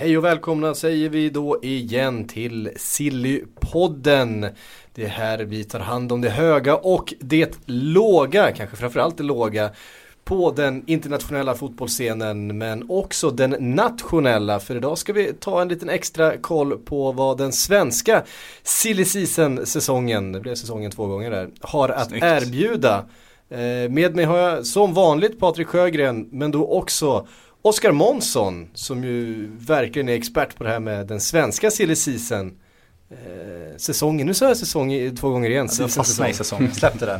Hej 0.00 0.18
och 0.18 0.24
välkomna 0.24 0.74
säger 0.74 1.08
vi 1.08 1.30
då 1.30 1.58
igen 1.62 2.28
till 2.28 2.70
Sillypodden. 2.76 4.46
Det 4.94 5.04
är 5.04 5.08
här 5.08 5.38
vi 5.38 5.64
tar 5.64 5.80
hand 5.80 6.12
om 6.12 6.20
det 6.20 6.30
höga 6.30 6.76
och 6.76 7.14
det 7.20 7.58
låga, 7.66 8.52
kanske 8.52 8.76
framförallt 8.76 9.16
det 9.16 9.22
låga 9.22 9.70
på 10.24 10.50
den 10.50 10.84
internationella 10.86 11.54
fotbollsscenen 11.54 12.58
men 12.58 12.90
också 12.90 13.30
den 13.30 13.56
nationella 13.60 14.60
för 14.60 14.76
idag 14.76 14.98
ska 14.98 15.12
vi 15.12 15.32
ta 15.32 15.62
en 15.62 15.68
liten 15.68 15.88
extra 15.88 16.36
koll 16.36 16.78
på 16.78 17.12
vad 17.12 17.38
den 17.38 17.52
svenska 17.52 18.24
silly 18.62 19.04
season 19.04 19.66
säsongen, 19.66 20.32
det 20.32 20.40
blev 20.40 20.54
säsongen 20.54 20.90
två 20.90 21.06
gånger 21.06 21.30
där, 21.30 21.48
har 21.60 21.88
att 21.88 22.08
Snyggt. 22.08 22.24
erbjuda. 22.24 23.04
Eh, 23.50 23.90
med 23.90 24.16
mig 24.16 24.24
har 24.24 24.38
jag 24.38 24.66
som 24.66 24.94
vanligt 24.94 25.40
Patrik 25.40 25.66
Sjögren 25.68 26.28
men 26.30 26.50
då 26.50 26.66
också 26.66 27.26
Oskar 27.62 27.92
Månsson 27.92 28.68
som 28.74 29.04
ju 29.04 29.50
verkligen 29.58 30.08
är 30.08 30.12
expert 30.12 30.56
på 30.56 30.64
det 30.64 30.70
här 30.70 30.80
med 30.80 31.06
den 31.06 31.20
svenska 31.20 31.70
silly 31.70 31.96
season 31.96 32.58
eh, 33.10 33.76
säsongen. 33.76 34.26
Nu 34.26 34.34
sa 34.34 34.48
jag 34.48 34.56
säsong 34.56 35.16
två 35.16 35.30
gånger 35.30 35.50
igen. 35.50 35.68
Ja, 35.70 35.76
du 35.76 35.82
har 35.82 35.88
fastnat 35.88 36.30
i 36.30 36.32
säsongen, 36.32 36.74
släpp 36.74 36.98
det 36.98 37.06
där 37.06 37.18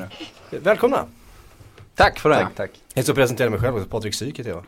nu. 0.50 0.58
Välkomna! 0.58 1.06
Tack 1.94 2.18
för 2.18 2.28
det. 2.30 2.36
Tack, 2.36 2.54
tack. 2.54 2.70
Jag 2.94 3.04
ska 3.04 3.14
presentera 3.14 3.50
mig 3.50 3.60
själv, 3.60 3.84
Patrik 3.84 4.14
Syk 4.14 4.38
heter 4.38 4.50
jag. 4.50 4.64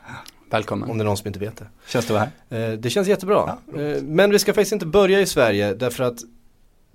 Välkommen. 0.50 0.90
Om 0.90 0.98
det 0.98 1.02
är 1.02 1.06
någon 1.06 1.16
som 1.16 1.26
inte 1.26 1.38
vet 1.38 1.56
det. 1.56 1.66
Känns 1.86 2.06
det 2.06 2.12
vara 2.12 2.28
här? 2.48 2.70
Eh, 2.70 2.78
det 2.78 2.90
känns 2.90 3.08
jättebra. 3.08 3.58
Ja. 3.74 3.80
Eh, 3.80 4.02
men 4.02 4.30
vi 4.30 4.38
ska 4.38 4.54
faktiskt 4.54 4.72
inte 4.72 4.86
börja 4.86 5.20
i 5.20 5.26
Sverige 5.26 5.74
därför 5.74 6.04
att 6.04 6.18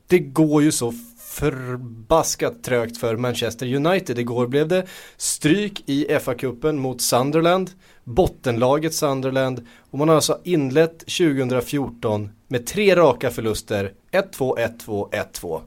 det 0.08 0.20
går 0.20 0.64
ju 0.64 0.72
så 0.72 0.94
förbaskat 1.36 2.64
trögt 2.64 2.98
för 2.98 3.18
Manchester 3.18 3.76
United. 3.76 4.20
Igår 4.20 4.48
blev 4.48 4.68
det 4.68 4.86
stryk 5.18 5.84
i 5.86 6.08
FA-cupen 6.10 6.74
mot 6.74 7.02
Sunderland, 7.02 7.72
bottenlaget 8.04 8.94
Sunderland 8.94 9.66
och 9.92 9.98
man 9.98 10.10
har 10.10 10.16
alltså 10.16 10.40
inlett 10.44 11.00
2014 11.00 12.30
med 12.48 12.66
tre 12.66 12.96
raka 12.96 13.30
förluster, 13.30 13.92
1-2, 14.12 14.58
1-2, 14.86 15.10
1-2. 15.34 15.62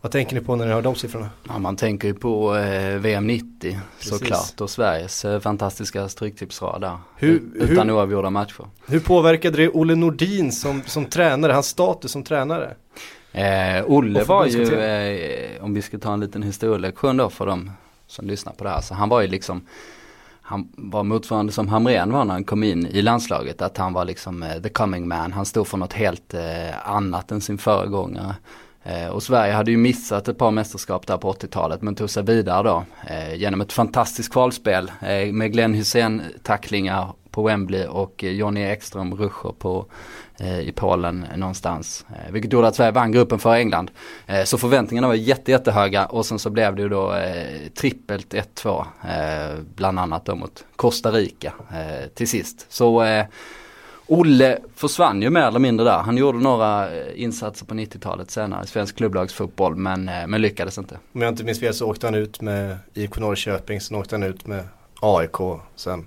Vad 0.00 0.12
tänker 0.12 0.34
ni 0.34 0.40
på 0.40 0.56
när 0.56 0.66
ni 0.66 0.72
hör 0.72 0.82
de 0.82 0.94
siffrorna? 0.94 1.30
Ja, 1.48 1.58
man 1.58 1.76
tänker 1.76 2.08
ju 2.08 2.14
på 2.14 2.56
eh, 2.56 2.96
VM 2.96 3.26
90 3.26 3.46
Precis. 3.60 4.10
såklart 4.10 4.60
och 4.60 4.70
Sveriges 4.70 5.24
eh, 5.24 5.40
fantastiska 5.40 6.08
stryktipsrad 6.08 6.80
där. 6.80 6.98
Hur, 7.16 7.42
utan 7.54 7.88
hur, 7.88 7.96
oavgjorda 7.96 8.30
matcher. 8.30 8.64
Hur 8.86 9.00
påverkade 9.00 9.56
det 9.56 9.68
Olle 9.68 9.94
Nordin 9.94 10.52
som, 10.52 10.82
som 10.86 11.06
tränare, 11.06 11.52
hans 11.52 11.66
status 11.66 12.12
som 12.12 12.22
tränare? 12.22 12.74
Eh, 13.32 13.84
Olle 13.86 14.24
var 14.24 14.46
ju, 14.46 14.74
eh, 14.74 15.64
om 15.64 15.74
vi 15.74 15.82
ska 15.82 15.98
ta 15.98 16.12
en 16.12 16.20
liten 16.20 16.42
historielektion 16.42 17.16
då 17.16 17.30
för 17.30 17.46
de 17.46 17.70
som 18.06 18.26
lyssnar 18.26 18.52
på 18.52 18.64
det 18.64 18.70
här, 18.70 18.80
så 18.80 18.94
han 18.94 19.08
var 19.08 19.20
ju 19.20 19.28
liksom 19.28 19.62
han 20.50 20.68
var 20.76 21.02
motsvarande 21.02 21.52
som 21.52 21.68
Hamrén 21.68 22.12
var 22.12 22.24
när 22.24 22.32
han 22.32 22.44
kom 22.44 22.62
in 22.62 22.86
i 22.86 23.02
landslaget. 23.02 23.62
Att 23.62 23.76
han 23.76 23.92
var 23.92 24.04
liksom 24.04 24.42
eh, 24.42 24.62
the 24.62 24.68
coming 24.68 25.08
man. 25.08 25.32
Han 25.32 25.46
stod 25.46 25.66
för 25.66 25.78
något 25.78 25.92
helt 25.92 26.34
eh, 26.34 26.88
annat 26.90 27.32
än 27.32 27.40
sin 27.40 27.58
föregångare. 27.58 28.34
Eh, 28.82 29.08
och 29.08 29.22
Sverige 29.22 29.52
hade 29.52 29.70
ju 29.70 29.76
missat 29.76 30.28
ett 30.28 30.38
par 30.38 30.50
mästerskap 30.50 31.06
där 31.06 31.16
på 31.16 31.32
80-talet 31.32 31.82
men 31.82 31.94
tog 31.94 32.10
sig 32.10 32.22
vidare 32.22 32.62
då 32.62 32.84
eh, 33.06 33.34
genom 33.34 33.60
ett 33.60 33.72
fantastiskt 33.72 34.32
kvalspel 34.32 34.90
eh, 35.00 35.32
med 35.32 35.52
Glenn 35.52 35.74
Hussein 35.74 36.22
tacklingar 36.42 37.12
på 37.30 37.42
Wembley 37.42 37.86
och 37.86 38.22
Johnny 38.22 38.60
Ekström 38.60 39.14
ruscher 39.14 39.52
på 39.58 39.86
eh, 40.38 40.60
i 40.60 40.72
Polen 40.72 41.26
någonstans. 41.36 42.06
Eh, 42.08 42.32
vilket 42.32 42.52
gjorde 42.52 42.68
att 42.68 42.76
Sverige 42.76 42.92
vann 42.92 43.12
gruppen 43.12 43.38
för 43.38 43.54
England. 43.54 43.90
Eh, 44.26 44.44
så 44.44 44.58
förväntningarna 44.58 45.08
var 45.08 45.14
jätte, 45.14 45.50
jättehöga 45.50 46.06
och 46.06 46.26
sen 46.26 46.38
så 46.38 46.50
blev 46.50 46.76
det 46.76 46.82
ju 46.82 46.88
då 46.88 47.14
trippelt 47.74 48.34
1-2 48.34 48.84
bland 49.74 49.98
annat 49.98 50.24
då 50.24 50.34
mot 50.34 50.64
Costa 50.76 51.10
Rica 51.10 51.52
till 52.14 52.28
sist. 52.28 52.66
Så 52.68 53.02
Olle 54.12 54.58
försvann 54.74 55.22
ju 55.22 55.30
mer 55.30 55.40
eller 55.40 55.58
mindre 55.58 55.86
där. 55.86 55.98
Han 55.98 56.16
gjorde 56.16 56.38
några 56.38 56.88
insatser 57.12 57.66
på 57.66 57.74
90-talet 57.74 58.30
senare 58.30 58.64
i 58.64 58.66
svensk 58.66 58.96
klubblagsfotboll 58.96 59.76
men, 59.76 60.08
eh, 60.08 60.26
men 60.26 60.42
lyckades 60.42 60.78
inte. 60.78 60.98
Om 61.12 61.22
jag 61.22 61.28
inte 61.28 61.44
minns 61.44 61.60
fel 61.60 61.74
så 61.74 61.86
åkte 61.86 62.06
han 62.06 62.14
ut 62.14 62.40
med 62.40 62.76
IK 62.94 63.18
Norrköping, 63.18 63.80
sen 63.80 63.96
åkte 63.96 64.14
han 64.14 64.22
ut 64.22 64.46
med 64.46 64.64
AIK 65.00 65.36
sen. 65.76 66.06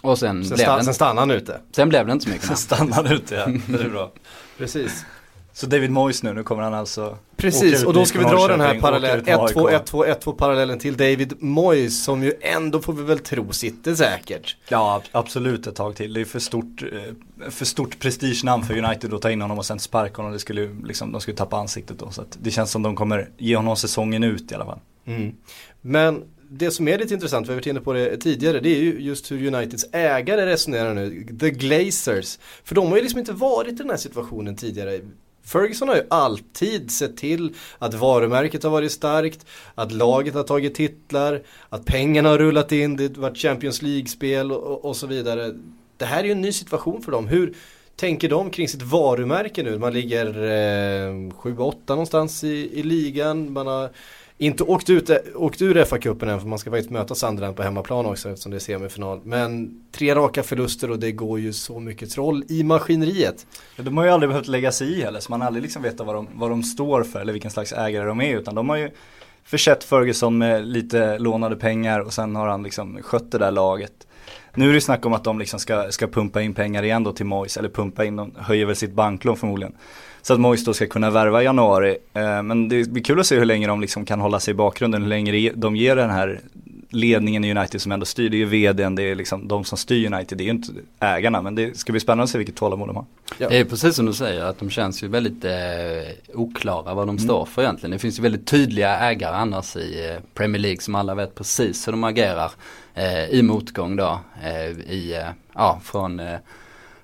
Och 0.00 0.18
sen, 0.18 0.44
sen, 0.44 0.58
sta 0.58 0.82
sen 0.82 0.94
stannade 0.94 1.20
han 1.20 1.30
ute. 1.30 1.60
Sen 1.72 1.88
blev 1.88 2.06
det 2.06 2.12
inte 2.12 2.24
så 2.24 2.30
mycket. 2.30 2.46
sen 2.46 2.56
stannade 2.56 2.94
han 2.94 3.06
ute 3.06 3.34
ja, 3.34 3.46
det 3.78 3.84
är 3.84 3.88
bra. 3.88 4.12
Precis. 4.58 5.04
Så 5.52 5.66
David 5.66 5.90
Moyes 5.90 6.22
nu, 6.22 6.34
nu 6.34 6.42
kommer 6.42 6.62
han 6.62 6.74
alltså 6.74 7.18
Precis, 7.36 7.84
och 7.84 7.92
då 7.92 8.04
ska 8.04 8.18
vi 8.18 8.24
dra 8.24 8.48
den 8.48 8.60
här 8.60 8.80
parallellen, 8.80 9.24
1-2, 9.24 9.84
1-2, 9.84 10.20
1-2 10.20 10.36
parallellen 10.36 10.78
till 10.78 10.96
David 10.96 11.42
Moyes 11.42 12.04
som 12.04 12.22
ju 12.22 12.32
ändå 12.40 12.80
får 12.80 12.92
vi 12.92 13.02
väl 13.02 13.18
tro 13.18 13.52
sitter 13.52 13.94
säkert. 13.94 14.56
Ja, 14.68 15.02
absolut 15.12 15.66
ett 15.66 15.74
tag 15.74 15.96
till. 15.96 16.12
Det 16.12 16.20
är 16.20 16.24
för 16.24 16.38
stort, 16.38 16.82
eh, 16.82 17.50
för 17.50 17.64
stort 17.64 17.98
prestigenamn 17.98 18.62
för 18.62 18.78
United 18.84 19.14
att 19.14 19.22
ta 19.22 19.30
in 19.30 19.40
honom 19.42 19.58
och 19.58 19.66
sen 19.66 19.78
sparka 19.78 20.16
honom. 20.16 20.32
Det 20.32 20.38
skulle 20.38 20.68
liksom, 20.84 21.12
de 21.12 21.20
skulle 21.20 21.36
tappa 21.36 21.56
ansiktet 21.56 21.98
då. 21.98 22.10
Så 22.10 22.24
det 22.38 22.50
känns 22.50 22.70
som 22.70 22.82
de 22.82 22.96
kommer 22.96 23.28
ge 23.38 23.56
honom 23.56 23.76
säsongen 23.76 24.24
ut 24.24 24.52
i 24.52 24.54
alla 24.54 24.64
fall. 24.64 24.80
Mm. 25.04 25.34
Men 25.80 26.22
det 26.52 26.70
som 26.70 26.88
är 26.88 26.98
lite 26.98 27.14
intressant, 27.14 27.46
vi 27.46 27.50
har 27.50 27.56
varit 27.56 27.66
inne 27.66 27.80
på 27.80 27.92
det 27.92 28.16
tidigare, 28.16 28.60
det 28.60 28.68
är 28.68 28.80
ju 28.80 29.00
just 29.00 29.30
hur 29.30 29.54
Uniteds 29.54 29.86
ägare 29.92 30.46
resonerar 30.46 30.94
nu, 30.94 31.26
The 31.40 31.50
Glazers. 31.50 32.38
För 32.64 32.74
de 32.74 32.88
har 32.88 32.96
ju 32.96 33.02
liksom 33.02 33.18
inte 33.18 33.32
varit 33.32 33.72
i 33.72 33.76
den 33.76 33.90
här 33.90 33.96
situationen 33.96 34.56
tidigare. 34.56 35.00
Ferguson 35.44 35.88
har 35.88 35.96
ju 35.96 36.02
alltid 36.10 36.90
sett 36.90 37.16
till 37.16 37.54
att 37.78 37.94
varumärket 37.94 38.62
har 38.62 38.70
varit 38.70 38.92
starkt, 38.92 39.46
att 39.74 39.92
laget 39.92 40.34
har 40.34 40.42
tagit 40.42 40.74
titlar, 40.74 41.42
att 41.68 41.84
pengarna 41.84 42.28
har 42.28 42.38
rullat 42.38 42.72
in, 42.72 42.96
det 42.96 43.16
har 43.16 43.22
varit 43.22 43.38
Champions 43.38 43.82
League-spel 43.82 44.52
och, 44.52 44.84
och, 44.84 44.96
så 44.96 45.06
vidare. 45.06 45.54
Det 45.96 46.04
här 46.04 46.20
är 46.20 46.24
ju 46.24 46.32
en 46.32 46.40
ny 46.40 46.52
situation 46.52 47.02
för 47.02 47.12
dem. 47.12 47.28
Hur 47.28 47.54
tänker 47.96 48.28
de 48.28 48.50
kring 48.50 48.68
sitt 48.68 48.82
varumärke 48.82 49.62
nu? 49.62 49.78
Man 49.78 49.92
ligger 49.92 50.26
eh, 50.26 51.12
7-8 51.12 51.74
någonstans 51.86 52.44
i, 52.44 52.70
i 52.72 52.82
ligan, 52.82 53.52
man 53.52 53.66
har 53.66 53.90
inte 54.40 54.64
åkt, 54.64 54.90
ut, 54.90 55.10
åkt 55.34 55.62
ur 55.62 55.84
FA-cupen 55.84 56.28
än 56.28 56.40
för 56.40 56.48
man 56.48 56.58
ska 56.58 56.70
faktiskt 56.70 56.90
möta 56.90 57.14
Sunderland 57.14 57.56
på 57.56 57.62
hemmaplan 57.62 58.06
också 58.06 58.28
eftersom 58.28 58.50
det 58.50 58.56
är 58.56 58.58
semifinal. 58.58 59.20
Men 59.24 59.80
tre 59.92 60.14
raka 60.14 60.42
förluster 60.42 60.90
och 60.90 60.98
det 60.98 61.12
går 61.12 61.40
ju 61.40 61.52
så 61.52 61.80
mycket 61.80 62.10
troll 62.10 62.44
i 62.48 62.62
maskineriet. 62.62 63.46
Ja, 63.76 63.82
de 63.82 63.96
har 63.96 64.04
ju 64.04 64.10
aldrig 64.10 64.30
behövt 64.30 64.48
lägga 64.48 64.72
sig 64.72 64.98
i 64.98 65.02
heller 65.02 65.20
så 65.20 65.30
man 65.32 65.40
har 65.40 65.46
aldrig 65.46 65.62
liksom 65.62 65.82
vetat 65.82 66.06
vad 66.06 66.14
de, 66.14 66.28
vad 66.34 66.50
de 66.50 66.62
står 66.62 67.02
för 67.02 67.20
eller 67.20 67.32
vilken 67.32 67.50
slags 67.50 67.72
ägare 67.72 68.06
de 68.06 68.20
är 68.20 68.38
utan 68.38 68.54
de 68.54 68.68
har 68.68 68.76
ju 68.76 68.90
försett 69.44 69.84
Ferguson 69.84 70.38
med 70.38 70.66
lite 70.66 71.18
lånade 71.18 71.56
pengar 71.56 72.00
och 72.00 72.12
sen 72.12 72.36
har 72.36 72.48
han 72.48 72.62
liksom 72.62 73.02
skött 73.02 73.32
det 73.32 73.38
där 73.38 73.50
laget. 73.50 74.06
Nu 74.54 74.70
är 74.70 74.74
det 74.74 74.80
snack 74.80 75.06
om 75.06 75.12
att 75.12 75.24
de 75.24 75.38
liksom 75.38 75.60
ska, 75.60 75.90
ska 75.90 76.06
pumpa 76.06 76.42
in 76.42 76.54
pengar 76.54 76.82
igen 76.82 77.04
då 77.04 77.12
till 77.12 77.26
Moise 77.26 77.60
eller 77.60 77.68
pumpa 77.68 78.04
in, 78.04 78.16
de 78.16 78.34
höjer 78.38 78.66
väl 78.66 78.76
sitt 78.76 78.92
banklån 78.92 79.36
förmodligen. 79.36 79.74
Så 80.22 80.32
att 80.34 80.40
Moise 80.40 80.64
då 80.64 80.74
ska 80.74 80.86
kunna 80.86 81.10
värva 81.10 81.42
i 81.42 81.44
januari. 81.44 81.96
Eh, 82.14 82.42
men 82.42 82.68
det 82.68 82.90
blir 82.90 83.02
kul 83.02 83.20
att 83.20 83.26
se 83.26 83.38
hur 83.38 83.44
länge 83.44 83.66
de 83.66 83.80
liksom 83.80 84.04
kan 84.04 84.20
hålla 84.20 84.40
sig 84.40 84.52
i 84.52 84.54
bakgrunden, 84.54 85.02
hur 85.02 85.08
länge 85.08 85.52
de 85.54 85.76
ger 85.76 85.96
den 85.96 86.10
här 86.10 86.40
ledningen 86.92 87.44
i 87.44 87.50
United 87.54 87.80
som 87.80 87.92
ändå 87.92 88.06
styr. 88.06 88.30
Det 88.30 88.36
är 88.36 88.38
ju 88.38 88.44
vdn, 88.44 88.94
det 88.94 89.02
är 89.02 89.14
liksom 89.14 89.48
de 89.48 89.64
som 89.64 89.78
styr 89.78 90.12
United, 90.14 90.38
det 90.38 90.44
är 90.44 90.46
ju 90.46 90.50
inte 90.50 90.72
ägarna. 91.00 91.42
Men 91.42 91.54
det 91.54 91.78
ska 91.78 91.92
bli 91.92 92.00
spännande 92.00 92.24
att 92.24 92.30
se 92.30 92.38
vilket 92.38 92.56
tålamod 92.56 92.88
de 92.88 92.96
har. 92.96 93.04
Ja. 93.38 93.48
Det 93.48 93.58
är 93.58 93.64
precis 93.64 93.96
som 93.96 94.06
du 94.06 94.12
säger, 94.12 94.44
att 94.44 94.58
de 94.58 94.70
känns 94.70 95.02
ju 95.02 95.08
väldigt 95.08 95.44
eh, 95.44 95.52
oklara 96.34 96.94
vad 96.94 97.06
de 97.06 97.10
mm. 97.10 97.18
står 97.18 97.44
för 97.44 97.62
egentligen. 97.62 97.90
Det 97.90 97.98
finns 97.98 98.18
ju 98.18 98.22
väldigt 98.22 98.46
tydliga 98.46 98.98
ägare 98.98 99.36
annars 99.36 99.76
i 99.76 100.10
eh, 100.10 100.22
Premier 100.34 100.62
League 100.62 100.80
som 100.80 100.94
alla 100.94 101.14
vet 101.14 101.34
precis 101.34 101.88
hur 101.88 101.92
de 101.92 102.04
agerar 102.04 102.50
eh, 102.94 103.24
i 103.24 103.42
motgång 103.42 103.96
då. 103.96 104.20
Eh, 104.42 104.70
i, 104.90 105.14
eh, 105.14 105.28
ja, 105.54 105.80
från 105.84 106.22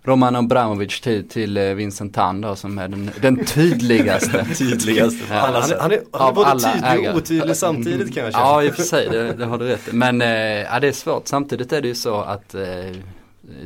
Roman 0.06 0.36
Abramovic 0.36 1.00
till, 1.00 1.28
till 1.28 1.56
eh, 1.56 1.64
Vincent 1.64 2.14
Tan 2.14 2.40
då 2.40 2.56
som 2.56 2.78
är 2.78 2.88
den, 2.88 3.10
den 3.20 3.44
tydligaste. 3.44 4.46
tydligaste. 4.58 5.24
Ja, 5.30 5.36
han, 5.36 5.54
han, 5.54 5.92
är, 5.92 6.02
han 6.12 6.28
är, 6.28 6.32
både 6.32 6.60
tydlig 6.60 7.10
och 7.10 7.16
otydlig 7.16 7.56
samtidigt 7.56 8.14
kanske. 8.14 8.40
Ja 8.40 8.62
i 8.62 8.70
och 8.70 8.74
för 8.74 8.82
sig, 8.82 9.08
det, 9.10 9.32
det 9.32 9.44
har 9.44 9.58
du 9.58 9.64
rätt 9.64 9.92
Men 9.92 10.22
eh, 10.22 10.28
ja, 10.28 10.80
det 10.80 10.88
är 10.88 10.92
svårt. 10.92 11.28
Samtidigt 11.28 11.72
är 11.72 11.82
det 11.82 11.88
ju 11.88 11.94
så 11.94 12.20
att 12.20 12.54
eh, 12.54 12.60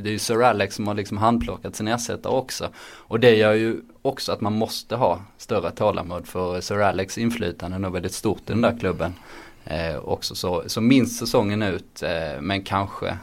det 0.02 0.08
är 0.08 0.12
ju 0.12 0.18
Sir 0.18 0.42
Alex 0.42 0.74
som 0.74 0.86
har 0.86 0.94
liksom 0.94 1.18
handplockat 1.18 1.76
sin 1.76 1.88
ersättare 1.88 2.32
också. 2.32 2.68
Och 2.78 3.20
det 3.20 3.34
gör 3.34 3.52
ju 3.52 3.80
också 4.02 4.32
att 4.32 4.40
man 4.40 4.52
måste 4.52 4.96
ha 4.96 5.20
större 5.38 5.70
tålamod 5.70 6.26
för 6.26 6.60
Sir 6.60 6.78
Alex 6.78 7.18
inflytande 7.18 7.76
är 7.76 7.78
nog 7.78 7.92
väldigt 7.92 8.14
stort 8.14 8.40
i 8.40 8.52
den 8.52 8.60
där 8.60 8.76
klubben. 8.80 9.14
Eh, 9.64 9.96
också 9.96 10.34
så, 10.34 10.62
så 10.66 10.80
minst 10.80 11.18
säsongen 11.18 11.62
ut 11.62 12.02
eh, 12.02 12.40
men 12.40 12.62
kanske 12.62 13.16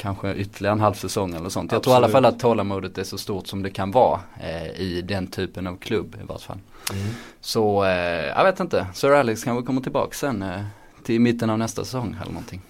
kanske 0.00 0.34
ytterligare 0.34 0.72
en 0.72 0.80
halv 0.80 0.94
säsong 0.94 1.34
eller 1.34 1.48
sånt. 1.48 1.72
Jag 1.72 1.78
Absolut. 1.78 1.82
tror 1.82 1.94
i 1.94 1.96
alla 1.96 2.08
fall 2.08 2.24
att 2.24 2.40
tålamodet 2.40 2.98
är 2.98 3.04
så 3.04 3.18
stort 3.18 3.46
som 3.46 3.62
det 3.62 3.70
kan 3.70 3.90
vara 3.90 4.20
eh, 4.40 4.80
i 4.80 5.02
den 5.02 5.26
typen 5.26 5.66
av 5.66 5.76
klubb 5.76 6.16
i 6.22 6.26
vart 6.26 6.42
fall. 6.42 6.58
Mm. 6.92 7.06
Så 7.40 7.84
eh, 7.84 7.90
jag 8.36 8.44
vet 8.44 8.60
inte, 8.60 8.86
Sir 8.94 9.10
Alex 9.12 9.44
kanske 9.44 9.66
kommer 9.66 9.80
tillbaka 9.80 10.14
sen 10.14 10.42
eh, 10.42 10.60
till 11.04 11.20
mitten 11.20 11.50
av 11.50 11.58
nästa 11.58 11.84
säsong 11.84 12.16
eller 12.22 12.32
någonting. 12.32 12.60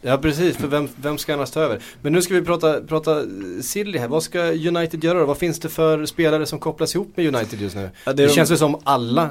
Ja 0.00 0.18
precis, 0.18 0.56
för 0.56 0.66
vem, 0.68 0.88
vem 0.96 1.18
ska 1.18 1.34
annars 1.34 1.50
ta 1.50 1.60
över? 1.60 1.82
Men 2.02 2.12
nu 2.12 2.22
ska 2.22 2.34
vi 2.34 2.42
prata, 2.42 2.80
prata 2.80 3.22
silly 3.62 3.98
här. 3.98 4.08
Vad 4.08 4.22
ska 4.22 4.40
United 4.40 5.04
göra 5.04 5.18
då? 5.18 5.24
Vad 5.24 5.38
finns 5.38 5.60
det 5.60 5.68
för 5.68 6.06
spelare 6.06 6.46
som 6.46 6.58
kopplas 6.58 6.94
ihop 6.94 7.16
med 7.16 7.34
United 7.34 7.60
just 7.60 7.76
nu? 7.76 7.90
Ja, 8.04 8.12
det, 8.12 8.26
det 8.26 8.32
känns 8.32 8.52
ju 8.52 8.56
som 8.56 8.80
alla 8.84 9.30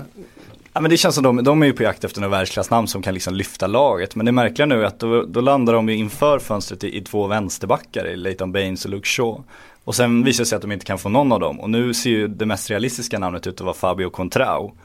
Ja 0.76 0.82
men 0.82 0.92
det 0.92 0.98
känns 0.98 1.16
som 1.16 1.24
de, 1.24 1.44
de 1.44 1.62
är 1.62 1.66
ju 1.66 1.74
på 1.74 1.84
jakt 1.84 2.04
efter 2.04 2.22
några 2.22 2.38
världsklassnamn 2.38 2.88
som 2.88 3.02
kan 3.02 3.14
liksom 3.14 3.34
lyfta 3.34 3.68
laget. 3.68 4.16
Men 4.16 4.26
det 4.26 4.32
märkliga 4.32 4.66
nu 4.66 4.82
är 4.82 4.86
att 4.86 5.00
då, 5.00 5.26
då 5.26 5.42
landar 5.42 5.74
de 5.74 5.90
ju 5.90 5.96
inför 5.96 6.40
fönstret 6.40 6.84
i, 6.84 6.98
i 6.98 7.02
två 7.02 7.28
vänsterbackar, 7.28 8.08
i 8.08 8.16
Leighton 8.16 8.52
Baines 8.52 8.86
och 8.86 8.92
Luke 8.92 9.08
Shaw. 9.08 9.44
Och 9.84 9.96
sen 9.96 10.24
visar 10.24 10.44
det 10.44 10.48
sig 10.48 10.56
att 10.56 10.62
de 10.62 10.72
inte 10.72 10.86
kan 10.86 10.98
få 10.98 11.10
någon 11.10 11.32
av 11.32 11.40
dem. 11.40 11.60
Och 11.60 11.70
nu 11.70 11.94
ser 11.94 12.10
ju 12.10 12.28
det 12.28 12.46
mest 12.46 12.70
realistiska 12.70 13.20
namnet 13.20 13.48
ut 13.48 13.54
att 13.54 13.62
vara 13.62 13.74
Fabio 13.74 14.10
Contrao. 14.10 14.78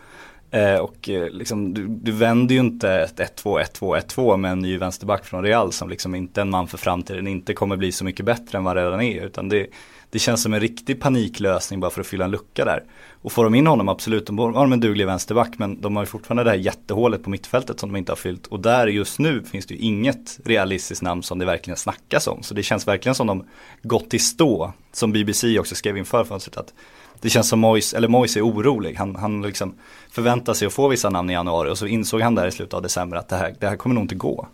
Eh, 0.50 0.74
och 0.74 1.08
eh, 1.08 1.28
liksom, 1.30 1.74
du, 1.74 1.86
du 1.88 2.12
vänder 2.12 2.54
ju 2.54 2.60
inte 2.60 2.90
ett 2.90 3.42
1-2, 3.42 3.64
1-2, 3.80 4.00
1-2 4.00 4.36
med 4.36 4.52
en 4.52 4.58
ny 4.58 4.78
vänsterback 4.78 5.24
från 5.24 5.44
Real 5.44 5.72
som 5.72 5.88
liksom 5.88 6.14
inte 6.14 6.40
är 6.40 6.42
en 6.42 6.50
man 6.50 6.68
för 6.68 6.78
framtiden, 6.78 7.26
inte 7.26 7.54
kommer 7.54 7.76
bli 7.76 7.92
så 7.92 8.04
mycket 8.04 8.26
bättre 8.26 8.58
än 8.58 8.64
vad 8.64 8.76
redan 8.76 9.00
är. 9.00 9.24
Utan 9.24 9.48
det, 9.48 9.66
det 10.10 10.18
känns 10.18 10.42
som 10.42 10.54
en 10.54 10.60
riktig 10.60 11.00
paniklösning 11.00 11.80
bara 11.80 11.90
för 11.90 12.00
att 12.00 12.06
fylla 12.06 12.24
en 12.24 12.30
lucka 12.30 12.64
där. 12.64 12.84
Och 13.22 13.32
får 13.32 13.44
de 13.44 13.54
in 13.54 13.66
honom, 13.66 13.88
absolut, 13.88 14.26
de 14.26 14.38
har 14.38 14.52
de 14.52 14.72
en 14.72 14.80
duglig 14.80 15.06
vänsterback 15.06 15.58
men 15.58 15.80
de 15.80 15.96
har 15.96 16.02
ju 16.02 16.06
fortfarande 16.06 16.44
det 16.44 16.50
här 16.50 16.56
jättehålet 16.56 17.22
på 17.22 17.30
mittfältet 17.30 17.80
som 17.80 17.92
de 17.92 17.98
inte 17.98 18.12
har 18.12 18.16
fyllt. 18.16 18.46
Och 18.46 18.60
där 18.60 18.86
just 18.86 19.18
nu 19.18 19.42
finns 19.42 19.66
det 19.66 19.74
ju 19.74 19.80
inget 19.80 20.40
realistiskt 20.44 21.02
namn 21.02 21.22
som 21.22 21.38
det 21.38 21.44
verkligen 21.44 21.76
snackas 21.76 22.26
om. 22.26 22.42
Så 22.42 22.54
det 22.54 22.62
känns 22.62 22.88
verkligen 22.88 23.14
som 23.14 23.26
de 23.26 23.44
gått 23.82 24.14
i 24.14 24.18
stå, 24.18 24.72
som 24.92 25.12
BBC 25.12 25.58
också 25.58 25.74
skrev 25.74 25.96
inför 25.96 26.24
fönstret 26.24 26.56
att 26.56 26.74
det 27.20 27.28
känns 27.28 27.48
som 27.48 27.60
Mois, 27.60 27.94
eller 27.94 28.08
Mois 28.08 28.36
är 28.36 28.46
orolig. 28.46 28.94
Han, 28.94 29.16
han 29.16 29.42
liksom 29.42 29.74
förväntar 30.10 30.54
sig 30.54 30.66
att 30.66 30.72
få 30.72 30.88
vissa 30.88 31.10
namn 31.10 31.30
i 31.30 31.32
januari 31.32 31.70
och 31.70 31.78
så 31.78 31.86
insåg 31.86 32.20
han 32.20 32.34
där 32.34 32.46
i 32.46 32.52
slutet 32.52 32.74
av 32.74 32.82
december 32.82 33.16
att 33.16 33.28
det 33.28 33.36
här, 33.36 33.54
det 33.60 33.68
här 33.68 33.76
kommer 33.76 33.94
nog 33.94 34.04
inte 34.04 34.14
gå. 34.14 34.48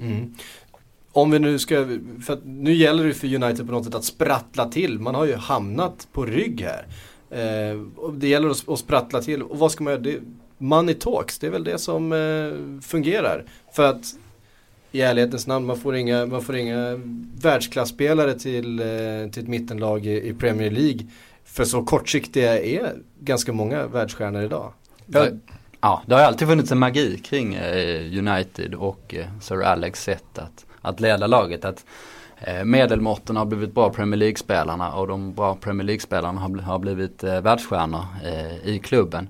Mm. 0.00 0.34
Om 1.12 1.30
vi 1.30 1.38
nu 1.38 1.58
ska, 1.58 1.74
för 2.26 2.38
nu 2.44 2.74
gäller 2.74 3.04
det 3.04 3.14
för 3.14 3.34
United 3.34 3.66
på 3.66 3.72
något 3.72 3.84
sätt 3.84 3.94
att 3.94 4.04
sprattla 4.04 4.68
till. 4.68 4.98
Man 4.98 5.14
har 5.14 5.24
ju 5.24 5.36
hamnat 5.36 6.08
på 6.12 6.26
rygg 6.26 6.60
här. 6.60 6.86
Eh, 7.36 7.80
det 8.12 8.28
gäller 8.28 8.50
att, 8.50 8.68
att 8.68 8.78
sprattla 8.78 9.22
till. 9.22 9.42
Och 9.42 9.58
vad 9.58 9.72
ska 9.72 9.84
man 9.84 9.92
göra? 9.92 10.02
Det, 10.02 10.20
money 10.58 10.94
talks, 10.94 11.38
det 11.38 11.46
är 11.46 11.50
väl 11.50 11.64
det 11.64 11.78
som 11.78 12.12
eh, 12.12 12.80
fungerar. 12.82 13.44
För 13.72 13.82
att 13.82 14.04
i 14.92 15.00
ärlighetens 15.00 15.46
namn, 15.46 15.66
man 15.66 15.76
får 15.76 15.96
inga, 15.96 16.26
man 16.26 16.42
får 16.42 16.56
inga 16.56 17.00
världsklasspelare 17.40 18.38
till, 18.38 18.80
eh, 18.80 19.30
till 19.32 19.42
ett 19.42 19.48
mittenlag 19.48 20.06
i, 20.06 20.28
i 20.28 20.34
Premier 20.34 20.70
League 20.70 21.06
för 21.44 21.64
så 21.64 21.82
kortsiktiga 21.82 22.60
är 22.60 22.94
ganska 23.20 23.52
många 23.52 23.86
världsstjärnor 23.86 24.42
idag. 24.42 24.72
Ja, 25.06 25.26
ja 25.80 26.02
det 26.06 26.14
har 26.14 26.22
alltid 26.22 26.48
funnits 26.48 26.72
en 26.72 26.78
magi 26.78 27.18
kring 27.18 27.54
eh, 27.54 28.18
United 28.18 28.74
och 28.74 29.14
eh, 29.14 29.26
Sir 29.40 29.62
Alex 29.62 30.02
sätt 30.02 30.38
att, 30.38 30.66
att 30.80 31.00
leda 31.00 31.26
laget. 31.26 31.64
Att 31.64 31.84
Eh, 32.40 32.64
medelmåtten 32.64 33.36
har 33.36 33.44
blivit 33.44 33.74
bra 33.74 33.90
Premier 33.90 34.18
League-spelarna 34.18 34.92
och 34.92 35.06
de 35.06 35.34
bra 35.34 35.54
Premier 35.54 35.84
League-spelarna 35.84 36.40
har, 36.40 36.78
blivit 36.78 37.24
eh, 37.24 37.40
världsstjärnor 37.40 38.04
eh, 38.24 38.68
i 38.68 38.78
klubben. 38.78 39.28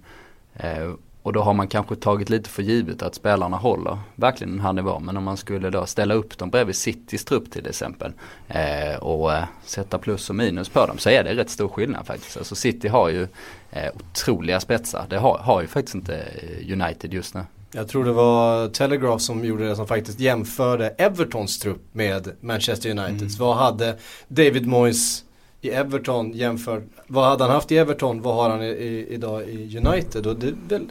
Och 1.26 1.32
då 1.32 1.40
har 1.40 1.54
man 1.54 1.68
kanske 1.68 1.96
tagit 1.96 2.30
lite 2.30 2.50
för 2.50 2.62
givet 2.62 3.02
att 3.02 3.14
spelarna 3.14 3.56
håller 3.56 3.98
verkligen 4.14 4.50
den 4.50 4.60
här 4.60 4.72
nivån. 4.72 5.04
Men 5.04 5.16
om 5.16 5.24
man 5.24 5.36
skulle 5.36 5.70
då 5.70 5.86
ställa 5.86 6.14
upp 6.14 6.38
dem 6.38 6.50
bredvid 6.50 6.76
Citys 6.76 7.24
trupp 7.24 7.50
till 7.50 7.66
exempel 7.66 8.12
eh, 8.48 8.96
och 8.96 9.30
sätta 9.64 9.98
plus 9.98 10.30
och 10.30 10.36
minus 10.36 10.68
på 10.68 10.86
dem 10.86 10.98
så 10.98 11.10
är 11.10 11.24
det 11.24 11.34
rätt 11.34 11.50
stor 11.50 11.68
skillnad 11.68 12.06
faktiskt. 12.06 12.36
Alltså 12.36 12.54
City 12.54 12.88
har 12.88 13.08
ju 13.08 13.28
eh, 13.70 13.90
otroliga 13.94 14.60
spetsar. 14.60 15.06
Det 15.08 15.18
har, 15.18 15.38
har 15.38 15.60
ju 15.60 15.66
faktiskt 15.66 15.94
inte 15.94 16.24
United 16.72 17.14
just 17.14 17.34
nu. 17.34 17.40
Jag 17.72 17.88
tror 17.88 18.04
det 18.04 18.12
var 18.12 18.68
Telegraph 18.68 19.18
som 19.18 19.44
gjorde 19.44 19.68
det 19.68 19.76
som 19.76 19.86
faktiskt 19.86 20.20
jämförde 20.20 20.88
Evertons 20.88 21.58
trupp 21.58 21.82
med 21.92 22.32
Manchester 22.40 22.90
Uniteds. 22.90 23.36
Mm. 23.36 23.38
Vad 23.38 23.56
hade 23.56 23.96
David 24.28 24.66
Moyes 24.66 25.24
i 25.60 25.70
Everton 25.70 26.32
jämfört, 26.32 26.82
vad 27.06 27.28
hade 27.28 27.44
han 27.44 27.52
haft 27.52 27.72
i 27.72 27.76
Everton, 27.76 28.22
vad 28.22 28.34
har 28.34 28.50
han 28.50 28.62
i, 28.62 28.66
i, 28.66 29.06
idag 29.14 29.48
i 29.48 29.78
United? 29.78 30.26
Och 30.26 30.36
det, 30.36 30.54
väl, 30.68 30.86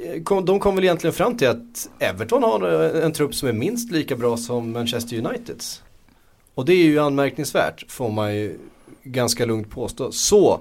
eh, 0.00 0.42
de 0.42 0.60
kom 0.60 0.74
väl 0.74 0.84
egentligen 0.84 1.14
fram 1.14 1.36
till 1.36 1.48
att 1.48 1.88
Everton 1.98 2.42
har 2.42 2.62
en 3.02 3.12
trupp 3.12 3.34
som 3.34 3.48
är 3.48 3.52
minst 3.52 3.92
lika 3.92 4.16
bra 4.16 4.36
som 4.36 4.72
Manchester 4.72 5.26
Uniteds. 5.26 5.82
Och 6.54 6.64
det 6.64 6.72
är 6.72 6.84
ju 6.84 6.98
anmärkningsvärt 6.98 7.84
får 7.88 8.10
man 8.10 8.34
ju 8.34 8.58
ganska 9.02 9.46
lugnt 9.46 9.70
påstå. 9.70 10.12
Så, 10.12 10.60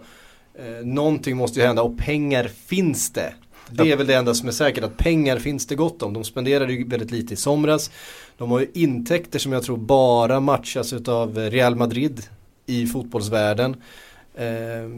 eh, 0.54 0.86
någonting 0.86 1.38
måste 1.38 1.60
ju 1.60 1.66
hända 1.66 1.82
och 1.82 1.98
pengar 1.98 2.48
finns 2.68 3.14
det. 3.14 3.34
Det 3.72 3.92
är 3.92 3.98
väl 3.98 4.08
det 4.08 4.16
enda 4.16 4.34
som 4.34 4.48
är 4.48 4.52
säkert, 4.52 4.84
att 4.84 4.98
pengar 4.98 5.40
finns 5.40 5.66
det 5.66 5.76
gott 5.76 6.02
om. 6.04 6.14
De 6.14 6.24
spenderade 6.24 6.74
ju 6.74 6.88
väldigt 6.88 7.12
lite 7.12 7.34
i 7.34 7.38
somras. 7.38 7.92
De 8.38 8.52
har 8.52 8.60
ju 8.60 8.68
intäkter 8.74 9.40
som 9.40 9.54
jag 9.54 9.64
tror 9.64 9.78
bara 9.78 10.40
matchas 10.40 10.94
av 10.94 11.38
Real 11.38 11.76
Madrid 11.76 12.22
i 12.66 12.86
fotbollsvärlden. 12.86 13.76
Eh, 14.36 14.90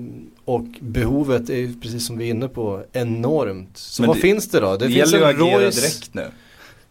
och 0.46 0.66
behovet 0.80 1.50
är 1.50 1.56
ju 1.56 1.74
precis 1.82 2.08
som 2.08 2.18
vi 2.18 2.26
är 2.26 2.30
inne 2.30 2.48
på 2.48 2.84
enormt. 2.94 3.78
Så 3.78 4.02
Men 4.02 4.08
vad 4.08 4.18
det, 4.18 4.22
finns 4.22 4.50
det 4.50 4.60
då? 4.60 4.72
Det, 4.72 4.78
det 4.78 4.94
finns 4.94 5.14
gäller 5.14 5.18
ju 5.18 5.34
att 5.34 5.42
agera 5.42 5.70
direkt 5.70 6.14
nu. 6.14 6.26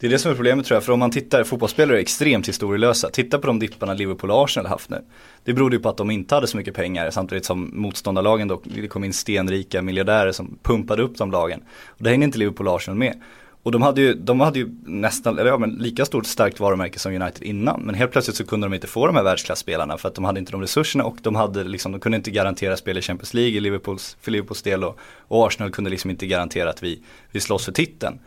Det 0.01 0.07
är 0.07 0.11
det 0.11 0.19
som 0.19 0.31
är 0.31 0.35
problemet 0.35 0.67
tror 0.67 0.77
jag, 0.77 0.85
för 0.85 0.93
om 0.93 0.99
man 0.99 1.11
tittar, 1.11 1.45
fotbollsspelare 1.45 1.97
är 1.97 2.01
extremt 2.01 2.49
historielösa. 2.49 3.11
Titta 3.11 3.39
på 3.39 3.47
de 3.47 3.59
dipparna 3.59 3.95
Liverpool 3.95 4.31
och 4.31 4.45
Arsenal 4.45 4.67
haft 4.67 4.91
nu. 4.91 5.03
Det 5.45 5.53
berodde 5.53 5.77
ju 5.77 5.83
på 5.83 5.89
att 5.89 5.97
de 5.97 6.11
inte 6.11 6.35
hade 6.35 6.47
så 6.47 6.57
mycket 6.57 6.75
pengar 6.75 7.11
samtidigt 7.11 7.45
som 7.45 7.71
motståndarlagen 7.73 8.49
då, 8.49 8.63
det 8.65 8.89
kom 8.89 9.05
in 9.05 9.13
stenrika 9.13 9.83
miljardärer 9.83 10.33
som 10.33 10.59
pumpade 10.63 11.03
upp 11.03 11.19
de 11.19 11.31
lagen. 11.31 11.63
Och 11.87 12.05
det 12.05 12.11
hängde 12.11 12.25
inte 12.25 12.39
Liverpool 12.39 12.69
och 12.69 12.77
Arsenal 12.77 12.99
med. 12.99 13.15
Och 13.63 13.73
de 13.73 13.83
hade 13.83 14.01
ju, 14.01 14.15
de 14.15 14.41
hade 14.41 14.59
ju 14.59 14.69
nästan, 14.85 15.39
eller 15.39 15.51
ja 15.51 15.59
men 15.59 15.71
lika 15.71 16.05
stort 16.05 16.27
starkt 16.27 16.61
varumärke 16.61 16.99
som 16.99 17.15
United 17.15 17.43
innan. 17.43 17.81
Men 17.81 17.95
helt 17.95 18.13
plötsligt 18.13 18.37
så 18.37 18.47
kunde 18.47 18.67
de 18.67 18.75
inte 18.75 18.87
få 18.87 19.07
de 19.07 19.17
här 19.17 19.23
världsklassspelarna 19.23 19.99
för 19.99 20.09
att 20.09 20.15
de 20.15 20.25
hade 20.25 20.41
inte 20.41 20.53
de 20.53 20.61
resurserna 20.61 21.05
och 21.05 21.17
de 21.23 21.35
hade 21.35 21.65
liksom, 21.65 21.93
de 21.93 22.01
kunde 22.01 22.17
inte 22.17 22.31
garantera 22.31 22.77
spel 22.77 22.99
i 22.99 23.03
Champions 23.03 23.35
League 23.35 23.57
i 23.57 23.61
Liverpools, 23.61 24.17
för 24.21 24.31
Liverpools 24.31 24.63
del 24.63 24.85
och, 24.85 24.99
och 25.29 25.47
Arsenal 25.47 25.71
kunde 25.71 25.91
liksom 25.91 26.11
inte 26.11 26.27
garantera 26.27 26.71
att 26.71 26.83
vi, 26.83 27.03
vi 27.31 27.41
slåss 27.41 27.65
för 27.65 27.73
titeln. 27.73 28.19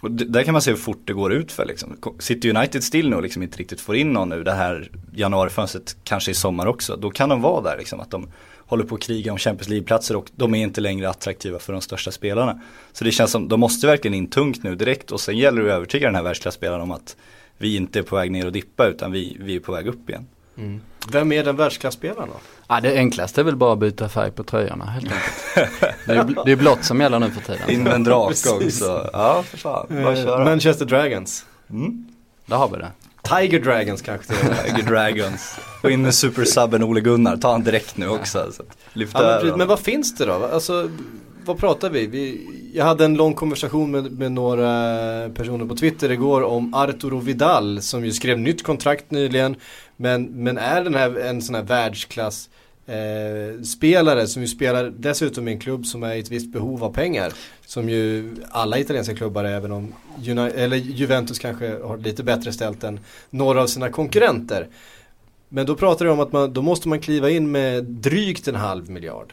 Och 0.00 0.10
där 0.10 0.42
kan 0.42 0.52
man 0.52 0.62
se 0.62 0.70
hur 0.70 0.78
fort 0.78 1.02
det 1.04 1.12
går 1.12 1.32
ut 1.32 1.52
för 1.52 1.64
liksom. 1.64 1.96
Sitter 2.18 2.56
United 2.56 2.84
still 2.84 3.10
nu 3.10 3.16
och 3.16 3.22
liksom 3.22 3.42
inte 3.42 3.58
riktigt 3.58 3.80
får 3.80 3.96
in 3.96 4.12
någon 4.12 4.28
nu 4.28 4.44
det 4.44 4.52
här 4.52 4.90
januarifönstret, 5.14 5.96
kanske 6.04 6.30
i 6.30 6.34
sommar 6.34 6.66
också, 6.66 6.96
då 6.96 7.10
kan 7.10 7.28
de 7.28 7.42
vara 7.42 7.62
där 7.62 7.78
liksom 7.78 8.00
att 8.00 8.10
de 8.10 8.28
håller 8.58 8.84
på 8.84 8.94
att 8.94 9.02
kriga 9.02 9.32
om 9.32 9.38
Champions 9.38 9.68
League-platser 9.68 10.16
och 10.16 10.30
de 10.36 10.54
är 10.54 10.62
inte 10.62 10.80
längre 10.80 11.08
attraktiva 11.08 11.58
för 11.58 11.72
de 11.72 11.82
största 11.82 12.10
spelarna. 12.10 12.60
Så 12.92 13.04
det 13.04 13.10
känns 13.10 13.30
som, 13.30 13.48
de 13.48 13.60
måste 13.60 13.86
verkligen 13.86 14.14
in 14.14 14.30
tungt 14.30 14.62
nu 14.62 14.74
direkt 14.74 15.10
och 15.10 15.20
sen 15.20 15.36
gäller 15.38 15.62
det 15.62 15.70
att 15.70 15.76
övertyga 15.76 16.06
den 16.06 16.14
här 16.14 16.22
världsklasspelaren 16.22 16.80
om 16.80 16.90
att 16.90 17.16
vi 17.58 17.76
inte 17.76 17.98
är 17.98 18.02
på 18.02 18.16
väg 18.16 18.30
ner 18.30 18.46
och 18.46 18.52
dippa 18.52 18.86
utan 18.86 19.12
vi, 19.12 19.36
vi 19.40 19.56
är 19.56 19.60
på 19.60 19.72
väg 19.72 19.86
upp 19.86 20.10
igen. 20.10 20.26
Mm. 20.58 20.80
Vem 21.12 21.32
är 21.32 21.44
den 21.44 21.56
världsklasspelaren 21.56 22.28
då? 22.28 22.36
Ja, 22.68 22.80
det 22.80 22.96
enklaste 22.96 23.40
är 23.40 23.44
väl 23.44 23.56
bara 23.56 23.72
att 23.72 23.78
byta 23.78 24.08
färg 24.08 24.30
på 24.30 24.44
tröjorna 24.44 24.84
helt 24.84 25.12
enkelt. 25.12 25.80
det, 26.06 26.12
är, 26.12 26.44
det 26.44 26.52
är 26.52 26.56
blått 26.56 26.84
som 26.84 27.00
gäller 27.00 27.18
nu 27.18 27.30
för 27.30 27.40
tiden. 27.40 27.70
In 27.70 27.82
med 27.82 27.92
en 27.92 28.04
drake 28.04 28.48
också. 28.50 29.10
Ja, 29.12 29.42
för 29.42 29.58
fan. 29.58 29.86
Bara 29.88 30.16
köra. 30.16 30.44
Manchester 30.44 30.86
Dragons. 30.86 31.44
Mm. 31.70 32.06
Där 32.46 32.56
har 32.56 32.68
vi 32.68 32.76
det. 32.76 32.90
Tiger 33.22 33.60
Dragons 33.60 34.02
kanske 34.02 34.34
Tiger 34.34 34.82
Dragons. 34.82 35.58
Och 35.82 35.90
in 35.90 36.02
med 36.02 36.14
supersubben 36.14 36.82
Ole 36.82 37.00
Gunnar, 37.00 37.36
ta 37.36 37.50
han 37.50 37.62
direkt 37.62 37.96
nu 37.96 38.08
också. 38.08 38.52
Så 38.52 38.62
ja, 38.94 39.40
men, 39.44 39.58
men, 39.58 39.68
vad 39.68 39.80
finns 39.80 40.14
det 40.14 40.24
då? 40.24 40.48
Alltså, 40.52 40.90
vad 41.48 41.58
pratar 41.58 41.90
vi? 41.90 42.06
vi? 42.06 42.46
Jag 42.74 42.84
hade 42.84 43.04
en 43.04 43.14
lång 43.14 43.34
konversation 43.34 43.90
med, 43.90 44.12
med, 44.12 44.32
några 44.32 44.64
personer 45.34 45.66
på 45.66 45.76
Twitter 45.76 46.10
igår 46.10 46.42
om 46.42 46.74
Arturo 46.74 47.18
Vidal 47.18 47.82
som 47.82 48.04
ju 48.04 48.12
skrev 48.12 48.38
nytt 48.38 48.62
kontrakt 48.62 49.10
nyligen. 49.10 49.56
Men, 49.96 50.24
men 50.24 50.58
är 50.58 50.84
den 50.84 50.94
här 50.94 51.16
en 51.16 51.42
sån 51.42 51.54
här 51.54 51.62
världsklass 51.62 52.48
eh, 52.86 53.62
spelare 53.62 54.26
som 54.26 54.42
ju 54.42 54.48
spelar 54.48 54.92
dessutom 54.96 55.48
i 55.48 55.52
en 55.52 55.58
klubb 55.58 55.86
som 55.86 56.02
är 56.02 56.14
i 56.14 56.20
ett 56.20 56.30
visst 56.30 56.52
behov 56.52 56.84
av 56.84 56.92
pengar. 56.92 57.32
Som 57.66 57.88
ju 57.88 58.36
alla 58.50 58.78
italienska 58.78 59.14
klubbar 59.14 59.44
är, 59.44 59.52
även 59.56 59.72
om 59.72 59.94
United, 60.16 60.52
eller 60.54 60.76
Juventus 60.76 61.38
kanske 61.38 61.82
har 61.82 61.98
lite 61.98 62.22
bättre 62.22 62.52
ställt 62.52 62.84
än 62.84 63.00
några 63.30 63.62
av 63.62 63.66
sina 63.66 63.90
konkurrenter. 63.90 64.68
Men 65.48 65.66
då 65.66 65.74
pratar 65.74 66.04
du 66.04 66.10
om 66.10 66.20
att 66.20 66.32
man, 66.32 66.52
då 66.52 66.62
måste 66.62 66.88
man 66.88 67.00
kliva 67.00 67.30
in 67.30 67.50
med 67.50 67.84
drygt 67.84 68.48
en 68.48 68.54
halv 68.54 68.90
miljard. 68.90 69.32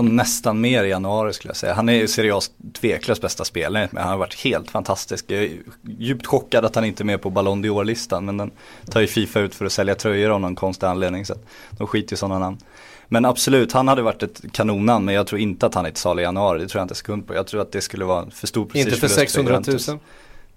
Nästan 0.00 0.60
mer 0.60 0.84
i 0.84 0.88
januari 0.88 1.32
skulle 1.32 1.50
jag 1.50 1.56
säga. 1.56 1.74
Han 1.74 1.88
är 1.88 1.92
ju 1.92 2.08
Serie 2.08 2.40
tveklöst 2.72 3.22
bästa 3.22 3.44
spelare 3.44 3.88
men 3.92 4.02
han 4.02 4.12
har 4.12 4.18
varit 4.18 4.34
helt 4.34 4.70
fantastisk. 4.70 5.24
Jag 5.28 5.42
är 5.42 5.50
djupt 5.98 6.26
chockad 6.26 6.64
att 6.64 6.74
han 6.74 6.84
inte 6.84 7.02
är 7.02 7.04
med 7.04 7.22
på 7.22 7.30
Ballon 7.30 7.64
d'Or-listan 7.64 8.20
men 8.20 8.36
den 8.36 8.50
tar 8.90 9.00
ju 9.00 9.06
Fifa 9.06 9.40
ut 9.40 9.54
för 9.54 9.64
att 9.64 9.72
sälja 9.72 9.94
tröjor 9.94 10.30
av 10.30 10.40
någon 10.40 10.54
konstig 10.54 10.86
anledning 10.86 11.26
så 11.26 11.34
de 11.70 11.86
skiter 11.86 12.14
i 12.14 12.16
sådana 12.16 12.38
namn. 12.38 12.58
Men 13.08 13.24
absolut, 13.24 13.72
han 13.72 13.88
hade 13.88 14.02
varit 14.02 14.22
ett 14.22 14.42
kanonnamn 14.52 15.04
men 15.04 15.14
jag 15.14 15.26
tror 15.26 15.40
inte 15.40 15.66
att 15.66 15.74
han 15.74 15.86
är 15.86 15.90
till 15.90 16.00
salu 16.00 16.22
i 16.22 16.24
januari. 16.24 16.58
Det 16.58 16.68
tror 16.68 16.80
jag 16.80 16.84
inte 16.84 16.94
sekund 16.94 17.26
på. 17.26 17.34
Jag 17.34 17.46
tror 17.46 17.60
att 17.60 17.72
det 17.72 17.80
skulle 17.80 18.04
vara 18.04 18.30
för 18.30 18.46
stor 18.46 18.64
prestige 18.64 18.86
Inte 18.86 19.00
för 19.00 19.08
600 19.08 19.62
000? 19.88 19.98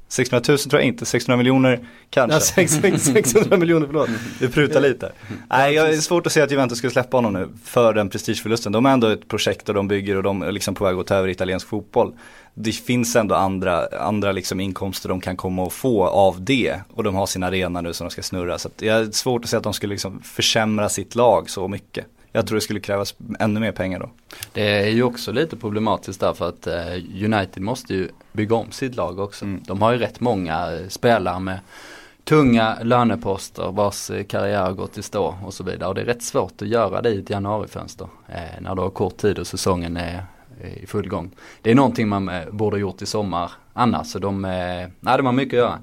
600 0.07 0.43
000 0.47 0.57
tror 0.57 0.81
jag 0.81 0.87
inte, 0.87 1.05
600 1.05 1.37
miljoner 1.37 1.79
kanske. 2.09 2.61
Ja, 2.61 2.67
600 2.99 3.57
miljoner, 3.57 3.85
förlåt. 3.87 4.09
Du 4.39 4.49
prutar 4.49 4.81
lite. 4.81 5.11
Nej, 5.49 5.73
jag 5.73 5.89
är 5.89 5.97
svårt 5.97 6.27
att 6.27 6.33
se 6.33 6.41
att 6.41 6.51
Juventus 6.51 6.77
skulle 6.77 6.91
släppa 6.91 7.17
honom 7.17 7.33
nu 7.33 7.49
för 7.63 7.93
den 7.93 8.09
prestigeförlusten. 8.09 8.71
De 8.71 8.85
är 8.85 8.89
ändå 8.89 9.07
ett 9.07 9.27
projekt 9.27 9.69
och 9.69 9.75
de 9.75 9.87
bygger 9.87 10.17
och 10.17 10.23
de 10.23 10.41
är 10.41 10.51
liksom 10.51 10.75
på 10.75 10.85
väg 10.85 10.97
att 10.97 11.07
ta 11.07 11.15
över 11.15 11.29
italiensk 11.29 11.67
fotboll. 11.67 12.13
Det 12.53 12.71
finns 12.71 13.15
ändå 13.15 13.35
andra, 13.35 13.87
andra 13.99 14.31
liksom 14.31 14.59
inkomster 14.59 15.09
de 15.09 15.21
kan 15.21 15.37
komma 15.37 15.67
att 15.67 15.73
få 15.73 16.05
av 16.05 16.41
det. 16.43 16.79
Och 16.93 17.03
de 17.03 17.15
har 17.15 17.25
sin 17.25 17.43
arena 17.43 17.81
nu 17.81 17.93
som 17.93 18.05
de 18.07 18.11
ska 18.11 18.21
snurra. 18.21 18.57
Så 18.57 18.69
jag 18.79 18.97
är 18.97 19.11
svårt 19.11 19.43
att 19.43 19.49
se 19.49 19.57
att 19.57 19.63
de 19.63 19.73
skulle 19.73 19.93
liksom 19.93 20.21
försämra 20.21 20.89
sitt 20.89 21.15
lag 21.15 21.49
så 21.49 21.67
mycket. 21.67 22.05
Jag 22.35 22.47
tror 22.47 22.55
det 22.55 22.61
skulle 22.61 22.79
krävas 22.79 23.15
ännu 23.39 23.59
mer 23.59 23.71
pengar 23.71 23.99
då. 23.99 24.09
Det 24.53 24.61
är 24.61 24.89
ju 24.89 25.03
också 25.03 25.31
lite 25.31 25.55
problematiskt 25.55 26.19
därför 26.19 26.49
att 26.49 26.67
eh, 26.67 26.93
United 27.23 27.63
måste 27.63 27.93
ju 27.93 28.09
bygga 28.31 28.55
om 28.55 28.71
sitt 28.71 28.95
lag 28.95 29.19
också. 29.19 29.45
Mm. 29.45 29.61
De 29.67 29.81
har 29.81 29.91
ju 29.91 29.97
rätt 29.97 30.19
många 30.19 30.71
eh, 30.71 30.87
spelare 30.87 31.39
med 31.39 31.59
tunga 32.23 32.77
löneposter 32.81 33.71
vars 33.71 34.09
eh, 34.09 34.23
karriär 34.23 34.71
gått 34.71 34.97
i 34.97 35.01
stå 35.01 35.35
och 35.45 35.53
så 35.53 35.63
vidare. 35.63 35.89
Och 35.89 35.95
det 35.95 36.01
är 36.01 36.05
rätt 36.05 36.23
svårt 36.23 36.61
att 36.61 36.67
göra 36.67 37.01
det 37.01 37.09
i 37.09 37.19
ett 37.19 37.29
januarifönster 37.29 38.07
eh, 38.27 38.61
när 38.61 38.75
du 38.75 38.81
har 38.81 38.89
kort 38.89 39.17
tid 39.17 39.39
och 39.39 39.47
säsongen 39.47 39.97
är 39.97 40.25
i 40.81 40.87
full 40.87 41.09
gång. 41.09 41.31
Det 41.61 41.71
är 41.71 41.75
någonting 41.75 42.07
man 42.07 42.31
borde 42.51 42.79
gjort 42.79 43.01
i 43.01 43.05
sommar 43.05 43.51
annars. 43.73 44.07
Så 44.07 44.19
de, 44.19 44.45
eh, 44.45 44.51
nej, 44.99 45.17
de 45.17 45.25
har 45.25 45.33
mycket 45.33 45.63
att 45.63 45.79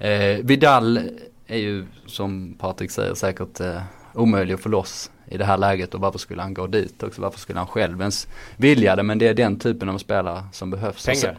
göra. 0.00 0.12
Eh, 0.12 0.38
Vidal 0.44 1.00
är 1.46 1.58
ju 1.58 1.86
som 2.06 2.54
Patrik 2.58 2.90
säger 2.90 3.14
säkert 3.14 3.60
eh, 3.60 3.82
omöjlig 4.14 4.54
att 4.54 4.60
få 4.60 4.68
loss 4.68 5.10
i 5.30 5.36
det 5.36 5.44
här 5.44 5.58
läget 5.58 5.94
och 5.94 6.00
varför 6.00 6.18
skulle 6.18 6.42
han 6.42 6.54
gå 6.54 6.66
dit 6.66 7.02
också? 7.02 7.22
Varför 7.22 7.38
skulle 7.38 7.58
han 7.58 7.68
själv 7.68 8.00
ens 8.00 8.28
vilja 8.56 8.96
det? 8.96 9.02
Men 9.02 9.18
det 9.18 9.28
är 9.28 9.34
den 9.34 9.58
typen 9.58 9.88
av 9.88 9.98
spelare 9.98 10.44
som 10.52 10.70
behövs. 10.70 11.06
Pengar? 11.06 11.38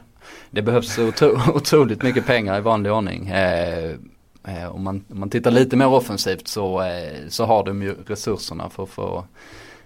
Det 0.52 0.62
behövs 0.62 0.98
otro 0.98 1.38
otroligt 1.56 2.04
mycket 2.04 2.26
pengar 2.26 2.58
i 2.58 2.62
vanlig 2.62 2.92
ordning. 2.92 3.28
Eh, 3.28 3.96
eh, 4.44 4.76
om, 4.76 4.84
man, 4.84 5.06
om 5.12 5.20
man 5.20 5.30
tittar 5.30 5.52
lite 5.52 5.76
mer 5.76 5.88
offensivt 5.88 6.48
så, 6.48 6.82
eh, 6.82 7.28
så 7.30 7.46
har 7.46 7.64
de 7.64 7.82
ju 7.82 7.96
resurserna 8.08 8.70
för 8.70 8.84
att 8.84 8.90
få 8.90 9.26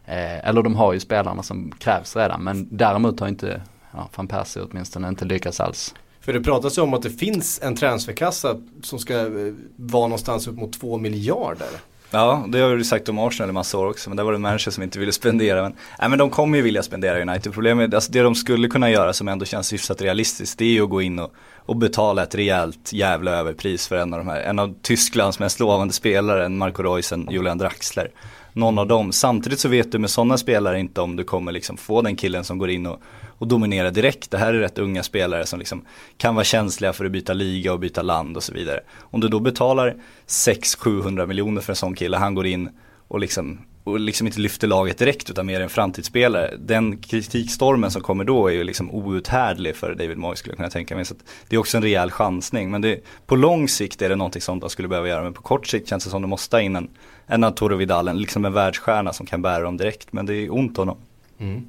Eh, 0.05 0.50
eller 0.50 0.62
de 0.62 0.75
har 0.75 0.93
ju 0.93 1.00
spelarna 1.00 1.43
som 1.43 1.71
krävs 1.71 2.15
redan 2.15 2.43
men 2.43 2.67
däremot 2.71 3.19
har 3.19 3.27
inte 3.27 3.62
ja, 3.91 4.09
van 4.15 4.27
Persie 4.27 4.63
åtminstone 4.63 5.07
inte 5.07 5.25
lyckats 5.25 5.59
alls. 5.59 5.95
För 6.19 6.33
det 6.33 6.41
pratas 6.41 6.77
ju 6.77 6.81
om 6.81 6.93
att 6.93 7.01
det 7.01 7.09
finns 7.09 7.59
en 7.63 7.75
transferkassa 7.75 8.57
som 8.83 9.00
ska 9.00 9.19
eh, 9.19 9.53
vara 9.75 10.07
någonstans 10.07 10.47
upp 10.47 10.55
mot 10.55 10.79
2 10.79 10.97
miljarder. 10.97 11.67
Ja, 12.15 12.45
det 12.48 12.60
har 12.60 12.75
du 12.75 12.84
sagt 12.84 13.10
om 13.10 13.19
Arsenal 13.19 13.50
i 13.50 13.53
massa 13.53 13.77
år 13.77 13.89
också, 13.89 14.10
men 14.10 14.17
det 14.17 14.24
var 14.24 14.34
det 14.34 14.50
en 14.50 14.60
som 14.60 14.84
inte 14.84 15.00
ville 15.00 15.12
spendera. 15.12 15.62
Men, 15.62 15.75
nej, 16.00 16.10
men 16.10 16.19
de 16.19 16.29
kommer 16.29 16.57
ju 16.57 16.63
vilja 16.63 16.84
spendera 16.84 17.22
United. 17.22 17.53
Problemet 17.53 17.91
är, 17.91 17.95
alltså 17.95 18.12
det 18.12 18.22
de 18.22 18.36
skulle 18.36 18.67
kunna 18.67 18.89
göra 18.89 19.13
som 19.13 19.27
ändå 19.27 19.45
känns 19.45 19.74
hyfsat 19.74 20.01
realistiskt, 20.01 20.60
det 20.60 20.65
är 20.65 20.69
ju 20.69 20.84
att 20.84 20.89
gå 20.89 21.01
in 21.01 21.19
och, 21.19 21.34
och 21.57 21.75
betala 21.75 22.24
ett 22.24 22.36
rejält 22.36 22.93
jävla 22.93 23.31
överpris 23.31 23.88
för 23.88 23.95
en 23.95 24.13
av 24.13 24.19
de 24.19 24.27
här, 24.27 24.41
en 24.41 24.60
av 24.60 24.75
Tysklands 24.81 25.39
mest 25.39 25.60
lovande 25.60 25.93
spelare, 25.93 26.45
en 26.45 26.57
Marco 26.57 26.84
Reus, 26.84 27.12
en 27.12 27.27
Julian 27.31 27.57
Draxler 27.57 28.12
någon 28.55 28.79
av 28.79 28.88
dem. 28.88 29.12
Samtidigt 29.12 29.60
så 29.60 29.69
vet 29.69 29.91
du 29.91 30.00
med 30.00 30.10
sådana 30.10 30.38
spelare 30.38 30.79
inte 30.79 31.01
om 31.01 31.15
du 31.15 31.24
kommer 31.24 31.51
liksom 31.51 31.77
få 31.77 32.01
den 32.01 32.15
killen 32.15 32.43
som 32.43 32.57
går 32.57 32.69
in 32.69 32.86
och, 32.86 33.01
och 33.38 33.48
dominerar 33.48 33.92
direkt. 33.92 34.32
Det 34.32 34.38
här 34.38 34.54
är 34.54 34.60
rätt 34.60 34.77
unga 34.77 35.04
spelare 35.04 35.46
som 35.46 35.60
liksom 35.60 35.86
kan 36.18 36.36
vara 36.36 36.46
känsliga 36.46 36.94
för 36.94 37.06
att 37.06 37.12
byta 37.12 37.34
liga 37.34 37.74
och 37.74 37.80
byta 37.80 38.01
land 38.01 38.38
och 38.38 38.44
så 38.44 38.54
vidare. 38.54 38.80
Om 39.00 39.20
du 39.20 39.27
då 39.27 39.39
betalar 39.39 39.96
600-700 40.27 41.27
miljoner 41.27 41.62
för 41.62 41.72
en 41.72 41.75
sån 41.75 41.96
kille, 41.96 42.18
han 42.18 42.36
går 42.36 42.48
in 42.48 42.70
och 43.08 43.20
liksom 43.20 43.60
och 43.86 44.00
liksom 44.00 44.27
inte 44.27 44.39
lyfter 44.39 44.68
laget 44.68 44.98
direkt 44.98 45.30
utan 45.30 45.46
mer 45.46 45.62
en 45.62 45.70
framtidsspelare. 45.70 46.56
Den 46.60 46.98
kritikstormen 46.98 47.92
som 47.92 48.01
kommer 48.01 48.24
då 48.24 48.48
är 48.48 48.54
ju 48.54 48.63
liksom 48.63 48.92
outhärdlig 48.92 49.75
för 49.75 49.96
David 49.96 50.18
Moyes 50.18 50.39
skulle 50.39 50.51
jag 50.51 50.58
kunna 50.58 50.70
tänka 50.70 50.96
mig. 50.96 51.06
Så 51.06 51.15
det 51.48 51.56
är 51.56 51.60
också 51.60 51.77
en 51.77 51.84
rejäl 51.84 52.12
chansning. 52.12 52.72
Men 52.72 52.82
det, 52.82 53.00
på 53.25 53.36
lång 53.36 53.68
sikt 53.68 54.01
är 54.01 54.10
det 54.10 54.15
någonting 54.15 54.42
som 54.42 54.60
de 54.60 54.70
skulle 54.70 54.88
behöva 54.88 55.08
göra. 55.08 55.24
Men 55.24 55.34
på 55.34 55.42
kort 55.42 55.68
sikt 55.68 55.89
känns 55.89 56.04
det 56.04 56.10
som 56.10 56.22
de 56.22 56.27
måste 56.27 56.56
ha 56.56 56.62
in 56.62 56.75
en, 56.75 56.89
en 57.27 57.44
Arturo 57.44 57.75
Vidal, 57.75 58.08
en, 58.08 58.18
liksom 58.18 58.46
en 58.46 58.54
världsstjärna 58.54 59.13
som 59.13 59.25
kan 59.25 59.42
bära 59.42 59.63
dem 59.63 59.77
direkt. 59.77 60.13
Men 60.13 60.25
det 60.25 60.36
är 60.36 60.54
ont 60.54 60.77
honom. 60.77 60.98
Mm. 61.39 61.65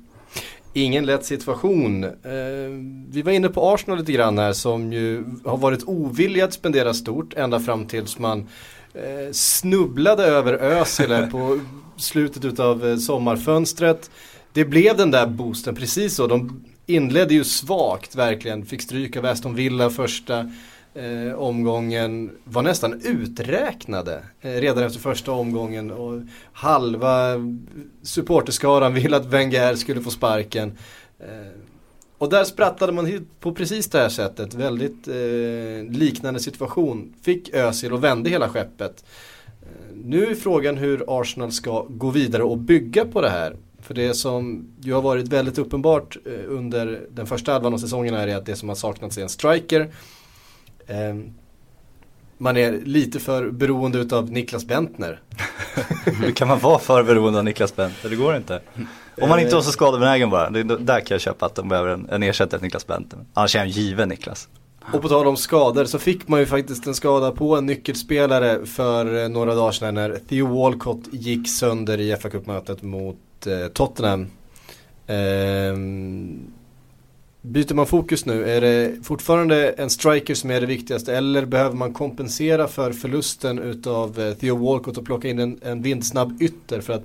Ingen 0.76 1.06
lätt 1.06 1.24
situation. 1.24 2.04
Eh, 2.04 2.10
vi 3.08 3.22
var 3.22 3.32
inne 3.32 3.48
på 3.48 3.70
Arsenal 3.70 3.98
lite 3.98 4.12
grann 4.12 4.38
här 4.38 4.52
som 4.52 4.92
ju 4.92 5.24
har 5.44 5.56
varit 5.56 5.84
ovilliga 5.86 6.44
att 6.44 6.52
spendera 6.52 6.94
stort 6.94 7.34
ända 7.34 7.60
fram 7.60 7.86
tills 7.86 8.18
man 8.18 8.48
eh, 8.94 9.32
snubblade 9.32 10.24
över 10.24 10.52
Özil 10.52 11.28
på 11.30 11.60
slutet 11.96 12.44
utav 12.44 12.88
eh, 12.88 12.96
sommarfönstret. 12.96 14.10
Det 14.52 14.64
blev 14.64 14.96
den 14.96 15.10
där 15.10 15.26
boosten, 15.26 15.74
precis 15.74 16.14
så. 16.14 16.26
De 16.26 16.64
inledde 16.86 17.34
ju 17.34 17.44
svagt 17.44 18.14
verkligen, 18.14 18.66
fick 18.66 18.82
stryk 18.82 19.16
av 19.16 19.26
Aston 19.26 19.54
Villa 19.54 19.90
första 19.90 20.52
eh, 20.96 21.34
omgången. 21.34 22.30
Var 22.44 22.62
nästan 22.62 23.00
uträknade 23.04 24.22
eh, 24.40 24.50
redan 24.50 24.84
efter 24.84 25.00
första 25.00 25.32
omgången. 25.32 25.90
Och 25.90 26.22
halva 26.52 27.34
supporterskaran 28.02 28.94
ville 28.94 29.16
att 29.16 29.26
Wenger 29.26 29.74
skulle 29.74 30.00
få 30.00 30.10
sparken. 30.10 30.78
Eh, 31.18 31.60
och 32.18 32.30
där 32.30 32.44
sprattade 32.44 32.92
man 32.92 33.26
på 33.40 33.52
precis 33.52 33.90
det 33.90 33.98
här 33.98 34.08
sättet. 34.08 34.54
Väldigt 34.54 35.08
eh, 35.08 35.98
liknande 35.98 36.40
situation. 36.40 37.14
Fick 37.22 37.54
Özil 37.54 37.92
och 37.92 38.04
vände 38.04 38.30
hela 38.30 38.48
skeppet. 38.48 39.04
Eh, 39.62 39.96
nu 40.04 40.26
är 40.26 40.34
frågan 40.34 40.76
hur 40.76 41.20
Arsenal 41.20 41.52
ska 41.52 41.86
gå 41.88 42.10
vidare 42.10 42.42
och 42.42 42.58
bygga 42.58 43.04
på 43.04 43.20
det 43.20 43.30
här. 43.30 43.56
För 43.82 43.94
det 43.94 44.14
som 44.14 44.68
ju 44.80 44.92
har 44.92 45.02
varit 45.02 45.28
väldigt 45.28 45.58
uppenbart 45.58 46.16
eh, 46.26 46.32
under 46.48 47.06
den 47.10 47.26
första 47.26 47.52
halvan 47.52 47.74
av 47.74 47.78
säsongen 47.78 48.14
är 48.14 48.36
att 48.36 48.46
det 48.46 48.56
som 48.56 48.68
har 48.68 48.76
saknats 48.76 49.18
är 49.18 49.22
en 49.22 49.28
striker. 49.28 49.90
Ehm, 50.86 51.32
man 52.38 52.56
är 52.56 52.72
lite 52.72 53.20
för 53.20 53.50
beroende 53.50 53.98
utav 53.98 54.32
Niklas 54.32 54.64
Bentner. 54.64 55.20
Hur 56.04 56.32
kan 56.32 56.48
man 56.48 56.58
vara 56.58 56.78
för 56.78 57.02
beroende 57.02 57.38
av 57.38 57.44
Niklas 57.44 57.76
Bentner? 57.76 58.10
Det 58.10 58.16
går 58.16 58.36
inte. 58.36 58.60
Om 59.20 59.28
man 59.28 59.40
inte 59.40 59.54
var 59.54 59.62
så 59.62 59.72
skadebenägen 59.72 60.30
bara. 60.30 60.50
Det, 60.50 60.62
där 60.62 61.00
kan 61.00 61.14
jag 61.14 61.20
köpa 61.20 61.46
att 61.46 61.54
de 61.54 61.68
behöver 61.68 61.90
en, 61.90 62.08
en 62.10 62.22
ersättare 62.22 62.58
till 62.58 62.64
Niklas 62.66 62.86
Bentner. 62.86 63.24
Annars 63.34 63.54
är 63.54 63.58
han 63.58 63.68
given 63.68 64.08
Niklas. 64.08 64.48
Och 64.92 65.02
på 65.02 65.08
tal 65.08 65.26
om 65.26 65.36
skador 65.36 65.84
så 65.84 65.98
fick 65.98 66.28
man 66.28 66.40
ju 66.40 66.46
faktiskt 66.46 66.86
en 66.86 66.94
skada 66.94 67.32
på 67.32 67.56
en 67.56 67.66
nyckelspelare 67.66 68.66
för 68.66 69.22
eh, 69.22 69.28
några 69.28 69.54
dagar 69.54 69.72
sedan 69.72 69.94
när 69.94 70.18
Theo 70.28 70.46
Walcott 70.46 71.02
gick 71.12 71.48
sönder 71.48 72.00
i 72.00 72.16
fa 72.16 72.30
Cup-mötet 72.30 72.82
mot 72.82 73.46
eh, 73.46 73.68
Tottenham. 73.72 74.26
Ehm, 75.06 76.52
byter 77.46 77.74
man 77.74 77.86
fokus 77.86 78.26
nu, 78.26 78.50
är 78.50 78.60
det 78.60 78.94
fortfarande 79.02 79.70
en 79.70 79.90
striker 79.90 80.34
som 80.34 80.50
är 80.50 80.60
det 80.60 80.66
viktigaste 80.66 81.16
eller 81.16 81.46
behöver 81.46 81.76
man 81.76 81.92
kompensera 81.92 82.68
för 82.68 82.92
förlusten 82.92 83.58
utav 83.58 84.20
eh, 84.20 84.34
Theo 84.34 84.56
Walcott 84.56 84.98
och 84.98 85.06
plocka 85.06 85.28
in 85.28 85.38
en, 85.38 85.58
en 85.62 85.82
vindsnabb 85.82 86.42
ytter 86.42 86.80
för 86.80 86.92
att 86.92 87.04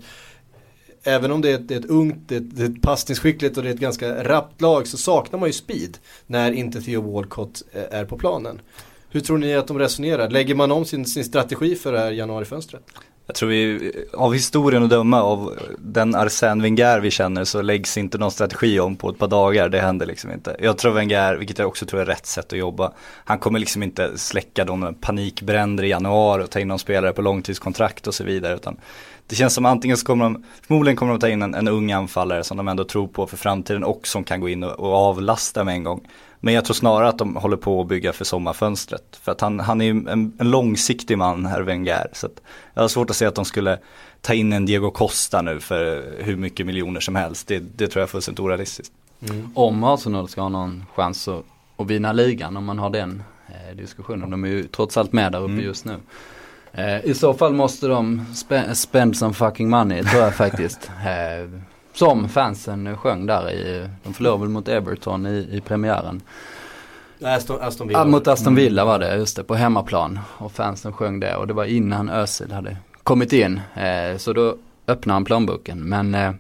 även 1.04 1.32
om 1.32 1.42
det 1.42 1.50
är 1.50 1.56
ett, 1.56 1.68
det 1.68 1.76
är 1.76 1.80
ett 1.80 1.86
ungt, 1.86 2.16
det 2.28 2.36
är 2.36 2.40
ett, 2.40 2.56
det 2.56 2.64
är 2.64 2.70
ett 2.70 2.82
passningsskickligt 2.82 3.58
och 3.58 3.64
det 3.64 3.70
är 3.70 3.74
ett 3.74 3.80
ganska 3.80 4.24
rappt 4.24 4.62
lag 4.62 4.88
så 4.88 4.98
saknar 4.98 5.40
man 5.40 5.50
ju 5.50 5.54
speed 5.54 5.98
när 6.28 6.52
inte 6.52 6.82
Theo 6.82 7.12
Walcott 7.14 7.64
eh, 7.74 8.00
är 8.00 8.06
på 8.06 8.18
planen. 8.18 8.62
Hur 9.10 9.20
tror 9.20 9.38
ni 9.38 9.54
att 9.54 9.68
de 9.68 9.80
resonerar? 9.80 10.30
Lägger 10.30 10.56
man 10.56 10.72
om 10.72 10.86
sin, 10.86 11.06
sin 11.06 11.24
strategi 11.24 11.76
för 11.76 11.92
det 11.92 12.00
här 12.00 12.12
januarifönstret? 12.12 12.84
Jag 13.32 13.36
tror 13.36 13.50
vi, 13.50 13.92
av 14.14 14.34
historien 14.34 14.84
att 14.84 14.90
döma, 14.90 15.22
av 15.22 15.60
den 15.78 16.16
Arsène 16.16 16.62
Wenger 16.62 17.00
vi 17.00 17.12
känner 17.12 17.44
så 17.44 17.62
läggs 17.62 17.98
inte 17.98 18.18
någon 18.18 18.32
strategi 18.32 18.80
om 18.80 18.96
på 18.96 19.10
ett 19.10 19.18
par 19.18 19.28
dagar, 19.28 19.70
det 19.70 19.80
händer 19.80 20.06
liksom 20.06 20.32
inte. 20.32 20.56
Jag 20.60 20.78
tror 20.78 20.92
Wenger, 20.92 21.36
vilket 21.36 21.60
jag 21.60 21.68
också 21.68 21.86
tror 21.86 22.02
är 22.02 22.06
rätt 22.06 22.26
sätt 22.26 22.54
att 22.54 22.60
jobba, 22.60 22.92
han 23.26 23.40
kommer 23.40 23.60
liksom 23.60 23.84
inte 23.84 24.18
släcka 24.18 24.66
de 24.66 24.96
panikbränder 25.02 25.84
i 25.84 25.88
januari 25.88 26.44
och 26.44 26.50
ta 26.50 26.60
in 26.60 26.68
någon 26.68 26.80
spelare 26.80 27.14
på 27.14 27.22
långtidskontrakt 27.22 28.08
och 28.08 28.14
så 28.14 28.24
vidare, 28.24 28.56
utan 28.56 28.78
det 29.28 29.36
känns 29.36 29.54
som 29.54 29.66
antingen 29.66 29.98
så 29.98 30.06
kommer 30.06 30.26
de, 30.26 30.44
förmodligen 30.68 30.98
kommer 30.98 31.12
de 31.12 31.20
ta 31.20 31.30
in 31.30 31.42
en, 31.42 31.56
en 31.56 31.68
ung 31.68 31.92
anfallare 31.92 32.44
som 32.44 32.58
de 32.58 32.68
ändå 32.68 32.84
tror 32.84 33.08
på 33.08 33.28
för 33.28 33.38
framtiden 33.38 33.84
och 33.84 34.08
som 34.08 34.24
kan 34.24 34.42
gå 34.42 34.50
in 34.50 34.64
och, 34.64 34.80
och 34.80 34.94
avlasta 34.94 35.64
med 35.64 35.74
en 35.74 35.84
gång. 35.84 36.08
Men 36.44 36.54
jag 36.54 36.66
tror 36.66 36.74
snarare 36.74 37.08
att 37.10 37.18
de 37.18 37.36
håller 37.36 37.58
på 37.58 37.82
att 37.82 37.88
bygga 37.88 38.14
för 38.14 38.26
sommarfönstret. 38.26 39.20
För 39.22 39.32
att 39.32 39.42
han, 39.42 39.60
han 39.60 39.82
är 39.82 39.86
ju 39.86 39.92
en, 39.92 40.34
en 40.38 40.52
långsiktig 40.52 41.18
man, 41.18 41.46
herr 41.46 41.62
Wenger. 41.62 42.08
Så 42.14 42.26
att 42.26 42.42
jag 42.74 42.82
har 42.82 42.88
svårt 42.88 43.10
att 43.10 43.16
se 43.16 43.26
att 43.26 43.36
de 43.36 43.46
skulle 43.46 43.78
ta 44.22 44.34
in 44.34 44.54
en 44.54 44.66
Diego 44.66 44.92
Costa 44.92 45.42
nu 45.42 45.60
för 45.60 46.16
hur 46.20 46.36
mycket 46.36 46.66
miljoner 46.66 47.00
som 47.00 47.16
helst. 47.16 47.48
Det, 47.48 47.60
det 47.60 47.88
tror 47.88 48.02
jag 48.02 48.08
är 48.08 48.12
fullständigt 48.12 48.40
orealistiskt. 48.40 48.94
Mm. 49.30 49.52
Om 49.56 49.84
Arsenal 49.84 50.28
ska 50.28 50.42
ha 50.42 50.50
någon 50.50 50.86
chans 50.96 51.28
att, 51.28 51.46
att 51.78 51.88
vinna 51.88 52.12
ligan, 52.14 52.58
om 52.58 52.66
man 52.66 52.80
har 52.80 52.90
den 52.90 53.24
eh, 53.48 53.76
diskussionen. 53.76 54.30
De 54.30 54.44
är 54.44 54.48
ju 54.48 54.64
trots 54.64 54.98
allt 54.98 55.14
med 55.14 55.32
där 55.32 55.40
uppe 55.40 55.54
mm. 55.54 55.66
just 55.66 55.86
nu. 55.86 55.96
Eh, 56.72 57.06
I 57.06 57.14
så 57.14 57.34
fall 57.34 57.54
måste 57.54 57.88
de 57.88 58.26
spe 58.36 58.76
spend 58.76 59.18
some 59.18 59.34
fucking 59.34 59.70
money 59.70 60.04
tror 60.04 60.24
jag 60.24 60.36
faktiskt. 60.36 60.92
Eh, 61.06 61.50
som 61.94 62.30
fansen 62.30 62.98
sjöng 62.98 63.26
där 63.26 63.52
i, 63.52 63.90
de 64.04 64.14
förlorade 64.14 64.42
väl 64.42 64.50
mot 64.50 64.68
Everton 64.68 65.26
i, 65.26 65.50
i 65.52 65.62
premiären. 65.62 66.22
Aston, 67.24 67.62
Aston 67.62 67.88
Villa. 67.88 68.02
Ah, 68.02 68.06
mot 68.06 68.28
Aston 68.28 68.56
Villa 68.56 68.86
var 68.86 69.00
det, 69.00 69.16
just 69.16 69.36
det, 69.36 69.44
på 69.44 69.56
hemmaplan. 69.56 70.20
Och 70.38 70.52
fansen 70.52 70.94
sjöng 70.94 71.20
det 71.20 71.36
och 71.36 71.48
det 71.48 71.54
var 71.54 71.66
innan 71.66 72.10
Özil 72.10 72.52
hade 72.52 72.78
kommit 73.04 73.34
in. 73.34 73.62
Eh, 73.76 74.18
så 74.18 74.34
då 74.34 74.56
öppnade 74.88 75.16
han 75.16 75.26
plånboken. 75.26 75.90
Men 75.90 76.16
eh, 76.16 76.34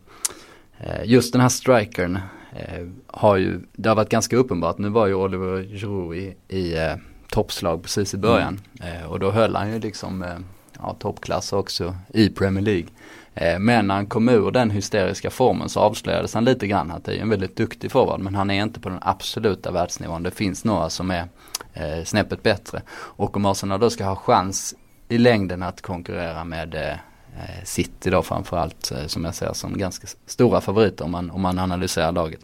eh 0.79 1.03
just 1.05 1.33
den 1.33 1.41
här 1.41 1.49
strikern 1.49 2.19
eh, 2.55 2.87
har 3.07 3.37
ju, 3.37 3.59
det 3.73 3.89
har 3.89 3.95
varit 3.95 4.09
ganska 4.09 4.37
uppenbart. 4.37 4.77
Nu 4.77 4.89
var 4.89 5.07
ju 5.07 5.13
Oliver 5.13 5.63
Giroud 5.63 6.17
i, 6.17 6.35
i 6.47 6.77
eh, 6.77 6.95
toppslag 7.29 7.83
precis 7.83 8.13
i 8.13 8.17
början. 8.17 8.59
Mm. 8.81 9.09
och 9.09 9.19
då 9.19 9.31
höll 9.31 9.55
han 9.55 9.73
ju 9.73 9.79
liksom 9.79 10.25
ja, 10.79 10.95
toppklass 10.99 11.53
också 11.53 11.95
i 12.13 12.29
Premier 12.29 12.63
League. 12.63 12.87
Eh, 13.35 13.59
men 13.59 13.87
när 13.87 13.95
han 13.95 14.05
kom 14.05 14.29
ur 14.29 14.51
den 14.51 14.71
hysteriska 14.71 15.29
formen 15.29 15.69
så 15.69 15.79
avslöjades 15.79 16.33
han 16.33 16.45
lite 16.45 16.67
grann 16.67 16.91
att 16.91 17.05
det 17.05 17.15
är 17.15 17.21
en 17.21 17.29
väldigt 17.29 17.55
duktig 17.55 17.91
forward 17.91 18.19
men 18.19 18.35
han 18.35 18.51
är 18.51 18.63
inte 18.63 18.79
på 18.79 18.89
den 18.89 18.99
absoluta 19.01 19.71
världsnivån. 19.71 20.23
Det 20.23 20.31
finns 20.31 20.65
några 20.65 20.89
som 20.89 21.11
är 21.11 21.27
eh, 21.73 22.03
snäppet 22.05 22.43
bättre. 22.43 22.81
Och 22.91 23.37
om 23.37 23.45
Arsenal 23.45 23.79
då 23.79 23.89
ska 23.89 24.05
ha 24.05 24.15
chans 24.15 24.75
i 25.09 25.17
längden 25.17 25.63
att 25.63 25.81
konkurrera 25.81 26.43
med 26.43 26.75
eh, 26.75 26.91
eh 26.91 27.63
City 27.63 28.09
då 28.09 28.21
framförallt 28.21 28.91
eh, 28.91 29.05
som 29.07 29.25
jag 29.25 29.35
ser 29.35 29.53
som 29.53 29.77
ganska 29.77 30.07
stora 30.25 30.61
favoriter 30.61 31.05
om 31.05 31.11
man, 31.11 31.31
om 31.31 31.41
man 31.41 31.59
analyserar 31.59 32.11
laget. 32.11 32.39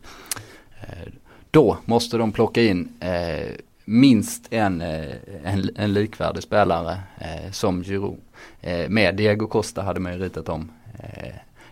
Eh, 0.82 1.14
då 1.52 1.78
måste 1.86 2.18
de 2.18 2.32
plocka 2.32 2.62
in 2.62 2.94
eh, 3.00 3.56
minst 3.86 4.54
en, 4.54 4.82
eh, 4.82 5.16
en, 5.44 5.70
en 5.76 5.94
likvärdig 5.94 6.44
spelare 6.44 7.00
eh, 7.20 7.52
som 7.52 7.84
Giroud. 7.84 8.20
Eh, 8.62 8.90
med 8.90 9.16
Diego 9.16 9.48
Costa 9.48 9.82
hade 9.82 10.00
man 10.00 10.14
ju 10.14 10.20
ritat 10.20 10.50
om 10.50 10.72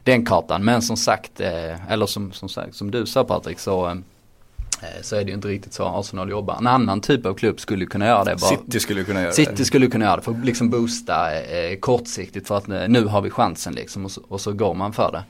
den 0.05 0.25
kartan. 0.25 0.65
Men 0.65 0.81
som 0.81 0.97
sagt, 0.97 1.39
eh, 1.39 1.91
eller 1.91 2.05
som, 2.05 2.31
som, 2.31 2.49
sagt, 2.49 2.75
som 2.75 2.91
du 2.91 3.05
sa 3.05 3.23
Patrik 3.23 3.59
så 3.59 3.87
eh, 3.87 3.95
så 5.01 5.15
är 5.15 5.23
det 5.23 5.27
ju 5.29 5.35
inte 5.35 5.47
riktigt 5.47 5.73
så 5.73 5.85
Arsenal 5.85 6.29
jobbar. 6.29 6.57
En 6.57 6.67
annan 6.67 7.01
typ 7.01 7.25
av 7.25 7.33
klubb 7.33 7.59
skulle 7.59 7.85
kunna 7.85 8.05
göra 8.05 8.23
det. 8.23 8.35
Bara, 8.41 8.57
City 8.57 8.79
skulle 8.79 9.03
kunna 9.03 9.21
göra 9.21 9.31
City 9.31 9.51
det. 9.51 9.57
City 9.57 9.65
skulle 9.65 9.87
kunna 9.87 10.05
göra 10.05 10.15
det 10.15 10.21
för 10.21 10.31
att 10.31 10.45
liksom 10.45 10.69
boosta 10.69 11.41
eh, 11.43 11.79
kortsiktigt 11.79 12.47
för 12.47 12.57
att 12.57 12.67
nu 12.67 13.05
har 13.05 13.21
vi 13.21 13.29
chansen 13.29 13.73
liksom 13.73 14.05
och 14.05 14.11
så, 14.11 14.21
och 14.27 14.41
så 14.41 14.53
går 14.53 14.73
man 14.73 14.93
för 14.93 15.11
det. 15.11 15.23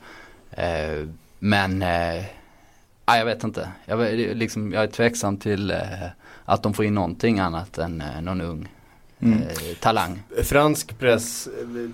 Eh, 0.62 1.08
men 1.38 1.82
eh, 1.82 2.24
jag 3.06 3.24
vet 3.24 3.44
inte. 3.44 3.68
Jag, 3.84 4.14
liksom, 4.14 4.72
jag 4.72 4.82
är 4.82 4.86
tveksam 4.88 5.36
till 5.36 5.70
eh, 5.70 5.78
att 6.44 6.62
de 6.62 6.74
får 6.74 6.84
in 6.84 6.94
någonting 6.94 7.38
annat 7.38 7.78
än 7.78 8.00
eh, 8.00 8.22
någon 8.22 8.40
ung 8.40 8.68
mm. 9.20 9.42
eh, 9.42 9.48
talang. 9.80 10.22
Fransk 10.42 10.98
press 10.98 11.46
eh, 11.46 11.90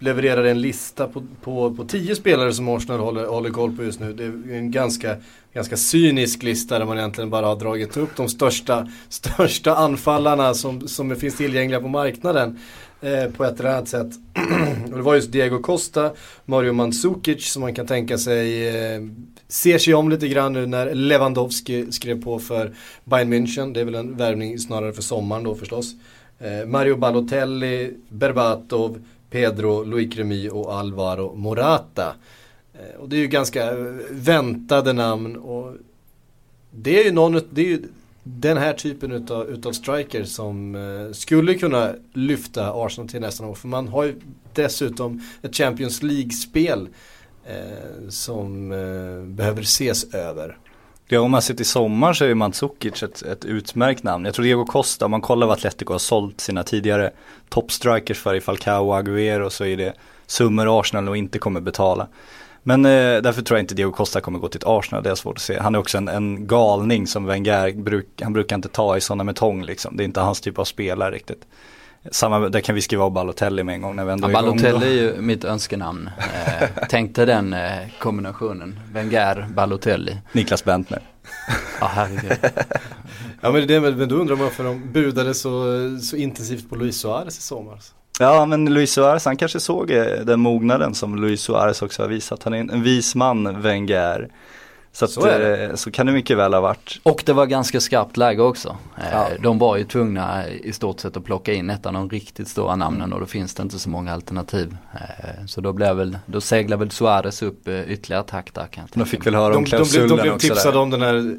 levererade 0.00 0.50
en 0.50 0.60
lista 0.60 1.06
på, 1.08 1.22
på, 1.42 1.74
på 1.74 1.84
tio 1.84 2.16
spelare 2.16 2.52
som 2.52 2.68
Arsenal 2.68 3.00
håller, 3.00 3.26
håller 3.26 3.50
koll 3.50 3.76
på 3.76 3.84
just 3.84 4.00
nu. 4.00 4.12
Det 4.12 4.24
är 4.24 4.58
en 4.58 4.70
ganska, 4.70 5.16
ganska 5.54 5.76
cynisk 5.76 6.42
lista 6.42 6.78
där 6.78 6.86
man 6.86 6.98
egentligen 6.98 7.30
bara 7.30 7.46
har 7.46 7.56
dragit 7.56 7.96
upp 7.96 8.16
de 8.16 8.28
största, 8.28 8.88
största 9.08 9.74
anfallarna 9.74 10.54
som, 10.54 10.88
som 10.88 11.16
finns 11.16 11.36
tillgängliga 11.36 11.80
på 11.80 11.88
marknaden 11.88 12.58
eh, 13.00 13.30
på 13.30 13.44
ett 13.44 13.60
eller 13.60 13.70
annat 13.70 13.88
sätt. 13.88 14.10
och 14.90 14.96
det 14.96 15.02
var 15.02 15.14
just 15.14 15.32
Diego 15.32 15.58
Costa, 15.58 16.12
Mario 16.44 16.72
Mandzukic 16.72 17.52
som 17.52 17.62
man 17.62 17.74
kan 17.74 17.86
tänka 17.86 18.18
sig 18.18 18.68
eh, 18.68 19.00
ser 19.48 19.78
sig 19.78 19.94
om 19.94 20.10
lite 20.10 20.28
grann 20.28 20.52
nu 20.52 20.66
när 20.66 20.94
Lewandowski 20.94 21.92
skrev 21.92 22.22
på 22.22 22.38
för 22.38 22.74
Bayern 23.04 23.32
München. 23.32 23.74
Det 23.74 23.80
är 23.80 23.84
väl 23.84 23.94
en 23.94 24.16
värvning 24.16 24.58
snarare 24.58 24.92
för 24.92 25.02
sommaren 25.02 25.44
då 25.44 25.54
förstås. 25.54 25.94
Eh, 26.38 26.66
Mario 26.66 26.96
Balotelli, 26.96 27.94
Berbatov, 28.08 29.02
Pedro, 29.30 29.84
Loic 29.84 30.16
Remy 30.16 30.48
och 30.48 30.74
Alvaro 30.74 31.34
Morata. 31.36 32.14
Eh, 32.74 33.00
och 33.00 33.08
det 33.08 33.16
är 33.16 33.20
ju 33.20 33.26
ganska 33.26 33.70
eh, 33.70 33.76
väntade 34.10 34.92
namn 34.92 35.36
och 35.36 35.76
det 36.70 37.00
är 37.00 37.04
ju 37.04 37.12
någon, 37.12 37.40
det 37.50 37.60
är 37.60 37.66
ju 37.66 37.82
den 38.22 38.56
här 38.56 38.72
typen 38.72 39.12
utav, 39.12 39.50
utav 39.50 39.72
striker 39.72 40.24
som 40.24 40.74
eh, 40.74 41.12
skulle 41.12 41.54
kunna 41.54 41.94
lyfta 42.12 42.72
Arsenal 42.74 43.08
till 43.08 43.20
nästa 43.20 43.46
år. 43.46 43.54
För 43.54 43.68
man 43.68 43.88
har 43.88 44.04
ju 44.04 44.14
dessutom 44.54 45.22
ett 45.42 45.56
Champions 45.56 46.02
League-spel 46.02 46.88
eh, 47.46 48.08
som 48.08 48.72
eh, 48.72 49.34
behöver 49.34 49.62
ses 49.62 50.14
över. 50.14 50.58
Ja, 51.12 51.20
om 51.20 51.30
man 51.30 51.42
ser 51.42 51.54
till 51.54 51.66
sommar 51.66 52.12
så 52.12 52.24
är 52.24 52.34
Mandzukic 52.34 53.02
ett, 53.02 53.22
ett 53.22 53.44
utmärkt 53.44 54.02
namn. 54.02 54.24
Jag 54.24 54.34
tror 54.34 54.44
Diego 54.44 54.64
Costa, 54.64 55.04
om 55.04 55.10
man 55.10 55.20
kollar 55.20 55.46
vad 55.46 55.56
Atletico 55.56 55.94
har 55.94 55.98
sålt 55.98 56.40
sina 56.40 56.62
tidigare 56.62 57.10
toppstrikers 57.48 58.18
för 58.18 58.34
i 58.34 58.40
Falcao 58.40 58.88
och 58.88 58.98
Aguero 58.98 59.50
så 59.50 59.64
är 59.64 59.76
det 59.76 59.92
summor 60.26 60.80
Arsenal 60.80 61.08
och 61.08 61.16
inte 61.16 61.38
kommer 61.38 61.60
betala. 61.60 62.08
Men 62.62 62.84
eh, 62.84 63.22
därför 63.22 63.42
tror 63.42 63.58
jag 63.58 63.62
inte 63.62 63.74
Diego 63.74 63.92
Costa 63.92 64.20
kommer 64.20 64.38
gå 64.38 64.48
till 64.48 64.58
ett 64.58 64.66
Arsenal, 64.66 65.02
det 65.02 65.10
är 65.10 65.14
svårt 65.14 65.36
att 65.36 65.42
se. 65.42 65.58
Han 65.58 65.74
är 65.74 65.78
också 65.78 65.98
en, 65.98 66.08
en 66.08 66.46
galning 66.46 67.06
som 67.06 67.26
Wenger, 67.26 67.72
bruk, 67.72 68.22
han 68.22 68.32
brukar 68.32 68.56
inte 68.56 68.68
ta 68.68 68.96
i 68.96 69.00
sådana 69.00 69.24
med 69.24 69.36
tång 69.36 69.62
liksom. 69.62 69.96
Det 69.96 70.02
är 70.02 70.04
inte 70.04 70.20
hans 70.20 70.40
typ 70.40 70.58
av 70.58 70.64
spelare 70.64 71.14
riktigt. 71.14 71.46
Samma, 72.10 72.38
där 72.38 72.60
kan 72.60 72.74
vi 72.74 72.80
skriva 72.80 73.04
av 73.04 73.12
Balotelli 73.12 73.64
med 73.64 73.74
en 73.74 73.82
gång 73.82 73.96
när 73.96 74.04
vi 74.04 74.12
ändå 74.12 74.28
ja, 74.28 74.32
Balotelli 74.32 74.86
är 74.86 75.02
ju 75.02 75.20
mitt 75.20 75.44
önskenamn. 75.44 76.10
Eh, 76.18 76.86
tänkte 76.88 77.24
den 77.24 77.52
eh, 77.52 77.78
kombinationen. 77.98 78.80
Wenger, 78.92 79.46
Balotelli. 79.54 80.18
Niklas 80.32 80.64
Bentner. 80.64 81.02
ja, 81.80 81.90
herregud. 81.94 82.38
ja, 83.40 83.52
men, 83.52 83.66
det, 83.66 83.80
men 83.80 84.08
då 84.08 84.14
undrar 84.14 84.36
man 84.36 84.44
varför 84.44 84.64
de 84.64 84.92
budade 84.92 85.34
så, 85.34 85.64
så 86.02 86.16
intensivt 86.16 86.70
på 86.70 86.76
Luis 86.76 87.00
Suarez 87.00 87.38
i 87.38 87.42
somras. 87.42 87.94
Ja 88.18 88.46
men 88.46 88.74
Luis 88.74 88.92
Suarez 88.92 89.24
han 89.24 89.36
kanske 89.36 89.60
såg 89.60 89.90
eh, 89.90 90.04
den 90.04 90.40
mognaden 90.40 90.94
som 90.94 91.16
Luis 91.16 91.40
Suarez 91.40 91.82
också 91.82 92.02
har 92.02 92.08
visat. 92.08 92.42
Han 92.42 92.54
är 92.54 92.58
en, 92.58 92.70
en 92.70 92.82
vis 92.82 93.14
man, 93.14 93.62
Wenger. 93.62 94.28
Så, 94.92 95.04
att, 95.04 95.10
så, 95.10 95.28
eh, 95.28 95.74
så, 95.74 95.90
kan 95.90 96.06
det 96.06 96.12
mycket 96.12 96.36
väl 96.36 96.54
ha 96.54 96.60
varit. 96.60 97.00
Och 97.02 97.22
det 97.26 97.32
var 97.32 97.46
ganska 97.46 97.80
skarpt 97.80 98.16
läge 98.16 98.42
också. 98.42 98.76
Eh, 98.98 99.04
ja. 99.12 99.28
De 99.42 99.58
var 99.58 99.76
ju 99.76 99.84
tvungna 99.84 100.48
i 100.48 100.72
stort 100.72 101.00
sett 101.00 101.16
att 101.16 101.24
plocka 101.24 101.52
in 101.52 101.70
ett 101.70 101.86
av 101.86 101.92
de 101.92 102.10
riktigt 102.10 102.48
stora 102.48 102.76
namnen 102.76 103.12
och 103.12 103.20
då 103.20 103.26
finns 103.26 103.54
det 103.54 103.62
inte 103.62 103.78
så 103.78 103.88
många 103.90 104.12
alternativ. 104.12 104.76
Eh, 104.94 105.46
så 105.46 105.60
då 105.60 105.72
blev 105.72 105.96
väl, 105.96 106.18
då 106.26 106.40
seglar 106.40 106.76
väl 106.76 106.90
Suarez 106.90 107.42
upp 107.42 107.68
ytterligare 107.68 108.22
takt 108.22 108.54
där 108.54 108.66
kan 108.66 108.84
jag 108.94 109.04
De 109.04 109.08
fick 109.08 109.26
väl 109.26 109.34
höra 109.34 109.56
om 109.56 109.64
klausulen 109.64 110.08
De, 110.08 110.16
de, 110.16 110.22
de 110.22 110.22
blev 110.22 110.38
tipsade 110.38 110.72
där. 110.72 110.78
om 110.78 110.90
den 110.90 111.02
här 111.02 111.36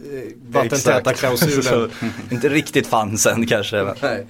vattentäta 0.52 1.14
klausulen. 1.14 1.92
inte 2.30 2.50
riktigt 2.50 2.88
fann 2.88 3.18
sen 3.18 3.48
kanske. 3.48 3.94
Nej. 4.02 4.28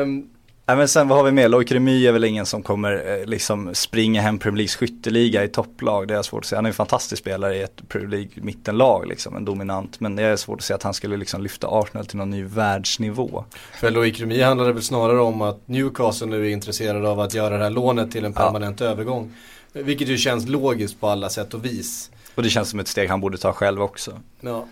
Um, 0.00 0.28
Nej 0.70 0.76
men 0.76 0.88
sen 0.88 1.08
vad 1.08 1.18
har 1.18 1.24
vi 1.24 1.32
mer? 1.32 1.48
Loic 1.48 1.72
Remy 1.72 2.06
är 2.06 2.12
väl 2.12 2.24
ingen 2.24 2.46
som 2.46 2.62
kommer 2.62 3.18
eh, 3.20 3.26
liksom 3.26 3.74
springa 3.74 4.22
hem 4.22 4.38
Premier 4.38 4.56
Leagues 4.56 4.76
skytteliga 4.76 5.44
i 5.44 5.48
topplag. 5.48 6.08
Det 6.08 6.14
är 6.14 6.22
svårt 6.22 6.40
att 6.40 6.46
säga. 6.46 6.56
Han 6.56 6.66
är 6.66 6.70
en 6.70 6.74
fantastisk 6.74 7.22
spelare 7.22 7.56
i 7.56 7.62
ett 7.62 7.88
Premier 7.88 8.08
League 8.08 8.30
mittenlag 8.34 9.06
liksom, 9.08 9.36
en 9.36 9.44
dominant. 9.44 10.00
Men 10.00 10.16
det 10.16 10.22
är 10.22 10.36
svårt 10.36 10.58
att 10.58 10.64
säga 10.64 10.74
att 10.74 10.82
han 10.82 10.94
skulle 10.94 11.16
liksom 11.16 11.42
lyfta 11.42 11.68
Arsenal 11.70 12.06
till 12.06 12.16
någon 12.16 12.30
ny 12.30 12.44
världsnivå. 12.44 13.44
För 13.80 13.90
Loic 13.90 14.20
Remy 14.20 14.42
handlar 14.42 14.66
det 14.66 14.72
väl 14.72 14.82
snarare 14.82 15.20
om 15.20 15.42
att 15.42 15.68
Newcastle 15.68 16.26
nu 16.26 16.46
är 16.46 16.50
intresserade 16.50 17.08
av 17.08 17.20
att 17.20 17.34
göra 17.34 17.56
det 17.56 17.62
här 17.62 17.70
lånet 17.70 18.12
till 18.12 18.24
en 18.24 18.32
permanent 18.32 18.80
ja. 18.80 18.86
övergång. 18.86 19.34
Vilket 19.72 20.08
ju 20.08 20.18
känns 20.18 20.48
logiskt 20.48 21.00
på 21.00 21.08
alla 21.08 21.28
sätt 21.28 21.54
och 21.54 21.64
vis. 21.64 22.10
Och 22.34 22.42
det 22.42 22.50
känns 22.50 22.70
som 22.70 22.80
ett 22.80 22.88
steg 22.88 23.08
han 23.08 23.20
borde 23.20 23.38
ta 23.38 23.52
själv 23.52 23.82
också. 23.82 24.20
Ja. 24.40 24.66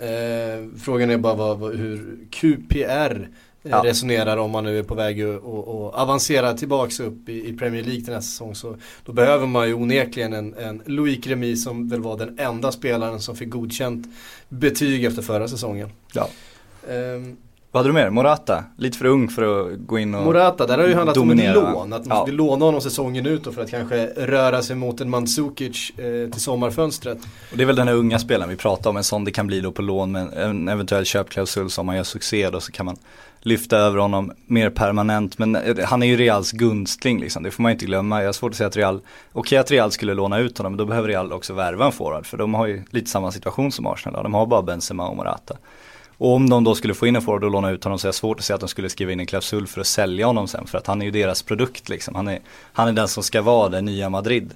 Eh, 0.00 0.66
frågan 0.82 1.10
är 1.10 1.16
bara 1.16 1.54
vad, 1.54 1.76
hur 1.76 2.18
QPR 2.30 3.28
ja. 3.62 3.84
resonerar 3.84 4.36
om 4.36 4.50
man 4.50 4.64
nu 4.64 4.78
är 4.78 4.82
på 4.82 4.94
väg 4.94 5.22
att 5.22 5.44
avancera 5.94 6.54
tillbaks 6.54 7.00
upp 7.00 7.28
i, 7.28 7.48
i, 7.48 7.56
Premier 7.56 7.82
League 7.82 8.00
till 8.04 8.12
nästa 8.12 8.30
säsong. 8.30 8.54
Så 8.54 8.76
då 9.04 9.12
behöver 9.12 9.46
man 9.46 9.68
ju 9.68 9.74
onekligen 9.74 10.32
en, 10.32 10.54
en 10.54 10.82
Loic 10.86 11.26
Remy 11.26 11.56
som 11.56 11.88
väl 11.88 12.00
var 12.00 12.18
den 12.18 12.38
enda 12.38 12.72
spelaren 12.72 13.20
som 13.20 13.36
fick 13.36 13.48
godkänt 13.48 14.06
betyg 14.48 15.04
efter 15.04 15.22
förra 15.22 15.48
säsongen. 15.48 15.90
Ja. 16.12 16.28
Um, 16.88 17.36
vad 17.72 17.80
hade 17.80 17.88
du 17.88 17.92
mer? 17.92 18.10
Morata? 18.10 18.64
Lite 18.76 18.98
för 18.98 19.04
ung 19.04 19.28
för 19.28 19.72
att 19.72 19.78
gå 19.78 19.98
in 19.98 20.14
och 20.14 20.24
Morata, 20.24 20.66
där 20.66 20.78
har 20.78 20.86
ju 20.86 20.94
handlat 20.94 21.14
dominera. 21.14 21.58
om 21.58 21.66
ett 21.66 21.72
lån. 21.72 21.92
Att 21.92 22.06
man 22.06 22.18
ja. 22.18 22.24
vill 22.24 22.34
låna 22.34 22.64
honom 22.64 22.80
säsongen 22.80 23.26
ut 23.26 23.54
för 23.54 23.62
att 23.62 23.70
kanske 23.70 24.06
röra 24.06 24.62
sig 24.62 24.76
mot 24.76 25.00
en 25.00 25.10
Mandzukic 25.10 25.90
eh, 25.90 26.30
till 26.30 26.40
sommarfönstret. 26.40 27.18
Och 27.50 27.56
det 27.56 27.62
är 27.62 27.66
väl 27.66 27.76
den 27.76 27.88
här 27.88 27.94
unga 27.94 28.18
spelaren 28.18 28.50
vi 28.50 28.56
pratar 28.56 28.90
om, 28.90 28.96
en 28.96 29.04
sån 29.04 29.24
det 29.24 29.30
kan 29.30 29.46
bli 29.46 29.60
då 29.60 29.72
på 29.72 29.82
lån 29.82 30.12
med 30.12 30.32
en 30.34 30.68
eventuell 30.68 31.04
köpklausul 31.04 31.70
som 31.70 31.86
man 31.86 31.96
gör 31.96 32.02
succé 32.02 32.50
då 32.50 32.60
så 32.60 32.72
kan 32.72 32.86
man 32.86 32.96
lyfta 33.40 33.76
över 33.76 33.98
honom 33.98 34.32
mer 34.46 34.70
permanent. 34.70 35.38
Men 35.38 35.56
eh, 35.56 35.84
han 35.84 36.02
är 36.02 36.06
ju 36.06 36.16
Reals 36.16 36.52
gunstling 36.52 37.20
liksom, 37.20 37.42
det 37.42 37.50
får 37.50 37.62
man 37.62 37.72
inte 37.72 37.84
glömma. 37.84 38.20
Jag 38.20 38.28
har 38.28 38.32
svårt 38.32 38.50
att 38.50 38.56
säga 38.56 38.68
att 38.68 38.76
Real, 38.76 38.96
okej 38.96 39.40
okay, 39.40 39.58
att 39.58 39.70
Real 39.70 39.90
skulle 39.90 40.14
låna 40.14 40.38
ut 40.38 40.58
honom, 40.58 40.72
men 40.72 40.78
då 40.78 40.84
behöver 40.84 41.08
Real 41.08 41.32
också 41.32 41.52
värva 41.52 41.86
en 41.86 41.92
forward. 41.92 42.26
För 42.26 42.38
de 42.38 42.54
har 42.54 42.66
ju 42.66 42.82
lite 42.90 43.10
samma 43.10 43.32
situation 43.32 43.72
som 43.72 43.86
Arsenal, 43.86 44.22
de 44.22 44.34
har 44.34 44.46
bara 44.46 44.62
Benzema 44.62 45.08
och 45.08 45.16
Morata. 45.16 45.56
Och 46.22 46.34
om 46.34 46.50
de 46.50 46.64
då 46.64 46.74
skulle 46.74 46.94
få 46.94 47.06
in 47.06 47.16
en 47.16 47.22
forward 47.22 47.44
och 47.44 47.50
låna 47.50 47.70
ut 47.70 47.84
honom 47.84 47.98
så 47.98 48.06
är 48.06 48.08
det 48.08 48.16
svårt 48.16 48.38
att 48.38 48.44
säga 48.44 48.54
att 48.54 48.60
de 48.60 48.68
skulle 48.68 48.88
skriva 48.88 49.12
in 49.12 49.20
en 49.20 49.26
klausul 49.26 49.66
för 49.66 49.80
att 49.80 49.86
sälja 49.86 50.26
honom 50.26 50.48
sen. 50.48 50.66
För 50.66 50.78
att 50.78 50.86
han 50.86 51.02
är 51.02 51.06
ju 51.06 51.10
deras 51.10 51.42
produkt 51.42 51.88
liksom. 51.88 52.14
Han 52.14 52.28
är, 52.28 52.40
han 52.72 52.88
är 52.88 52.92
den 52.92 53.08
som 53.08 53.22
ska 53.22 53.42
vara 53.42 53.68
det 53.68 53.80
nya 53.80 54.10
Madrid. 54.10 54.50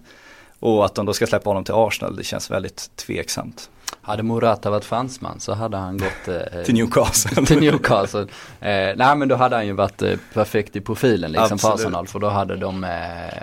Och 0.61 0.85
att 0.85 0.95
de 0.95 1.07
då 1.07 1.13
ska 1.13 1.27
släppa 1.27 1.51
honom 1.51 1.65
till 1.65 1.75
Arsenal, 1.75 2.17
det 2.17 2.25
känns 2.25 2.51
väldigt 2.51 2.91
tveksamt. 2.97 3.71
Hade 4.03 4.23
Morata 4.23 4.71
varit 4.71 4.85
fransman 4.85 5.41
så 5.41 5.53
hade 5.53 5.77
han 5.77 5.99
gått 5.99 6.29
eh, 6.29 6.63
till 6.65 6.75
Newcastle. 6.75 7.45
till 7.47 7.61
Newcastle. 7.61 8.27
Eh, 8.61 8.97
nej 8.97 9.17
men 9.17 9.29
då 9.29 9.37
hade 9.37 9.57
han 9.57 9.67
ju 9.67 9.73
varit 9.73 10.03
eh, 10.03 10.17
perfekt 10.35 10.77
i 10.77 10.81
profilen 10.81 11.33
liksom 11.33 11.55
Absolut. 11.55 11.61
för 11.61 11.75
Arsenal. 11.75 12.07
För 12.07 12.19
då 12.19 12.29
hade 12.29 12.57
de, 12.57 12.85
eh, 12.85 12.91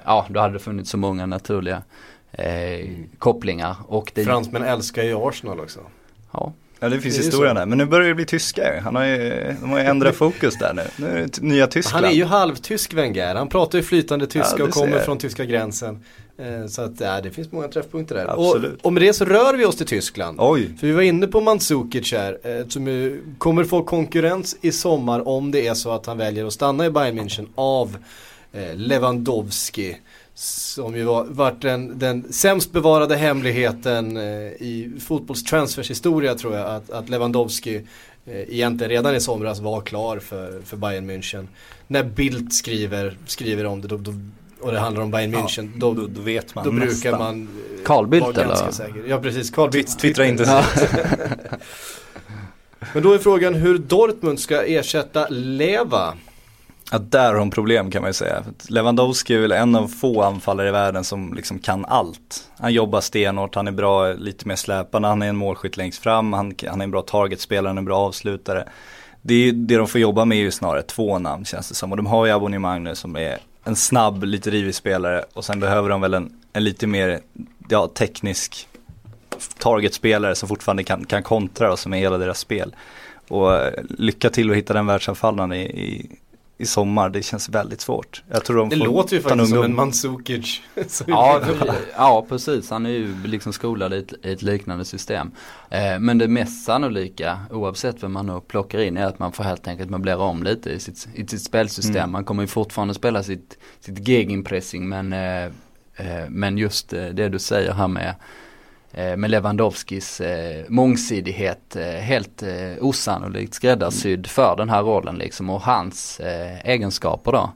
ja 0.06 0.26
då 0.30 0.40
hade 0.40 0.54
det 0.54 0.60
funnits 0.60 0.90
så 0.90 0.98
många 0.98 1.26
naturliga 1.26 1.82
eh, 2.32 2.90
kopplingar. 3.18 3.76
Och 3.88 4.12
det... 4.16 4.26
Fransmän 4.26 4.64
älskar 4.64 5.04
ju 5.04 5.28
Arsenal 5.28 5.60
också. 5.60 5.80
Ja. 6.32 6.54
Ja 6.84 6.90
det 6.90 7.02
finns 7.02 7.18
det 7.18 7.24
historia 7.24 7.54
där, 7.54 7.66
men 7.66 7.78
nu 7.78 7.86
börjar 7.86 8.08
det 8.08 8.16
bli 8.16 8.26
tyska 8.26 8.82
Han 8.82 8.96
har 8.96 9.06
ju, 9.06 9.56
de 9.62 9.70
har 9.70 9.80
ju 9.80 9.86
ändrat 9.86 10.16
fokus 10.26 10.58
där 10.58 10.74
nu. 10.74 10.84
Nu 10.96 11.08
är 11.08 11.22
det 11.22 11.42
nya 11.42 11.68
Tyskland. 11.68 12.06
Han 12.06 12.14
är 12.14 12.18
ju 12.18 12.26
halvtysk 12.26 12.94
Wenger, 12.94 13.36
han 13.36 13.50
pratar 13.50 13.78
ju 13.78 13.84
flytande 13.84 14.28
tyska 14.28 14.56
ja, 14.58 14.64
och 14.64 14.72
kommer 14.72 15.00
från 15.00 15.18
tyska 15.18 15.46
gränsen. 15.46 16.04
Eh, 16.38 16.68
så 16.68 16.82
att 16.82 17.00
ja, 17.00 17.22
det 17.22 17.32
finns 17.32 17.52
många 17.52 17.68
träffpunkter 17.68 18.16
där. 18.16 18.28
Absolut. 18.28 18.80
Och, 18.80 18.86
och 18.86 18.94
med 18.94 19.04
det 19.04 19.14
så 19.14 19.26
rör 19.26 19.54
vi 19.58 19.66
oss 19.66 19.78
till 19.78 19.86
Tyskland. 19.86 20.38
Oj. 20.42 20.78
För 20.80 20.88
vi 20.88 20.94
var 20.94 21.02
inne 21.02 21.28
på 21.28 21.42
Mandzukic 21.42 22.12
här. 22.12 22.38
Eh, 22.44 22.68
som 22.68 23.18
kommer 23.38 23.64
få 23.64 23.84
konkurrens 23.84 24.58
i 24.62 24.72
sommar 24.72 25.28
om 25.28 25.52
det 25.52 25.68
är 25.68 25.74
så 25.74 25.92
att 25.92 26.06
han 26.06 26.18
väljer 26.18 26.46
att 26.46 26.54
stanna 26.54 26.86
i 26.86 26.90
Bayern 26.90 27.20
München 27.20 27.48
av 27.56 27.98
eh, 28.54 28.76
Lewandowski. 28.76 29.98
Som 30.36 30.96
ju 30.96 31.04
var, 31.04 31.24
varit 31.24 31.62
den, 31.62 32.00
den 32.00 32.34
sämst 32.34 32.72
bevarade 32.72 33.16
hemligheten 33.16 34.18
eh, 34.18 34.24
i 34.44 34.92
fotbollstransfers 35.08 35.90
historia 35.90 36.36
tror 36.36 36.56
jag. 36.56 36.76
Att, 36.76 36.90
att 36.90 37.10
Lewandowski 37.10 37.76
eh, 38.26 38.54
egentligen 38.54 38.90
redan 38.90 39.16
i 39.16 39.22
somras 39.22 39.60
var 39.60 39.82
klar 39.82 40.20
för, 40.20 40.62
för 40.66 40.78
Bayern 40.78 41.10
München. 41.10 41.48
När 41.88 42.04
Bildt 42.04 42.54
skriver, 42.54 43.18
skriver 43.26 43.66
om 43.66 43.82
det 43.82 43.88
då, 43.88 43.98
då 43.98 44.14
och 44.64 44.72
det 44.72 44.80
handlar 44.80 45.02
om 45.02 45.12
Bayern 45.12 45.36
München. 45.36 45.70
Ja, 45.74 45.80
då, 45.80 45.94
då, 45.94 46.08
då, 46.08 46.22
vet 46.22 46.56
man 46.56 46.66
Då 46.66 46.72
nästan. 46.72 46.90
brukar 46.90 47.18
man 47.18 47.42
eh, 47.42 47.84
Carl 47.86 48.08
Bildt 48.08 48.38
eller? 48.38 48.72
Säker. 48.72 49.04
Ja 49.08 49.20
precis, 49.20 49.52
Carl 49.52 49.72
Bildt 49.72 50.00
twittrar 50.00 50.26
inte. 50.26 50.44
Men 52.94 53.04
då 53.04 53.14
är 53.14 53.18
frågan 53.18 53.54
hur 53.54 53.78
Dortmund 53.78 54.40
ska 54.40 54.64
ersätta 54.64 55.28
Leva. 55.30 56.14
Ja, 56.92 57.00
där 57.00 57.34
har 57.34 57.40
de 57.40 57.52
problem 57.52 57.92
kan 57.92 58.02
man 58.02 58.10
ju 58.10 58.14
säga. 58.14 58.44
Lewandowski 58.68 59.36
är 59.36 59.40
väl 59.40 59.52
en 59.52 59.76
av 59.76 59.88
få 59.88 60.22
anfallare 60.22 60.68
i 60.68 60.72
världen 60.72 61.04
som 61.04 61.34
liksom 61.34 61.60
kan 61.60 61.86
allt. 61.86 62.50
Han 62.58 62.74
jobbar 62.74 63.02
stenhårt, 63.02 63.56
han 63.56 63.68
är 63.68 63.72
bra, 63.72 64.14
lite 64.14 64.48
mer 64.48 64.56
släpande, 64.56 65.08
han 65.08 65.22
är 65.22 65.30
en 65.30 65.36
målskytt 65.36 65.78
längst 65.78 66.04
fram, 66.04 66.34
han, 66.34 66.56
han 66.68 66.82
är 66.82 66.84
en 66.84 66.92
bra 66.92 67.02
targetspelare, 67.02 67.70
han 67.70 67.78
är 67.78 67.82
en 67.82 67.86
bra 67.86 67.98
avslutare. 67.98 68.68
Det, 69.22 69.34
är, 69.34 69.52
det 69.52 69.78
de 69.78 69.88
får 69.88 70.02
jobba 70.02 70.26
med 70.26 70.38
är 70.38 70.42
ju 70.42 70.52
snarare 70.52 70.82
två 70.82 71.20
namn 71.20 71.46
känns 71.46 71.70
det 71.70 71.76
som. 71.76 71.92
Och 71.92 71.98
de 71.98 72.06
har 72.06 72.26
ju 72.26 72.32
abonnemang 72.32 72.84
nu 72.84 72.96
som 72.96 73.16
är 73.16 73.38
en 73.64 73.76
snabb, 73.76 74.24
lite 74.24 74.50
rivig 74.50 74.76
spelare 74.76 75.26
och 75.34 75.46
sen 75.46 75.60
behöver 75.60 75.90
de 75.90 76.02
väl 76.02 76.14
en, 76.14 76.34
en 76.54 76.64
lite 76.64 76.88
mer 76.88 77.20
ja, 77.70 77.88
teknisk 77.88 78.68
targetspelare 79.58 80.36
som 80.36 80.50
fortfarande 80.50 80.84
kan, 80.84 81.06
kan 81.06 81.24
kontra 81.24 81.72
och 81.72 81.80
som 81.80 81.94
är 81.94 81.98
hela 81.98 82.18
deras 82.18 82.40
spel. 82.40 82.76
Och 83.28 83.56
eh, 83.56 83.74
lycka 83.90 84.30
till 84.30 84.52
att 84.52 84.58
hitta 84.58 84.74
den 84.74 84.86
världsanfallaren 84.86 85.54
i, 85.54 85.62
i, 85.62 86.12
i 86.58 86.66
sommar, 86.66 87.10
det 87.10 87.24
känns 87.24 87.50
väldigt 87.50 87.82
svårt. 87.82 88.24
Jag 88.30 88.46
tror 88.46 88.58
de 88.58 88.70
det 88.70 88.76
låter 88.76 89.16
ju 89.16 89.22
faktiskt 89.22 89.50
som 89.50 89.64
en 89.64 89.76
Mandzukic. 89.76 90.62
ja, 91.08 91.42
ja, 91.98 92.26
precis. 92.30 92.70
Han 92.70 92.86
är 92.86 92.90
ju 92.90 93.16
liksom 93.26 93.54
skolad 93.54 93.94
i 93.94 93.98
ett, 93.98 94.14
i 94.26 94.32
ett 94.32 94.42
liknande 94.42 94.86
system. 94.86 95.32
Eh, 95.70 96.00
men 96.00 96.18
det 96.18 96.28
mest 96.28 96.66
sannolika, 96.66 97.40
oavsett 97.52 98.04
vem 98.04 98.12
man 98.12 98.26
nu 98.26 98.42
plockar 98.48 98.80
in, 98.80 98.98
är 98.98 99.06
att 99.06 99.20
man 99.20 99.32
får 99.32 99.44
helt 99.44 99.68
enkelt 99.68 99.90
möblera 99.90 100.18
om 100.18 100.44
lite 100.44 100.70
i 100.70 100.80
sitt, 100.80 101.08
i 101.14 101.28
sitt 101.28 101.44
spelsystem. 101.44 101.96
Mm. 101.96 102.12
Man 102.12 102.24
kommer 102.24 102.44
ju 102.44 102.48
fortfarande 102.48 102.94
spela 102.94 103.24
sitt, 103.24 103.58
sitt 103.80 104.08
gegenpressing 104.08 104.90
men, 104.90 105.14
eh, 105.14 105.46
eh, 105.96 106.30
men 106.30 106.58
just 106.58 106.94
eh, 106.94 107.06
det 107.06 107.30
du 107.30 107.40
säger 107.40 107.74
här 107.74 107.88
med 107.88 108.16
med 108.94 109.32
Lewandowskis 109.32 110.22
eh, 110.22 110.66
mångsidighet 110.68 111.76
eh, 111.76 111.86
helt 111.86 112.44
eh, 112.44 112.74
osannolikt 112.82 113.54
skräddarsydd 113.54 114.28
för 114.28 114.56
den 114.56 114.70
här 114.70 114.84
rollen 114.84 115.16
liksom 115.16 115.50
och 115.50 115.62
hans 115.62 116.20
eh, 116.20 116.70
egenskaper 116.70 117.32
då 117.32 117.52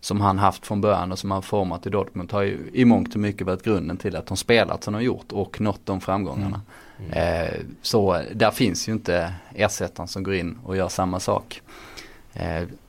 som 0.00 0.20
han 0.20 0.38
haft 0.38 0.66
från 0.66 0.80
början 0.80 1.12
och 1.12 1.18
som 1.18 1.30
han 1.30 1.42
format 1.42 1.86
i 1.86 1.90
Dortmund 1.90 2.32
har 2.32 2.42
ju 2.42 2.70
i 2.72 2.84
mångt 2.84 3.14
och 3.14 3.20
mycket 3.20 3.46
varit 3.46 3.62
grunden 3.62 3.96
till 3.96 4.16
att 4.16 4.26
de 4.26 4.36
spelat 4.36 4.84
som 4.84 4.92
de 4.94 5.02
gjort 5.02 5.32
och 5.32 5.60
nått 5.60 5.80
de 5.84 6.00
framgångarna. 6.00 6.60
Mm. 6.98 7.12
Mm. 7.12 7.44
Eh, 7.44 7.60
så 7.82 8.22
där 8.34 8.50
finns 8.50 8.88
ju 8.88 8.92
inte 8.92 9.32
ersättaren 9.54 10.08
som 10.08 10.22
går 10.22 10.34
in 10.34 10.58
och 10.64 10.76
gör 10.76 10.88
samma 10.88 11.20
sak. 11.20 11.62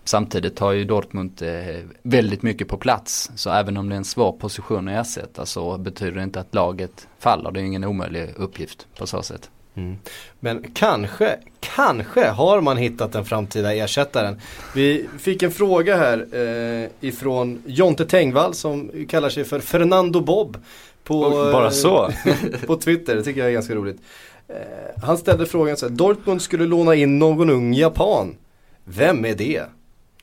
Samtidigt 0.07 0.59
har 0.59 0.71
ju 0.71 0.83
Dortmund 0.83 1.41
eh, 1.41 1.75
väldigt 2.01 2.41
mycket 2.41 2.67
på 2.67 2.77
plats. 2.77 3.31
Så 3.35 3.49
även 3.49 3.77
om 3.77 3.89
det 3.89 3.95
är 3.95 3.97
en 3.97 4.05
svår 4.05 4.31
position 4.31 4.87
att 4.87 5.07
ersätta 5.07 5.45
så 5.45 5.77
betyder 5.77 6.11
det 6.11 6.23
inte 6.23 6.39
att 6.39 6.55
laget 6.55 7.07
faller. 7.19 7.51
Det 7.51 7.59
är 7.59 7.63
ingen 7.63 7.83
omöjlig 7.83 8.33
uppgift 8.35 8.87
på 8.97 9.07
så 9.07 9.21
sätt. 9.21 9.49
Mm. 9.75 9.97
Men 10.39 10.71
kanske, 10.73 11.37
kanske 11.59 12.27
har 12.27 12.61
man 12.61 12.77
hittat 12.77 13.11
den 13.11 13.25
framtida 13.25 13.73
ersättaren. 13.73 14.41
Vi 14.75 15.07
fick 15.19 15.43
en 15.43 15.51
fråga 15.51 15.97
här 15.97 16.27
eh, 16.31 16.89
ifrån 16.99 17.63
Jonte 17.65 18.05
Tengvall 18.05 18.53
som 18.53 18.91
kallar 19.09 19.29
sig 19.29 19.43
för 19.43 19.59
Fernando 19.59 20.21
Bob. 20.21 20.57
På, 21.03 21.29
Bara 21.29 21.71
så? 21.71 22.11
på 22.67 22.75
Twitter, 22.75 23.15
det 23.15 23.23
tycker 23.23 23.39
jag 23.39 23.49
är 23.49 23.53
ganska 23.53 23.75
roligt. 23.75 24.01
Eh, 24.47 25.03
han 25.03 25.17
ställde 25.17 25.45
frågan 25.45 25.77
så 25.77 25.87
här, 25.87 25.95
Dortmund 25.95 26.41
skulle 26.41 26.65
låna 26.65 26.95
in 26.95 27.19
någon 27.19 27.49
ung 27.49 27.73
japan. 27.73 28.35
Vem 28.83 29.25
är 29.25 29.35
det? 29.35 29.63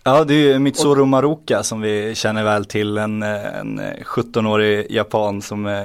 Ja 0.07 0.25
det 0.25 0.35
är 0.35 0.39
ju 0.39 0.59
Mitsuru 0.59 1.05
Maruka 1.05 1.63
som 1.63 1.81
vi 1.81 2.15
känner 2.15 2.45
väl 2.45 2.65
till, 2.65 2.99
en, 2.99 3.23
en 3.23 3.81
17-årig 4.05 4.87
japan 4.91 5.43
som, 5.43 5.67
eh, 5.67 5.85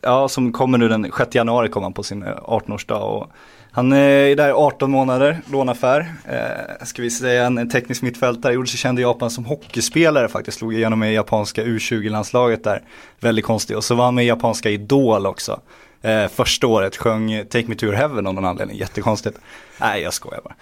ja, 0.00 0.28
som 0.28 0.52
kommer 0.52 0.78
nu 0.78 0.88
den 0.88 1.12
6 1.18 1.34
januari 1.34 1.68
kommer 1.68 1.84
han 1.84 1.92
på 1.92 2.02
sin 2.02 2.24
18-årsdag. 2.24 2.96
Eh, 2.96 3.02
och 3.02 3.30
han 3.70 3.92
är 3.92 4.36
där 4.36 4.50
18 4.50 4.90
månader, 4.90 5.38
lånaffär. 5.52 6.12
Eh, 6.24 6.84
ska 6.84 7.02
vi 7.02 7.10
säga 7.10 7.46
en 7.46 7.70
teknisk 7.70 8.02
mittfältare, 8.02 8.52
gjorde 8.52 8.68
sig 8.68 8.78
känd 8.78 8.98
i 8.98 9.02
Japan 9.02 9.30
som 9.30 9.44
hockeyspelare 9.44 10.28
faktiskt, 10.28 10.58
slog 10.58 10.74
igenom 10.74 11.02
i 11.02 11.14
japanska 11.14 11.64
U20-landslaget 11.64 12.64
där. 12.64 12.82
Väldigt 13.20 13.44
konstigt, 13.44 13.76
och 13.76 13.84
så 13.84 13.94
var 13.94 14.04
han 14.04 14.14
med 14.14 14.24
i 14.24 14.28
japanska 14.28 14.70
Idol 14.70 15.26
också. 15.26 15.60
Eh, 16.02 16.28
första 16.28 16.66
året 16.66 16.96
sjöng 16.96 17.44
Take 17.50 17.68
Me 17.68 17.74
To 17.74 17.84
Your 17.84 17.94
Heaven 17.94 18.26
av 18.26 18.34
någon 18.34 18.44
anledning, 18.44 18.76
jättekonstigt. 18.76 19.38
Nej 19.80 20.02
jag 20.02 20.14
skojar 20.14 20.40
bara. 20.44 20.54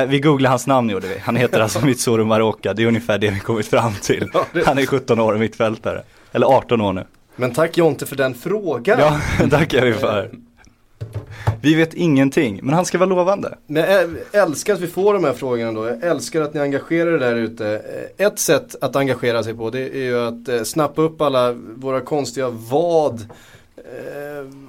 Eh, 0.00 0.06
vi 0.08 0.20
googlade 0.20 0.50
hans 0.50 0.66
namn 0.66 0.90
gjorde 0.90 1.08
vi, 1.08 1.18
han 1.18 1.36
heter 1.36 1.60
alltså 1.60 1.86
Mitsuru 1.86 2.24
Maroka, 2.24 2.74
det 2.74 2.82
är 2.82 2.86
ungefär 2.86 3.18
det 3.18 3.30
vi 3.30 3.40
kommit 3.40 3.66
fram 3.66 3.92
till. 4.02 4.30
Han 4.66 4.78
är 4.78 4.86
17 4.86 5.20
år 5.20 5.32
och 5.32 5.40
mittfältare, 5.40 6.02
eller 6.32 6.46
18 6.46 6.80
år 6.80 6.92
nu. 6.92 7.04
Men 7.36 7.52
tack 7.52 7.78
Jonte 7.78 8.06
för 8.06 8.16
den 8.16 8.34
frågan. 8.34 8.98
Ja, 8.98 9.20
tackar 9.50 9.84
vi 9.84 9.92
för. 9.92 10.30
Vi 11.62 11.74
vet 11.74 11.94
ingenting, 11.94 12.60
men 12.62 12.74
han 12.74 12.84
ska 12.84 12.98
vara 12.98 13.08
lovande. 13.08 13.58
Men 13.66 13.84
jag 13.90 14.42
älskar 14.42 14.74
att 14.74 14.80
vi 14.80 14.86
får 14.86 15.14
de 15.14 15.24
här 15.24 15.32
frågorna 15.32 15.72
då. 15.72 15.86
Jag 15.88 16.04
älskar 16.04 16.40
att 16.40 16.54
ni 16.54 16.60
engagerar 16.60 17.12
er 17.12 17.18
där 17.18 17.34
ute. 17.34 17.82
Ett 18.16 18.38
sätt 18.38 18.76
att 18.80 18.96
engagera 18.96 19.42
sig 19.42 19.54
på 19.54 19.70
det 19.70 19.96
är 19.96 20.02
ju 20.02 20.28
att 20.28 20.48
eh, 20.48 20.62
snappa 20.62 21.02
upp 21.02 21.20
alla 21.20 21.52
våra 21.52 22.00
konstiga 22.00 22.48
vad 22.48 23.20
Eh, 23.20 23.26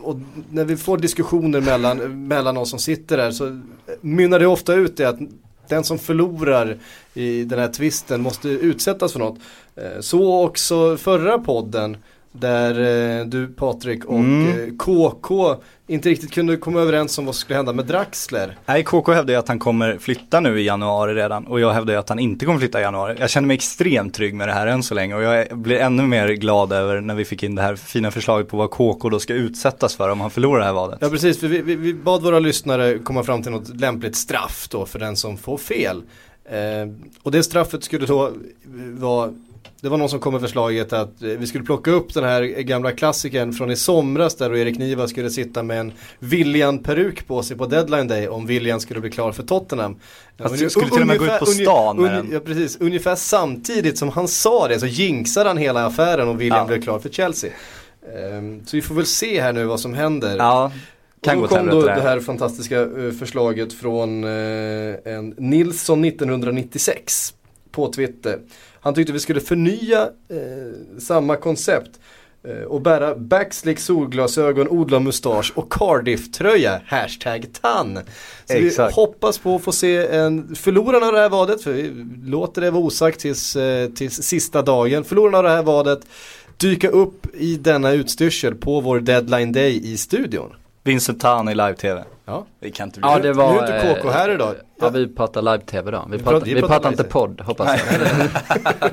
och 0.02 0.16
när 0.52 0.66
vi 0.66 0.78
får 0.78 0.98
diskussioner 0.98 1.62
mellan, 1.62 2.28
mellan 2.28 2.58
oss 2.58 2.70
som 2.70 2.80
sitter 2.80 3.18
där 3.18 3.32
så 3.32 3.62
mynnar 4.02 4.40
det 4.40 4.48
ofta 4.48 4.74
ut 4.74 5.00
i 5.00 5.06
att 5.06 5.20
den 5.68 5.84
som 5.84 6.00
förlorar 6.00 6.78
i 7.14 7.44
den 7.44 7.60
här 7.60 7.68
tvisten 7.68 8.22
måste 8.22 8.50
utsättas 8.50 9.12
för 9.12 9.20
något. 9.20 9.40
Eh, 9.76 10.00
så 10.00 10.44
också 10.44 10.98
förra 10.98 11.40
podden 11.40 11.98
där 12.32 12.80
eh, 13.20 13.26
du 13.26 13.48
Patrik 13.48 14.06
och 14.06 14.20
mm. 14.20 14.78
KK 14.78 15.56
inte 15.88 16.10
riktigt 16.10 16.34
kunde 16.34 16.58
komma 16.58 16.80
överens 16.80 17.18
om 17.18 17.26
vad 17.26 17.36
som 17.36 17.40
skulle 17.40 17.58
hända 17.58 17.74
med 17.74 17.86
Draxler. 17.86 18.58
Nej, 18.66 18.84
KK 18.84 19.12
hävdar 19.12 19.34
ju 19.34 19.40
att 19.40 19.48
han 19.48 19.60
kommer 19.60 19.98
flytta 19.98 20.40
nu 20.40 20.62
i 20.62 20.66
januari 20.66 21.14
redan 21.14 21.48
och 21.48 21.60
jag 21.60 21.74
hävdar 21.74 21.94
ju 21.94 22.00
att 22.00 22.10
han 22.10 22.20
inte 22.20 22.46
kommer 22.46 22.60
flytta 22.60 22.80
i 22.80 22.84
januari. 22.84 23.16
Jag 23.20 23.30
känner 23.30 23.48
mig 23.48 23.56
extremt 23.56 24.14
trygg 24.14 24.34
med 24.34 24.48
det 24.48 24.54
här 24.54 24.68
än 24.68 24.84
så 24.84 24.94
länge 24.94 25.16
och 25.16 25.24
jag 25.24 25.58
blir 25.58 25.78
ännu 25.78 26.04
mer 26.04 26.28
glad 26.28 26.72
över 26.72 27.02
när 27.02 27.16
vi 27.16 27.26
fick 27.26 27.44
in 27.44 27.56
det 27.56 27.62
här 27.62 27.76
fina 27.76 28.12
förslaget 28.12 28.48
på 28.48 28.58
vad 28.58 28.72
KK 28.72 29.10
då 29.10 29.20
ska 29.20 29.34
utsättas 29.34 29.96
för 29.96 30.10
om 30.10 30.22
han 30.22 30.32
förlorar 30.32 30.60
det 30.60 30.66
här 30.66 30.74
vadet. 30.74 31.00
Ja 31.02 31.10
precis, 31.10 31.40
för 31.40 31.48
vi, 31.48 31.62
vi, 31.62 31.76
vi 31.76 31.94
bad 31.94 32.24
våra 32.24 32.40
lyssnare 32.40 33.00
komma 33.00 33.24
fram 33.24 33.44
till 33.44 33.52
något 33.52 33.70
lämpligt 33.70 34.16
straff 34.16 34.68
då 34.72 34.86
för 34.86 35.00
den 35.00 35.16
som 35.16 35.38
får 35.38 35.58
fel. 35.58 36.04
Eh, 36.46 36.58
och 37.24 37.32
det 37.32 37.44
straffet 37.44 37.84
skulle 37.84 38.06
då 38.06 38.32
vara 38.94 39.34
det 39.84 39.90
var 39.90 39.98
någon 39.98 40.10
som 40.10 40.20
kom 40.20 40.34
med 40.34 40.42
förslaget 40.42 40.94
att 40.94 41.22
eh, 41.22 41.30
vi 41.30 41.48
skulle 41.48 41.64
plocka 41.64 41.92
upp 41.92 42.14
den 42.14 42.24
här 42.24 42.44
gamla 42.44 42.92
klassikern 42.92 43.54
från 43.54 43.72
i 43.72 43.76
somras 43.76 44.36
där 44.36 44.56
Erik 44.56 44.78
Niva 44.78 45.08
skulle 45.08 45.30
sitta 45.30 45.64
med 45.64 45.80
en 45.80 45.94
William-peruk 46.20 47.28
på 47.28 47.44
sig 47.44 47.58
på 47.58 47.66
deadline 47.66 48.08
day 48.08 48.28
om 48.28 48.46
William 48.46 48.80
skulle 48.80 49.00
bli 49.00 49.10
klar 49.10 49.32
för 49.32 49.44
Tottenham. 49.44 50.00
Alltså, 50.38 50.64
du 50.64 50.70
skulle 50.70 50.90
till 50.90 51.02
och 51.02 51.08
med 51.08 51.20
gå 51.20 51.26
ut 51.26 51.40
på 51.40 51.46
stan 51.46 52.02
med 52.02 52.12
den. 52.12 52.30
Ja 52.32 52.40
precis, 52.40 52.78
ungefär 52.80 53.16
samtidigt 53.16 53.98
som 53.98 54.10
han 54.10 54.28
sa 54.28 54.68
det 54.68 54.80
så 54.80 54.86
jinxade 54.86 55.50
han 55.50 55.58
hela 55.58 55.86
affären 55.86 56.28
och 56.28 56.42
William 56.42 56.60
ja. 56.60 56.68
blev 56.68 56.82
klar 56.82 57.00
för 57.00 57.10
Chelsea. 57.10 57.52
Um, 58.32 58.66
så 58.66 58.76
vi 58.78 58.82
får 58.82 58.96
väl 58.96 59.06
se 59.06 59.42
här 59.42 59.54
nu 59.54 59.66
vad 59.66 59.80
som 59.80 59.94
händer. 59.94 60.38
Ja. 60.38 60.72
Kan 61.22 61.36
och 61.36 61.50
då 61.50 61.56
kom 61.56 61.68
då 61.68 61.82
det 61.82 62.02
här 62.02 62.20
fantastiska 62.20 62.80
uh, 62.80 63.12
förslaget 63.12 63.74
från 63.74 64.24
uh, 64.24 64.96
en 65.06 65.36
Nilsson 65.38 66.06
1996 66.06 67.34
på 67.72 67.94
Twitter. 67.94 68.40
Han 68.84 68.94
tyckte 68.94 69.14
vi 69.14 69.20
skulle 69.20 69.42
förnya 69.42 70.02
eh, 70.02 71.00
samma 71.00 71.36
koncept 71.36 71.92
eh, 72.48 72.64
och 72.64 72.82
bära 72.82 73.16
backslick, 73.16 73.80
solglasögon, 73.80 74.68
odla 74.68 75.00
mustasch 75.00 75.52
och 75.56 75.74
Cardiff-tröja, 75.74 76.82
hashtag 76.86 77.46
tann. 77.62 78.00
Så 78.46 78.54
Exakt. 78.54 78.92
vi 78.92 79.02
hoppas 79.02 79.38
på 79.38 79.56
att 79.56 79.64
få 79.64 79.72
se 79.72 80.08
en 80.08 80.56
förlorarna 80.56 81.06
av 81.06 81.14
det 81.14 81.20
här 81.20 81.30
vadet, 81.30 81.64
för 81.64 81.74
vi 81.74 82.06
låter 82.26 82.62
det 82.62 82.72
vara 82.72 82.84
osagt 82.84 83.20
tills, 83.20 83.56
eh, 83.56 83.90
tills 83.90 84.24
sista 84.24 84.62
dagen. 84.62 85.04
Förlorarna 85.04 85.38
av 85.38 85.44
det 85.44 85.50
här 85.50 85.64
vadet 85.64 86.00
dyka 86.58 86.90
upp 86.90 87.36
i 87.36 87.56
denna 87.56 87.92
utstyrsel 87.92 88.56
på 88.56 88.82
vår 88.82 89.00
deadline 89.00 89.52
day 89.52 89.94
i 89.94 89.98
studion. 89.98 90.54
Vincent 90.84 91.22
Tan 91.22 91.50
i 91.50 91.56
live-tv. 91.56 92.04
Ja. 92.26 92.46
Det 92.60 92.72
kan 92.72 92.88
inte 92.88 93.00
bli 93.00 93.10
ja, 93.10 93.20
det 93.20 93.34
var, 93.34 93.54
Nu 93.54 93.60
är 93.60 93.92
inte 93.92 94.02
KK 94.02 94.10
här 94.10 94.30
idag. 94.30 94.56
Ja, 94.80 94.90
vi 94.90 95.08
pratar 95.08 95.42
live-tv 95.42 95.92
då. 95.92 96.06
Vi, 96.12 96.18
vi 96.18 96.24
pratar, 96.24 96.46
vi 96.46 96.62
pratar, 96.62 96.90
inte 96.90 97.04
podd 97.04 97.42
hoppas 97.42 97.80
jag. 97.80 98.30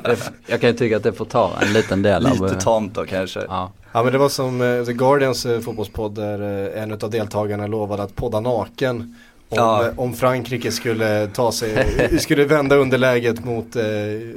jag 0.47 0.61
kan 0.61 0.71
ju 0.71 0.77
tycka 0.77 0.97
att 0.97 1.03
det 1.03 1.13
får 1.13 1.25
ta 1.25 1.53
en 1.63 1.73
liten 1.73 2.03
del 2.03 2.23
Lite 2.23 2.37
av. 2.37 2.49
Lite 2.49 2.61
tamt 2.61 2.95
då 2.95 3.05
kanske. 3.05 3.41
Ja. 3.49 3.73
ja 3.93 4.03
men 4.03 4.13
det 4.13 4.19
var 4.19 4.29
som 4.29 4.61
uh, 4.61 4.85
The 4.85 4.93
Guardians 4.93 5.47
fotbollspodd 5.65 6.15
där 6.15 6.41
en 6.77 6.93
av 6.93 7.11
deltagarna 7.11 7.67
lovade 7.67 8.03
att 8.03 8.17
podda 8.17 8.41
naken. 8.41 9.17
Om, 9.49 9.57
ja. 9.59 9.91
om 9.97 10.15
Frankrike 10.15 10.73
skulle 10.73 11.27
ta 11.27 11.53
sig, 11.53 12.19
skulle 12.21 12.45
vända 12.45 12.77
underläget 12.77 13.45
mot 13.45 13.77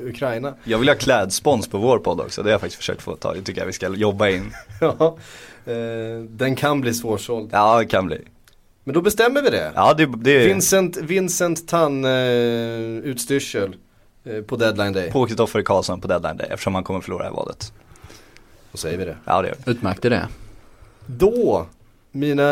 Ukraina. 0.03 0.53
Jag 0.63 0.77
vill 0.77 0.89
ha 0.89 0.95
klädspons 0.95 1.67
på 1.67 1.77
vår 1.77 1.99
podd 1.99 2.19
också, 2.19 2.43
det 2.43 2.49
har 2.49 2.51
jag 2.51 2.61
faktiskt 2.61 2.77
försökt 2.77 3.01
få 3.01 3.15
ta. 3.15 3.33
Det 3.33 3.41
tycker 3.41 3.61
jag 3.61 3.65
vi 3.65 3.73
ska 3.73 3.89
jobba 3.89 4.29
in. 4.29 4.53
ja, 4.81 5.17
den 6.29 6.55
kan 6.55 6.81
bli 6.81 6.93
svårsåld. 6.93 7.49
Ja, 7.51 7.79
det 7.79 7.85
kan 7.85 8.05
bli. 8.05 8.21
Men 8.83 8.93
då 8.93 9.01
bestämmer 9.01 9.41
vi 9.41 9.49
det. 9.49 9.71
Ja, 9.75 9.93
det, 9.93 10.05
det... 10.05 10.47
Vincent, 10.47 10.97
Vincent 10.97 11.67
Tann 11.67 12.05
uh, 12.05 12.11
utstyrsel. 12.97 13.75
eh, 14.23 14.41
på 14.41 14.55
deadline 14.55 14.93
day. 14.93 15.11
På 15.11 15.25
Kristoffer 15.25 15.61
Karlsson 15.61 16.01
på 16.01 16.07
deadline 16.07 16.37
day 16.37 16.47
eftersom 16.51 16.75
han 16.75 16.83
kommer 16.83 17.01
förlora 17.01 17.27
i 17.27 17.31
valet. 17.31 17.73
Då 18.71 18.77
säger 18.77 18.97
vi 18.97 19.05
det. 19.05 19.17
Ja 19.25 19.41
det 19.41 19.47
gör 19.47 19.55
vi. 19.65 19.71
Utmärkt 19.71 20.01
det. 20.01 20.27
Då 21.05 21.65
mina 22.15 22.43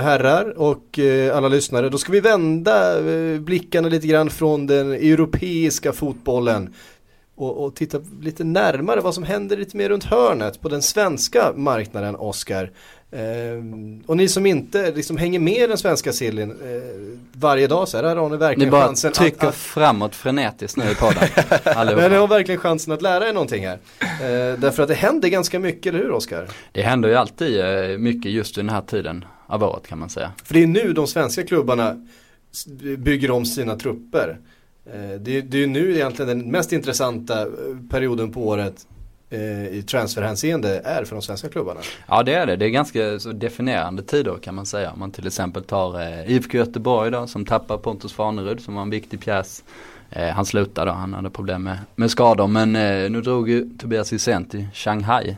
herrar 0.00 0.58
och 0.58 0.98
eh, 0.98 1.36
alla 1.36 1.48
lyssnare, 1.48 1.88
då 1.88 1.98
ska 1.98 2.12
vi 2.12 2.20
vända 2.20 2.98
eh, 3.10 3.40
blickarna 3.40 3.88
lite 3.88 4.06
grann 4.06 4.30
från 4.30 4.66
den 4.66 4.92
europeiska 4.92 5.92
fotbollen 5.92 6.74
och, 7.36 7.64
och, 7.64 7.74
titta 7.74 8.00
lite 8.20 8.44
närmare 8.44 9.00
vad 9.00 9.14
som 9.14 9.24
händer 9.24 9.56
lite 9.56 9.76
mer 9.76 9.88
runt 9.88 10.04
hörnet 10.04 10.60
på 10.60 10.68
den 10.68 10.82
svenska 10.82 11.52
marknaden, 11.56 12.16
Oskar. 12.16 12.70
Eh, 13.14 13.62
och 14.06 14.16
ni 14.16 14.28
som 14.28 14.46
inte 14.46 14.90
liksom 14.92 15.16
hänger 15.16 15.38
med 15.38 15.56
i 15.56 15.66
den 15.66 15.78
svenska 15.78 16.12
sillen 16.12 16.50
eh, 16.50 16.56
varje 17.32 17.66
dag 17.66 17.88
så 17.88 17.96
här 17.96 18.16
har 18.16 18.30
ni 18.30 18.36
verkligen 18.36 18.68
ni 18.68 18.70
bara 18.70 18.86
chansen 18.86 19.12
trycker 19.12 19.38
att, 19.38 19.48
att... 19.48 19.54
framåt 19.54 20.14
frenetiskt 20.14 20.76
nu 20.76 20.84
i 20.84 20.94
podden. 20.94 21.28
Men 21.96 22.10
ni 22.10 22.16
har 22.16 22.28
verkligen 22.28 22.60
chansen 22.60 22.92
att 22.92 23.02
lära 23.02 23.28
er 23.28 23.32
någonting 23.32 23.66
här. 23.66 23.78
Eh, 24.00 24.58
därför 24.58 24.82
att 24.82 24.88
det 24.88 24.94
händer 24.94 25.28
ganska 25.28 25.58
mycket, 25.58 25.94
eller 25.94 26.04
hur 26.04 26.10
Oskar? 26.10 26.48
Det 26.72 26.82
händer 26.82 27.08
ju 27.08 27.14
alltid 27.14 27.60
eh, 27.60 27.98
mycket 27.98 28.32
just 28.32 28.58
i 28.58 28.60
den 28.60 28.70
här 28.70 28.82
tiden 28.82 29.24
av 29.46 29.62
året 29.62 29.86
kan 29.86 29.98
man 29.98 30.10
säga. 30.10 30.32
För 30.44 30.54
det 30.54 30.62
är 30.62 30.66
nu 30.66 30.92
de 30.92 31.06
svenska 31.06 31.42
klubbarna 31.42 32.06
bygger 32.98 33.30
om 33.30 33.46
sina 33.46 33.76
trupper. 33.76 34.38
Det, 35.20 35.40
det 35.40 35.56
är 35.56 35.60
ju 35.60 35.66
nu 35.66 35.94
egentligen 35.94 36.28
den 36.28 36.50
mest 36.50 36.72
intressanta 36.72 37.46
perioden 37.90 38.32
på 38.32 38.48
året 38.48 38.86
i 39.72 39.82
transferhänseende 39.82 40.80
är 40.84 41.04
för 41.04 41.16
de 41.16 41.22
svenska 41.22 41.48
klubbarna. 41.48 41.80
Ja 42.06 42.22
det 42.22 42.34
är 42.34 42.46
det, 42.46 42.56
det 42.56 42.64
är 42.64 42.70
ganska 42.70 43.18
så 43.18 43.32
definierande 43.32 44.02
tider 44.02 44.36
kan 44.42 44.54
man 44.54 44.66
säga. 44.66 44.90
Om 44.92 44.98
man 44.98 45.10
till 45.10 45.26
exempel 45.26 45.64
tar 45.64 46.00
eh, 46.00 46.30
IFK 46.30 46.58
Göteborg 46.58 47.10
då 47.10 47.26
som 47.26 47.44
tappar 47.44 47.78
Pontus 47.78 48.12
Farnerud 48.12 48.60
som 48.60 48.74
var 48.74 48.82
en 48.82 48.90
viktig 48.90 49.20
pjäs. 49.20 49.64
Eh, 50.10 50.28
han 50.28 50.46
slutade 50.46 50.90
då, 50.90 50.94
han 50.94 51.14
hade 51.14 51.30
problem 51.30 51.62
med, 51.62 51.78
med 51.94 52.10
skador 52.10 52.46
men 52.46 52.76
eh, 52.76 53.10
nu 53.10 53.20
drog 53.20 53.50
ju 53.50 53.68
Tobias 53.78 54.12
Hysén 54.12 54.44
till 54.44 54.66
Shanghai. 54.74 55.36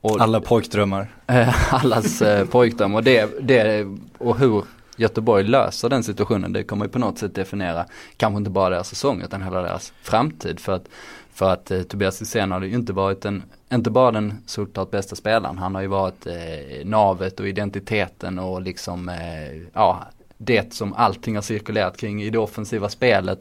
Och, 0.00 0.20
Alla 0.20 0.40
pojkdrömmar. 0.40 1.08
allas 1.70 2.22
pojkdröm 2.50 2.94
och 2.94 3.02
det, 3.02 3.30
det 3.40 3.86
och 4.18 4.38
hur 4.38 4.64
Göteborg 4.96 5.44
löser 5.44 5.88
den 5.88 6.02
situationen, 6.02 6.52
det 6.52 6.62
kommer 6.64 6.84
ju 6.84 6.90
på 6.90 6.98
något 6.98 7.18
sätt 7.18 7.34
definiera, 7.34 7.86
kanske 8.16 8.38
inte 8.38 8.50
bara 8.50 8.70
deras 8.70 8.88
säsong 8.88 9.22
utan 9.22 9.42
hela 9.42 9.62
deras 9.62 9.92
framtid. 10.02 10.60
För 10.60 10.72
att, 10.72 10.88
för 11.36 11.52
att 11.52 11.70
eh, 11.70 11.82
Tobias 11.82 12.22
Hysén 12.22 12.52
har 12.52 12.60
ju 12.60 12.74
inte 12.74 12.92
varit 12.92 13.24
en, 13.24 13.42
inte 13.72 13.90
bara 13.90 14.10
den 14.10 14.34
solklart 14.46 14.90
bästa 14.90 15.16
spelaren, 15.16 15.58
han 15.58 15.74
har 15.74 15.82
ju 15.82 15.88
varit 15.88 16.26
eh, 16.26 16.84
navet 16.84 17.40
och 17.40 17.48
identiteten 17.48 18.38
och 18.38 18.62
liksom, 18.62 19.08
eh, 19.08 19.68
ja, 19.72 20.04
det 20.38 20.74
som 20.74 20.94
allting 20.94 21.34
har 21.34 21.42
cirkulerat 21.42 21.96
kring 21.96 22.22
i 22.22 22.30
det 22.30 22.38
offensiva 22.38 22.88
spelet. 22.88 23.38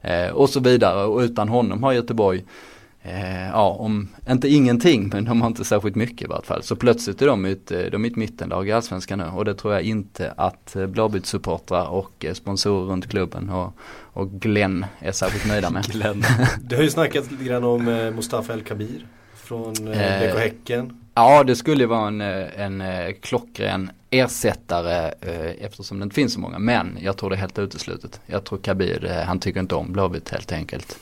Eh, 0.00 0.28
och 0.28 0.50
så 0.50 0.60
vidare 0.60 1.04
och 1.04 1.20
utan 1.20 1.48
honom 1.48 1.82
har 1.82 1.92
Göteborg 1.92 2.44
Eh, 3.06 3.48
ja, 3.48 3.76
om, 3.78 4.08
inte 4.30 4.48
ingenting, 4.48 5.08
men 5.12 5.24
de 5.24 5.40
har 5.40 5.48
inte 5.48 5.64
särskilt 5.64 5.96
mycket 5.96 6.22
i 6.22 6.26
vart 6.26 6.46
fall. 6.46 6.62
Så 6.62 6.76
plötsligt 6.76 7.22
är 7.22 7.26
de 7.26 7.44
ett, 7.44 7.66
de 7.66 8.04
är 8.04 8.08
ett 8.08 8.16
mittenlag 8.16 8.68
i 8.68 8.72
Allsvenskan 8.72 9.18
nu 9.18 9.24
och 9.24 9.44
det 9.44 9.54
tror 9.54 9.74
jag 9.74 9.82
inte 9.82 10.34
att 10.36 10.76
eh, 10.76 10.86
Blåvitt-supportrar 10.86 11.86
och 11.86 12.24
eh, 12.24 12.34
sponsorer 12.34 12.86
runt 12.86 13.08
klubben 13.08 13.50
och, 13.50 13.72
och 14.12 14.30
Glenn 14.30 14.86
är 14.98 15.12
särskilt 15.12 15.46
nöjda 15.46 15.70
med. 15.70 15.84
Glenn. 15.92 16.24
Det 16.60 16.76
har 16.76 16.82
ju 16.82 16.90
snackats 16.90 17.30
lite 17.30 17.44
grann 17.44 17.64
om 17.64 17.88
eh, 17.88 18.10
Mustafa 18.10 18.52
El 18.52 18.62
Kabir 18.62 19.06
från 19.34 19.88
eh, 19.88 20.32
BK 20.32 20.38
Häcken. 20.38 21.00
Ja, 21.14 21.44
det 21.44 21.56
skulle 21.56 21.86
vara 21.86 22.08
en, 22.08 22.20
en, 22.20 22.80
en 22.80 23.14
klockren 23.14 23.90
ersättare 24.10 25.12
eh, 25.20 25.64
eftersom 25.64 25.98
det 25.98 26.02
inte 26.02 26.14
finns 26.14 26.32
så 26.32 26.40
många. 26.40 26.58
Men 26.58 26.98
jag 27.00 27.16
tror 27.16 27.30
det 27.30 27.36
är 27.36 27.40
helt 27.40 27.58
uteslutet. 27.58 28.20
Jag 28.26 28.44
tror 28.44 28.58
Kabir, 28.58 29.04
eh, 29.04 29.16
han 29.16 29.40
tycker 29.40 29.60
inte 29.60 29.74
om 29.74 29.92
Blåvitt 29.92 30.28
helt 30.28 30.52
enkelt. 30.52 30.98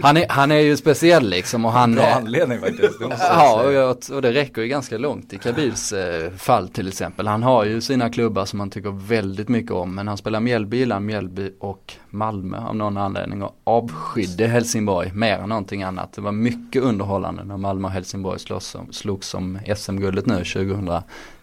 Han 0.00 0.16
är, 0.16 0.26
han 0.28 0.50
är 0.50 0.58
ju 0.58 0.76
speciell 0.76 1.28
liksom 1.28 1.64
och 1.64 1.72
han... 1.72 1.94
Bra 1.94 2.06
anledning 2.06 2.60
faktiskt. 2.60 3.00
ja 3.00 3.62
och, 3.90 4.16
och, 4.16 4.22
det 4.22 4.32
räcker 4.32 4.62
ju 4.62 4.68
ganska 4.68 4.98
långt 4.98 5.32
i 5.32 5.38
Kabils 5.38 5.92
eh, 5.92 6.30
fall 6.30 6.68
till 6.68 6.88
exempel. 6.88 7.26
Han 7.26 7.42
har 7.42 7.64
ju 7.64 7.80
sina 7.80 8.10
klubbar 8.10 8.44
som 8.44 8.60
han 8.60 8.70
tycker 8.70 8.90
väldigt 8.90 9.48
mycket 9.48 9.72
om 9.72 9.94
men 9.94 10.08
han 10.08 10.16
spelar 10.16 10.40
Mjällby, 10.40 10.76
Ilan, 10.76 11.06
Mjällby 11.06 11.50
och 11.60 11.92
Malmö 12.10 12.58
av 12.58 12.76
någon 12.76 12.96
anledning 12.96 13.42
och 13.42 13.60
avskydde 13.64 14.46
Helsingborg 14.46 15.12
mer 15.12 15.38
än 15.38 15.48
någonting 15.48 15.82
annat. 15.82 16.12
Det 16.12 16.20
var 16.20 16.32
mycket 16.32 16.82
underhållande 16.82 17.44
när 17.44 17.56
Malmö 17.56 17.88
och 17.88 17.92
Helsingborg 17.92 18.38
slogs 18.38 18.76
slogs 18.90 19.34
om 19.34 19.58
SM-guldet 19.76 20.26
nu 20.26 20.44
2000 20.44 20.90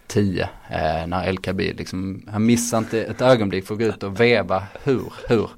10 0.06 0.42
eh, 0.42 1.06
när 1.06 1.28
El 1.28 1.38
Kabir 1.38 1.74
liksom, 1.74 2.22
han 2.32 2.46
missar 2.46 2.78
inte 2.78 3.04
ett 3.04 3.20
ögonblick 3.20 3.66
för 3.66 3.74
att 3.74 3.80
gå 3.80 3.86
ut 3.86 4.02
och 4.02 4.20
veva 4.20 4.62
hur, 4.82 5.12
hur 5.28 5.50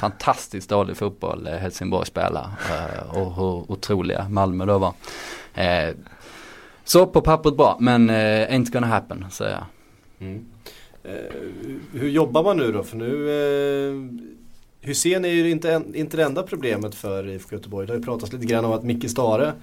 fantastiskt 0.00 0.70
dålig 0.70 0.96
fotboll 0.96 1.46
eh, 1.46 1.52
Helsingborg 1.52 2.06
spelar 2.06 2.50
eh, 2.70 3.16
och 3.16 3.34
hur 3.34 3.72
otroliga 3.72 4.28
Malmö 4.28 4.66
då 4.66 4.78
var. 4.78 4.94
Eh, 5.54 5.94
så 6.84 7.06
på 7.06 7.20
pappret 7.20 7.56
bra 7.56 7.76
men 7.80 8.10
eh, 8.10 8.14
ain't 8.50 8.72
gonna 8.72 8.86
happen 8.86 9.24
säger 9.30 9.52
jag. 9.52 9.64
Mm. 10.20 10.44
Eh, 11.04 11.12
hur 11.92 12.08
jobbar 12.08 12.44
man 12.44 12.56
nu 12.56 12.72
då? 12.72 12.82
För 12.82 12.96
nu 12.96 13.30
eh, 13.30 13.94
Hussein 14.88 15.24
är 15.24 15.28
ju 15.28 15.50
inte, 15.50 15.82
inte 15.94 16.16
det 16.16 16.24
enda 16.24 16.42
problemet 16.42 16.94
för 16.94 17.28
IFK 17.28 17.56
Göteborg. 17.56 17.86
Det 17.86 17.92
har 17.92 17.98
ju 17.98 18.04
pratats 18.04 18.32
lite 18.32 18.46
grann 18.46 18.64
om 18.64 18.72
att 18.72 18.82
Micke 18.82 19.10
Stare 19.10 19.46
eh, 19.46 19.54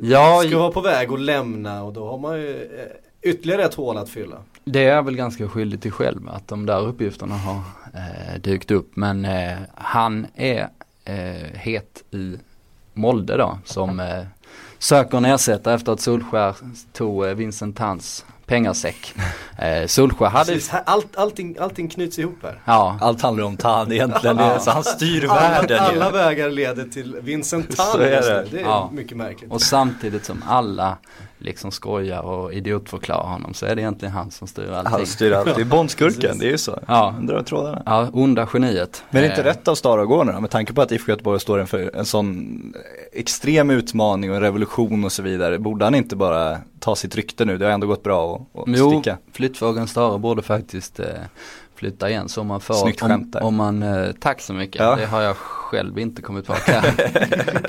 ja, 0.00 0.42
ska 0.46 0.58
vara 0.58 0.70
på 0.70 0.80
väg 0.80 1.12
att 1.12 1.20
lämna 1.20 1.82
och 1.82 1.92
då 1.92 2.08
har 2.10 2.18
man 2.18 2.40
ju 2.40 2.62
eh, 2.62 3.30
ytterligare 3.30 3.64
ett 3.64 3.74
hål 3.74 3.98
att 3.98 4.08
fylla. 4.08 4.36
Det 4.64 4.84
är 4.84 4.94
jag 4.94 5.02
väl 5.02 5.16
ganska 5.16 5.48
skyldig 5.48 5.82
till 5.82 5.92
själv 5.92 6.28
att 6.28 6.48
de 6.48 6.66
där 6.66 6.80
uppgifterna 6.86 7.34
har 7.34 7.60
eh, 7.94 8.40
dykt 8.40 8.70
upp. 8.70 8.96
Men 8.96 9.24
eh, 9.24 9.56
han 9.74 10.26
är 10.34 10.68
eh, 11.04 11.52
het 11.54 12.04
i 12.10 12.36
Molde 12.94 13.36
då 13.36 13.58
som 13.64 14.00
eh, 14.00 14.24
söker 14.78 15.18
en 15.18 15.24
ersättare 15.24 15.74
efter 15.74 15.92
att 15.92 16.00
Solskär 16.00 16.56
tog 16.92 17.26
eh, 17.26 17.34
Vincent 17.34 17.76
Tans 17.76 18.24
pengasäck. 18.48 19.14
Eh, 19.58 19.86
Solskjö 19.86 20.26
hade... 20.26 20.52
Precis, 20.52 20.72
allt, 20.84 21.16
allting, 21.16 21.56
allting 21.60 21.88
knyts 21.88 22.18
ihop 22.18 22.38
här. 22.42 22.60
Ja. 22.64 22.98
Allt 23.00 23.22
handlar 23.22 23.44
om 23.44 23.56
Tan 23.56 23.92
egentligen, 23.92 24.38
ja. 24.38 24.58
så 24.58 24.70
han 24.70 24.84
styr 24.84 25.26
världen 25.26 25.78
Alla, 25.80 25.88
alla 25.88 26.10
vägar 26.10 26.50
leder 26.50 26.84
till 26.84 27.16
Vincent 27.22 27.76
Tan. 27.76 27.86
Så 27.86 27.98
är 27.98 28.10
det. 28.10 28.46
det 28.50 28.60
är 28.60 28.62
ja. 28.62 28.90
mycket 28.92 29.16
märkligt. 29.16 29.52
Och 29.52 29.62
samtidigt 29.62 30.24
som 30.24 30.44
alla 30.48 30.98
liksom 31.38 31.70
skojar 31.70 32.22
och 32.22 32.52
idiotförklarar 32.52 33.28
honom 33.28 33.54
så 33.54 33.66
är 33.66 33.74
det 33.74 33.82
egentligen 33.82 34.14
han 34.14 34.30
som 34.30 34.48
styr 34.48 34.70
allting. 34.70 34.92
Han 34.92 35.06
styr 35.06 35.32
allt, 35.32 35.54
det 35.54 35.60
är 35.60 35.64
Bondskurken, 35.64 36.38
det 36.38 36.46
är 36.46 36.50
ju 36.50 36.58
så. 36.58 36.78
Ja. 36.86 37.10
Han 37.14 37.26
drar 37.26 37.42
trådarna. 37.42 37.82
Ja, 37.86 38.08
onda 38.12 38.48
geniet. 38.52 39.02
Men 39.10 39.22
det 39.22 39.28
är 39.28 39.30
inte 39.30 39.42
eh. 39.42 39.44
rätt 39.44 39.68
av 39.68 39.74
Stara 39.74 40.02
att 40.02 40.08
gå 40.08 40.24
nu 40.24 40.32
då, 40.32 40.40
med 40.40 40.50
tanke 40.50 40.72
på 40.72 40.82
att 40.82 40.92
IFK 40.92 41.12
Göteborg 41.12 41.40
står 41.40 41.60
inför 41.60 41.96
en 41.96 42.04
sån 42.04 42.74
extrem 43.12 43.70
utmaning 43.70 44.30
och 44.30 44.36
en 44.36 44.42
revolution 44.42 45.04
och 45.04 45.12
så 45.12 45.22
vidare. 45.22 45.58
Borde 45.58 45.84
han 45.84 45.94
inte 45.94 46.16
bara 46.16 46.58
ta 46.80 46.96
sitt 46.96 47.16
rykte 47.16 47.44
nu? 47.44 47.58
Det 47.58 47.64
har 47.64 47.72
ändå 47.72 47.86
gått 47.86 48.02
bra 48.02 48.46
att, 48.54 48.60
att 48.60 48.78
jo, 48.78 48.90
sticka. 48.90 49.18
flyttfågeln 49.32 49.88
Stara 49.88 50.18
borde 50.18 50.42
faktiskt 50.42 51.00
eh, 51.00 51.06
flytta 51.78 52.10
igen 52.10 52.28
så 52.28 52.44
man 52.44 52.60
får, 52.60 52.74
Snyggt 52.74 53.02
om, 53.02 53.32
om 53.40 53.54
man, 53.54 53.82
eh, 53.82 54.12
tack 54.12 54.40
så 54.40 54.52
mycket, 54.52 54.82
ja. 54.82 54.96
det 54.96 55.06
har 55.06 55.22
jag 55.22 55.36
själv 55.36 55.98
inte 55.98 56.22
kommit 56.22 56.46
på 56.46 56.52
kan, 56.52 56.82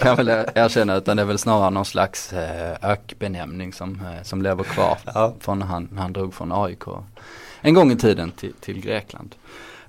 kan 0.01 0.15
väl 0.15 0.29
erkänna 0.55 0.95
utan 0.95 1.17
det 1.17 1.23
är 1.23 1.27
väl 1.27 1.37
snarare 1.37 1.69
någon 1.69 1.85
slags 1.85 2.33
eh, 2.33 2.77
ökbenämning 2.81 3.73
som, 3.73 3.91
eh, 3.91 4.23
som 4.23 4.41
lever 4.41 4.63
kvar 4.63 4.97
ja. 5.05 5.33
från 5.39 5.59
när 5.59 5.65
han, 5.65 5.89
han 5.97 6.13
drog 6.13 6.33
från 6.33 6.51
AIK 6.51 6.83
en 7.61 7.73
gång 7.73 7.91
i 7.91 7.95
tiden 7.95 8.31
till, 8.31 8.53
till 8.53 8.81
Grekland. 8.81 9.35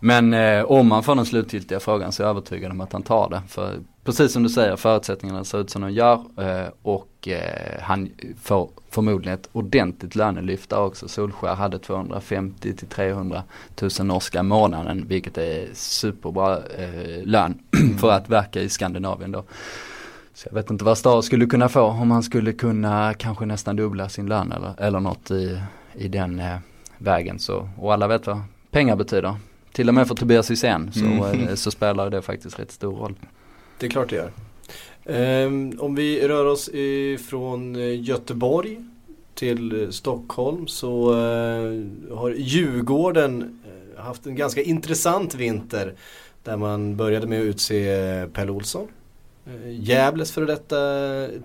Men 0.00 0.34
eh, 0.34 0.64
om 0.64 0.90
han 0.90 1.02
får 1.02 1.14
den 1.14 1.26
slutgiltiga 1.26 1.80
frågan 1.80 2.12
så 2.12 2.22
är 2.22 2.26
jag 2.26 2.30
övertygad 2.30 2.70
om 2.70 2.80
att 2.80 2.92
han 2.92 3.02
tar 3.02 3.30
det. 3.30 3.42
För 3.48 3.78
precis 4.04 4.32
som 4.32 4.42
du 4.42 4.48
säger, 4.48 4.76
förutsättningarna 4.76 5.44
ser 5.44 5.60
ut 5.60 5.70
som 5.70 5.82
de 5.82 5.92
gör 5.92 6.14
eh, 6.38 6.68
och 6.82 7.28
eh, 7.28 7.80
han 7.80 8.10
får 8.42 8.70
förmodligen 8.90 9.38
ett 9.38 9.48
ordentligt 9.52 10.14
lönelyft 10.14 10.70
där 10.70 10.80
också. 10.80 11.08
Solskär 11.08 11.54
hade 11.54 11.78
250 11.78 12.76
till 12.76 12.88
300 12.88 13.42
000 13.82 13.90
norska 14.06 14.42
månaden 14.42 15.04
vilket 15.08 15.38
är 15.38 15.68
superbra 15.74 16.58
eh, 16.58 17.24
lön 17.24 17.58
för 18.00 18.10
att 18.10 18.28
verka 18.28 18.60
i 18.60 18.68
Skandinavien 18.68 19.32
då. 19.32 19.44
Så 20.34 20.48
jag 20.48 20.54
vet 20.54 20.70
inte 20.70 20.84
vad 20.84 20.98
Star 20.98 21.22
skulle 21.22 21.46
kunna 21.46 21.68
få 21.68 21.82
om 21.82 22.10
han 22.10 22.22
skulle 22.22 22.52
kunna 22.52 23.14
kanske 23.14 23.46
nästan 23.46 23.76
dubbla 23.76 24.08
sin 24.08 24.26
lön 24.26 24.52
eller, 24.52 24.74
eller 24.78 25.00
något 25.00 25.30
i, 25.30 25.60
i 25.94 26.08
den 26.08 26.40
eh, 26.40 26.56
vägen. 26.98 27.38
Så, 27.38 27.68
och 27.78 27.92
alla 27.92 28.08
vet 28.08 28.26
vad 28.26 28.40
pengar 28.70 28.96
betyder. 28.96 29.36
Till 29.72 29.88
och 29.88 29.94
med 29.94 30.08
för 30.08 30.14
Tobias 30.14 30.50
Hysén 30.50 30.92
så, 30.92 31.04
mm. 31.04 31.48
Eh, 31.48 31.54
så 31.54 31.70
spelar 31.70 32.10
det 32.10 32.22
faktiskt 32.22 32.58
rätt 32.58 32.70
stor 32.70 32.96
roll. 32.96 33.14
Det 33.78 33.86
är 33.86 33.90
klart 33.90 34.10
det 34.10 34.16
gör. 34.16 34.32
Um, 35.44 35.78
om 35.78 35.94
vi 35.94 36.28
rör 36.28 36.44
oss 36.44 36.68
ifrån 36.72 37.76
eh, 37.76 38.02
Göteborg 38.02 38.84
till 39.34 39.92
Stockholm 39.92 40.66
så 40.66 41.10
uh, 41.10 41.86
har 42.16 42.30
Djurgården 42.30 43.60
haft 43.96 44.26
en 44.26 44.36
ganska 44.36 44.62
intressant 44.62 45.34
vinter 45.34 45.94
där 46.44 46.56
man 46.56 46.96
började 46.96 47.26
med 47.26 47.40
att 47.40 47.46
utse 47.46 48.26
Pelle 48.32 48.50
Olsson. 48.50 48.88
Gävles 49.66 50.32
före 50.32 50.46
detta 50.46 50.76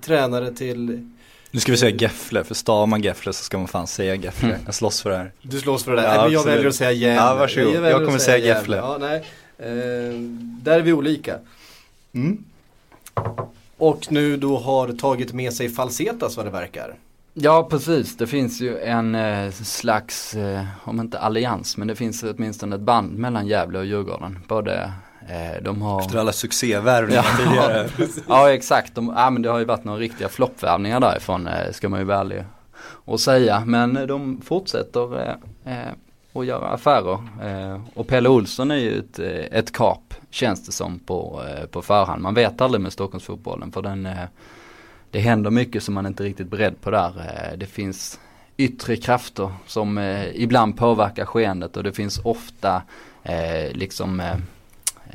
tränare 0.01 0.51
till 0.51 1.09
nu 1.55 1.61
ska 1.61 1.71
vi 1.71 1.77
säga 1.77 1.95
Gefle, 1.95 2.43
för 2.43 2.55
stavar 2.55 2.85
man 2.85 3.01
Gefle 3.01 3.33
så 3.33 3.43
ska 3.43 3.57
man 3.57 3.67
fan 3.67 3.87
säga 3.87 4.15
Gefle. 4.15 4.49
Mm. 4.49 4.61
Jag 4.65 4.75
slåss 4.75 5.01
för 5.01 5.09
det 5.09 5.17
här. 5.17 5.31
Du 5.41 5.59
slåss 5.59 5.83
för 5.83 5.95
det 5.95 6.01
där, 6.01 6.15
ja, 6.15 6.23
men 6.23 6.31
jag 6.31 6.43
väljer 6.43 6.67
att 6.67 6.75
säga 6.75 6.91
Gävle. 6.91 7.21
Ja, 7.21 7.35
varsågod. 7.35 7.75
Jag, 7.75 7.85
jag 7.85 8.05
kommer 8.05 8.19
säga, 8.19 8.41
säga 8.41 8.57
Gefle. 8.57 8.77
Ja, 8.77 8.97
nej. 8.99 9.23
Eh, 9.57 10.19
där 10.63 10.79
är 10.79 10.81
vi 10.81 10.93
olika. 10.93 11.39
Mm. 12.13 12.43
Och 13.77 14.11
nu 14.11 14.37
då 14.37 14.57
har 14.57 14.87
tagit 14.87 15.33
med 15.33 15.53
sig 15.53 15.69
Falsetas 15.69 16.37
vad 16.37 16.45
det 16.45 16.51
verkar. 16.51 16.95
Ja 17.33 17.67
precis, 17.69 18.17
det 18.17 18.27
finns 18.27 18.61
ju 18.61 18.79
en 18.79 19.15
eh, 19.15 19.51
slags, 19.51 20.35
eh, 20.35 20.65
om 20.83 20.99
inte 20.99 21.19
allians, 21.19 21.77
men 21.77 21.87
det 21.87 21.95
finns 21.95 22.23
åtminstone 22.23 22.75
ett 22.75 22.81
band 22.81 23.17
mellan 23.17 23.47
Gävle 23.47 23.79
och 23.79 23.85
Djurgården. 23.85 24.39
Både 24.47 24.91
de 25.61 25.81
har... 25.81 26.01
Efter 26.01 26.17
alla 26.17 26.31
succévärvningar 26.31 27.25
ja, 27.39 27.45
tidigare. 27.45 27.89
ja 28.27 28.53
exakt, 28.53 28.95
de, 28.95 29.13
ja, 29.15 29.29
men 29.29 29.41
det 29.41 29.49
har 29.49 29.59
ju 29.59 29.65
varit 29.65 29.83
några 29.83 29.99
riktiga 29.99 30.29
floppvärvningar 30.29 30.99
därifrån 30.99 31.47
eh, 31.47 31.71
ska 31.71 31.89
man 31.89 31.99
ju 31.99 32.05
vara 32.05 32.19
ärlig 32.19 32.43
och 33.05 33.19
säga. 33.19 33.63
Men 33.65 34.07
de 34.07 34.41
fortsätter 34.41 35.19
eh, 35.19 35.73
eh, 35.73 35.93
att 36.33 36.45
göra 36.45 36.67
affärer. 36.67 37.19
Eh, 37.43 37.81
och 37.93 38.07
Pelle 38.07 38.29
Olsson 38.29 38.71
är 38.71 38.75
ju 38.75 38.99
ett, 38.99 39.19
eh, 39.19 39.59
ett 39.59 39.71
kap 39.71 40.13
känns 40.29 40.65
det 40.65 40.71
som 40.71 40.99
på, 40.99 41.43
eh, 41.47 41.65
på 41.65 41.81
förhand. 41.81 42.21
Man 42.21 42.33
vet 42.33 42.61
aldrig 42.61 42.81
med 42.81 42.93
Stockholmsfotbollen 42.93 43.71
för 43.71 43.81
den 43.81 44.09
det 45.11 45.19
händer 45.19 45.51
mycket 45.51 45.83
som 45.83 45.93
man 45.93 46.05
inte 46.05 46.23
är 46.23 46.25
riktigt 46.25 46.49
beredd 46.49 46.81
på 46.81 46.91
där. 46.91 47.13
Det 47.57 47.65
finns 47.65 48.19
yttre 48.57 48.95
krafter 48.95 49.51
som 49.65 49.99
ibland 50.33 50.77
påverkar 50.77 51.25
skeendet 51.25 51.77
och 51.77 51.83
det 51.83 51.93
finns 51.93 52.19
ofta 52.23 52.81
liksom 53.71 54.21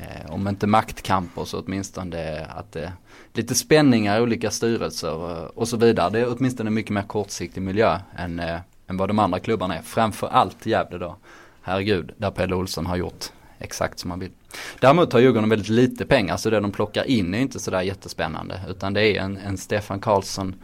Eh, 0.01 0.33
om 0.33 0.47
inte 0.47 0.67
maktkamper 0.67 1.45
så 1.45 1.61
åtminstone 1.61 2.45
att 2.45 2.71
det 2.71 2.93
lite 3.33 3.55
spänningar 3.55 4.19
i 4.19 4.21
olika 4.21 4.51
styrelser 4.51 5.31
eh, 5.31 5.43
och 5.43 5.67
så 5.67 5.77
vidare. 5.77 6.09
Det 6.09 6.19
är 6.19 6.35
åtminstone 6.37 6.69
mycket 6.69 6.91
mer 6.91 7.01
kortsiktig 7.01 7.61
miljö 7.61 7.99
än 8.17 8.39
eh, 8.39 8.59
än 8.91 8.97
vad 8.97 9.09
de 9.09 9.19
andra 9.19 9.39
klubbarna 9.39 9.75
är. 9.75 9.81
Framförallt 9.81 10.65
Gävle 10.65 10.97
då. 10.97 11.15
Herregud, 11.61 12.11
där 12.17 12.31
Pelle 12.31 12.55
Olsson 12.55 12.85
har 12.85 12.95
gjort 12.95 13.25
exakt 13.59 13.99
som 13.99 14.11
han 14.11 14.19
vill. 14.19 14.31
Däremot 14.79 15.13
har 15.13 15.19
Djurgården 15.19 15.49
väldigt 15.49 15.69
lite 15.69 16.05
pengar 16.05 16.37
så 16.37 16.49
det 16.49 16.59
de 16.59 16.71
plockar 16.71 17.03
in 17.03 17.33
är 17.33 17.39
inte 17.39 17.59
sådär 17.59 17.81
jättespännande. 17.81 18.59
Utan 18.69 18.93
det 18.93 19.01
är 19.01 19.21
en, 19.21 19.37
en 19.37 19.57
Stefan 19.57 19.99
Karlsson 19.99 20.55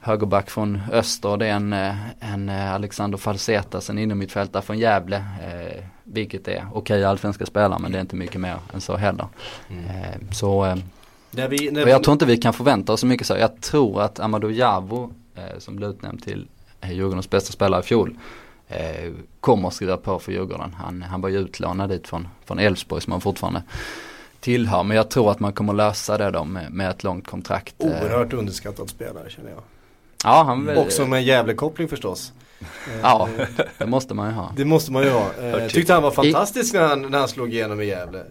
högerback 0.00 0.50
från 0.50 0.80
öster. 0.92 1.36
Det 1.36 1.46
är 1.46 1.52
en, 1.52 1.72
eh, 1.72 1.94
en 2.20 2.48
eh, 2.48 2.74
Alexander 2.74 3.18
Falsetas, 3.18 3.90
en 3.90 3.98
innermittfältare 3.98 4.62
från 4.62 4.78
Gävle. 4.78 5.16
Eh, 5.16 5.84
vilket 6.04 6.48
är 6.48 6.66
okej 6.72 6.78
okay, 6.78 7.04
allsvenska 7.04 7.46
spelare 7.46 7.78
men 7.78 7.92
det 7.92 7.98
är 7.98 8.00
inte 8.00 8.16
mycket 8.16 8.40
mer 8.40 8.56
än 8.74 8.80
så 8.80 8.96
heller. 8.96 9.26
Mm. 9.68 9.84
Eh, 9.84 10.30
så 10.32 10.64
eh, 10.64 10.76
vi, 11.30 11.70
vi... 11.72 11.90
jag 11.90 12.02
tror 12.02 12.12
inte 12.12 12.26
vi 12.26 12.36
kan 12.36 12.52
förvänta 12.52 12.92
oss 12.92 13.00
så 13.00 13.06
mycket 13.06 13.26
så. 13.26 13.36
Jag 13.36 13.60
tror 13.60 14.02
att 14.02 14.20
Amadou 14.20 14.50
Javo 14.50 15.12
eh, 15.34 15.58
som 15.58 15.76
blev 15.76 15.90
utnämnd 15.90 16.22
till 16.22 16.46
Djurgårdens 16.88 17.30
bästa 17.30 17.52
spelare 17.52 17.80
i 17.80 17.84
fjol, 17.84 18.18
eh, 18.68 19.12
kommer 19.40 19.68
att 19.68 19.74
skriva 19.74 19.96
på 19.96 20.18
för 20.18 20.32
Djurgården. 20.32 20.74
Han, 20.78 21.02
han 21.02 21.20
var 21.20 21.28
ju 21.28 21.38
utlånad 21.38 21.90
dit 21.90 22.08
från, 22.08 22.28
från 22.44 22.58
Elfsborg 22.58 23.02
som 23.02 23.12
han 23.12 23.20
fortfarande 23.20 23.62
tillhör. 24.40 24.82
Men 24.82 24.96
jag 24.96 25.10
tror 25.10 25.30
att 25.30 25.40
man 25.40 25.52
kommer 25.52 25.72
lösa 25.72 26.18
det 26.18 26.30
då 26.30 26.44
med, 26.44 26.72
med 26.72 26.90
ett 26.90 27.04
långt 27.04 27.26
kontrakt. 27.26 27.74
Eh. 27.78 27.86
Oerhört 27.86 28.32
underskattad 28.32 28.88
spelare 28.88 29.30
känner 29.30 29.50
jag. 29.50 29.62
Ja, 30.24 30.42
han 30.46 30.66
väl, 30.66 30.78
Också 30.78 31.06
med 31.06 31.18
en 31.18 31.24
jävla 31.24 31.54
koppling 31.54 31.88
förstås. 31.88 32.32
Ja, 33.02 33.28
det 33.78 33.86
måste 33.86 34.14
man 34.14 34.28
ju 34.28 34.34
ha. 34.34 34.52
Det 34.56 34.64
måste 34.64 34.92
man 34.92 35.02
ju 35.02 35.10
ha. 35.10 35.30
Eh, 35.42 35.66
tyckte 35.66 35.92
han 35.92 36.02
var 36.02 36.10
fantastisk 36.10 36.74
när 36.74 36.80
han, 36.88 37.02
när 37.02 37.18
han 37.18 37.28
slog 37.28 37.52
igenom 37.54 37.80
i 37.80 37.84
Gävle. 37.84 38.18
Eh, 38.18 38.24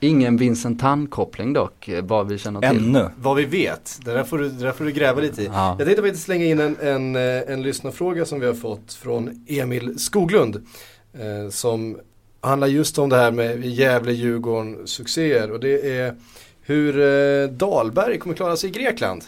Ingen 0.00 0.36
Vincent 0.36 0.80
Tan-koppling 0.80 1.52
dock, 1.52 1.88
eh, 1.88 2.04
vad 2.04 2.28
vi 2.28 2.38
känner 2.38 2.60
till. 2.60 2.84
Ännu. 2.84 3.08
Vad 3.16 3.36
vi 3.36 3.44
vet, 3.44 3.98
det 4.04 4.12
där 4.12 4.24
får 4.24 4.38
du, 4.38 4.48
där 4.48 4.72
får 4.72 4.84
du 4.84 4.92
gräva 4.92 5.20
lite 5.20 5.42
i. 5.42 5.46
Ja. 5.46 5.76
Jag 5.78 5.86
tänkte 5.86 6.02
faktiskt 6.02 6.24
slänga 6.24 6.44
in 6.44 6.60
en, 6.60 6.76
en, 6.80 7.16
en 7.16 7.62
lyssnarfråga 7.62 8.24
som 8.24 8.40
vi 8.40 8.46
har 8.46 8.54
fått 8.54 8.92
från 8.92 9.44
Emil 9.48 9.98
Skoglund. 9.98 10.66
Eh, 11.14 11.50
som 11.50 11.98
handlar 12.40 12.66
just 12.66 12.98
om 12.98 13.08
det 13.08 13.16
här 13.16 13.30
med 13.30 13.64
Gävle-Djurgården 13.64 14.86
succéer 14.86 15.50
och 15.52 15.60
det 15.60 15.98
är 15.98 16.14
hur 16.62 17.00
eh, 17.00 17.48
Dahlberg 17.48 18.18
kommer 18.18 18.36
klara 18.36 18.56
sig 18.56 18.70
i 18.70 18.72
Grekland. 18.72 19.24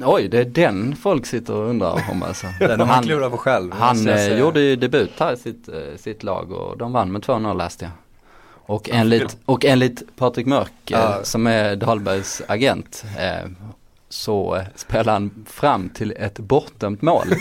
Oj, 0.00 0.28
det 0.28 0.38
är 0.38 0.44
den 0.44 0.96
folk 0.96 1.26
sitter 1.26 1.54
och 1.54 1.68
undrar 1.68 2.10
om 2.10 2.22
alltså. 2.22 2.46
den 2.58 2.80
har 2.80 2.86
man 2.86 3.02
klurat 3.02 3.30
på 3.30 3.36
själv. 3.36 3.72
Han 3.72 4.08
eh, 4.08 4.38
gjorde 4.38 4.60
ju 4.60 4.76
debut 4.76 5.12
här 5.18 5.32
i 5.32 5.36
sitt, 5.36 5.68
eh, 5.68 5.74
sitt 5.96 6.22
lag 6.22 6.52
och 6.52 6.78
de 6.78 6.92
vann 6.92 7.12
med 7.12 7.22
2-0 7.22 7.58
läste 7.58 7.84
jag. 7.84 7.92
Och 8.66 8.90
enligt, 8.92 9.36
och 9.44 9.64
enligt 9.64 10.16
Patrik 10.16 10.46
Mörk 10.46 10.72
ja. 10.84 11.20
som 11.22 11.46
är 11.46 11.76
Dahlbergs 11.76 12.42
agent 12.48 13.04
eh, 13.18 13.50
så 14.08 14.62
spelar 14.74 15.12
han 15.12 15.46
fram 15.48 15.88
till 15.88 16.14
ett 16.18 16.38
bortdömt 16.38 17.02
mål. 17.02 17.26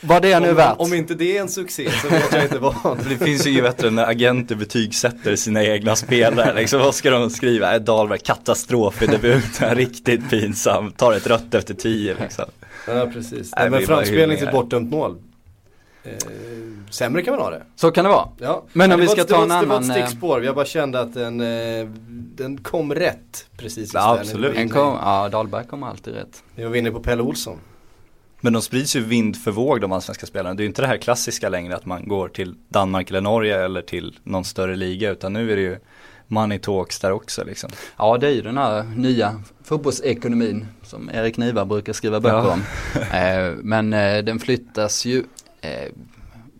Vad 0.00 0.22
det 0.22 0.32
är 0.32 0.40
nu 0.40 0.52
värt. 0.52 0.74
Om 0.78 0.94
inte 0.94 1.14
det 1.14 1.36
är 1.36 1.40
en 1.40 1.48
succé 1.48 1.90
så 1.90 2.08
vet 2.08 2.32
jag 2.32 2.42
inte 2.42 2.58
vad. 2.58 2.98
det 3.08 3.24
finns 3.24 3.46
ju 3.46 3.50
inget 3.50 3.64
bättre 3.64 3.90
när 3.90 4.06
agenter 4.06 4.54
betygsätter 4.54 5.36
sina 5.36 5.64
egna 5.64 5.96
spelare. 5.96 6.54
Liksom, 6.54 6.80
vad 6.80 6.94
ska 6.94 7.10
de 7.10 7.30
skriva? 7.30 7.78
Dahlberg, 7.78 8.18
katastrof 8.18 9.02
i 9.02 9.06
debuten, 9.06 9.74
riktigt 9.74 10.30
pinsam, 10.30 10.92
tar 10.92 11.12
ett 11.12 11.26
rött 11.26 11.54
efter 11.54 11.74
tio 11.74 12.16
liksom. 12.20 12.44
Ja 12.86 13.06
precis, 13.12 13.52
Nej, 13.56 13.70
men 13.70 13.86
framspelning 13.86 14.38
till 14.38 14.48
bortdömt 14.52 14.90
mål. 14.90 15.16
Eh, 16.02 16.12
sämre 16.90 17.22
kan 17.22 17.34
man 17.34 17.42
ha 17.42 17.50
det. 17.50 17.62
Så 17.76 17.90
kan 17.90 18.04
det 18.04 18.10
vara. 18.10 18.28
Ja. 18.38 18.64
Men 18.72 18.92
om 18.92 19.00
vi 19.00 19.08
ska 19.08 19.24
ta 19.24 19.42
en 19.42 19.50
annan. 19.50 19.62
Det 19.62 19.68
var 19.68 19.80
ett 19.80 19.88
eh, 19.88 20.06
stickspår, 20.06 20.44
jag 20.44 20.54
bara 20.54 20.64
kände 20.64 21.00
att 21.00 21.14
den, 21.14 21.40
eh, 21.40 21.88
den 22.34 22.58
kom 22.58 22.94
rätt 22.94 23.46
precis. 23.56 23.94
Ja, 23.94 24.18
absolut. 24.20 24.56
En 24.56 24.68
kom, 24.68 24.98
ja, 25.02 25.28
Dahlberg 25.28 25.66
kom 25.66 25.82
alltid 25.82 26.14
rätt. 26.14 26.42
Vi 26.54 26.64
var 26.64 26.76
inne 26.76 26.90
på 26.90 27.00
Pelle 27.00 27.22
Olsson. 27.22 27.58
Men 28.40 28.52
de 28.52 28.62
sprids 28.62 28.96
ju 28.96 29.00
vind 29.00 29.36
för 29.36 29.50
våg 29.50 29.80
de 29.80 29.92
allsvenska 29.92 30.26
spelarna. 30.26 30.54
Det 30.54 30.60
är 30.60 30.64
ju 30.64 30.68
inte 30.68 30.82
det 30.82 30.88
här 30.88 30.96
klassiska 30.96 31.48
längre 31.48 31.76
att 31.76 31.86
man 31.86 32.08
går 32.08 32.28
till 32.28 32.54
Danmark 32.68 33.10
eller 33.10 33.20
Norge 33.20 33.64
eller 33.64 33.82
till 33.82 34.18
någon 34.24 34.44
större 34.44 34.76
liga 34.76 35.10
utan 35.10 35.32
nu 35.32 35.52
är 35.52 35.56
det 35.56 35.62
ju 35.62 35.78
money 36.26 36.58
talks 36.58 36.98
där 36.98 37.12
också 37.12 37.44
liksom. 37.44 37.70
Ja 37.96 38.18
det 38.18 38.26
är 38.26 38.32
ju 38.32 38.42
den 38.42 38.58
här 38.58 38.82
nya 38.82 39.42
fotbollsekonomin 39.64 40.66
som 40.82 41.10
Erik 41.14 41.36
Niva 41.36 41.64
brukar 41.64 41.92
skriva 41.92 42.20
böcker 42.20 42.36
ja. 42.36 42.52
om. 42.52 42.62
Eh, 43.12 43.54
men 43.62 43.90
den 44.24 44.38
flyttas 44.38 45.04
ju 45.04 45.24
eh, 45.60 45.92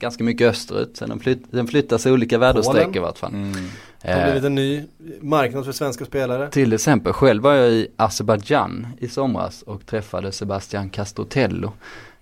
ganska 0.01 0.25
mycket 0.25 0.51
österut. 0.51 1.03
Den, 1.07 1.21
flytt, 1.21 1.53
den 1.53 1.67
flyttas 1.67 2.07
i 2.07 2.11
olika 2.11 2.39
väderstreck 2.39 2.97
i 2.97 2.99
vart 2.99 3.19
fall. 3.19 3.35
Mm. 3.35 3.69
Det 4.03 4.13
har 4.13 4.25
blivit 4.25 4.45
en 4.45 4.55
ny 4.55 4.85
marknad 5.21 5.65
för 5.65 5.73
svenska 5.73 6.05
spelare. 6.05 6.51
Till 6.51 6.73
exempel, 6.73 7.13
själv 7.13 7.43
var 7.43 7.55
jag 7.55 7.71
i 7.71 7.89
Azerbajdzjan 7.97 8.87
i 8.99 9.09
somras 9.09 9.63
och 9.63 9.87
träffade 9.87 10.33
Sebastian 10.33 10.91
Castrotello. 10.91 11.73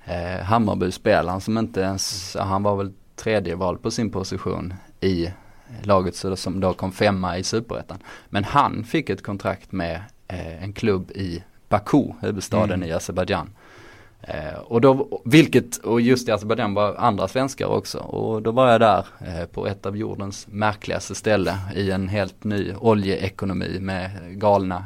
Eh, 0.04 0.44
Hammarby-spelaren 0.44 1.40
som 1.40 1.58
inte 1.58 1.80
ens, 1.80 2.36
han 2.40 2.62
var 2.62 2.76
väl 2.76 2.92
tredje 3.16 3.54
val 3.54 3.78
på 3.78 3.90
sin 3.90 4.10
position 4.10 4.74
i 5.00 5.30
laget 5.82 6.24
som 6.34 6.60
då 6.60 6.72
kom 6.72 6.92
femma 6.92 7.38
i 7.38 7.44
superettan. 7.44 7.98
Men 8.28 8.44
han 8.44 8.84
fick 8.84 9.10
ett 9.10 9.22
kontrakt 9.22 9.72
med 9.72 10.02
eh, 10.28 10.62
en 10.62 10.72
klubb 10.72 11.10
i 11.10 11.42
Baku, 11.68 12.04
huvudstaden 12.20 12.70
mm. 12.70 12.88
i 12.88 12.92
Azerbajdzjan. 12.92 13.50
Eh, 14.20 14.58
och 14.58 14.80
då, 14.80 15.20
vilket, 15.24 15.76
och 15.76 16.00
just 16.00 16.28
i 16.28 16.30
Azerbajdzjan 16.30 16.74
var 16.74 16.94
andra 16.94 17.28
svenskar 17.28 17.66
också. 17.66 17.98
Och 17.98 18.42
då 18.42 18.50
var 18.50 18.70
jag 18.72 18.80
där 18.80 19.06
eh, 19.20 19.44
på 19.46 19.66
ett 19.66 19.86
av 19.86 19.96
jordens 19.96 20.46
märkligaste 20.50 21.14
ställe 21.14 21.58
i 21.74 21.90
en 21.90 22.08
helt 22.08 22.44
ny 22.44 22.74
oljeekonomi 22.74 23.78
med 23.80 24.10
galna 24.30 24.84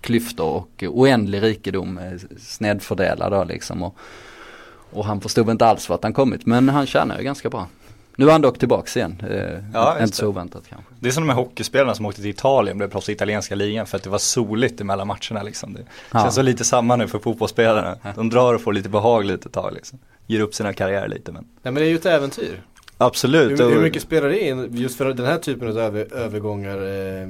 klyftor 0.00 0.46
och 0.46 0.84
oändlig 0.88 1.42
rikedom 1.42 1.98
eh, 1.98 2.12
snedfördelad 2.38 3.32
då 3.32 3.44
liksom. 3.44 3.82
Och, 3.82 3.96
och 4.90 5.04
han 5.04 5.20
förstod 5.20 5.50
inte 5.50 5.66
alls 5.66 5.88
vart 5.88 6.02
han 6.02 6.12
kommit 6.12 6.46
men 6.46 6.68
han 6.68 6.86
tjänade 6.86 7.20
ju 7.20 7.24
ganska 7.24 7.50
bra. 7.50 7.66
Nu 8.18 8.26
är 8.28 8.32
han 8.32 8.40
dock 8.40 8.58
tillbaks 8.58 8.96
igen. 8.96 9.22
Eh, 9.30 9.64
ja, 9.72 10.02
inte 10.02 10.16
så 10.16 10.26
oväntat 10.26 10.62
kanske. 10.68 10.92
Det 11.00 11.08
är 11.08 11.12
som 11.12 11.22
de 11.22 11.28
här 11.28 11.36
hockeyspelarna 11.36 11.94
som 11.94 12.06
åkte 12.06 12.20
till 12.20 12.30
Italien 12.30 12.74
och 12.74 12.78
blev 12.78 12.88
proffs 12.88 13.08
i 13.08 13.12
italienska 13.12 13.54
ligan 13.54 13.86
för 13.86 13.96
att 13.96 14.02
det 14.02 14.10
var 14.10 14.18
soligt 14.18 14.80
emellan 14.80 15.06
matcherna 15.06 15.42
liksom. 15.42 15.72
Det 15.72 15.80
ja. 16.12 16.22
känns 16.22 16.34
så 16.34 16.42
lite 16.42 16.64
samma 16.64 16.96
nu 16.96 17.08
för 17.08 17.18
fotbollsspelarna. 17.18 17.96
De 18.14 18.30
drar 18.30 18.54
och 18.54 18.60
får 18.60 18.72
lite 18.72 18.88
behag 18.88 19.24
lite 19.24 19.48
tag 19.48 19.72
liksom. 19.74 19.98
Ger 20.26 20.40
upp 20.40 20.54
sina 20.54 20.72
karriärer 20.72 21.08
lite 21.08 21.32
men. 21.32 21.44
Nej 21.62 21.72
men 21.72 21.74
det 21.74 21.86
är 21.86 21.90
ju 21.90 21.96
ett 21.96 22.06
äventyr. 22.06 22.62
Absolut. 22.96 23.60
Hur, 23.60 23.70
hur 23.70 23.82
mycket 23.82 24.02
spelar 24.02 24.28
det 24.28 24.40
in 24.40 24.68
just 24.70 24.98
för 24.98 25.14
den 25.14 25.26
här 25.26 25.38
typen 25.38 25.68
av 25.68 25.78
över, 25.78 26.14
övergångar? 26.14 26.76
Eh, 26.76 27.28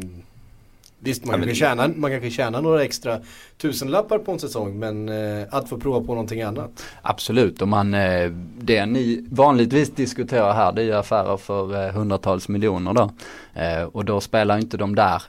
Visst, 1.01 1.25
man, 1.25 1.41
ja, 1.41 1.47
kan 1.47 1.55
tjäna, 1.55 1.89
man 1.89 2.11
kanske 2.11 2.31
tjäna 2.31 2.61
några 2.61 2.85
extra 2.85 3.21
tusenlappar 3.57 4.19
på 4.19 4.33
en 4.33 4.39
säsong 4.39 4.79
men 4.79 5.09
eh, 5.09 5.47
att 5.51 5.69
få 5.69 5.79
prova 5.79 6.07
på 6.07 6.13
någonting 6.13 6.43
annat. 6.43 6.85
Absolut, 7.03 7.63
och 7.63 7.69
man, 7.69 7.95
eh, 7.95 8.31
det 8.59 8.87
ni 8.87 9.27
vanligtvis 9.31 9.91
diskuterar 9.91 10.53
här 10.53 10.73
det 10.73 10.83
är 10.83 10.85
ju 10.85 10.95
affärer 10.95 11.37
för 11.37 11.87
eh, 11.87 11.93
hundratals 11.93 12.49
miljoner 12.49 12.95
då. 12.95 13.11
Eh, 13.55 13.83
och 13.83 14.05
då 14.05 14.21
spelar 14.21 14.59
inte 14.59 14.77
de 14.77 14.95
där 14.95 15.23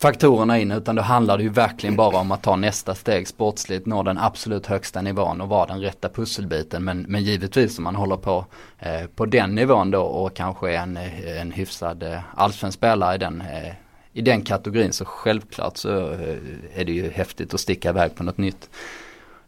faktorerna 0.00 0.58
in 0.58 0.70
utan 0.70 0.96
då 0.96 1.02
handlar 1.02 1.36
det 1.36 1.42
ju 1.42 1.48
verkligen 1.48 1.96
bara 1.96 2.16
om 2.16 2.32
att 2.32 2.42
ta 2.42 2.56
nästa 2.56 2.94
steg 2.94 3.28
sportsligt, 3.28 3.86
nå 3.86 4.02
den 4.02 4.18
absolut 4.18 4.66
högsta 4.66 5.02
nivån 5.02 5.40
och 5.40 5.48
vara 5.48 5.66
den 5.66 5.80
rätta 5.80 6.08
pusselbiten. 6.08 6.84
Men, 6.84 7.02
men 7.08 7.22
givetvis 7.22 7.78
om 7.78 7.84
man 7.84 7.94
håller 7.94 8.16
på 8.16 8.46
eh, 8.78 9.06
på 9.14 9.26
den 9.26 9.54
nivån 9.54 9.90
då 9.90 10.00
och 10.00 10.34
kanske 10.34 10.76
en, 10.76 10.98
en 11.40 11.52
hyfsad 11.52 12.02
eh, 12.02 12.18
allsvensk 12.34 12.78
spelare 12.78 13.14
i 13.14 13.18
den 13.18 13.40
eh, 13.40 13.72
i 14.18 14.20
den 14.20 14.42
kategorin 14.42 14.92
så 14.92 15.04
självklart 15.04 15.76
så 15.76 16.10
eh, 16.10 16.36
är 16.74 16.84
det 16.84 16.92
ju 16.92 17.10
häftigt 17.10 17.54
att 17.54 17.60
sticka 17.60 17.90
iväg 17.90 18.14
på 18.14 18.22
något 18.22 18.38
nytt. 18.38 18.70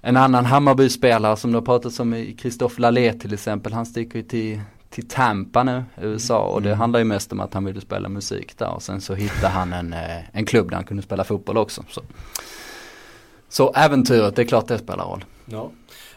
En 0.01 0.17
annan 0.17 0.45
Hammarby-spelare 0.45 1.37
som 1.37 1.53
det 1.53 1.59
har 1.59 1.63
pratats 1.63 2.01
om, 2.01 2.35
Kristoffer 2.39 2.81
Lalé 2.81 3.13
till 3.13 3.35
exempel, 3.35 3.73
han 3.73 3.87
sticker 3.87 4.17
ju 4.17 4.23
till, 4.23 4.61
till 4.91 5.09
Tampa 5.09 5.63
nu, 5.63 5.85
USA 6.01 6.39
och 6.39 6.63
det 6.63 6.69
mm. 6.69 6.79
handlar 6.79 6.99
ju 6.99 7.05
mest 7.05 7.33
om 7.33 7.41
att 7.41 7.55
han 7.55 7.65
ville 7.65 7.81
spela 7.81 8.09
musik 8.09 8.59
där 8.59 8.71
och 8.71 8.83
sen 8.83 9.01
så 9.01 9.15
hittade 9.15 9.49
han 9.49 9.73
en, 9.73 9.93
eh, 9.93 10.37
en 10.37 10.47
klubb 10.47 10.69
där 10.71 10.77
han 10.77 10.85
kunde 10.85 11.03
spela 11.03 11.25
fotboll 11.25 11.57
också. 11.57 11.85
Så, 11.89 12.03
så 13.49 13.73
äventyret, 13.73 14.37
det 14.37 14.43
är 14.43 14.47
klart 14.47 14.69
det 14.69 14.79
spelar 14.79 15.05
roll. 15.05 15.25
Ja. 15.45 15.71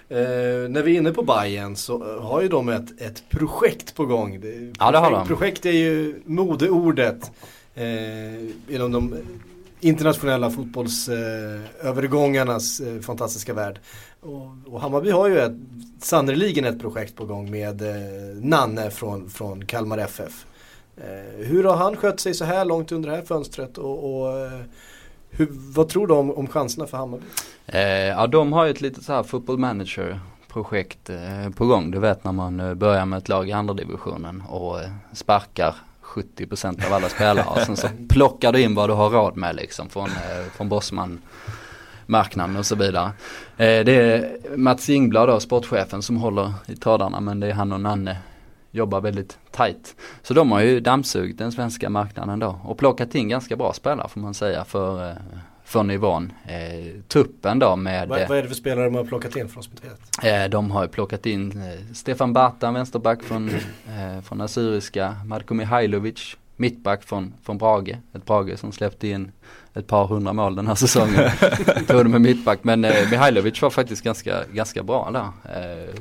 Eh, 0.10 0.70
när 0.70 0.84
vi 0.84 0.94
är 0.94 0.98
inne 0.98 1.12
på 1.12 1.24
Bayern 1.24 1.76
så 1.76 2.20
har 2.20 2.42
ju 2.42 2.48
de 2.48 2.70
ett, 2.70 3.02
ett 3.02 3.24
projekt 3.30 3.96
på 3.96 4.06
gång. 4.06 4.42
Projekt, 4.42 4.78
ja 4.80 4.92
det 4.92 4.98
har 4.98 5.12
de. 5.12 5.28
Projekt 5.28 5.66
är 5.66 5.72
ju 5.72 6.22
modeordet 6.26 7.22
eh, 7.24 7.30
Eh, 7.76 8.36
inom 8.68 8.92
de 8.92 9.18
internationella 9.80 10.50
fotbollsövergångarnas 10.50 12.80
eh, 12.80 13.00
fantastiska 13.00 13.54
värld. 13.54 13.80
Och, 14.22 14.48
och, 14.66 14.82
Hammarby 14.82 15.12
har 15.12 15.28
ju 15.28 15.40
ett, 15.40 15.56
sannerligen 16.00 16.66
ett 16.66 16.80
projekt 16.80 17.16
på 17.16 17.26
gång 17.26 17.52
med 17.52 17.82
eh, 17.82 18.36
Nanne 18.36 18.92
från, 18.92 19.30
från 19.30 19.66
Kalmar 19.66 19.98
FF. 19.98 20.46
Eh, 20.98 21.46
hur 21.46 21.64
har 21.64 21.76
han 21.76 21.96
skött 21.96 22.20
sig 22.20 22.34
så 22.34 22.46
här 22.46 22.66
långt 22.66 22.92
under 22.92 23.10
det 23.10 23.16
här 23.16 23.24
fönstret 23.24 23.78
och, 23.78 24.14
och 24.14 24.40
eh, 24.40 24.60
hur, 25.30 25.48
vad 25.52 25.90
tror 25.90 26.08
du 26.08 26.14
om, 26.14 26.32
om 26.32 26.48
chanserna 26.48 26.88
för 26.88 26.98
Hammarby? 26.98 27.26
Eh, 27.66 28.08
ja 28.08 28.28
de 28.28 28.54
har 28.54 28.66
ju 28.66 28.72
ett 28.72 28.82
litet 28.82 29.04
så 29.04 29.14
här 29.14 29.24
football 29.24 29.58
manager 29.58 30.20
projekt 30.48 31.10
eh, 31.10 31.50
på 31.56 31.66
gång. 31.66 31.92
Du 31.92 32.00
vet 32.00 32.24
när 32.24 32.32
man 32.32 32.60
eh, 32.60 32.74
börjar 32.74 33.06
med 33.06 33.18
ett 33.18 33.30
lag 33.30 33.50
i 33.50 33.52
andra 33.52 33.74
divisionen 33.74 34.44
och 34.50 34.82
eh, 34.82 34.90
sparkar 35.14 35.76
70% 36.14 36.86
av 36.88 36.94
alla 36.94 37.10
spelare 37.10 37.46
och 37.48 37.60
sen 37.60 37.78
så 37.78 37.88
plockar 38.10 38.52
du 38.52 38.62
in 38.62 38.76
vad 38.76 38.90
du 38.90 38.94
har 38.94 39.10
råd 39.10 39.38
med 39.38 39.56
liksom 39.56 39.90
från, 39.90 40.10
eh, 40.10 40.52
från 40.56 40.70
Bosman 40.70 41.22
marknaden 42.06 42.58
och 42.58 42.66
så 42.66 42.76
vidare. 42.76 43.12
Eh, 43.58 43.86
det 43.86 43.92
är 43.92 44.38
Mats 44.58 44.90
Ingblad 44.90 45.30
då, 45.30 45.40
sportchefen 45.40 46.02
som 46.02 46.18
håller 46.18 46.54
i 46.66 46.76
trådarna 46.76 47.20
men 47.20 47.40
det 47.40 47.48
är 47.48 47.54
han 47.54 47.72
och 47.72 47.82
Nanne 47.82 48.18
jobbar 48.72 49.02
väldigt 49.02 49.38
tajt. 49.52 49.96
Så 50.22 50.34
de 50.34 50.52
har 50.52 50.62
ju 50.62 50.80
dammsugit 50.80 51.38
den 51.38 51.52
svenska 51.52 51.90
marknaden 51.90 52.40
då 52.40 52.60
och 52.64 52.78
plockat 52.78 53.16
in 53.16 53.30
ganska 53.30 53.56
bra 53.56 53.74
spelare 53.74 54.08
får 54.08 54.20
man 54.20 54.34
säga 54.34 54.66
för, 54.66 55.10
eh, 55.10 55.16
för 55.74 55.84
nivån. 55.84 56.34
Eh, 56.46 57.02
tuppen 57.08 57.60
då 57.60 57.76
med 57.76 58.08
vad, 58.08 58.28
vad 58.28 58.38
är 58.38 58.42
det 58.42 58.48
för 58.48 58.56
spelare 58.56 58.86
de 58.86 58.96
har 58.96 59.04
plockat 59.04 59.36
in 59.36 59.50
från 59.50 59.64
som 59.64 59.74
eh, 60.24 60.50
De 60.50 60.72
har 60.72 60.88
plockat 60.88 61.26
in 61.26 61.52
eh, 61.52 61.94
Stefan 61.94 62.34
Batan, 62.34 62.74
vänsterback 62.74 63.24
från, 63.24 63.50
eh, 63.50 64.22
från 64.24 64.42
Assyriska, 64.42 65.16
Marko 65.26 65.54
Mihailovic, 65.54 66.38
mittback 66.56 67.04
från, 67.04 67.34
från 67.44 67.58
Brage. 67.58 67.98
Ett 68.14 68.26
Brage 68.26 68.60
som 68.60 68.72
släppte 68.72 69.08
in 69.08 69.32
ett 69.74 69.88
par 69.88 70.08
hundra 70.08 70.34
mål 70.34 70.56
den 70.56 70.68
här 70.68 70.76
säsongen. 70.76 71.32
Tog 71.88 72.06
det 72.06 72.10
med 72.10 72.22
mittback 72.22 72.60
men 72.62 72.86
eh, 72.86 73.10
Mihailovic 73.12 73.62
var 73.62 73.70
faktiskt 73.70 74.04
ganska, 74.04 74.44
ganska 74.52 74.84
bra 74.84 75.12
där. 75.12 75.56
Eh, 75.56 75.96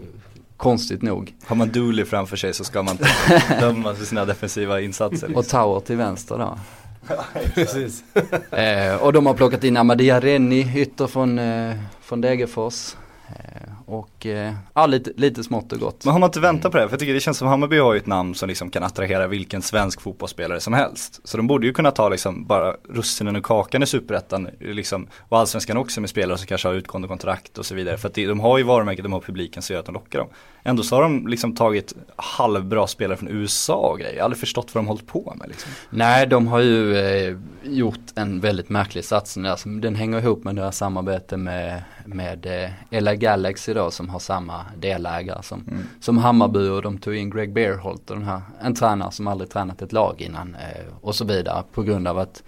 konstigt 0.56 1.02
nog. 1.02 1.34
Har 1.46 1.56
man 1.56 1.68
Dooley 1.68 2.04
framför 2.04 2.36
sig 2.36 2.54
så 2.54 2.64
ska 2.64 2.82
man 2.82 2.98
döma 3.60 3.94
för 3.94 4.04
sina 4.04 4.24
defensiva 4.24 4.80
insatser. 4.80 5.28
Liksom. 5.28 5.36
Och 5.36 5.48
Tower 5.48 5.80
till 5.80 5.96
vänster 5.96 6.38
då. 6.38 6.58
Precis. 7.54 8.04
eh, 8.50 8.94
och 9.02 9.12
de 9.12 9.26
har 9.26 9.34
plockat 9.34 9.64
in 9.64 9.76
Amadia 9.76 10.20
Renni, 10.20 10.72
ytter 10.76 11.06
från, 11.06 11.38
eh, 11.38 11.74
från 12.00 12.20
Degerfors. 12.20 12.94
Eh, 13.28 13.72
och 13.94 14.26
eh, 14.26 14.54
ja, 14.74 14.86
lite, 14.86 15.10
lite 15.16 15.44
smått 15.44 15.72
och 15.72 15.78
gott. 15.78 16.04
Men 16.04 16.12
har 16.12 16.20
man 16.20 16.28
inte 16.28 16.40
väntat 16.40 16.72
på 16.72 16.78
det? 16.78 16.84
För 16.84 16.92
jag 16.92 17.00
tycker 17.00 17.14
det 17.14 17.20
känns 17.20 17.38
som 17.38 17.48
Hammarby 17.48 17.78
har 17.78 17.92
ju 17.92 17.98
ett 17.98 18.06
namn 18.06 18.34
som 18.34 18.48
liksom 18.48 18.70
kan 18.70 18.82
attrahera 18.82 19.26
vilken 19.26 19.62
svensk 19.62 20.00
fotbollsspelare 20.00 20.60
som 20.60 20.72
helst. 20.72 21.20
Så 21.24 21.36
de 21.36 21.46
borde 21.46 21.66
ju 21.66 21.72
kunna 21.72 21.90
ta 21.90 22.08
liksom 22.08 22.46
bara 22.46 22.76
russinen 22.88 23.36
och 23.36 23.44
kakan 23.44 23.82
i 23.82 23.86
superettan 23.86 24.48
liksom, 24.60 25.06
och 25.28 25.38
allsvenskan 25.38 25.76
också 25.76 26.00
med 26.00 26.10
spelare 26.10 26.38
som 26.38 26.46
kanske 26.46 26.68
har 26.68 26.74
utgående 26.74 27.08
kontrakt 27.08 27.58
och 27.58 27.66
så 27.66 27.74
vidare. 27.74 27.96
För 27.96 28.08
att 28.08 28.14
de 28.14 28.40
har 28.40 28.58
ju 28.58 28.64
varumärket, 28.64 29.02
de 29.02 29.12
har 29.12 29.20
publiken 29.20 29.62
som 29.62 29.74
gör 29.74 29.80
att 29.80 29.86
de 29.86 29.94
lockar 29.94 30.18
dem. 30.18 30.28
Ändå 30.64 30.82
så 30.82 30.96
har 30.96 31.02
de 31.02 31.26
liksom 31.26 31.54
tagit 31.54 31.94
halvbra 32.16 32.86
spelare 32.86 33.16
från 33.16 33.28
USA 33.28 33.74
och 33.76 33.98
grejer. 33.98 34.12
Jag 34.12 34.20
har 34.20 34.24
aldrig 34.24 34.40
förstått 34.40 34.74
vad 34.74 34.84
de 34.84 34.88
hållit 34.88 35.06
på 35.06 35.34
med 35.38 35.48
liksom. 35.48 35.72
Nej, 35.90 36.26
de 36.26 36.46
har 36.46 36.60
ju 36.60 36.96
eh, 36.96 37.36
gjort 37.62 38.00
en 38.14 38.40
väldigt 38.40 38.68
märklig 38.68 39.04
satsning. 39.04 39.46
Alltså, 39.46 39.68
den 39.68 39.94
hänger 39.94 40.18
ihop 40.18 40.44
med 40.44 40.56
deras 40.56 40.76
samarbete 40.76 41.36
med, 41.36 41.82
med 42.06 42.46
eh, 42.90 43.02
LA 43.02 43.14
Galaxy 43.14 43.74
då 43.74 43.81
som 43.90 44.08
har 44.08 44.18
samma 44.18 44.64
delägare 44.78 45.42
som, 45.42 45.60
mm. 45.70 45.82
som 46.00 46.18
Hammarby 46.18 46.68
och 46.68 46.82
de 46.82 46.98
tog 46.98 47.16
in 47.16 47.30
Greg 47.30 47.52
Beerholt 47.52 48.10
och 48.10 48.16
den 48.16 48.24
här, 48.24 48.40
en 48.60 48.74
tränare 48.74 49.10
som 49.10 49.26
aldrig 49.26 49.50
tränat 49.50 49.82
ett 49.82 49.92
lag 49.92 50.20
innan 50.20 50.54
eh, 50.54 50.94
och 51.00 51.14
så 51.14 51.24
vidare 51.24 51.64
på 51.72 51.82
grund 51.82 52.08
av 52.08 52.18
att 52.18 52.42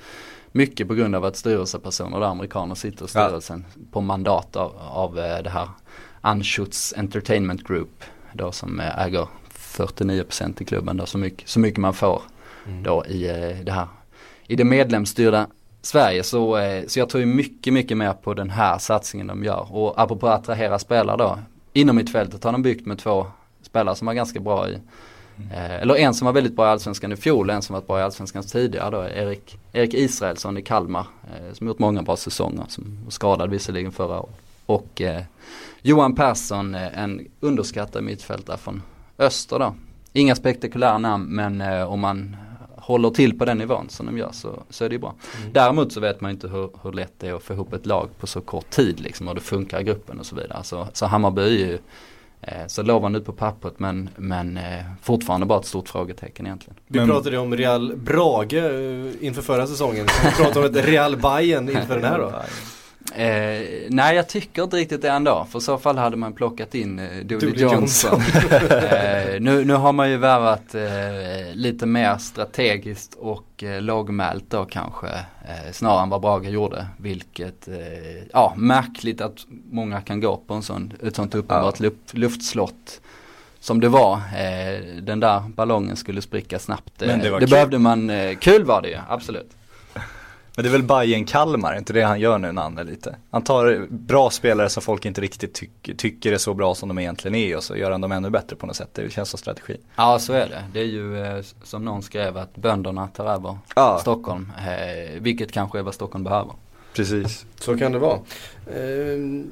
mycket 0.53 0.89
på 0.89 0.95
grund 0.95 1.14
av 1.16 1.24
att 1.24 1.37
styrelsepersoner 1.37 2.18
och 2.18 2.28
amerikaner 2.28 2.74
sitter 2.74 3.05
i 3.05 3.09
styrelsen 3.09 3.64
ja. 3.74 3.82
på 3.93 4.01
mandat 4.01 4.57
av, 4.57 4.72
av 4.78 5.18
eh, 5.18 5.43
det 5.43 5.51
här 5.51 5.68
Anschutz 6.20 6.95
Entertainment 6.97 7.66
Group 7.66 8.05
då 8.32 8.53
som 8.53 8.80
eh, 8.80 8.99
äger 8.99 9.28
49% 9.53 10.62
i 10.62 10.64
klubben 10.64 10.97
då 10.97 11.07
så 11.07 11.18
mycket, 11.18 11.49
så 11.49 11.61
mycket 11.61 11.78
man 11.78 11.95
får 11.95 12.22
mm. 12.66 12.82
då 12.82 13.07
i 13.07 13.22
det 13.64 13.72
här 13.72 13.89
i 14.47 14.57
det 14.57 14.64
medlemsstyrda 14.64 15.47
Sverige 15.85 16.22
så, 16.22 16.57
eh, 16.57 16.85
så 16.87 16.99
jag 16.99 17.09
tror 17.09 17.20
ju 17.20 17.26
mycket, 17.26 17.72
mycket 17.72 17.97
mer 17.97 18.12
på 18.12 18.35
den 18.35 18.51
här 18.51 18.78
satsningen 18.78 19.26
de 19.26 19.45
gör. 19.45 19.76
Och 19.76 20.03
apropå 20.03 20.28
att 20.28 20.41
attrahera 20.41 20.78
spelare 20.78 21.16
då. 21.16 21.39
Inom 21.72 21.97
mittfältet 21.97 22.45
har 22.45 22.53
de 22.53 22.62
byggt 22.62 22.87
med 22.87 22.99
två 22.99 23.26
spelare 23.62 23.97
som 23.97 24.07
var 24.07 24.14
ganska 24.14 24.41
bra 24.41 24.68
i 24.68 24.78
Mm. 25.37 25.51
eller 25.82 25.97
en 25.97 26.14
som 26.14 26.26
var 26.26 26.32
väldigt 26.32 26.57
bra 26.57 26.66
i 26.66 26.68
Allsvenskan 26.68 27.12
i 27.12 27.16
fjol, 27.16 27.51
en 27.51 27.62
som 27.62 27.74
var 27.74 27.80
bra 27.80 28.01
i 28.01 28.03
Allsvenskan 28.03 28.43
tidigare 28.43 28.91
då, 28.91 29.05
Erik, 29.05 29.59
Erik 29.72 29.95
Israelsson 29.95 30.59
i 30.59 30.62
Kalmar. 30.62 31.07
Eh, 31.24 31.55
som 31.55 31.66
gjort 31.66 31.78
många 31.78 32.03
bra 32.03 32.16
säsonger, 32.16 32.64
som 32.68 32.99
var 33.05 33.11
skadad 33.11 33.51
visserligen 33.51 33.93
förra 33.93 34.20
året. 34.20 34.35
Och 34.66 35.01
eh, 35.01 35.22
Johan 35.82 36.14
Persson, 36.14 36.74
eh, 36.74 36.99
en 36.99 37.28
underskattad 37.41 38.05
mittfältare 38.05 38.57
från 38.57 38.82
Öster 39.18 39.59
då. 39.59 39.74
Inga 40.12 40.35
spektakulära 40.35 40.99
namn 40.99 41.26
men 41.28 41.61
eh, 41.61 41.93
om 41.93 42.01
man 42.01 42.37
håller 42.87 43.11
till 43.11 43.39
på 43.39 43.45
den 43.45 43.59
nivån 43.59 43.89
som 43.89 44.07
de 44.07 44.18
gör 44.18 44.32
så, 44.32 44.62
så 44.70 44.85
är 44.85 44.89
det 44.89 44.95
ju 44.95 44.99
bra. 44.99 45.14
Mm. 45.39 45.53
Däremot 45.53 45.93
så 45.93 46.01
vet 46.01 46.20
man 46.20 46.30
inte 46.30 46.49
hur, 46.49 46.70
hur 46.82 46.93
lätt 46.93 47.12
det 47.18 47.28
är 47.28 47.35
att 47.35 47.43
få 47.43 47.53
ihop 47.53 47.72
ett 47.72 47.87
lag 47.87 48.09
på 48.18 48.26
så 48.26 48.41
kort 48.41 48.70
tid 48.70 49.01
liksom 49.01 49.28
och 49.28 49.35
det 49.35 49.41
funkar 49.41 49.80
i 49.80 49.85
gruppen 49.85 50.18
och 50.20 50.26
så 50.26 50.37
vidare. 50.37 50.64
Så, 50.64 50.87
så 50.93 51.07
Hammarby 51.07 51.43
är 51.43 51.49
ju 51.49 51.78
eh, 52.41 52.66
så 52.66 52.82
lovande 52.82 53.18
ut 53.18 53.24
på 53.24 53.32
pappret 53.32 53.78
men, 53.78 54.09
men 54.16 54.57
eh, 54.57 54.85
fortfarande 55.03 55.47
bara 55.47 55.61
ett 55.61 55.66
stort 55.66 55.89
frågetecken 55.89 56.47
egentligen. 56.47 56.76
Vi 56.87 56.99
men, 56.99 57.09
pratade 57.09 57.39
om 57.39 57.57
Real 57.57 57.97
Brage 57.97 58.55
eh, 58.55 59.26
inför 59.26 59.43
förra 59.43 59.66
säsongen. 59.66 60.07
Vi 60.24 60.30
pratade 60.45 60.68
om 60.68 60.76
ett 60.76 60.87
Real 60.87 61.16
Bayern 61.16 61.68
inför 61.68 61.95
den 61.95 62.05
här 62.05 62.18
då. 62.18 62.32
Eh, 63.17 63.87
nej 63.89 64.17
jag 64.17 64.29
tycker 64.29 64.62
inte 64.62 64.77
riktigt 64.77 65.03
det 65.03 65.11
ändå. 65.11 65.47
För 65.51 65.59
i 65.59 65.62
så 65.62 65.79
fall 65.79 65.99
hade 65.99 66.17
man 66.17 66.33
plockat 66.33 66.75
in 66.75 66.99
eh, 66.99 67.25
Dooley 67.25 67.62
Johnson. 67.62 68.21
eh, 68.71 69.41
nu, 69.41 69.65
nu 69.65 69.75
har 69.75 69.93
man 69.93 70.11
ju 70.11 70.17
värvat 70.17 70.75
eh, 70.75 71.55
lite 71.55 71.87
mer 71.87 72.17
strategiskt 72.19 73.15
och 73.15 73.65
eh, 73.65 73.83
lågmält 73.83 74.45
då 74.49 74.65
kanske. 74.65 75.07
Eh, 75.09 75.73
snarare 75.73 76.03
än 76.03 76.09
vad 76.09 76.21
Brage 76.21 76.49
gjorde. 76.49 76.87
Vilket, 76.97 77.69
eh, 77.69 77.75
ja 78.33 78.55
märkligt 78.57 79.21
att 79.21 79.47
många 79.71 80.01
kan 80.01 80.21
gå 80.21 80.37
på 80.37 80.55
en 80.55 80.62
sån, 80.62 80.93
ett 81.03 81.17
sånt 81.17 81.35
uppenbart 81.35 81.81
ja. 81.81 81.83
luft, 81.83 82.15
luftslott 82.15 83.01
som 83.61 83.81
det 83.81 83.89
var. 83.89 84.15
Eh, 84.15 85.03
den 85.03 85.21
där 85.21 85.41
ballongen 85.41 85.97
skulle 85.97 86.23
spricka 86.23 86.59
snabbt. 86.59 86.93
Men 86.99 87.19
det, 87.19 87.31
det 87.31 87.39
kul. 87.39 87.51
behövde 87.51 87.79
man, 87.79 88.11
kul 88.41 88.65
var 88.65 88.83
det 88.83 88.89
ju, 88.89 88.99
absolut. 89.09 89.51
Men 90.57 90.63
det 90.63 90.69
är 90.69 90.73
väl 90.73 90.83
Bayern 90.83 91.25
Kalmar, 91.25 91.79
inte 91.79 91.93
det 91.93 92.03
han 92.03 92.21
gör 92.21 92.39
nu 92.39 92.53
Nanne 92.53 92.85
lite? 92.85 93.17
Han 93.31 93.43
tar 93.43 93.87
bra 93.91 94.31
spelare 94.31 94.69
som 94.69 94.83
folk 94.83 95.05
inte 95.05 95.21
riktigt 95.21 95.55
tyck, 95.55 95.97
tycker 95.97 96.33
är 96.33 96.39
så 96.39 96.55
bra 96.55 96.75
som 96.75 96.89
de 96.89 96.99
egentligen 96.99 97.35
är 97.35 97.57
och 97.57 97.65
så 97.65 97.77
gör 97.77 97.91
han 97.91 98.01
dem 98.01 98.13
ännu 98.13 98.31
bättre 98.31 98.57
på 98.57 98.67
något 98.67 98.77
sätt. 98.77 98.91
Det 98.93 99.13
känns 99.13 99.29
som 99.29 99.39
strategi. 99.39 99.77
Ja 99.97 100.19
så 100.19 100.33
är 100.33 100.49
det. 100.49 100.65
Det 100.73 100.81
är 100.81 100.85
ju 100.85 101.25
eh, 101.25 101.45
som 101.63 101.85
någon 101.85 102.03
skrev 102.03 102.37
att 102.37 102.57
bönderna 102.57 103.09
tar 103.09 103.27
över 103.27 103.59
ja. 103.77 103.99
Stockholm. 104.01 104.53
Eh, 104.59 105.21
vilket 105.21 105.53
kanske 105.53 105.79
är 105.79 105.83
vad 105.83 105.95
Stockholm 105.95 106.25
behöver. 106.25 106.53
Precis. 106.95 107.47
Så 107.61 107.79
kan 107.79 107.93
det 107.93 107.99
vara. 107.99 108.19
Eh, 108.67 109.45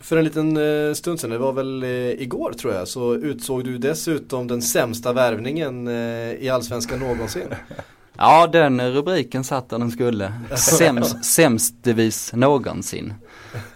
för 0.00 0.16
en 0.16 0.24
liten 0.24 0.56
eh, 0.56 0.94
stund 0.94 1.20
sedan, 1.20 1.30
det 1.30 1.38
var 1.38 1.52
väl 1.52 1.84
igår 2.18 2.52
tror 2.52 2.74
jag, 2.74 2.88
så 2.88 3.14
utsåg 3.14 3.64
du 3.64 3.78
dessutom 3.78 4.48
den 4.48 4.62
sämsta 4.62 5.12
värvningen 5.12 5.88
eh, 5.88 6.32
i 6.32 6.48
Allsvenskan 6.48 6.98
någonsin. 6.98 7.48
Ja 8.18 8.46
den 8.46 8.92
rubriken 8.92 9.44
satt 9.44 9.68
där 9.68 9.78
den 9.78 9.90
skulle. 9.90 10.32
Sämst, 10.56 11.24
sämst 11.34 11.74
devis 11.82 12.32
någonsin. 12.32 13.14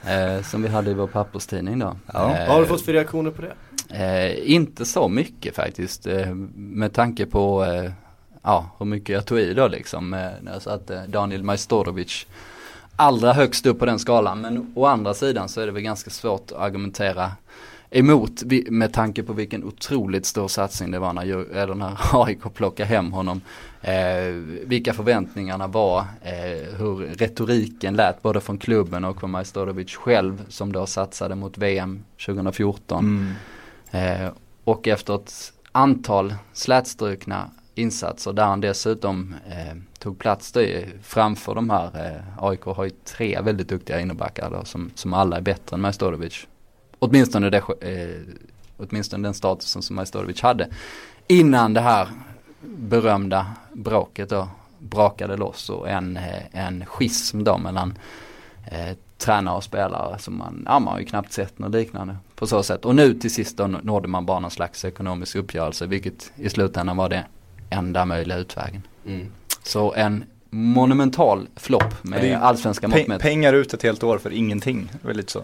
Eh, 0.05 0.43
som 0.43 0.63
vi 0.63 0.69
hade 0.69 0.91
i 0.91 0.95
vår 0.95 1.07
papperstidning 1.07 1.79
då. 1.79 1.97
Ja. 2.13 2.37
Eh, 2.37 2.47
Vad 2.47 2.55
har 2.55 2.61
du 2.61 2.67
fått 2.67 2.83
för 2.83 2.93
reaktioner 2.93 3.31
på 3.31 3.43
det? 3.43 3.53
Eh, 4.05 4.53
inte 4.53 4.85
så 4.85 5.09
mycket 5.09 5.57
faktiskt. 5.57 6.07
Eh, 6.07 6.35
med 6.55 6.93
tanke 6.93 7.27
på 7.27 7.65
eh, 7.65 7.91
ja, 8.43 8.71
hur 8.79 8.87
mycket 8.87 9.09
jag 9.15 9.27
tog 9.27 9.39
i 9.39 9.55
då 9.55 9.69
liksom. 9.69 10.15
Eh, 10.15 10.21
när 10.41 10.53
jag 10.53 10.63
satte 10.63 11.07
Daniel 11.07 11.43
Majstorovic 11.43 12.27
allra 12.97 13.33
högst 13.33 13.67
upp 13.67 13.79
på 13.79 13.87
den 13.87 13.99
skalan. 13.99 14.41
Men 14.41 14.73
å 14.75 14.87
andra 14.87 15.15
sidan 15.15 15.49
så 15.49 15.61
är 15.61 15.67
det 15.67 15.73
väl 15.73 15.83
ganska 15.83 16.11
svårt 16.11 16.53
att 16.53 16.59
argumentera 16.59 17.33
emot 17.91 18.43
med 18.71 18.93
tanke 18.93 19.23
på 19.23 19.33
vilken 19.33 19.65
otroligt 19.65 20.27
stor 20.27 20.49
satsning 20.49 20.91
det 20.91 20.99
var 20.99 21.13
när, 21.13 21.75
när 21.75 21.97
AIK 22.25 22.55
plockade 22.55 22.89
hem 22.89 23.13
honom. 23.13 23.41
Eh, 23.87 24.33
vilka 24.67 24.93
förväntningarna 24.93 25.67
var, 25.67 25.99
eh, 26.23 26.77
hur 26.79 26.97
retoriken 26.97 27.95
lät 27.95 28.23
både 28.23 28.41
från 28.41 28.59
klubben 28.59 29.05
och 29.05 29.21
från 29.21 29.31
Majstorovic 29.31 29.95
själv 29.95 30.45
som 30.49 30.73
då 30.73 30.87
satsade 30.87 31.35
mot 31.35 31.59
VM 31.59 32.05
2014. 32.27 33.35
Mm. 33.91 34.23
Eh, 34.25 34.33
och 34.65 34.89
efter 34.89 35.15
ett 35.15 35.53
antal 35.73 36.35
slätstrukna 36.53 37.51
insatser 37.75 38.33
där 38.33 38.45
han 38.45 38.61
dessutom 38.61 39.35
eh, 39.49 39.77
tog 39.99 40.19
plats 40.19 40.53
då 40.53 40.61
framför 41.03 41.55
de 41.55 41.71
här, 41.71 42.07
eh, 42.07 42.45
AIK 42.45 42.65
har 42.65 42.85
ju 42.85 42.91
tre 42.91 43.41
väldigt 43.41 43.69
duktiga 43.69 44.01
innerbackar 44.01 44.51
då, 44.51 44.65
som, 44.65 44.91
som 44.95 45.15
alla 45.15 45.37
är 45.37 45.41
bättre 45.41 45.75
än 45.75 45.81
Majstorovic. 45.81 46.47
Åtminstone, 46.99 47.51
det, 47.51 47.59
eh, 47.81 48.35
åtminstone 48.77 49.29
den 49.29 49.35
statusen 49.35 49.83
som 49.83 49.97
Majstorovic 49.97 50.41
hade. 50.43 50.69
Innan 51.27 51.75
det 51.75 51.81
här 51.81 52.09
berömda 52.61 53.47
bråket 53.77 54.29
då 54.29 54.49
brakade 54.79 55.37
loss 55.37 55.71
och 55.71 55.89
en, 55.89 56.17
eh, 56.17 56.43
en 56.53 56.87
schism 56.87 57.45
då 57.45 57.59
mellan 57.59 57.99
eh, 58.71 58.97
tränare 59.19 59.57
och 59.57 59.65
spelare 59.65 60.19
som 60.19 60.39
man, 60.39 60.63
ja 60.67 60.79
man 60.79 60.93
har 60.93 61.01
ju 61.01 61.07
knappt 61.07 61.33
sett 61.33 61.59
något 61.59 61.73
liknande 61.73 62.17
på 62.35 62.47
så 62.47 62.63
sätt. 62.63 62.85
Och 62.85 62.95
nu 62.95 63.15
till 63.15 63.35
sist 63.35 63.57
då 63.57 63.67
nådde 63.67 64.09
man 64.09 64.27
bara 64.27 64.41
någon 64.41 64.51
slags 64.51 64.85
ekonomisk 64.85 65.37
uppgörelse 65.37 65.87
vilket 65.87 66.33
i 66.37 66.49
slutändan 66.49 66.97
var 66.97 67.09
det 67.09 67.25
enda 67.71 68.05
möjliga 68.05 68.39
utvägen. 68.39 68.83
Mm. 69.07 69.33
Så 69.63 69.95
en 69.95 70.25
monumental 70.51 71.49
flopp 71.57 72.05
med 72.05 72.43
allsvenska 72.43 72.89
mått. 72.89 73.21
Pengar 73.21 73.53
ut 73.53 73.75
ett 73.75 73.83
helt 73.83 74.03
år 74.03 74.19
för 74.19 74.31
ingenting, 74.31 74.91
lite 75.03 75.33
så. 75.33 75.43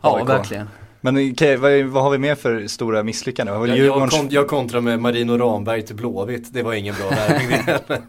Ja, 0.00 0.24
verkligen. 0.24 0.68
Men 1.00 1.32
okay, 1.32 1.56
vad, 1.56 1.84
vad, 1.84 2.02
har 2.02 2.10
vi 2.10 2.18
mer 2.18 2.34
för 2.34 2.66
stora 2.66 3.02
misslyckanden? 3.02 3.68
Jag, 3.68 3.78
jag, 3.78 4.10
kont 4.10 4.32
jag 4.32 4.48
kontrar 4.48 4.80
med 4.80 5.00
Marino 5.00 5.38
Ramberg 5.38 5.82
till 5.82 5.96
Blåvitt, 5.96 6.52
det 6.52 6.62
var 6.62 6.72
ingen 6.72 6.94
bra 6.94 7.08
värvning 7.08 7.58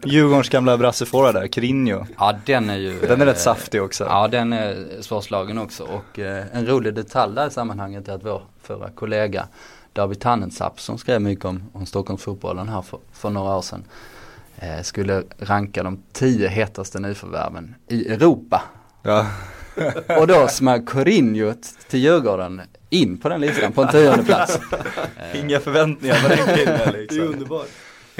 Djurgårdens 0.04 0.48
gamla 0.48 0.78
brassefåra 0.78 1.32
där, 1.32 1.46
Crinho. 1.46 2.06
Ja 2.18 2.38
den 2.46 2.70
är 2.70 2.76
ju 2.76 3.00
Den 3.00 3.20
är 3.20 3.26
rätt 3.26 3.40
saftig 3.40 3.82
också. 3.82 4.04
Ja 4.04 4.28
den 4.28 4.52
är 4.52 4.86
svårslagen 5.00 5.58
också 5.58 5.84
och 5.84 6.18
eh, 6.18 6.44
en 6.52 6.66
rolig 6.66 6.94
detalj 6.94 7.34
där 7.34 7.46
i 7.46 7.50
sammanhanget 7.50 8.08
är 8.08 8.12
att 8.12 8.24
vår 8.24 8.42
förra 8.62 8.90
kollega 8.90 9.46
David 9.92 10.20
Tannensapp 10.20 10.80
som 10.80 10.98
skrev 10.98 11.20
mycket 11.20 11.44
om, 11.44 11.62
om 11.72 11.86
Stockholmsfotbollen 11.86 12.68
här 12.68 12.82
för, 12.82 12.98
för 13.12 13.30
några 13.30 13.56
år 13.56 13.62
sedan 13.62 13.84
eh, 14.56 14.82
skulle 14.82 15.22
ranka 15.38 15.82
de 15.82 16.02
tio 16.12 16.48
hetaste 16.48 17.00
nyförvärven 17.00 17.74
i 17.88 18.08
Europa. 18.08 18.62
Ja. 19.02 19.26
Och 20.18 20.26
då 20.26 20.48
smög 20.48 20.86
Corinho 20.88 21.54
till 21.88 22.00
Djurgården 22.00 22.60
in 22.90 23.18
på 23.18 23.28
den 23.28 23.40
listan 23.40 23.72
på 23.72 23.82
en 23.82 23.88
tionde 23.88 24.24
plats. 24.24 24.58
Inga 25.34 25.60
förväntningar 25.60 26.22
på 26.22 26.28
den 26.28 26.56
killen 26.56 26.92
liksom. 26.92 27.18
Det 27.18 27.24
är 27.24 27.28
underbart. 27.28 27.68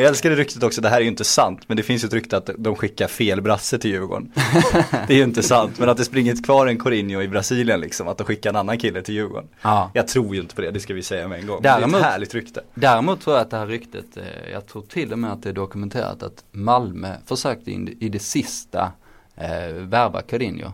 Jag 0.01 0.09
älskar 0.09 0.31
det 0.31 0.37
ryktet 0.37 0.63
också, 0.63 0.81
det 0.81 0.89
här 0.89 0.97
är 0.97 1.01
ju 1.01 1.09
inte 1.09 1.25
sant, 1.25 1.61
men 1.67 1.77
det 1.77 1.83
finns 1.83 2.05
ju 2.05 2.07
ett 2.07 2.13
rykte 2.13 2.37
att 2.37 2.51
de 2.59 2.77
skickar 2.77 3.09
fel 3.09 3.41
brasse 3.41 3.79
till 3.79 3.91
Djurgården. 3.91 4.33
det 5.07 5.13
är 5.13 5.17
ju 5.17 5.23
inte 5.23 5.43
sant, 5.43 5.79
men 5.79 5.89
att 5.89 5.97
det 5.97 6.05
springer 6.05 6.43
kvar 6.43 6.67
en 6.67 6.79
Corinho 6.79 7.23
i 7.23 7.29
Brasilien 7.29 7.81
liksom, 7.81 8.09
att 8.09 8.19
de 8.19 8.25
skickar 8.25 8.51
en 8.51 8.57
annan 8.57 8.79
kille 8.79 9.03
till 9.03 9.15
Djurgården. 9.15 9.49
Ja. 9.63 9.91
Jag 9.95 10.09
tror 10.09 10.35
ju 10.35 10.41
inte 10.41 10.55
på 10.55 10.61
det, 10.61 10.71
det 10.71 10.81
ska 10.81 10.95
vi 10.95 11.03
säga 11.03 11.29
med 11.29 11.41
en 11.41 11.47
gång. 11.47 11.63
Däremot, 11.63 11.93
det 11.93 11.99
är 11.99 12.01
ett 12.01 12.07
härligt 12.07 12.35
rykte. 12.35 12.61
Däremot 12.75 13.21
tror 13.21 13.37
jag 13.37 13.43
att 13.43 13.51
det 13.51 13.57
här 13.57 13.67
ryktet, 13.67 14.17
eh, 14.17 14.51
jag 14.53 14.67
tror 14.67 14.83
till 14.83 15.13
och 15.13 15.19
med 15.19 15.33
att 15.33 15.43
det 15.43 15.49
är 15.49 15.53
dokumenterat 15.53 16.23
att 16.23 16.45
Malmö 16.51 17.15
försökte 17.27 17.71
in 17.71 17.97
i 18.01 18.09
det 18.09 18.19
sista 18.19 18.93
eh, 19.37 19.73
värva 19.75 20.23
Corinho. 20.23 20.73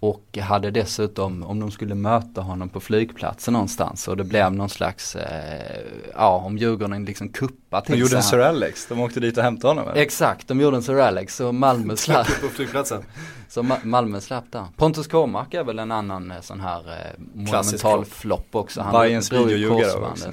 Och 0.00 0.38
hade 0.38 0.70
dessutom, 0.70 1.42
om 1.42 1.60
de 1.60 1.70
skulle 1.70 1.94
möta 1.94 2.40
honom 2.40 2.68
på 2.68 2.80
flygplatsen 2.80 3.52
någonstans 3.52 4.08
och 4.08 4.16
det 4.16 4.24
blev 4.24 4.52
någon 4.52 4.68
slags, 4.68 5.16
eh, 5.16 5.80
ja 6.14 6.36
om 6.36 6.58
Djurgården 6.58 7.04
liksom 7.04 7.28
kuppa 7.28 7.80
till 7.80 7.94
De 7.94 8.00
gjorde 8.00 8.16
en 8.16 8.22
Sir 8.22 8.38
Alex, 8.38 8.86
de 8.86 9.00
åkte 9.00 9.20
dit 9.20 9.38
och 9.38 9.42
hämtade 9.42 9.70
honom 9.70 9.88
eller? 9.88 10.02
Exakt, 10.02 10.48
de 10.48 10.60
gjorde 10.60 10.76
en 10.76 10.82
Sir 10.82 10.98
Alex 10.98 11.40
och 11.40 11.54
Malmö 11.54 11.96
slapp. 11.96 12.26
på 12.40 12.48
flygplatsen. 12.48 13.02
Så 13.48 13.62
Ma 13.62 13.78
Malmö 13.84 14.20
slapp 14.20 14.44
där. 14.50 14.64
Pontus 14.76 15.06
Kåmark 15.06 15.54
är 15.54 15.64
väl 15.64 15.78
en 15.78 15.92
annan 15.92 16.30
eh, 16.30 16.40
sån 16.40 16.60
här 16.60 16.92
eh, 16.92 17.20
monumental 17.34 18.04
flopp 18.04 18.48
också. 18.54 18.80
Han 18.80 18.92
Bajens 18.92 19.32
videojuggare 19.32 19.92
också. 19.92 20.32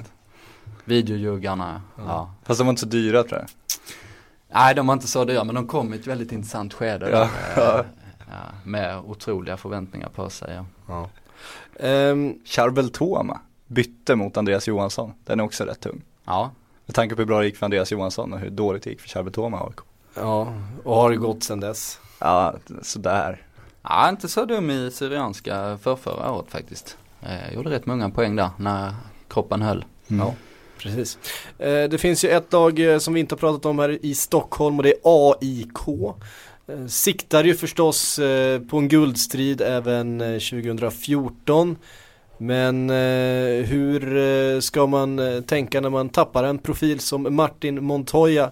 Videojuggarna, 0.84 1.82
ja. 1.96 2.02
ja. 2.06 2.34
Fast 2.44 2.60
de 2.60 2.66
var 2.66 2.72
inte 2.72 2.80
så 2.80 2.86
dyra 2.86 3.22
tror 3.22 3.40
jag. 3.40 3.48
Nej, 4.54 4.74
de 4.74 4.86
var 4.86 4.94
inte 4.94 5.08
så 5.08 5.24
dyra 5.24 5.44
men 5.44 5.54
de 5.54 5.66
kom 5.66 5.94
i 5.94 5.96
ett 5.96 6.06
väldigt 6.06 6.32
intressant 6.32 6.74
skede. 6.74 7.28
Ja. 7.56 7.84
Ja, 8.30 8.36
med 8.64 8.98
otroliga 8.98 9.56
förväntningar 9.56 10.08
på 10.08 10.30
sig. 10.30 10.60
Ja. 10.88 11.08
Um, 11.80 12.38
Charbel 12.44 12.90
Toma 12.90 13.40
bytte 13.66 14.16
mot 14.16 14.36
Andreas 14.36 14.68
Johansson. 14.68 15.12
Den 15.24 15.40
är 15.40 15.44
också 15.44 15.64
rätt 15.64 15.80
tung. 15.80 16.02
Ja. 16.24 16.50
Med 16.86 16.94
tanke 16.94 17.14
på 17.14 17.20
hur 17.20 17.26
bra 17.26 17.38
det 17.38 17.46
gick 17.46 17.56
för 17.56 17.66
Andreas 17.66 17.92
Johansson 17.92 18.32
och 18.32 18.38
hur 18.38 18.50
dåligt 18.50 18.82
det 18.82 18.90
gick 18.90 19.00
för 19.00 19.08
Charbel 19.08 19.32
Toma 19.32 19.60
AIK. 19.60 19.78
Ja, 20.14 20.54
och 20.84 20.96
har 20.96 21.10
det 21.10 21.16
gått 21.16 21.44
sedan 21.44 21.60
dess? 21.60 22.00
Ja, 22.18 22.54
sådär. 22.82 23.42
Ja, 23.82 24.08
inte 24.08 24.28
så 24.28 24.44
dum 24.44 24.70
i 24.70 24.90
Syrianska 24.90 25.78
för 25.82 25.96
förra 25.96 26.32
året 26.32 26.50
faktiskt. 26.50 26.98
Jag 27.20 27.54
gjorde 27.54 27.70
rätt 27.70 27.86
många 27.86 28.10
poäng 28.10 28.36
där 28.36 28.50
när 28.56 28.94
kroppen 29.28 29.62
höll. 29.62 29.84
Mm. 30.08 30.26
Ja. 30.26 30.34
Precis. 30.78 31.18
Eh, 31.58 31.88
det 31.88 31.98
finns 31.98 32.24
ju 32.24 32.28
ett 32.28 32.52
lag 32.52 32.78
eh, 32.92 32.98
som 32.98 33.14
vi 33.14 33.20
inte 33.20 33.34
har 33.34 33.38
pratat 33.38 33.66
om 33.66 33.78
här 33.78 34.04
i 34.04 34.14
Stockholm 34.14 34.76
och 34.76 34.82
det 34.82 34.92
är 34.92 34.98
AIK. 35.02 36.14
Eh, 36.68 36.86
siktar 36.86 37.44
ju 37.44 37.54
förstås 37.54 38.18
eh, 38.18 38.60
på 38.60 38.78
en 38.78 38.88
guldstrid 38.88 39.60
även 39.60 40.18
2014. 40.18 41.70
Eh, 41.70 41.76
Men 42.38 42.90
hur 43.64 44.60
ska 44.60 44.86
man 44.86 45.20
tänka 45.46 45.80
när 45.80 45.90
man 45.90 46.08
tappar 46.08 46.44
en 46.44 46.58
profil 46.58 47.00
som 47.00 47.36
Martin 47.36 47.84
Montoya 47.84 48.50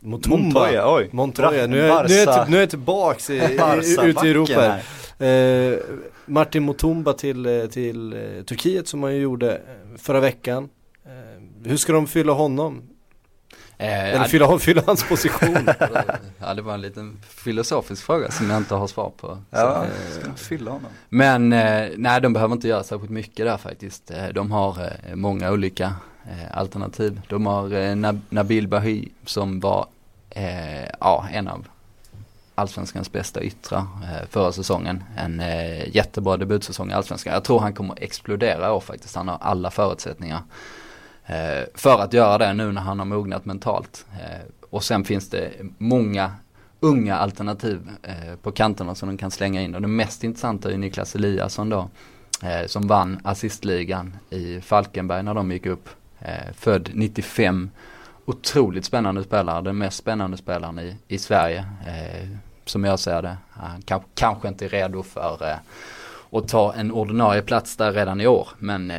Motumba. 0.00 0.38
Montoya, 0.38 0.94
oj. 0.94 1.08
Montoya. 1.12 1.66
Nu, 1.66 1.80
är, 1.80 2.08
nu, 2.08 2.14
är 2.14 2.26
jag, 2.26 2.50
nu 2.50 2.56
är 2.56 2.60
jag 2.60 2.70
tillbaks 2.70 3.30
i, 3.30 3.58
ute 4.02 4.26
i 4.26 4.30
Europa. 4.30 4.78
Eh, 5.24 5.78
Martin 6.26 6.62
Motumba 6.62 7.12
till, 7.12 7.68
till 7.72 8.14
Turkiet 8.46 8.88
som 8.88 9.02
han 9.02 9.14
ju 9.14 9.20
gjorde 9.20 9.60
förra 9.98 10.20
veckan. 10.20 10.68
Eh, 11.06 11.68
hur 11.70 11.76
ska 11.76 11.92
de 11.92 12.06
fylla 12.06 12.32
honom? 12.32 12.82
Eh, 13.78 14.14
Eller 14.14 14.24
fylla, 14.24 14.58
fylla 14.58 14.82
hans 14.86 15.04
position. 15.08 15.68
ja 16.38 16.54
det 16.54 16.62
var 16.62 16.74
en 16.74 16.80
liten 16.80 17.18
filosofisk 17.28 18.02
fråga 18.02 18.30
som 18.30 18.50
jag 18.50 18.56
inte 18.56 18.74
har 18.74 18.86
svar 18.86 19.12
på. 19.16 19.38
Ja, 19.50 19.86
så, 20.14 20.20
ska 20.20 20.34
fylla 20.34 20.70
honom? 20.70 20.90
Men 21.08 21.52
eh, 21.52 21.90
nej 21.96 22.20
de 22.20 22.32
behöver 22.32 22.54
inte 22.54 22.68
göra 22.68 22.82
särskilt 22.82 23.10
mycket 23.10 23.46
där 23.46 23.56
faktiskt. 23.56 24.10
Eh, 24.10 24.28
de 24.28 24.52
har 24.52 24.78
eh, 24.82 25.14
många 25.14 25.50
olika 25.50 25.94
eh, 26.24 26.58
alternativ. 26.58 27.20
De 27.28 27.46
har 27.46 27.72
eh, 27.72 28.12
Nabil 28.28 28.68
Bahy 28.68 29.08
som 29.24 29.60
var 29.60 29.86
ja, 31.00 31.26
en 31.32 31.48
av 31.48 31.66
allsvenskans 32.54 33.12
bästa 33.12 33.42
yttra 33.42 33.78
eh, 33.78 34.28
förra 34.30 34.52
säsongen. 34.52 35.04
En 35.16 35.40
eh, 35.40 35.96
jättebra 35.96 36.36
debutsäsong 36.36 36.90
i 36.90 36.94
allsvenskan. 36.94 37.32
Jag 37.32 37.44
tror 37.44 37.60
han 37.60 37.72
kommer 37.74 37.94
explodera 38.00 38.66
i 38.68 38.70
år 38.70 38.80
faktiskt. 38.80 39.16
Han 39.16 39.28
har 39.28 39.38
alla 39.40 39.70
förutsättningar. 39.70 40.40
Eh, 41.26 41.64
för 41.74 42.00
att 42.00 42.12
göra 42.12 42.38
det 42.38 42.52
nu 42.52 42.72
när 42.72 42.80
han 42.80 42.98
har 42.98 43.06
mognat 43.06 43.44
mentalt. 43.44 44.06
Eh, 44.12 44.40
och 44.70 44.84
sen 44.84 45.04
finns 45.04 45.30
det 45.30 45.50
många 45.78 46.32
unga 46.80 47.16
alternativ 47.16 47.90
eh, 48.02 48.36
på 48.42 48.52
kanterna 48.52 48.94
som 48.94 49.08
de 49.08 49.16
kan 49.18 49.30
slänga 49.30 49.62
in. 49.62 49.74
Och 49.74 49.82
det 49.82 49.88
mest 49.88 50.24
intressanta 50.24 50.68
är 50.68 50.72
ju 50.72 50.78
Niklas 50.78 51.14
Eliasson 51.14 51.68
då. 51.68 51.88
Eh, 52.42 52.66
som 52.66 52.86
vann 52.86 53.20
assistligan 53.24 54.16
i 54.30 54.60
Falkenberg 54.60 55.22
när 55.22 55.34
de 55.34 55.52
gick 55.52 55.66
upp. 55.66 55.88
Eh, 56.18 56.52
född 56.54 56.90
95. 56.94 57.70
Otroligt 58.24 58.84
spännande 58.84 59.24
spelare, 59.24 59.62
den 59.62 59.78
mest 59.78 59.96
spännande 59.96 60.36
spelaren 60.36 60.78
i, 60.78 60.96
i 61.08 61.18
Sverige. 61.18 61.64
Eh, 61.86 62.28
som 62.64 62.84
jag 62.84 62.98
ser 62.98 63.22
det. 63.22 63.36
Han 63.50 63.82
kanske 64.14 64.48
inte 64.48 64.64
är 64.64 64.68
redo 64.68 65.02
för 65.02 65.58
och 66.34 66.48
ta 66.48 66.74
en 66.74 66.92
ordinarie 66.92 67.42
plats 67.42 67.76
där 67.76 67.92
redan 67.92 68.20
i 68.20 68.26
år. 68.26 68.48
Men 68.58 68.90
eh, 68.90 68.96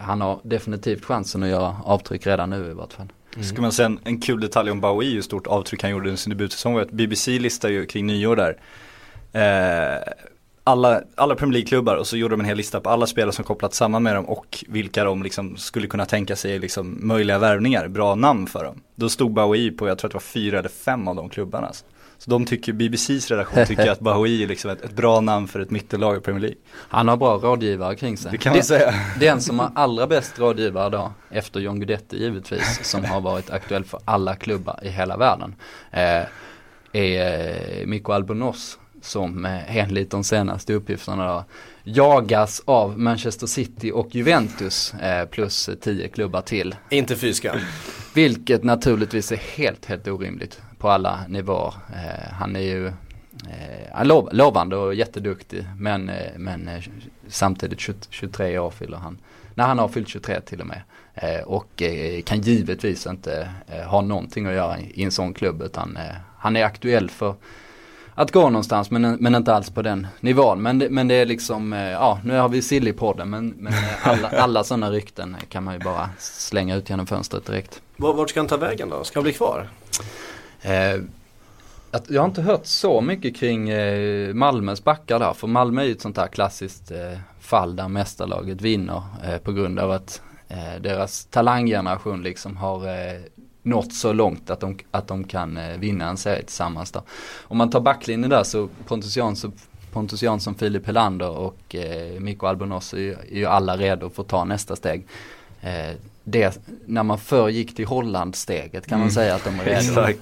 han 0.00 0.20
har 0.20 0.40
definitivt 0.42 1.04
chansen 1.04 1.42
att 1.42 1.48
göra 1.48 1.76
avtryck 1.84 2.26
redan 2.26 2.50
nu 2.50 2.70
i 2.70 2.72
vart 2.72 2.92
fall. 2.92 3.08
Mm. 3.34 3.44
Ska 3.44 3.62
man 3.62 3.72
säga 3.72 3.86
en, 3.86 4.00
en 4.04 4.20
kul 4.20 4.40
detalj 4.40 4.70
om 4.70 4.80
Bowie, 4.80 5.14
hur 5.14 5.22
stort 5.22 5.46
avtryck 5.46 5.82
han 5.82 5.90
gjorde 5.90 6.08
under 6.08 6.16
sin 6.16 6.30
debutsäsong 6.30 6.74
var 6.74 6.82
att 6.82 6.90
BBC 6.90 7.38
listar 7.38 7.68
ju 7.68 7.86
kring 7.86 8.06
nyår 8.06 8.36
där. 8.36 8.56
Eh, 9.32 10.02
alla, 10.64 11.02
alla 11.14 11.34
Premier 11.34 11.52
League-klubbar 11.52 11.96
och 11.96 12.06
så 12.06 12.16
gjorde 12.16 12.32
de 12.32 12.40
en 12.40 12.46
hel 12.46 12.56
lista 12.56 12.80
på 12.80 12.90
alla 12.90 13.06
spelare 13.06 13.32
som 13.32 13.44
kopplat 13.44 13.74
samman 13.74 14.02
med 14.02 14.14
dem 14.14 14.24
och 14.24 14.64
vilka 14.68 15.04
de 15.04 15.22
liksom 15.22 15.56
skulle 15.56 15.86
kunna 15.86 16.06
tänka 16.06 16.36
sig 16.36 16.58
liksom 16.58 16.98
möjliga 17.00 17.38
värvningar, 17.38 17.88
bra 17.88 18.14
namn 18.14 18.46
för 18.46 18.64
dem. 18.64 18.80
Då 18.94 19.08
stod 19.08 19.32
Bowie 19.32 19.72
på, 19.72 19.88
jag 19.88 19.98
tror 19.98 20.08
att 20.08 20.12
det 20.12 20.16
var 20.16 20.20
fyra 20.20 20.58
eller 20.58 20.68
fem 20.68 21.08
av 21.08 21.16
de 21.16 21.28
klubbarna. 21.28 21.72
Så 22.24 22.30
de 22.30 22.46
tycker, 22.46 22.72
BBCs 22.72 23.30
redaktion 23.30 23.66
tycker 23.66 23.90
att 23.90 24.00
Bahoui 24.00 24.42
är 24.42 24.46
liksom 24.46 24.70
ett, 24.70 24.84
ett, 24.84 24.92
bra 24.96 25.20
namn 25.20 25.48
för 25.48 25.60
ett 25.60 25.70
mittellag 25.70 26.16
i 26.16 26.20
Premier 26.20 26.40
League. 26.40 26.56
Han 26.72 27.08
har 27.08 27.16
bra 27.16 27.36
rådgivare 27.36 27.96
kring 27.96 28.16
sig. 28.16 28.32
Det 28.32 28.38
kan 28.38 28.50
man 28.50 28.56
den, 28.56 28.64
säga. 28.64 28.94
Den 29.20 29.40
som 29.40 29.58
har 29.58 29.70
allra 29.74 30.06
bäst 30.06 30.38
rådgivare 30.38 30.90
då, 30.90 31.12
efter 31.30 31.60
John 31.60 31.80
Guidetti 31.80 32.18
givetvis, 32.18 32.80
som 32.82 33.04
har 33.04 33.20
varit 33.20 33.50
aktuell 33.50 33.84
för 33.84 34.00
alla 34.04 34.36
klubbar 34.36 34.80
i 34.82 34.88
hela 34.88 35.16
världen, 35.16 35.54
eh, 35.90 36.22
är 36.92 37.80
eh, 37.80 37.86
Mikko 37.86 38.12
Albonos 38.12 38.78
som 39.02 39.44
eh, 39.44 39.76
enligt 39.76 40.10
de 40.10 40.24
senaste 40.24 40.74
uppgifterna 40.74 41.26
då, 41.26 41.44
jagas 41.84 42.62
av 42.64 42.98
Manchester 42.98 43.46
City 43.46 43.92
och 43.92 44.14
Juventus 44.14 44.94
eh, 44.94 45.26
plus 45.26 45.70
tio 45.80 46.08
klubbar 46.08 46.40
till. 46.40 46.74
Inte 46.90 47.16
fyska. 47.16 47.60
Vilket 48.14 48.64
naturligtvis 48.64 49.32
är 49.32 49.36
helt, 49.36 49.86
helt 49.86 50.08
orimligt 50.08 50.60
på 50.84 50.90
alla 50.90 51.20
nivåer. 51.28 51.74
Eh, 51.92 52.32
han 52.32 52.56
är 52.56 52.60
ju 52.60 52.86
eh, 52.86 54.04
lov, 54.04 54.28
lovande 54.32 54.76
och 54.76 54.94
jätteduktig 54.94 55.66
men, 55.78 56.08
eh, 56.08 56.32
men 56.36 56.68
eh, 56.68 56.82
samtidigt 57.28 57.80
20, 57.80 57.94
23 58.10 58.58
år 58.58 58.70
fyller 58.70 58.96
han 58.96 59.18
när 59.54 59.64
han 59.66 59.78
har 59.78 59.88
fyllt 59.88 60.08
23 60.08 60.40
till 60.40 60.60
och 60.60 60.66
med. 60.66 60.82
Eh, 61.14 61.40
och 61.40 61.82
eh, 61.82 62.22
kan 62.22 62.40
givetvis 62.40 63.06
inte 63.06 63.50
eh, 63.66 63.86
ha 63.86 64.00
någonting 64.00 64.46
att 64.46 64.54
göra 64.54 64.78
i, 64.78 65.02
en 65.04 65.10
sån 65.10 65.34
klubb 65.34 65.62
utan 65.62 65.98
han 66.38 66.56
är 66.56 66.64
aktuell 66.64 67.10
för 67.10 67.34
att 68.14 68.32
gå 68.32 68.50
någonstans 68.50 68.90
men, 68.90 69.16
men 69.20 69.34
inte 69.34 69.54
alls 69.54 69.70
på 69.70 69.82
den 69.82 70.06
nivån. 70.20 70.62
Men 70.62 70.78
det, 70.78 70.90
men 70.90 71.08
det 71.08 71.14
är 71.14 71.26
liksom, 71.26 71.72
ja 71.72 72.18
nu 72.24 72.38
har 72.38 72.48
vi 72.48 72.62
sill 72.62 72.88
i 72.88 72.92
podden 72.92 73.30
men, 73.30 73.48
men 73.48 73.72
alla, 74.02 74.28
alla 74.38 74.64
sådana 74.64 74.90
rykten 74.90 75.36
kan 75.48 75.64
man 75.64 75.74
ju 75.74 75.80
bara 75.80 76.10
slänga 76.18 76.76
ut 76.76 76.90
genom 76.90 77.06
fönstret 77.06 77.46
direkt. 77.46 77.80
Vart 77.96 78.30
ska 78.30 78.40
han 78.40 78.46
ta 78.46 78.56
vägen 78.56 78.88
då? 78.88 79.04
Ska 79.04 79.18
han 79.18 79.24
bli 79.24 79.32
kvar? 79.32 79.68
Eh, 80.64 81.00
jag 82.08 82.20
har 82.20 82.28
inte 82.28 82.42
hört 82.42 82.66
så 82.66 83.00
mycket 83.00 83.36
kring 83.36 83.68
eh, 83.68 84.34
Malmös 84.34 84.84
backar 84.84 85.18
där 85.18 85.32
för 85.32 85.46
Malmö 85.46 85.82
är 85.82 85.86
ju 85.86 85.92
ett 85.92 86.00
sånt 86.00 86.16
här 86.16 86.26
klassiskt 86.26 86.90
eh, 86.90 87.18
fall 87.40 87.76
där 87.76 87.88
mästarlaget 87.88 88.60
vinner 88.60 89.02
eh, 89.24 89.38
på 89.38 89.52
grund 89.52 89.78
av 89.78 89.90
att 89.90 90.22
eh, 90.48 90.80
deras 90.80 91.24
talanggeneration 91.24 92.22
liksom 92.22 92.56
har 92.56 92.88
eh, 92.88 93.20
nått 93.62 93.94
så 93.94 94.12
långt 94.12 94.50
att 94.50 94.60
de, 94.60 94.78
att 94.90 95.08
de 95.08 95.24
kan 95.24 95.56
eh, 95.56 95.78
vinna 95.78 96.08
en 96.08 96.16
serie 96.16 96.42
tillsammans 96.42 96.92
då. 96.92 97.02
Om 97.42 97.58
man 97.58 97.70
tar 97.70 97.80
backlinjen 97.80 98.30
där 98.30 98.42
så 98.42 98.68
Pontus 98.86 99.16
Jansson, 99.16 99.52
Pontus 99.92 100.22
Jansson 100.22 100.54
Filip 100.54 100.86
Helander 100.86 101.30
och 101.30 101.74
eh, 101.74 102.20
Mikko 102.20 102.46
Albonos 102.46 102.94
är, 102.94 102.98
är 102.98 103.36
ju 103.36 103.46
alla 103.46 103.76
redo 103.76 104.10
för 104.10 104.22
att 104.22 104.28
ta 104.28 104.44
nästa 104.44 104.76
steg. 104.76 105.06
Eh, 105.60 105.96
det, 106.24 106.60
när 106.86 107.02
man 107.02 107.18
förr 107.18 107.48
gick 107.48 107.76
till 107.76 107.86
Holland-steget 107.86 108.86
kan 108.86 108.98
man 108.98 109.08
mm. 109.08 109.14
säga 109.14 109.34
att 109.34 109.44
de 109.44 109.60
är 109.60 109.64
redo. 109.64 110.00
eh, 110.08 110.14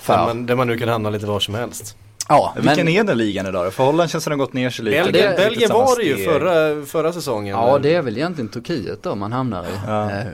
för. 0.00 0.16
Där 0.16 0.26
man, 0.26 0.46
där 0.46 0.56
man 0.56 0.66
nu 0.66 0.78
kan 0.78 0.88
hamna 0.88 1.10
lite 1.10 1.26
var 1.26 1.40
som 1.40 1.54
helst. 1.54 1.96
Ja, 2.28 2.54
Vilken 2.56 2.88
är 2.88 3.04
den 3.04 3.18
ligan 3.18 3.46
idag 3.46 3.72
För 3.72 3.84
Holland 3.84 4.10
känns 4.10 4.24
som 4.24 4.30
den 4.30 4.38
gått 4.38 4.52
ner 4.52 4.70
sig 4.70 4.84
lite. 4.84 5.02
Belgien, 5.02 5.36
Belgien 5.36 5.70
var 5.72 5.96
det 5.96 6.02
ju 6.02 6.16
förra, 6.16 6.86
förra 6.86 7.12
säsongen. 7.12 7.56
Ja, 7.56 7.78
det 7.78 7.94
är 7.94 8.02
väl 8.02 8.16
egentligen 8.16 8.48
Turkiet 8.48 9.02
då 9.02 9.14
man 9.14 9.32
hamnar 9.32 9.64
i. 9.64 9.68
Ja. 9.86 10.10
Eh, 10.10 10.26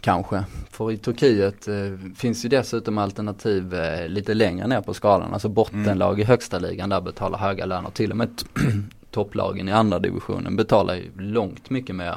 kanske. 0.00 0.44
För 0.70 0.92
i 0.92 0.96
Turkiet 0.96 1.68
eh, 1.68 1.74
finns 2.16 2.44
ju 2.44 2.48
dessutom 2.48 2.98
alternativ 2.98 3.74
eh, 3.74 4.08
lite 4.08 4.34
längre 4.34 4.66
ner 4.66 4.80
på 4.80 4.94
skalan. 4.94 5.32
Alltså 5.32 5.48
bottenlag 5.48 6.12
mm. 6.12 6.20
i 6.20 6.24
högsta 6.24 6.58
ligan 6.58 6.88
där 6.88 7.00
betalar 7.00 7.38
höga 7.38 7.66
löner. 7.66 7.90
Till 7.90 8.10
och 8.10 8.16
med 8.16 8.28
topplagen 9.10 9.68
i 9.68 9.72
andra 9.72 9.98
divisionen 9.98 10.56
betalar 10.56 10.94
ju 10.94 11.10
långt 11.18 11.70
mycket 11.70 11.96
mer 11.96 12.16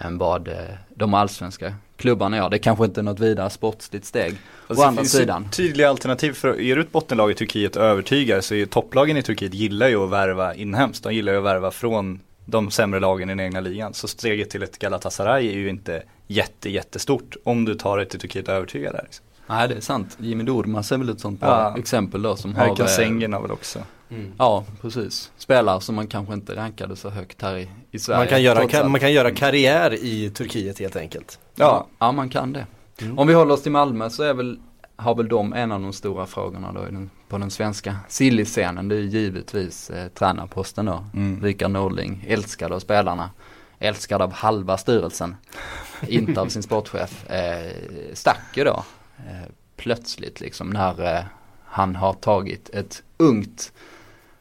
än 0.00 0.18
vad 0.18 0.48
eh, 0.48 0.54
de 0.94 1.14
allsvenska 1.14 1.74
klubbarna 1.96 2.36
gör. 2.36 2.50
Det 2.50 2.56
är 2.56 2.58
kanske 2.58 2.84
inte 2.84 3.00
är 3.00 3.02
något 3.02 3.20
vidare 3.20 3.50
sportsligt 3.50 4.04
steg. 4.04 4.34
Alltså, 4.66 4.84
Å 4.84 4.88
andra 4.88 5.04
sidan. 5.04 5.50
Tydliga 5.50 5.88
alternativ 5.88 6.32
för, 6.32 6.54
ger 6.54 6.76
du 6.76 6.82
ett 6.82 6.92
bottenlag 6.92 7.30
i 7.30 7.34
Turkiet 7.34 7.76
och 7.76 7.82
övertygar 7.82 8.40
så 8.40 8.54
är 8.54 8.66
topplagen 8.66 9.16
i 9.16 9.22
Turkiet 9.22 9.54
gillar 9.54 9.88
ju 9.88 10.04
att 10.04 10.10
värva 10.10 10.54
inhemskt. 10.54 11.04
De 11.04 11.14
gillar 11.14 11.32
ju 11.32 11.38
att 11.38 11.44
värva 11.44 11.70
från 11.70 12.20
de 12.44 12.70
sämre 12.70 13.00
lagen 13.00 13.30
i 13.30 13.32
den 13.32 13.40
egna 13.40 13.60
ligan. 13.60 13.94
Så 13.94 14.08
steget 14.08 14.50
till 14.50 14.62
ett 14.62 14.78
Galatasaray 14.78 15.48
är 15.48 15.58
ju 15.58 15.68
inte 15.68 16.02
jätte, 16.26 16.70
jättestort 16.70 17.36
om 17.44 17.64
du 17.64 17.74
tar 17.74 17.98
det 17.98 18.04
till 18.04 18.20
Turkiet 18.20 18.48
och 18.48 18.54
övertygar 18.54 18.92
där. 18.92 19.02
Liksom. 19.02 19.24
Nej 19.46 19.68
det 19.68 19.74
är 19.74 19.80
sant. 19.80 20.16
Jimmy 20.20 20.44
Durmaz 20.44 20.92
är 20.92 20.98
väl 20.98 21.08
ett 21.08 21.20
sånt 21.20 21.40
bra 21.40 21.72
ja. 21.74 21.78
exempel 21.78 22.22
då 22.22 22.36
som 22.36 22.54
har. 22.54 22.86
Sengen 22.86 23.32
har 23.32 23.42
väl 23.42 23.50
också. 23.50 23.78
Mm. 24.10 24.32
Ja 24.38 24.64
precis. 24.80 25.30
Spelare 25.36 25.80
som 25.80 25.94
man 25.94 26.06
kanske 26.06 26.34
inte 26.34 26.56
rankade 26.56 26.96
så 26.96 27.10
högt 27.10 27.42
här 27.42 27.56
i, 27.56 27.68
i 27.90 27.98
Sverige. 27.98 28.18
Man 28.18 28.28
kan, 28.28 28.42
göra, 28.42 28.68
ka 28.68 28.88
man 28.88 29.00
kan 29.00 29.12
göra 29.12 29.30
karriär 29.30 29.94
i 29.94 30.30
Turkiet 30.30 30.78
helt 30.78 30.96
enkelt. 30.96 31.38
Ja, 31.54 31.86
ja 31.98 32.12
man 32.12 32.28
kan 32.28 32.52
det. 32.52 32.66
Mm. 33.00 33.18
Om 33.18 33.26
vi 33.26 33.34
håller 33.34 33.54
oss 33.54 33.62
till 33.62 33.72
Malmö 33.72 34.10
så 34.10 34.22
är 34.22 34.34
väl, 34.34 34.58
har 34.96 35.14
väl 35.14 35.28
de 35.28 35.52
en 35.52 35.72
av 35.72 35.80
de 35.80 35.92
stora 35.92 36.26
frågorna 36.26 36.72
då 36.72 36.84
den, 36.84 37.10
på 37.28 37.38
den 37.38 37.50
svenska 37.50 37.96
silly-scenen. 38.08 38.88
Det 38.88 38.94
är 38.94 39.00
givetvis 39.00 39.90
eh, 39.90 40.08
tränarposten 40.08 40.86
då. 40.86 41.04
Mm. 41.14 41.42
Rickard 41.42 41.70
Norling, 41.70 42.24
älskad 42.28 42.72
av 42.72 42.78
spelarna. 42.78 43.30
Älskad 43.78 44.22
av 44.22 44.32
halva 44.32 44.78
styrelsen. 44.78 45.36
inte 46.08 46.40
av 46.40 46.46
sin 46.46 46.62
sportchef. 46.62 47.30
Eh, 47.30 47.72
stack 48.14 48.56
ju 48.56 48.64
då. 48.64 48.84
Eh, 49.18 49.50
plötsligt 49.76 50.40
liksom 50.40 50.70
när 50.70 51.16
eh, 51.16 51.24
han 51.64 51.96
har 51.96 52.12
tagit 52.12 52.70
ett 52.70 53.02
ungt 53.16 53.72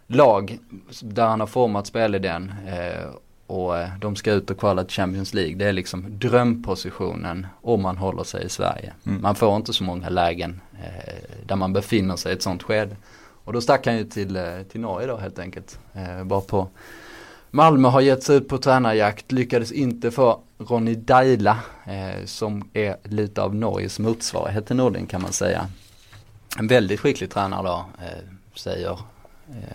lag 0.10 0.60
där 1.02 1.28
han 1.28 1.40
har 1.40 1.48
format 1.48 1.88
spelidén 1.88 2.54
eh, 2.68 3.10
och 3.48 3.78
eh, 3.78 3.90
de 4.00 4.16
ska 4.16 4.32
ut 4.32 4.50
och 4.50 4.58
kvala 4.58 4.84
till 4.84 4.96
Champions 4.96 5.34
League. 5.34 5.56
Det 5.56 5.66
är 5.66 5.74
liksom 5.74 6.06
drömpositionen 6.20 7.48
om 7.62 7.82
man 7.82 7.98
håller 7.98 8.24
sig 8.24 8.46
i 8.46 8.50
Sverige. 8.50 8.94
Mm. 9.06 9.22
Man 9.22 9.36
får 9.36 9.56
inte 9.56 9.74
så 9.74 9.84
många 9.84 10.10
lägen 10.10 10.62
eh, 10.84 11.14
där 11.46 11.56
man 11.56 11.74
befinner 11.74 12.16
sig 12.16 12.32
i 12.32 12.36
ett 12.36 12.42
sånt 12.42 12.64
skede. 12.64 12.96
Och 13.44 13.54
då 13.54 13.62
stack 13.62 13.86
han 13.86 13.98
ju 13.98 14.04
till, 14.04 14.36
eh, 14.36 14.62
till 14.72 14.82
Norge 14.82 15.08
då 15.08 15.18
helt 15.18 15.40
enkelt. 15.40 15.80
Eh, 15.94 16.24
bara 16.24 16.42
på 16.42 16.68
Malmö 17.52 17.88
har 17.88 18.02
gett 18.02 18.24
sig 18.24 18.36
ut 18.36 18.48
på 18.48 18.58
tränarjakt, 18.58 19.32
lyckades 19.32 19.72
inte 19.72 20.12
få 20.12 20.40
Ronny 20.58 20.96
Daila 20.96 21.58
eh, 21.86 22.26
som 22.26 22.70
är 22.74 22.96
lite 23.04 23.42
av 23.42 23.56
Norges 23.56 24.00
motsvarighet 24.00 24.68
till 24.68 24.76
Nordin 24.76 25.06
kan 25.06 25.22
man 25.22 25.34
säga. 25.34 25.68
En 26.58 26.68
väldigt 26.68 27.00
skicklig 27.00 27.32
tränare 27.32 27.64
då, 27.64 27.86
eh, 28.02 28.24
säger 28.56 29.00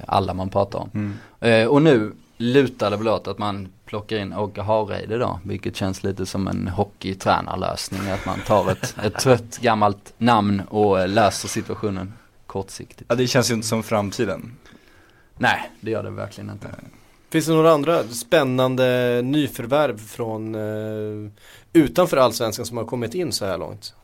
alla 0.07 0.35
man 0.35 0.49
pratar 0.49 0.79
om. 0.79 0.91
Mm. 0.95 1.15
Eh, 1.41 1.69
och 1.69 1.83
nu 1.83 2.13
lutar 2.37 2.91
det 2.91 2.97
väl 2.97 3.09
åt 3.09 3.29
att 3.29 3.39
man 3.39 3.69
plockar 3.85 4.17
in 4.17 4.33
Åke 4.33 4.63
Hareide 4.63 5.19
då, 5.19 5.41
vilket 5.45 5.77
känns 5.77 6.03
lite 6.03 6.27
som 6.27 6.49
en 6.49 6.69
hockeytränarlösning. 6.69 8.11
Att 8.11 8.27
man 8.27 8.41
tar 8.47 8.71
ett, 8.71 8.97
ett 9.03 9.19
trött 9.19 9.59
gammalt 9.61 10.15
namn 10.19 10.61
och 10.61 11.09
löser 11.09 11.49
situationen 11.49 12.13
kortsiktigt. 12.47 13.05
Ja 13.09 13.15
det 13.15 13.27
känns 13.27 13.51
ju 13.51 13.55
inte 13.55 13.67
som 13.67 13.83
framtiden. 13.83 14.57
Nej, 15.37 15.71
det 15.81 15.91
gör 15.91 16.03
det 16.03 16.11
verkligen 16.11 16.51
inte. 16.51 16.69
Finns 17.31 17.47
det 17.47 17.53
några 17.53 17.73
andra 17.73 18.05
spännande 18.05 19.21
nyförvärv 19.25 19.99
från 19.99 20.55
eh, 20.55 21.31
utanför 21.73 22.17
allsvenskan 22.17 22.67
som 22.67 22.77
har 22.77 22.85
kommit 22.85 23.15
in 23.15 23.33
så 23.33 23.47
här 23.47 23.59
långt? 23.59 23.95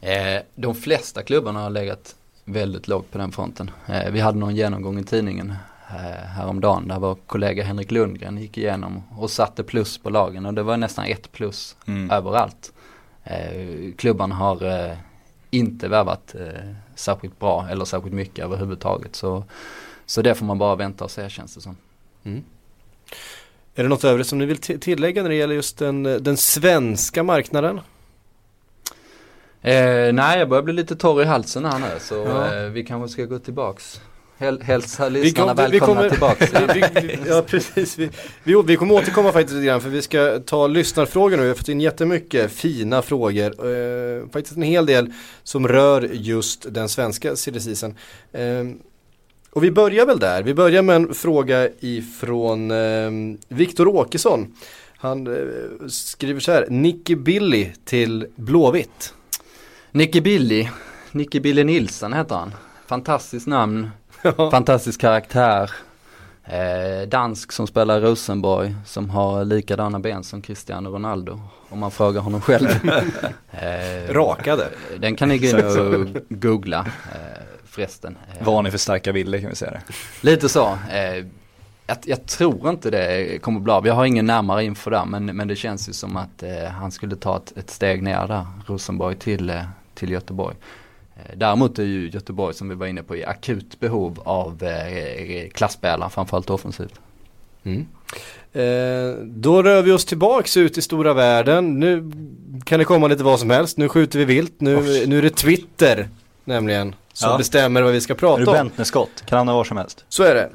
Eh, 0.00 0.42
de 0.54 0.74
flesta 0.74 1.22
klubbarna 1.22 1.60
har 1.60 1.70
legat 1.70 2.14
väldigt 2.46 2.88
lågt 2.88 3.10
på 3.10 3.18
den 3.18 3.32
fronten. 3.32 3.70
Eh, 3.86 4.10
vi 4.10 4.20
hade 4.20 4.38
någon 4.38 4.56
genomgång 4.56 4.98
i 4.98 5.04
tidningen 5.04 5.50
eh, 5.90 6.26
häromdagen 6.26 6.88
där 6.88 6.98
vår 6.98 7.14
kollega 7.26 7.64
Henrik 7.64 7.90
Lundgren 7.90 8.38
gick 8.38 8.58
igenom 8.58 9.02
och 9.16 9.30
satte 9.30 9.62
plus 9.62 9.98
på 9.98 10.10
lagen 10.10 10.46
och 10.46 10.54
det 10.54 10.62
var 10.62 10.76
nästan 10.76 11.04
ett 11.04 11.32
plus 11.32 11.76
mm. 11.86 12.10
överallt. 12.10 12.72
Eh, 13.24 13.94
klubbarna 13.96 14.34
har 14.34 14.86
eh, 14.88 14.96
inte 15.50 15.88
värvat 15.88 16.34
eh, 16.34 16.70
särskilt 16.94 17.38
bra 17.38 17.68
eller 17.70 17.84
särskilt 17.84 18.14
mycket 18.14 18.44
överhuvudtaget. 18.44 19.16
Så, 19.16 19.44
så 20.06 20.22
det 20.22 20.34
får 20.34 20.46
man 20.46 20.58
bara 20.58 20.76
vänta 20.76 21.04
och 21.04 21.10
se 21.10 21.28
känns 21.28 21.54
det 21.54 21.60
som. 21.60 21.76
Mm. 22.24 22.44
Är 23.74 23.82
det 23.82 23.88
något 23.88 24.04
övrigt 24.04 24.26
som 24.26 24.38
ni 24.38 24.46
vill 24.46 24.58
tillägga 24.58 25.22
när 25.22 25.28
det 25.28 25.34
gäller 25.34 25.54
just 25.54 25.78
den, 25.78 26.02
den 26.02 26.36
svenska 26.36 27.22
marknaden? 27.22 27.80
Eh, 29.66 30.12
nej, 30.12 30.38
jag 30.38 30.48
börjar 30.48 30.62
bli 30.62 30.72
lite 30.72 30.96
torr 30.96 31.22
i 31.22 31.24
halsen 31.24 31.64
här 31.64 31.78
nu 31.78 31.86
så 32.00 32.14
ja. 32.14 32.54
eh, 32.54 32.70
vi 32.70 32.84
kanske 32.84 33.12
ska 33.12 33.24
gå 33.24 33.38
tillbaks. 33.38 34.00
hälsa 34.60 35.08
lyssnarna 35.08 35.54
vi, 35.54 35.62
välkomna 35.62 35.94
kommer, 35.94 36.10
tillbaks. 36.10 36.52
vi, 36.74 36.84
vi, 37.00 37.18
ja, 37.28 37.42
precis. 37.46 37.98
Vi, 37.98 38.10
vi, 38.44 38.62
vi 38.66 38.76
kommer 38.76 38.94
återkomma 38.94 39.32
faktiskt 39.32 39.54
lite 39.54 39.66
grann 39.66 39.80
för 39.80 39.88
vi 39.88 40.02
ska 40.02 40.40
ta 40.46 40.66
lyssnarfrågor 40.66 41.36
nu. 41.36 41.42
Vi 41.42 41.48
har 41.48 41.54
fått 41.54 41.68
in 41.68 41.80
jättemycket 41.80 42.52
fina 42.52 43.02
frågor. 43.02 43.46
Eh, 43.46 44.28
faktiskt 44.30 44.56
en 44.56 44.62
hel 44.62 44.86
del 44.86 45.12
som 45.42 45.68
rör 45.68 46.08
just 46.12 46.74
den 46.74 46.88
svenska 46.88 47.36
silly 47.36 47.74
eh, 48.32 48.42
och 49.50 49.64
vi 49.64 49.70
börjar 49.70 50.06
väl 50.06 50.18
där. 50.18 50.42
Vi 50.42 50.54
börjar 50.54 50.82
med 50.82 50.96
en 50.96 51.14
fråga 51.14 51.68
ifrån 51.80 52.70
eh, 52.70 53.10
Viktor 53.48 53.88
Åkesson. 53.88 54.54
Han 54.98 55.26
eh, 55.26 55.86
skriver 55.88 56.40
så 56.40 56.52
här, 56.52 56.66
Nicky 56.70 57.16
Billy 57.16 57.72
till 57.84 58.26
Blåvitt. 58.36 59.12
Nicky 59.96 60.20
Billy, 60.20 60.68
Nicky 61.12 61.40
Billy 61.40 61.64
Nilsson 61.64 62.12
heter 62.12 62.34
han. 62.34 62.54
Fantastiskt 62.86 63.46
namn, 63.46 63.90
fantastisk 64.36 65.00
karaktär. 65.00 65.70
Eh, 66.44 67.08
dansk 67.08 67.52
som 67.52 67.66
spelar 67.66 68.00
Rosenborg 68.00 68.74
som 68.86 69.10
har 69.10 69.44
likadana 69.44 69.98
ben 69.98 70.24
som 70.24 70.42
Cristiano 70.42 70.90
Ronaldo. 70.90 71.40
Om 71.68 71.78
man 71.78 71.90
frågar 71.90 72.20
honom 72.20 72.40
själv. 72.40 72.68
eh, 73.50 74.12
Rakade. 74.12 74.68
Den 74.98 75.16
kan 75.16 75.28
ni 75.28 75.38
gå 75.38 75.46
in 75.46 75.64
och 75.64 76.06
googla 76.28 76.86
eh, 77.12 77.42
förresten. 77.64 78.16
Eh, 78.38 78.46
Varning 78.46 78.72
för 78.72 78.78
starka 78.78 79.12
bilder 79.12 79.40
kan 79.40 79.50
vi 79.50 79.56
säga 79.56 79.70
det. 79.70 79.82
Lite 80.20 80.48
så. 80.48 80.78
Eh, 80.90 81.26
jag, 81.86 81.98
jag, 82.04 82.26
tror 82.26 82.70
inte 82.70 82.90
det 82.90 83.38
kommer 83.42 83.60
bli 83.60 83.72
av. 83.72 83.86
Jag 83.86 83.94
har 83.94 84.04
ingen 84.04 84.26
närmare 84.26 84.64
info 84.64 84.90
där 84.90 85.04
men, 85.04 85.24
men 85.24 85.48
det 85.48 85.56
känns 85.56 85.88
ju 85.88 85.92
som 85.92 86.16
att 86.16 86.42
eh, 86.42 86.64
han 86.64 86.90
skulle 86.90 87.16
ta 87.16 87.36
ett, 87.36 87.52
ett, 87.56 87.70
steg 87.70 88.02
ner 88.02 88.26
där, 88.26 88.46
Rosenborg 88.66 89.16
till, 89.16 89.50
eh, 89.50 89.62
till 89.96 90.10
Göteborg. 90.10 90.56
Eh, 91.16 91.36
däremot 91.36 91.78
är 91.78 91.84
ju 91.84 92.08
Göteborg 92.10 92.54
som 92.54 92.68
vi 92.68 92.74
var 92.74 92.86
inne 92.86 93.02
på 93.02 93.16
i 93.16 93.24
akut 93.24 93.80
behov 93.80 94.20
av 94.24 94.62
eh, 94.62 95.48
klassspelare, 95.48 96.10
framförallt 96.10 96.50
offensivt. 96.50 97.00
Mm. 97.64 97.86
Eh, 98.52 99.24
då 99.24 99.62
rör 99.62 99.82
vi 99.82 99.92
oss 99.92 100.04
tillbaks 100.04 100.56
ut 100.56 100.78
i 100.78 100.82
stora 100.82 101.14
världen. 101.14 101.80
Nu 101.80 102.12
kan 102.64 102.78
det 102.78 102.84
komma 102.84 103.06
lite 103.06 103.24
vad 103.24 103.40
som 103.40 103.50
helst. 103.50 103.76
Nu 103.76 103.88
skjuter 103.88 104.18
vi 104.18 104.24
vilt. 104.24 104.60
Nu, 104.60 105.06
nu 105.06 105.18
är 105.18 105.22
det 105.22 105.30
Twitter 105.30 106.08
nämligen 106.44 106.94
som 107.12 107.30
ja. 107.30 107.38
bestämmer 107.38 107.82
vad 107.82 107.92
vi 107.92 108.00
ska 108.00 108.14
prata 108.14 108.50
om. 108.50 108.56
Är 108.56 108.70
du 108.76 108.84
Scott? 108.84 109.24
Kan 109.26 109.38
hamna 109.38 109.52
var 109.52 109.64
som 109.64 109.76
helst. 109.76 110.04
Så 110.08 110.22
är 110.22 110.34
det. 110.34 110.50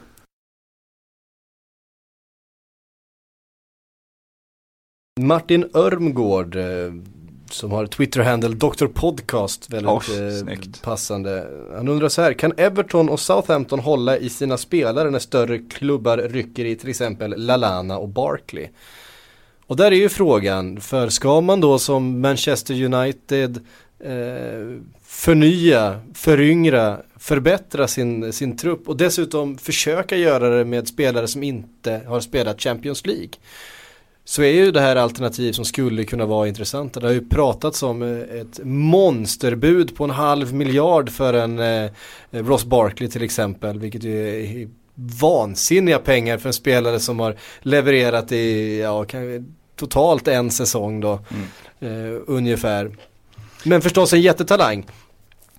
Martin 5.20 5.70
Örmgård 5.74 6.56
eh, 6.56 6.64
som 7.54 7.72
har 7.72 7.86
Twitter-handle 7.86 8.49
Dr. 8.49 8.86
Podcast, 8.86 9.70
väldigt 9.70 10.10
oh, 10.10 10.52
eh, 10.52 10.58
passande. 10.84 11.47
Han 11.76 11.88
undrar 11.88 12.10
så 12.10 12.22
här, 12.22 12.34
kan 12.34 12.54
Everton 12.58 13.10
och 13.10 13.20
Southampton 13.20 13.80
hålla 13.80 14.18
i 14.18 14.30
sina 14.30 14.58
spelare 14.58 15.10
när 15.10 15.20
större 15.20 15.60
klubbar 15.60 16.18
rycker 16.18 16.66
i 16.66 16.76
till 16.76 16.89
exempel 16.89 17.34
Lalana 17.38 17.97
och 17.97 18.10
Barkley? 18.10 18.68
Och 19.66 19.78
där 19.78 19.91
är 19.91 19.95
ju 19.95 20.10
frågan, 20.10 20.82
för 20.82 21.10
ska 21.10 21.41
man 21.41 21.62
då 21.62 21.80
som 21.80 22.22
Manchester 22.22 22.84
United 22.84 23.60
eh, 23.99 24.82
förnya, 25.04 25.99
föryngra, 26.14 26.97
förbättra 27.18 27.88
sin, 27.88 28.34
sin 28.34 28.58
trupp 28.58 28.89
och 28.89 28.97
dessutom 28.97 29.58
försöka 29.58 30.18
göra 30.18 30.49
det 30.49 30.66
med 30.66 30.88
spelare 30.88 31.28
som 31.28 31.43
inte 31.43 32.02
har 32.08 32.20
spelat 32.20 32.62
Champions 32.62 33.06
League 33.06 33.30
så 34.32 34.41
är 34.41 34.51
ju 34.51 34.71
det 34.71 34.82
här 34.82 34.95
alternativ 34.95 35.53
som 35.53 35.65
skulle 35.65 36.03
kunna 36.03 36.25
vara 36.25 36.47
intressant. 36.47 36.93
Det 36.93 37.05
har 37.05 37.13
ju 37.13 37.27
pratats 37.27 37.84
om 37.84 38.01
eh, 38.01 38.41
ett 38.41 38.59
monsterbud 38.63 39.95
på 39.95 40.03
en 40.03 40.09
halv 40.09 40.53
miljard 40.53 41.09
för 41.09 41.34
en 41.34 41.59
eh, 41.59 41.91
Ross 42.32 42.65
Barkley 42.65 43.09
till 43.09 43.23
exempel, 43.23 43.79
vilket 43.79 44.03
ju 44.03 44.43
är 44.61 44.69
vansinniga 45.21 45.99
pengar 45.99 46.38
för 46.38 46.49
en 46.49 46.53
spelare 46.53 46.99
som 46.99 47.19
har 47.19 47.36
levererat 47.61 48.32
i, 48.32 48.79
ja, 48.79 49.05
totalt 49.75 50.27
en 50.27 50.51
säsong 50.51 51.01
då, 51.01 51.19
mm. 51.79 52.13
eh, 52.15 52.19
ungefär. 52.27 52.91
Men 53.63 53.82
förstås 53.82 54.13
en 54.13 54.21
jättetalang. 54.21 54.86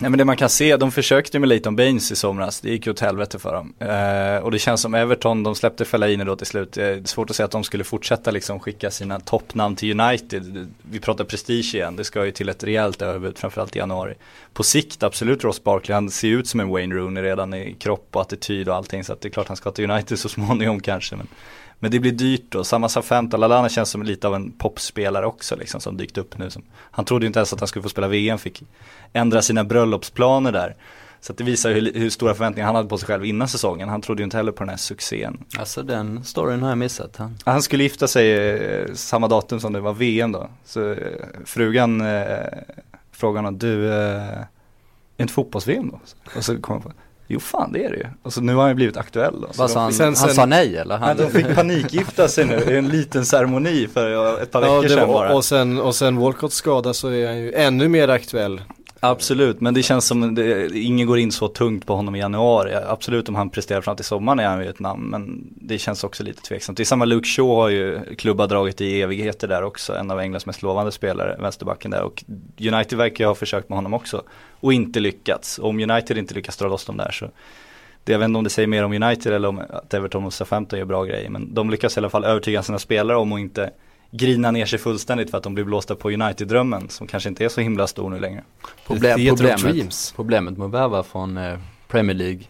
Nej 0.03 0.11
men 0.11 0.19
det 0.19 0.25
man 0.25 0.37
kan 0.37 0.49
se, 0.49 0.77
de 0.77 0.93
försökte 0.93 1.39
med 1.39 1.49
Leighton 1.49 1.77
Baines 1.77 2.13
i 2.13 2.17
somras, 2.17 2.61
det 2.61 2.71
gick 2.71 2.87
ju 2.87 2.93
åt 2.93 3.01
helvete 3.01 3.39
för 3.39 3.55
dem. 3.55 3.75
Eh, 3.79 4.45
och 4.45 4.51
det 4.51 4.59
känns 4.59 4.81
som 4.81 4.95
Everton, 4.95 5.43
de 5.43 5.55
släppte 5.55 5.85
Fellaini 5.85 6.25
då 6.25 6.37
till 6.37 6.47
slut. 6.47 6.77
Eh, 6.77 6.85
det 6.85 6.91
är 6.91 7.05
svårt 7.05 7.31
att 7.31 7.37
säga 7.37 7.45
att 7.45 7.51
de 7.51 7.65
skulle 7.65 7.85
fortsätta 7.85 8.31
liksom 8.31 8.61
skicka 8.61 8.91
sina 8.91 9.21
toppnamn 9.21 9.77
till 9.77 10.01
United. 10.01 10.75
Vi 10.83 11.01
pratar 11.01 11.25
prestige 11.25 11.75
igen, 11.75 11.97
det 11.97 12.05
ska 12.05 12.25
ju 12.25 12.31
till 12.31 12.49
ett 12.49 12.65
rejält 12.65 13.03
överbud 13.03 13.39
framförallt 13.39 13.77
i 13.77 13.79
januari. 13.79 14.15
På 14.53 14.63
sikt 14.63 15.03
absolut 15.03 15.45
Ross 15.45 15.65
Barkley, 15.65 15.95
han 15.95 16.11
ser 16.11 16.29
ut 16.29 16.49
som 16.49 16.61
en 16.61 16.69
Wayne 16.69 16.95
Rooney 16.95 17.23
redan 17.23 17.55
i 17.55 17.77
kropp 17.79 18.09
och 18.13 18.23
attityd 18.23 18.69
och 18.69 18.75
allting. 18.75 19.05
Så 19.05 19.13
att 19.13 19.21
det 19.21 19.29
är 19.29 19.31
klart 19.31 19.49
han 19.49 19.57
ska 19.57 19.71
till 19.71 19.91
United 19.91 20.19
så 20.19 20.29
småningom 20.29 20.81
kanske. 20.81 21.17
Men 21.17 21.29
men 21.83 21.91
det 21.91 22.01
blir 22.01 22.13
dyrt 22.13 22.45
då, 22.49 22.65
samma 22.65 22.89
som 22.89 23.03
Fanta, 23.03 23.37
Lalana 23.37 23.69
känns 23.69 23.91
som 23.91 24.03
lite 24.03 24.29
av 24.29 24.35
en 24.35 24.53
popspelare 24.53 25.27
också 25.27 25.57
liksom 25.57 25.81
som 25.81 25.97
dykt 25.97 26.19
upp 26.19 26.39
nu. 26.39 26.51
Som, 26.51 26.63
han 26.75 27.05
trodde 27.05 27.25
ju 27.25 27.27
inte 27.27 27.39
ens 27.39 27.53
att 27.53 27.61
han 27.61 27.69
skulle 27.69 27.83
få 27.83 27.89
spela 27.89 28.09
VM, 28.09 28.39
fick 28.39 28.63
ändra 29.13 29.43
sina 29.43 29.65
bröllopsplaner 29.65 30.53
där. 30.53 30.77
Så 31.21 31.33
det 31.33 31.45
visar 31.45 31.73
hur, 31.73 31.93
hur, 31.95 32.11
stora 32.11 32.35
förväntningar 32.35 32.67
han 32.67 32.75
hade 32.75 32.89
på 32.89 32.99
sig 32.99 33.07
själv 33.07 33.25
innan 33.25 33.49
säsongen. 33.49 33.89
Han 33.89 34.01
trodde 34.01 34.23
ju 34.23 34.25
inte 34.25 34.37
heller 34.37 34.53
på 34.53 34.63
den 34.63 34.69
här 34.69 34.77
succén. 34.77 35.45
Alltså 35.59 35.83
den 35.83 36.25
storyn 36.25 36.63
har 36.63 36.69
jag 36.69 36.79
missat. 36.79 37.17
Han, 37.17 37.39
han 37.45 37.63
skulle 37.63 37.83
gifta 37.83 38.09
sig 38.09 38.33
eh, 38.33 38.93
samma 38.95 39.29
datum 39.29 39.61
som 39.61 39.73
det 39.73 39.81
var 39.81 39.93
VM 39.93 40.33
då. 40.33 40.51
Så 40.65 40.93
eh, 40.93 40.97
frugan 41.45 42.01
eh, 42.01 42.37
frågade 43.13 43.39
honom, 43.39 43.59
du, 43.59 43.93
eh, 43.93 44.39
inte 45.17 45.33
fotbolls-VM 45.33 45.91
då? 45.91 46.01
Och 46.37 46.45
så 46.45 46.61
kom 46.61 46.73
han 46.73 46.83
på, 46.83 46.93
Jo 47.33 47.41
fan 47.41 47.73
det 47.73 47.85
är 47.85 47.91
det 47.91 47.97
ju. 47.97 48.07
Och 48.23 48.33
så 48.33 48.41
nu 48.41 48.55
har 48.55 48.67
han 48.67 48.77
blivit 48.77 48.97
aktuell 48.97 49.41
då. 49.41 49.49
Vad 49.57 49.71
sa 49.71 49.81
han? 49.81 49.93
Sen, 49.93 50.15
han 50.19 50.31
sa 50.31 50.47
nej 50.47 50.77
eller? 50.77 50.99
Han... 50.99 51.17
Nej, 51.17 51.27
de 51.27 51.33
fick 51.33 51.55
panikgifta 51.55 52.29
sig 52.29 52.45
nu 52.45 52.55
i 52.55 52.77
en 52.77 52.89
liten 52.89 53.27
ceremoni 53.27 53.89
för 53.95 54.43
ett 54.43 54.51
par 54.51 54.61
veckor 54.61 54.85
ja, 54.85 54.89
sedan 54.89 55.09
bara. 55.09 55.35
Och 55.35 55.45
sen, 55.45 55.81
och 55.81 55.95
sen 55.95 56.17
Walcotts 56.17 56.57
skada 56.57 56.95
så 56.95 57.09
är 57.09 57.27
han 57.27 57.39
ju 57.39 57.53
ännu 57.53 57.89
mer 57.89 58.09
aktuell. 58.09 58.61
Absolut, 59.05 59.61
men 59.61 59.75
det 59.75 59.83
känns 59.83 60.07
som 60.07 60.35
det, 60.35 60.79
ingen 60.79 61.07
går 61.07 61.19
in 61.19 61.33
så 61.33 61.49
tungt 61.49 61.87
på 61.87 61.95
honom 61.95 62.15
i 62.15 62.19
januari. 62.19 62.75
Absolut 62.75 63.29
om 63.29 63.35
han 63.35 63.51
presterar 63.51 63.81
fram 63.81 63.97
till 63.97 64.05
sommaren 64.05 64.39
är 64.39 64.47
han 64.47 64.63
ju 64.63 64.69
ett 64.69 64.79
namn, 64.79 65.11
men 65.11 65.53
det 65.57 65.79
känns 65.79 66.05
också 66.05 66.23
lite 66.23 66.43
tveksamt. 66.43 66.77
Det 66.77 66.83
är 66.83 66.85
samma 66.85 67.05
Luke 67.05 67.29
Shaw 67.29 67.55
har 67.55 67.69
ju 67.69 68.15
klubbar 68.15 68.47
dragit 68.47 68.81
i 68.81 69.03
evigheter 69.03 69.49
där 69.49 69.63
också, 69.63 69.97
en 69.97 70.11
av 70.11 70.21
Englands 70.21 70.47
mest 70.47 70.63
lovande 70.63 70.93
spelare, 70.93 71.37
vänsterbacken 71.41 71.91
där. 71.91 72.03
Och 72.03 72.25
United 72.61 72.99
verkar 72.99 73.25
ju 73.25 73.29
ha 73.29 73.35
försökt 73.35 73.69
med 73.69 73.79
honom 73.79 73.95
också 73.95 74.23
och 74.61 74.73
inte 74.73 75.01
lyckats. 75.01 75.59
Och 75.59 75.69
om 75.69 75.91
United 75.91 76.19
inte 76.19 76.35
lyckas 76.35 76.57
dra 76.57 76.69
loss 76.69 76.85
dem 76.85 76.97
där 76.97 77.11
så 77.11 77.31
det, 78.05 78.13
jag 78.13 78.19
vet 78.19 78.27
inte 78.27 78.39
om 78.39 78.45
det 78.45 78.51
säger 78.51 78.69
mer 78.69 78.85
om 78.85 78.93
United 78.93 79.33
eller 79.33 79.49
om 79.49 79.63
att 79.71 79.95
Everton 79.95 80.25
och 80.25 80.33
Southampton 80.33 80.79
gör 80.79 80.87
bra 80.87 81.05
grejer, 81.05 81.31
men 81.31 81.55
de 81.55 81.71
lyckas 81.71 81.97
i 81.97 82.01
alla 82.01 82.11
fall 82.11 82.25
övertyga 82.25 82.63
sina 82.63 82.79
spelare 82.79 83.17
om 83.17 83.33
att 83.33 83.41
inte 83.41 83.71
grina 84.15 84.51
ner 84.51 84.67
sig 84.67 84.79
fullständigt 84.79 85.31
för 85.31 85.39
att 85.39 85.45
de 85.45 85.55
blir 85.55 85.65
blåsta 85.65 85.97
på 85.97 86.11
United-drömmen 86.11 86.89
som 86.89 87.07
kanske 87.07 87.29
inte 87.29 87.45
är 87.45 87.49
så 87.49 87.61
himla 87.61 87.87
stor 87.87 88.11
nu 88.11 88.19
längre. 88.19 88.43
Problem, 88.87 89.29
problemet, 89.29 90.13
problemet 90.17 90.59
med 90.59 90.67
att 90.67 90.73
värva 90.73 91.03
från 91.03 91.37
eh, 91.37 91.59
Premier 91.89 92.17
League 92.17 92.43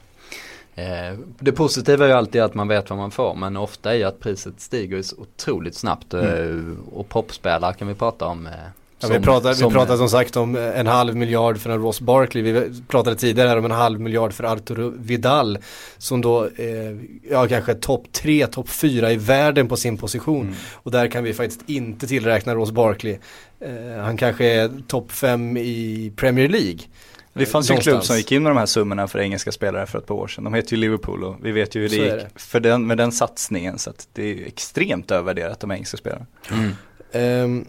eh, 0.74 1.18
det 1.38 1.52
positiva 1.52 2.04
är 2.04 2.08
ju 2.08 2.14
alltid 2.14 2.42
att 2.42 2.54
man 2.54 2.68
vet 2.68 2.90
vad 2.90 2.98
man 2.98 3.10
får 3.10 3.34
men 3.34 3.56
ofta 3.56 3.92
är 3.92 3.96
ju 3.96 4.04
att 4.04 4.20
priset 4.20 4.60
stiger 4.60 5.02
så 5.02 5.16
otroligt 5.16 5.74
snabbt 5.74 6.14
mm. 6.14 6.26
Eh, 6.86 6.94
och 6.94 7.08
popspelare 7.08 7.74
kan 7.74 7.88
vi 7.88 7.94
prata 7.94 8.26
om 8.26 8.46
eh, 8.46 8.52
Ja, 9.03 9.09
vi, 9.09 9.20
pratar, 9.20 9.55
som, 9.55 9.68
vi 9.68 9.74
pratade 9.74 9.98
som 9.98 10.09
sagt 10.09 10.36
om 10.36 10.57
en 10.57 10.86
halv 10.86 11.16
miljard 11.16 11.59
för 11.59 11.70
en 11.70 11.82
Ross 11.82 12.00
Barkley. 12.00 12.42
Vi 12.42 12.82
pratade 12.88 13.16
tidigare 13.16 13.48
här 13.48 13.59
om 13.59 13.64
en 13.64 13.70
halv 13.70 14.00
miljard 14.00 14.32
för 14.32 14.44
Arturo 14.44 14.92
Vidal. 14.96 15.59
Som 15.98 16.20
då, 16.20 16.44
eh, 16.44 16.96
ja 17.30 17.48
kanske 17.48 17.74
topp 17.74 18.12
tre, 18.12 18.46
topp 18.46 18.68
fyra 18.68 19.12
i 19.12 19.16
världen 19.16 19.68
på 19.68 19.76
sin 19.76 19.98
position. 19.98 20.46
Mm. 20.46 20.55
Och 20.72 20.90
där 20.90 21.09
kan 21.09 21.24
vi 21.24 21.34
faktiskt 21.34 21.61
inte 21.66 22.07
tillräkna 22.07 22.55
Ross 22.55 22.70
Barkley. 22.70 23.18
Eh, 23.61 24.03
han 24.03 24.16
kanske 24.16 24.44
är 24.44 24.70
topp 24.86 25.12
fem 25.12 25.57
i 25.57 26.12
Premier 26.16 26.48
League. 26.48 26.78
Det 27.34 27.46
fanns 27.46 27.70
ju 27.70 27.74
en 27.74 27.80
klubb 27.80 28.05
som 28.05 28.16
gick 28.16 28.32
in 28.32 28.42
med 28.42 28.50
de 28.50 28.59
här 28.59 28.66
summorna 28.66 29.09
för 29.09 29.18
engelska 29.18 29.53
spelare 29.53 29.86
för 29.86 29.98
ett 29.98 30.07
par 30.07 30.14
år 30.14 30.28
sedan. 30.28 30.44
De 30.44 30.55
heter 30.55 30.72
ju 30.72 30.76
Liverpool 30.76 31.24
och 31.24 31.36
vi 31.42 31.53
vet 31.53 31.74
ju 31.74 31.80
hur 31.80 31.88
det 31.88 31.96
gick 31.96 32.38
för 32.40 32.61
den, 32.61 32.86
med 32.86 32.98
den 32.98 33.12
satsningen. 33.12 33.78
Så 33.78 33.90
att 33.90 34.09
det 34.12 34.22
är 34.22 34.46
extremt 34.46 35.11
övervärderat 35.11 35.61
de 35.61 35.70
engelska 35.70 35.96
spelarna. 35.96 36.26
Mm. 36.50 37.44
Um, 37.44 37.66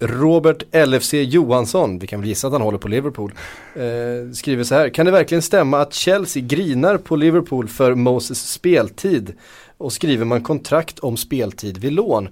Robert 0.00 0.62
LFC 0.88 1.14
Johansson, 1.14 1.98
vi 1.98 2.06
kan 2.06 2.20
väl 2.20 2.28
gissa 2.28 2.46
att 2.46 2.52
han 2.52 2.62
håller 2.62 2.78
på 2.78 2.88
Liverpool, 2.88 3.32
eh, 3.74 4.32
skriver 4.32 4.64
så 4.64 4.74
här. 4.74 4.88
Kan 4.88 5.06
det 5.06 5.12
verkligen 5.12 5.42
stämma 5.42 5.80
att 5.80 5.94
Chelsea 5.94 6.42
grinar 6.46 6.96
på 6.96 7.16
Liverpool 7.16 7.68
för 7.68 7.94
Moses 7.94 8.50
speltid? 8.50 9.32
Och 9.78 9.92
skriver 9.92 10.24
man 10.24 10.42
kontrakt 10.42 10.98
om 10.98 11.16
speltid 11.16 11.78
vid 11.78 11.92
lån? 11.92 12.28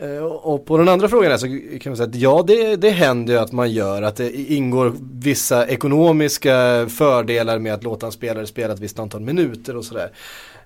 Eh, 0.00 0.24
och 0.24 0.66
på 0.66 0.78
den 0.78 0.88
andra 0.88 1.08
frågan 1.08 1.30
här 1.30 1.38
så 1.38 1.46
kan 1.80 1.90
man 1.90 1.96
säga 1.96 2.08
att 2.08 2.14
ja 2.14 2.44
det, 2.46 2.76
det 2.76 2.90
händer 2.90 3.34
ju 3.34 3.40
att 3.40 3.52
man 3.52 3.72
gör, 3.72 4.02
att 4.02 4.16
det 4.16 4.52
ingår 4.52 4.92
vissa 5.12 5.66
ekonomiska 5.66 6.86
fördelar 6.88 7.58
med 7.58 7.74
att 7.74 7.84
låta 7.84 8.06
en 8.06 8.12
spelare 8.12 8.46
spela 8.46 8.72
ett 8.74 8.80
visst 8.80 8.98
antal 8.98 9.20
minuter 9.20 9.76
och 9.76 9.84
sådär. 9.84 10.10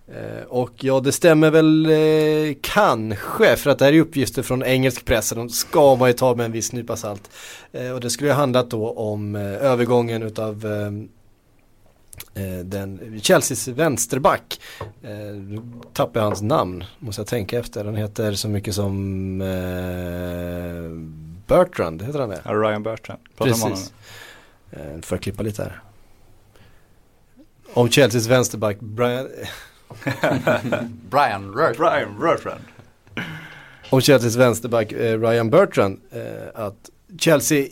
Eh, 0.09 0.43
och 0.49 0.85
ja, 0.85 1.01
det 1.01 1.13
stämmer 1.13 1.51
väl 1.51 1.87
eh, 1.87 2.57
kanske, 2.61 3.57
för 3.57 3.71
att 3.71 3.79
det 3.79 3.85
här 3.85 3.93
är 3.93 4.01
uppgifter 4.01 4.43
från 4.43 4.63
engelsk 4.63 5.05
press, 5.05 5.31
de 5.31 5.49
ska 5.49 5.97
man 5.97 6.09
ju 6.09 6.13
ta 6.13 6.35
med 6.35 6.47
en 6.47 6.53
viss 6.53 6.73
nypa 6.73 6.97
salt. 6.97 7.31
Eh, 7.73 7.91
och 7.91 8.01
det 8.01 8.11
skulle 8.11 8.31
ju 8.31 8.35
handlat 8.35 8.71
då 8.71 8.91
om 8.91 9.37
eh, 9.37 9.43
övergången 9.43 10.23
utav 10.23 10.67
eh, 10.67 12.45
eh, 12.45 12.59
den 12.59 13.21
Chelseas 13.23 13.69
vänsterback. 13.69 14.61
nu 15.35 15.63
tappar 15.93 16.21
jag 16.21 16.27
hans 16.27 16.43
namn, 16.43 16.85
måste 16.99 17.21
jag 17.21 17.27
tänka 17.27 17.59
efter. 17.59 17.85
Han 17.85 17.97
heter 17.97 18.33
så 18.33 18.49
mycket 18.49 18.75
som 18.75 19.39
Bertrand, 21.47 22.03
heter 22.03 22.19
han 22.19 22.29
det? 22.29 22.41
Ja, 22.45 22.53
Ryan 22.53 22.83
Bertrand. 22.83 23.21
Prata 23.37 23.51
Precis. 23.51 23.93
Om 24.71 25.03
får 25.03 25.17
jag 25.17 25.23
klippa 25.23 25.43
lite 25.43 25.63
här. 25.63 25.81
Om 27.75 27.89
Chelseas 27.89 28.27
vänsterback, 28.27 28.81
Brian 28.81 29.29
Brian 31.11 31.53
Rurt. 31.53 31.77
Brian 31.77 32.17
Rurtrand. 32.21 32.61
Om 33.91 34.01
Chelseas 34.01 34.37
vänsterback 34.37 34.93
eh, 34.93 35.21
Ryan 35.21 35.51
Bertrand 35.51 36.01
eh, 36.11 36.21
att 36.65 36.91
Chelsea 37.19 37.67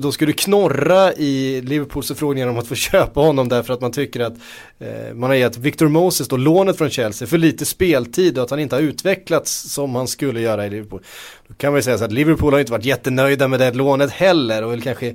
då 0.00 0.12
skulle 0.12 0.32
knorra 0.32 1.12
i 1.12 1.60
Liverpools 1.60 2.08
förfrågningar 2.08 2.48
om 2.48 2.58
att 2.58 2.66
få 2.66 2.74
köpa 2.74 3.20
honom 3.20 3.48
därför 3.48 3.74
att 3.74 3.80
man 3.80 3.92
tycker 3.92 4.20
att 4.20 4.34
eh, 4.78 5.14
man 5.14 5.30
har 5.30 5.34
gett 5.36 5.56
Victor 5.56 5.88
Moses 5.88 6.28
då 6.28 6.36
lånet 6.36 6.78
från 6.78 6.90
Chelsea 6.90 7.28
för 7.28 7.38
lite 7.38 7.64
speltid 7.64 8.38
och 8.38 8.44
att 8.44 8.50
han 8.50 8.60
inte 8.60 8.76
har 8.76 8.82
utvecklats 8.82 9.72
som 9.72 9.94
han 9.94 10.08
skulle 10.08 10.40
göra 10.40 10.66
i 10.66 10.70
Liverpool. 10.70 11.02
Då 11.48 11.54
kan 11.54 11.72
man 11.72 11.78
ju 11.78 11.82
säga 11.82 11.98
så 11.98 12.04
att 12.04 12.12
Liverpool 12.12 12.52
har 12.52 12.60
inte 12.60 12.72
varit 12.72 12.84
jättenöjda 12.84 13.48
med 13.48 13.60
det 13.60 13.74
lånet 13.74 14.10
heller 14.10 14.64
och 14.64 14.72
är 14.72 14.80
kanske 14.80 15.08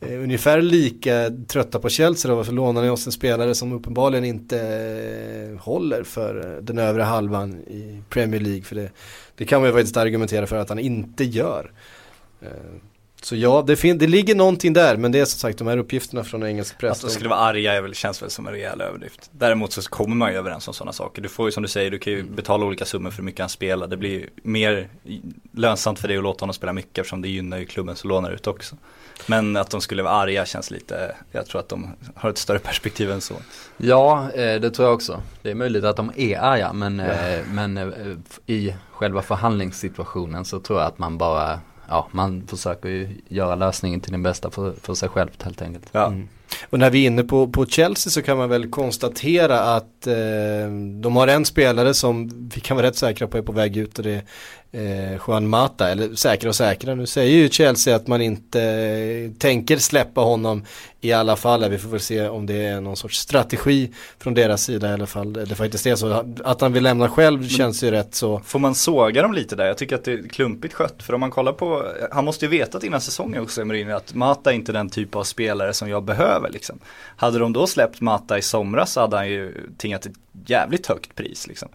eh, 0.00 0.22
ungefär 0.22 0.62
lika 0.62 1.30
trötta 1.48 1.78
på 1.78 1.88
Chelsea 1.88 2.30
då 2.30 2.36
varför 2.36 2.52
lånar 2.52 2.82
ni 2.82 2.88
oss 2.88 3.06
en 3.06 3.12
spelare 3.12 3.54
som 3.54 3.72
uppenbarligen 3.72 4.24
inte 4.24 4.60
eh, 4.60 5.60
håller 5.60 6.02
för 6.02 6.56
eh, 6.56 6.62
den 6.62 6.78
övre 6.78 7.02
halvan 7.02 7.54
i 7.54 8.02
Premier 8.08 8.40
League 8.40 8.62
för 8.62 8.76
det, 8.76 8.90
det 9.36 9.44
kan 9.44 9.60
man 9.60 9.70
ju 9.70 9.74
faktiskt 9.74 9.96
argumentera 9.96 10.46
för 10.46 10.56
att 10.56 10.68
han 10.68 10.78
inte 10.78 11.24
gör. 11.24 11.72
Eh, 12.40 12.48
Eh, 13.18 13.22
Så 13.22 13.36
ja, 13.36 13.64
det, 13.66 13.76
fin- 13.76 13.98
det 13.98 14.06
ligger 14.06 14.34
någonting 14.34 14.72
där 14.72 14.96
men 14.96 15.12
det 15.12 15.20
är 15.20 15.24
som 15.24 15.38
sagt 15.38 15.58
de 15.58 15.66
här 15.66 15.78
uppgifterna 15.78 16.24
från 16.24 16.42
engelsk 16.42 16.78
press. 16.78 16.92
Att 16.92 17.00
de 17.00 17.10
skulle 17.10 17.28
vara 17.28 17.38
arga 17.40 17.72
är 17.74 17.82
väl, 17.82 17.94
känns 17.94 18.22
väl 18.22 18.30
som 18.30 18.46
en 18.46 18.52
rejäl 18.52 18.80
överdrift. 18.80 19.30
Däremot 19.32 19.72
så 19.72 19.82
kommer 19.82 20.16
man 20.16 20.32
ju 20.32 20.38
överens 20.38 20.68
om 20.68 20.74
sådana 20.74 20.92
saker. 20.92 21.22
Du 21.22 21.28
får 21.28 21.46
ju 21.48 21.52
som 21.52 21.62
du 21.62 21.68
säger, 21.68 21.90
du 21.90 21.98
kan 21.98 22.12
ju 22.12 22.22
betala 22.22 22.66
olika 22.66 22.84
summor 22.84 23.10
för 23.10 23.16
hur 23.16 23.24
mycket 23.24 23.40
han 23.40 23.48
spelar. 23.48 23.86
Det 23.86 23.96
blir 23.96 24.10
ju 24.10 24.28
mer 24.42 24.88
lönsamt 25.52 25.98
för 25.98 26.08
dig 26.08 26.16
att 26.16 26.22
låta 26.22 26.42
honom 26.42 26.54
spela 26.54 26.72
mycket 26.72 26.98
eftersom 26.98 27.22
det 27.22 27.28
gynnar 27.28 27.58
ju 27.58 27.66
klubben 27.66 27.96
som 27.96 28.08
lånar 28.10 28.30
ut 28.30 28.46
också. 28.46 28.76
Men 29.26 29.56
att 29.56 29.70
de 29.70 29.80
skulle 29.80 30.02
vara 30.02 30.14
arga 30.14 30.46
känns 30.46 30.70
lite, 30.70 31.16
jag 31.32 31.46
tror 31.46 31.60
att 31.60 31.68
de 31.68 31.90
har 32.14 32.30
ett 32.30 32.38
större 32.38 32.58
perspektiv 32.58 33.10
än 33.10 33.20
så. 33.20 33.34
Ja, 33.76 34.30
eh, 34.32 34.60
det 34.60 34.70
tror 34.70 34.88
jag 34.88 34.94
också. 34.94 35.22
Det 35.42 35.50
är 35.50 35.54
möjligt 35.54 35.84
att 35.84 35.96
de 35.96 36.12
är 36.16 36.38
arga 36.38 36.72
men, 36.72 36.98
ja. 36.98 37.38
men 37.52 37.76
eh, 37.76 37.86
i 38.46 38.74
själva 38.92 39.22
förhandlingssituationen 39.22 40.44
så 40.44 40.60
tror 40.60 40.78
jag 40.78 40.86
att 40.88 40.98
man 40.98 41.18
bara 41.18 41.60
ja, 41.88 42.08
man 42.10 42.46
försöker 42.46 42.88
ju 42.88 43.08
göra 43.28 43.54
lösningen 43.54 44.00
till 44.00 44.12
den 44.12 44.22
bästa 44.22 44.50
för, 44.50 44.72
för 44.72 44.94
sig 44.94 45.08
själv 45.08 45.30
helt 45.42 45.62
enkelt. 45.62 45.88
Ja. 45.92 46.06
Mm. 46.06 46.28
Och 46.70 46.78
när 46.78 46.90
vi 46.90 47.02
är 47.02 47.06
inne 47.06 47.22
på, 47.22 47.48
på 47.48 47.66
Chelsea 47.66 48.10
så 48.10 48.22
kan 48.22 48.38
man 48.38 48.48
väl 48.48 48.70
konstatera 48.70 49.60
att 49.60 50.06
eh, 50.06 50.14
de 51.00 51.16
har 51.16 51.28
en 51.28 51.44
spelare 51.44 51.94
som 51.94 52.30
vi 52.54 52.60
kan 52.60 52.76
vara 52.76 52.86
rätt 52.86 52.96
säkra 52.96 53.26
på 53.26 53.38
är 53.38 53.42
på 53.42 53.52
väg 53.52 53.76
ut 53.76 53.98
och 53.98 54.04
det 54.04 54.22
eh, 54.72 55.12
Juan 55.26 55.48
Mata, 55.48 55.90
eller 55.90 56.14
säkra 56.14 56.48
och 56.48 56.56
säkra. 56.56 56.94
Nu 56.94 57.06
säger 57.06 57.36
ju 57.36 57.48
Chelsea 57.48 57.96
att 57.96 58.06
man 58.06 58.22
inte 58.22 58.62
eh, 58.62 59.30
tänker 59.38 59.76
släppa 59.76 60.20
honom 60.20 60.64
i 61.00 61.12
alla 61.12 61.36
fall. 61.36 61.70
Vi 61.70 61.78
får 61.78 61.88
väl 61.88 62.00
se 62.00 62.28
om 62.28 62.46
det 62.46 62.66
är 62.66 62.80
någon 62.80 62.96
sorts 62.96 63.18
strategi 63.18 63.90
från 64.18 64.34
deras 64.34 64.64
sida 64.64 64.90
i 64.90 64.92
alla 64.92 65.06
fall. 65.06 65.32
Det 65.32 65.54
faktiskt 65.54 65.86
är 65.86 65.96
så. 65.96 66.24
Att 66.44 66.60
han 66.60 66.72
vill 66.72 66.82
lämna 66.82 67.08
själv 67.08 67.40
Men, 67.40 67.48
känns 67.48 67.82
ju 67.82 67.90
rätt 67.90 68.14
så. 68.14 68.40
Får 68.44 68.58
man 68.58 68.74
såga 68.74 69.22
dem 69.22 69.32
lite 69.32 69.56
där? 69.56 69.66
Jag 69.66 69.78
tycker 69.78 69.96
att 69.96 70.04
det 70.04 70.12
är 70.12 70.28
klumpigt 70.28 70.74
skött. 70.74 71.02
För 71.02 71.14
om 71.14 71.20
man 71.20 71.30
kollar 71.30 71.52
på, 71.52 71.84
han 72.10 72.24
måste 72.24 72.44
ju 72.44 72.50
vetat 72.50 72.84
innan 72.84 73.00
säsongen 73.00 73.42
också 73.42 73.64
Mourinho 73.64 73.96
att 73.96 74.14
Mata 74.14 74.50
är 74.50 74.54
inte 74.54 74.72
den 74.72 74.88
typ 74.90 75.16
av 75.16 75.24
spelare 75.24 75.72
som 75.72 75.88
jag 75.88 76.02
behöver 76.02 76.37
liksom. 76.46 76.78
Hade 77.16 77.38
de 77.38 77.52
då 77.52 77.66
släppt 77.66 78.00
Mata 78.00 78.38
i 78.38 78.42
somras 78.42 78.92
så 78.92 79.00
hade 79.00 79.16
han 79.16 79.28
ju 79.28 79.70
tingat 79.76 80.06
ett 80.06 80.12
jävligt 80.46 80.86
högt 80.86 81.14
pris 81.14 81.46
liksom. 81.46 81.68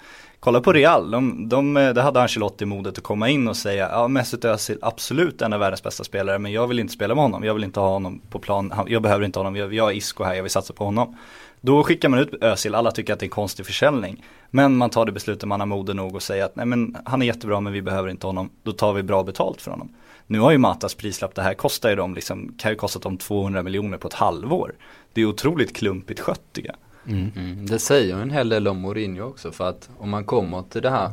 Kolla 0.43 0.61
på 0.61 0.73
Real, 0.73 1.11
de, 1.11 1.49
de, 1.49 1.77
eh, 1.77 1.93
det 1.93 2.01
hade 2.01 2.21
Ancelotti 2.21 2.65
modet 2.65 2.97
att 2.97 3.03
komma 3.03 3.29
in 3.29 3.47
och 3.47 3.57
säga 3.57 3.89
ja 3.91 4.07
Mesut 4.07 4.45
Özil 4.45 4.77
absolut 4.81 5.41
en 5.41 5.53
av 5.53 5.59
världens 5.59 5.83
bästa 5.83 6.03
spelare 6.03 6.39
men 6.39 6.51
jag 6.51 6.67
vill 6.67 6.79
inte 6.79 6.93
spela 6.93 7.15
med 7.15 7.23
honom, 7.23 7.43
jag 7.43 7.53
vill 7.53 7.63
inte 7.63 7.79
ha 7.79 7.89
honom 7.89 8.21
på 8.29 8.39
plan, 8.39 8.73
jag 8.87 9.01
behöver 9.01 9.25
inte 9.25 9.39
honom, 9.39 9.55
jag, 9.55 9.73
jag 9.73 9.91
är 9.91 9.95
Isco 9.95 10.23
här, 10.23 10.33
jag 10.33 10.43
vill 10.43 10.51
satsa 10.51 10.73
på 10.73 10.85
honom. 10.85 11.17
Då 11.61 11.83
skickar 11.83 12.09
man 12.09 12.19
ut 12.19 12.43
Özil, 12.43 12.75
alla 12.75 12.91
tycker 12.91 13.13
att 13.13 13.19
det 13.19 13.23
är 13.23 13.27
en 13.27 13.31
konstig 13.31 13.65
försäljning. 13.65 14.25
Men 14.49 14.77
man 14.77 14.89
tar 14.89 15.05
det 15.05 15.11
beslutet, 15.11 15.47
man 15.47 15.59
har 15.59 15.67
modet 15.67 15.95
nog 15.95 16.15
och 16.15 16.23
säger 16.23 16.45
att 16.45 16.55
nej 16.55 16.65
men 16.65 16.97
han 17.05 17.21
är 17.21 17.25
jättebra 17.25 17.59
men 17.59 17.73
vi 17.73 17.81
behöver 17.81 18.09
inte 18.09 18.27
honom, 18.27 18.49
då 18.63 18.71
tar 18.71 18.93
vi 18.93 19.03
bra 19.03 19.23
betalt 19.23 19.61
för 19.61 19.71
honom. 19.71 19.95
Nu 20.27 20.39
har 20.39 20.51
ju 20.51 20.57
Matas 20.57 20.95
prislapp, 20.95 21.35
det 21.35 21.41
här 21.41 21.53
kostar 21.53 21.89
ju 21.89 21.95
dem 21.95 22.15
liksom, 22.15 22.55
kan 22.57 22.71
ju 22.71 22.77
kosta 22.77 22.99
dem 22.99 23.17
200 23.17 23.63
miljoner 23.63 23.97
på 23.97 24.07
ett 24.07 24.13
halvår. 24.13 24.75
Det 25.13 25.21
är 25.21 25.25
otroligt 25.25 25.75
klumpigt 25.75 26.19
skött 26.19 26.41
tycker 26.51 26.69
jag. 26.69 26.77
Mm. 27.15 27.31
Mm. 27.35 27.65
Det 27.65 27.79
säger 27.79 28.17
en 28.17 28.31
hel 28.31 28.49
del 28.49 28.67
om 28.67 28.79
Mourinho 28.79 29.23
också 29.23 29.51
för 29.51 29.69
att 29.69 29.89
om 29.97 30.09
man 30.09 30.25
kommer 30.25 30.63
till 30.69 30.81
det 30.81 30.89
här 30.89 31.11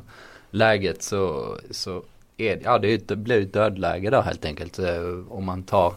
läget 0.50 1.02
så, 1.02 1.54
så 1.70 2.02
är, 2.36 2.61
ja, 2.64 2.78
det, 2.78 3.08
det 3.08 3.16
blir 3.16 3.42
ett 3.42 3.52
dödläge 3.52 4.11
där 4.11 4.22
helt 4.22 4.44
enkelt. 4.44 4.78
Eh, 4.78 5.02
om 5.28 5.44
man 5.44 5.62
tar 5.62 5.94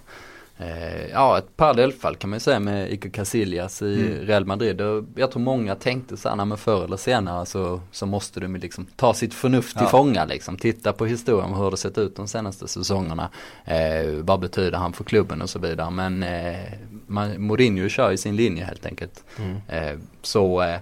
Eh, 0.58 1.08
ja, 1.12 1.38
ett 1.38 1.58
parallellfall 1.58 2.16
kan 2.16 2.30
man 2.30 2.40
säga 2.40 2.60
med 2.60 2.92
Iker 2.92 3.10
Casillas 3.10 3.82
i 3.82 4.08
mm. 4.08 4.28
Real 4.28 4.46
Madrid. 4.46 4.82
Och 4.82 5.04
jag 5.16 5.32
tror 5.32 5.42
många 5.42 5.76
tänkte 5.76 6.18
så 6.18 6.30
här, 6.30 6.36
men 6.36 6.58
förr 6.58 6.84
eller 6.84 6.98
senare 6.98 7.46
så, 7.46 7.82
så 7.92 8.06
måste 8.06 8.40
de 8.40 8.56
liksom 8.56 8.86
ta 8.96 9.14
sitt 9.14 9.34
förnuft 9.34 9.78
till 9.78 9.84
ja. 9.86 9.90
fånga 9.90 10.26
liksom. 10.26 10.58
Titta 10.58 10.94
på 10.94 11.06
historien, 11.06 11.54
hur 11.54 11.72
det 11.72 11.78
sett 11.78 11.98
ut 11.98 12.16
de 12.16 12.28
senaste 12.28 12.68
säsongerna. 12.68 13.30
Eh, 13.66 14.12
vad 14.20 14.40
betyder 14.40 14.78
han 14.78 14.94
för 14.94 15.04
klubben 15.04 15.42
och 15.42 15.50
så 15.50 15.60
vidare. 15.60 15.90
Men 15.90 16.24
eh, 16.24 16.74
man, 17.08 17.46
Mourinho 17.48 17.90
kör 17.90 18.12
ju 18.12 18.18
sin 18.18 18.36
linje 18.36 18.66
helt 18.66 18.86
enkelt. 18.86 19.24
Mm. 19.38 19.58
Eh, 19.68 20.00
så 20.22 20.62
eh, 20.62 20.78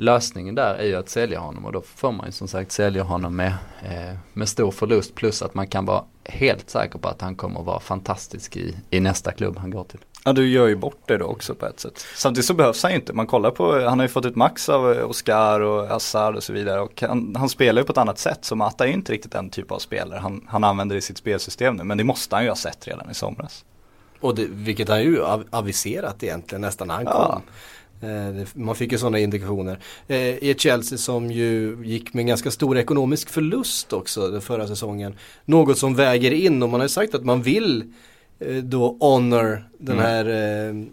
lösningen 0.00 0.54
där 0.54 0.74
är 0.74 0.86
ju 0.86 0.94
att 0.94 1.08
sälja 1.08 1.38
honom 1.38 1.64
och 1.64 1.72
då 1.72 1.82
får 1.82 2.12
man 2.12 2.26
ju 2.26 2.32
som 2.32 2.48
sagt 2.48 2.72
sälja 2.72 3.02
honom 3.02 3.36
med, 3.36 3.54
eh, 3.82 4.16
med 4.32 4.48
stor 4.48 4.70
förlust 4.70 5.14
plus 5.14 5.42
att 5.42 5.54
man 5.54 5.66
kan 5.66 5.84
vara 5.84 6.04
helt 6.24 6.70
säker 6.70 6.98
på 6.98 7.08
att 7.08 7.20
han 7.20 7.36
kommer 7.36 7.60
att 7.60 7.66
vara 7.66 7.80
fantastisk 7.80 8.56
i, 8.56 8.76
i 8.90 9.00
nästa 9.00 9.32
klubb 9.32 9.58
han 9.58 9.70
går 9.70 9.84
till. 9.84 10.00
Ja 10.24 10.32
du 10.32 10.48
gör 10.48 10.66
ju 10.66 10.76
bort 10.76 11.02
det 11.06 11.16
då 11.16 11.24
också 11.24 11.54
på 11.54 11.66
ett 11.66 11.80
sätt. 11.80 12.06
Samtidigt 12.16 12.46
så 12.46 12.54
behövs 12.54 12.82
han 12.82 12.92
ju 12.92 12.98
inte. 12.98 13.12
Man 13.12 13.26
kollar 13.26 13.50
på, 13.50 13.80
han 13.80 13.98
har 13.98 14.04
ju 14.04 14.08
fått 14.08 14.26
ut 14.26 14.36
max 14.36 14.68
av 14.68 14.84
Oscar 14.84 15.60
och 15.60 15.90
Assar 15.90 16.32
och 16.32 16.42
så 16.42 16.52
vidare. 16.52 16.80
Och 16.80 17.02
han, 17.02 17.36
han 17.38 17.48
spelar 17.48 17.82
ju 17.82 17.86
på 17.86 17.92
ett 17.92 17.98
annat 17.98 18.18
sätt. 18.18 18.44
Så 18.44 18.56
Mata 18.56 18.84
är 18.84 18.88
ju 18.88 18.94
inte 18.94 19.12
riktigt 19.12 19.32
den 19.32 19.50
typ 19.50 19.70
av 19.70 19.78
spelare 19.78 20.18
han, 20.18 20.44
han 20.48 20.64
använder 20.64 20.96
i 20.96 21.00
sitt 21.00 21.18
spelsystem 21.18 21.76
nu. 21.76 21.84
Men 21.84 21.98
det 21.98 22.04
måste 22.04 22.36
han 22.36 22.44
ju 22.44 22.50
ha 22.50 22.56
sett 22.56 22.88
redan 22.88 23.10
i 23.10 23.14
somras. 23.14 23.64
Och 24.20 24.34
det, 24.34 24.46
vilket 24.50 24.88
han 24.88 25.02
ju 25.02 25.24
aviserat 25.50 26.22
egentligen 26.22 26.60
nästan 26.60 26.88
när 26.88 26.94
han 26.94 27.04
ja. 27.04 27.12
kom. 27.12 27.34
Eh, 27.34 27.40
man 28.54 28.74
fick 28.74 28.92
ju 28.92 28.98
sådana 28.98 29.18
indikationer. 29.18 29.78
Eh, 30.08 30.16
I 30.18 30.50
ett 30.50 30.60
Chelsea 30.60 30.98
som 30.98 31.30
ju 31.30 31.76
gick 31.84 32.14
med 32.14 32.20
en 32.20 32.26
ganska 32.26 32.50
stor 32.50 32.78
ekonomisk 32.78 33.30
förlust 33.30 33.92
också 33.92 34.28
den 34.28 34.40
förra 34.40 34.66
säsongen. 34.66 35.14
Något 35.44 35.78
som 35.78 35.94
väger 35.94 36.30
in 36.30 36.62
och 36.62 36.68
man 36.68 36.80
har 36.80 36.84
ju 36.84 36.88
sagt 36.88 37.14
att 37.14 37.24
man 37.24 37.42
vill 37.42 37.84
eh, 38.38 38.56
då 38.56 38.96
honor 39.00 39.64
den 39.78 39.98
mm. 39.98 40.06
här 40.06 40.90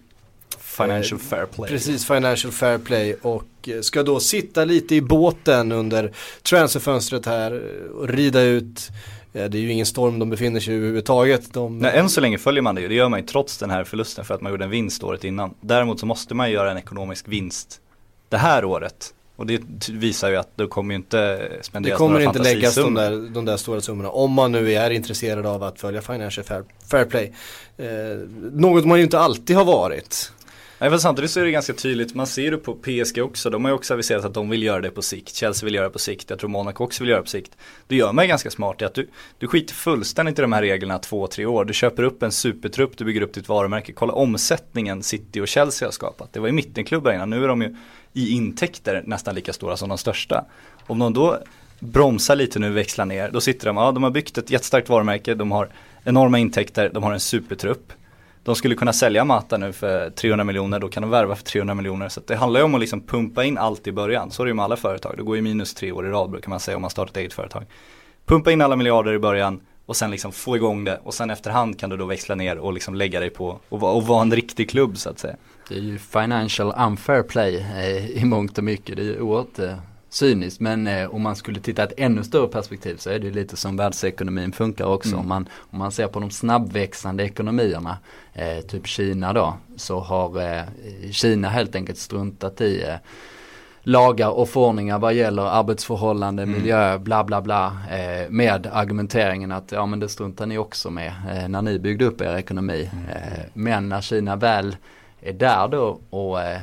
Financial 0.59 1.19
fair 1.19 1.45
play. 1.45 1.69
Precis, 1.69 2.05
financial 2.05 2.51
fair 2.53 2.77
play 2.77 3.15
och 3.21 3.69
ska 3.81 4.03
då 4.03 4.19
sitta 4.19 4.65
lite 4.65 4.95
i 4.95 5.01
båten 5.01 5.71
under 5.71 6.13
transferfönstret 6.43 7.25
här 7.25 7.61
och 7.91 8.09
rida 8.09 8.41
ut 8.41 8.89
Eh, 8.89 9.16
det 9.31 9.41
är 9.41 9.55
ju 9.55 9.71
ingen 9.71 9.85
storm 9.85 10.19
de 10.19 10.29
befinner 10.29 10.59
sig 10.59 10.73
i 10.73 10.77
överhuvudtaget. 10.77 11.53
De... 11.53 11.79
Nej, 11.79 11.97
än 11.97 12.09
så 12.09 12.21
länge 12.21 12.37
följer 12.37 12.61
man 12.61 12.75
det 12.75 12.81
ju, 12.81 12.87
det 12.87 12.95
gör 12.95 13.09
man 13.09 13.19
ju 13.19 13.25
trots 13.25 13.57
den 13.57 13.69
här 13.69 13.83
förlusten 13.83 14.25
för 14.25 14.33
att 14.33 14.41
man 14.41 14.51
gjorde 14.51 14.63
en 14.63 14.69
vinst 14.69 15.03
året 15.03 15.23
innan. 15.23 15.53
Däremot 15.61 15.99
så 15.99 16.05
måste 16.05 16.35
man 16.35 16.47
ju 16.47 16.53
göra 16.53 16.71
en 16.71 16.77
ekonomisk 16.77 17.27
vinst 17.27 17.81
det 18.29 18.37
här 18.37 18.65
året. 18.65 19.13
Och 19.35 19.45
det 19.45 19.61
visar 19.89 20.29
ju 20.29 20.35
att 20.35 20.49
det 20.55 20.67
kommer 20.67 20.93
ju 20.93 20.95
inte 20.95 21.51
spenderas 21.61 21.95
Det 21.95 21.97
kommer 21.97 22.19
inte 22.19 22.39
läggas 22.39 22.75
de 22.75 22.93
där, 22.93 23.33
de 23.33 23.45
där 23.45 23.57
stora 23.57 23.81
summorna 23.81 24.09
om 24.09 24.31
man 24.31 24.51
nu 24.51 24.73
är 24.73 24.89
intresserad 24.89 25.45
av 25.45 25.63
att 25.63 25.79
följa 25.79 26.01
Financial 26.01 26.45
Fair, 26.45 26.63
fair 26.91 27.05
Play. 27.05 27.33
Eh, 27.77 27.87
något 28.53 28.85
man 28.85 28.97
ju 28.97 29.03
inte 29.03 29.19
alltid 29.19 29.55
har 29.55 29.65
varit. 29.65 30.31
Nej 30.79 30.89
för 30.89 30.97
samtidigt 30.97 31.31
så 31.31 31.39
är 31.39 31.45
det 31.45 31.51
ganska 31.51 31.73
tydligt, 31.73 32.15
man 32.15 32.27
ser 32.27 32.51
det 32.51 32.57
på 32.57 32.73
PSG 32.73 33.23
också, 33.23 33.49
de 33.49 33.65
har 33.65 33.71
ju 33.71 33.75
också 33.75 33.93
aviserat 33.93 34.25
att 34.25 34.33
de 34.33 34.49
vill 34.49 34.63
göra 34.63 34.81
det 34.81 34.89
på 34.89 35.01
sikt. 35.01 35.35
Chelsea 35.35 35.65
vill 35.65 35.75
göra 35.75 35.85
det 35.85 35.93
på 35.93 35.99
sikt, 35.99 36.29
jag 36.29 36.39
tror 36.39 36.49
Monaco 36.49 36.83
också 36.83 37.03
vill 37.03 37.09
göra 37.09 37.19
det 37.19 37.23
på 37.23 37.29
sikt. 37.29 37.57
Det 37.87 37.95
gör 37.95 38.13
man 38.13 38.25
ju 38.25 38.29
ganska 38.29 38.51
smart 38.51 38.81
i 38.81 38.85
att 38.85 38.93
du, 38.93 39.09
du 39.37 39.47
skiter 39.47 39.73
fullständigt 39.73 40.39
i 40.39 40.41
de 40.41 40.53
här 40.53 40.61
reglerna 40.61 40.99
två, 40.99 41.27
tre 41.27 41.45
år. 41.45 41.65
Du 41.65 41.73
köper 41.73 42.03
upp 42.03 42.23
en 42.23 42.31
supertrupp, 42.31 42.97
du 42.97 43.05
bygger 43.05 43.21
upp 43.21 43.33
ditt 43.33 43.49
varumärke. 43.49 43.93
Kolla 43.93 44.13
omsättningen 44.13 45.03
City 45.03 45.41
och 45.41 45.47
Chelsea 45.47 45.87
har 45.87 45.91
skapat. 45.91 46.33
Det 46.33 46.39
var 46.39 46.47
ju 46.47 46.53
mittenklubbar 46.53 47.13
innan, 47.13 47.29
nu 47.29 47.43
är 47.43 47.47
de 47.47 47.61
ju 47.61 47.75
i 48.13 48.29
intäkter 48.31 49.03
nästan 49.05 49.35
lika 49.35 49.53
stora 49.53 49.77
som 49.77 49.89
de 49.89 49.97
största. 49.97 50.45
Om 50.87 50.99
de 50.99 51.13
då 51.13 51.39
bromsar 51.79 52.35
lite 52.35 52.59
nu, 52.59 52.69
växlar 52.69 53.05
ner, 53.05 53.29
då 53.31 53.41
sitter 53.41 53.67
de, 53.67 53.77
ja 53.77 53.91
de 53.91 54.03
har 54.03 54.11
byggt 54.11 54.37
ett 54.37 54.51
jättestarkt 54.51 54.89
varumärke, 54.89 55.35
de 55.35 55.51
har 55.51 55.69
enorma 56.03 56.39
intäkter, 56.39 56.89
de 56.93 57.03
har 57.03 57.13
en 57.13 57.19
supertrupp 57.19 57.93
de 58.47 58.55
skulle 58.55 58.75
kunna 58.75 58.93
sälja 58.93 59.25
Mata 59.25 59.57
nu 59.57 59.73
för 59.73 60.09
300 60.09 60.43
miljoner, 60.43 60.79
då 60.79 60.89
kan 60.89 61.01
de 61.01 61.09
värva 61.09 61.35
för 61.35 61.43
300 61.43 61.73
miljoner. 61.73 62.09
Så 62.09 62.21
det 62.27 62.35
handlar 62.35 62.59
ju 62.59 62.63
om 62.63 62.75
att 62.75 62.81
liksom 62.81 63.01
pumpa 63.01 63.43
in 63.43 63.57
allt 63.57 63.87
i 63.87 63.91
början. 63.91 64.31
Så 64.31 64.43
är 64.43 64.45
det 64.45 64.49
ju 64.49 64.53
med 64.53 64.65
alla 64.65 64.75
företag. 64.75 65.13
Det 65.17 65.23
går 65.23 65.35
ju 65.35 65.41
minus 65.41 65.73
tre 65.73 65.91
år 65.91 66.07
i 66.07 66.09
rad 66.09 66.29
brukar 66.29 66.49
man 66.49 66.59
säga 66.59 66.75
om 66.75 66.81
man 66.81 66.91
startar 66.91 67.11
ett 67.11 67.17
eget 67.17 67.33
företag. 67.33 67.63
Pumpa 68.25 68.51
in 68.51 68.61
alla 68.61 68.75
miljarder 68.75 69.13
i 69.13 69.19
början 69.19 69.61
och 69.85 69.95
sen 69.95 70.11
liksom 70.11 70.31
få 70.31 70.55
igång 70.55 70.83
det 70.83 70.99
och 71.03 71.13
sen 71.13 71.29
efterhand 71.29 71.79
kan 71.79 71.89
du 71.89 71.97
då 71.97 72.05
växla 72.05 72.35
ner 72.35 72.57
och 72.57 72.73
liksom 72.73 72.95
lägga 72.95 73.19
dig 73.19 73.29
på 73.29 73.59
och, 73.69 73.95
och 73.95 74.07
vara 74.07 74.21
en 74.21 74.33
riktig 74.33 74.69
klubb 74.69 74.97
så 74.97 75.09
att 75.09 75.19
säga. 75.19 75.35
Det 75.69 75.75
är 75.75 75.81
ju 75.81 75.97
financial 75.97 76.73
unfair 76.77 77.23
play 77.23 77.55
eh, 77.57 78.21
i 78.21 78.25
mångt 78.25 78.57
och 78.57 78.63
mycket. 78.63 78.95
Det 78.95 79.01
är 79.01 79.05
ju 79.05 79.21
oerhört 79.21 79.59
cyniskt 80.17 80.59
men 80.59 80.87
eh, 80.87 81.15
om 81.15 81.21
man 81.21 81.35
skulle 81.35 81.59
titta 81.59 81.83
ett 81.83 81.93
ännu 81.97 82.23
större 82.23 82.47
perspektiv 82.47 82.97
så 82.97 83.09
är 83.09 83.19
det 83.19 83.29
lite 83.29 83.57
som 83.57 83.77
världsekonomin 83.77 84.51
funkar 84.51 84.85
också. 84.85 85.09
Mm. 85.09 85.19
Om, 85.19 85.27
man, 85.27 85.49
om 85.71 85.79
man 85.79 85.91
ser 85.91 86.07
på 86.07 86.19
de 86.19 86.31
snabbväxande 86.31 87.23
ekonomierna, 87.23 87.97
eh, 88.33 88.59
typ 88.59 88.87
Kina 88.87 89.33
då, 89.33 89.57
så 89.75 89.99
har 89.99 90.41
eh, 90.41 90.63
Kina 91.11 91.49
helt 91.49 91.75
enkelt 91.75 91.97
struntat 91.97 92.61
i 92.61 92.83
eh, 92.83 92.95
lagar 93.81 94.29
och 94.29 94.49
förordningar 94.49 94.99
vad 94.99 95.13
gäller 95.13 95.43
arbetsförhållanden, 95.43 96.49
mm. 96.49 96.59
miljö, 96.61 96.97
bla 96.97 97.23
bla 97.23 97.41
bla. 97.41 97.77
Eh, 97.91 98.29
med 98.29 98.67
argumenteringen 98.73 99.51
att 99.51 99.71
ja 99.71 99.85
men 99.85 99.99
det 99.99 100.09
struntar 100.09 100.45
ni 100.45 100.57
också 100.57 100.89
med 100.89 101.13
eh, 101.31 101.47
när 101.47 101.61
ni 101.61 101.79
byggde 101.79 102.05
upp 102.05 102.21
er 102.21 102.35
ekonomi. 102.35 102.89
Mm. 102.93 103.05
Eh, 103.09 103.43
men 103.53 103.89
när 103.89 104.01
Kina 104.01 104.35
väl 104.35 104.75
är 105.21 105.33
där 105.33 105.67
då 105.67 105.99
och 106.09 106.41
eh, 106.41 106.59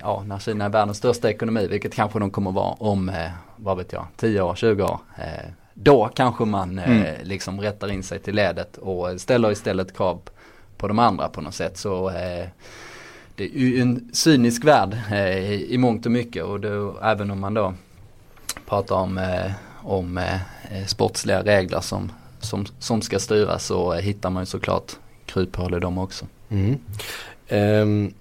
ja, 0.00 0.22
när 0.26 0.38
Kina 0.38 0.64
är 0.64 0.68
världens 0.68 0.98
största 0.98 1.30
ekonomi, 1.30 1.66
vilket 1.66 1.94
kanske 1.94 2.18
de 2.18 2.30
kommer 2.30 2.50
vara 2.50 2.72
om, 2.72 3.08
eh, 3.08 3.30
vad 3.56 3.76
vet 3.76 3.92
jag, 3.92 4.06
10 4.16 4.42
år, 4.42 4.54
20 4.54 4.84
år. 4.84 4.98
Eh, 5.18 5.48
då 5.74 6.10
kanske 6.14 6.44
man 6.44 6.78
mm. 6.78 7.06
liksom 7.22 7.60
rättar 7.60 7.92
in 7.92 8.02
sig 8.02 8.18
till 8.18 8.34
ledet 8.34 8.76
och 8.76 9.20
ställer 9.20 9.52
istället 9.52 9.96
krav 9.96 10.20
på 10.76 10.88
de 10.88 10.98
andra 10.98 11.28
på 11.28 11.40
något 11.40 11.54
sätt. 11.54 11.78
Så 11.78 12.10
det 13.36 13.44
är 13.44 13.58
ju 13.58 13.80
en 13.80 14.10
cynisk 14.12 14.64
värld 14.64 14.96
i 15.68 15.78
mångt 15.78 16.06
och 16.06 16.12
mycket 16.12 16.44
och 16.44 16.60
då, 16.60 16.98
även 17.02 17.30
om 17.30 17.40
man 17.40 17.54
då 17.54 17.74
pratar 18.66 18.96
om, 18.96 19.20
om 19.82 20.20
sportsliga 20.86 21.42
regler 21.42 21.80
som 21.80 22.12
som, 22.44 22.66
som 22.78 23.02
ska 23.02 23.18
styras 23.18 23.66
så 23.66 23.92
hittar 23.92 24.30
man 24.30 24.42
ju 24.42 24.46
såklart 24.46 24.92
kryphål 25.26 25.74
i 25.74 25.80
dem 25.80 25.98
också. 25.98 26.26
Mm. 26.48 26.78
Um, 27.48 28.14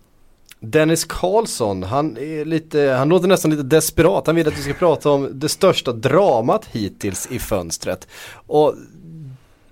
Dennis 0.64 1.06
Karlsson, 1.06 1.84
han, 1.84 2.18
är 2.18 2.46
lite, 2.46 2.82
han 2.82 3.10
låter 3.10 3.28
nästan 3.28 3.52
lite 3.52 3.64
desperat. 3.64 4.28
Han 4.28 4.36
vill 4.36 4.48
att 4.48 4.58
vi 4.58 4.62
ska 4.64 4.74
prata 4.74 5.10
om 5.10 5.30
det 5.34 5.50
största 5.50 5.92
dramat 5.92 6.66
hittills 6.72 7.28
i 7.32 7.40
fönstret. 7.40 8.08
Och 8.48 8.76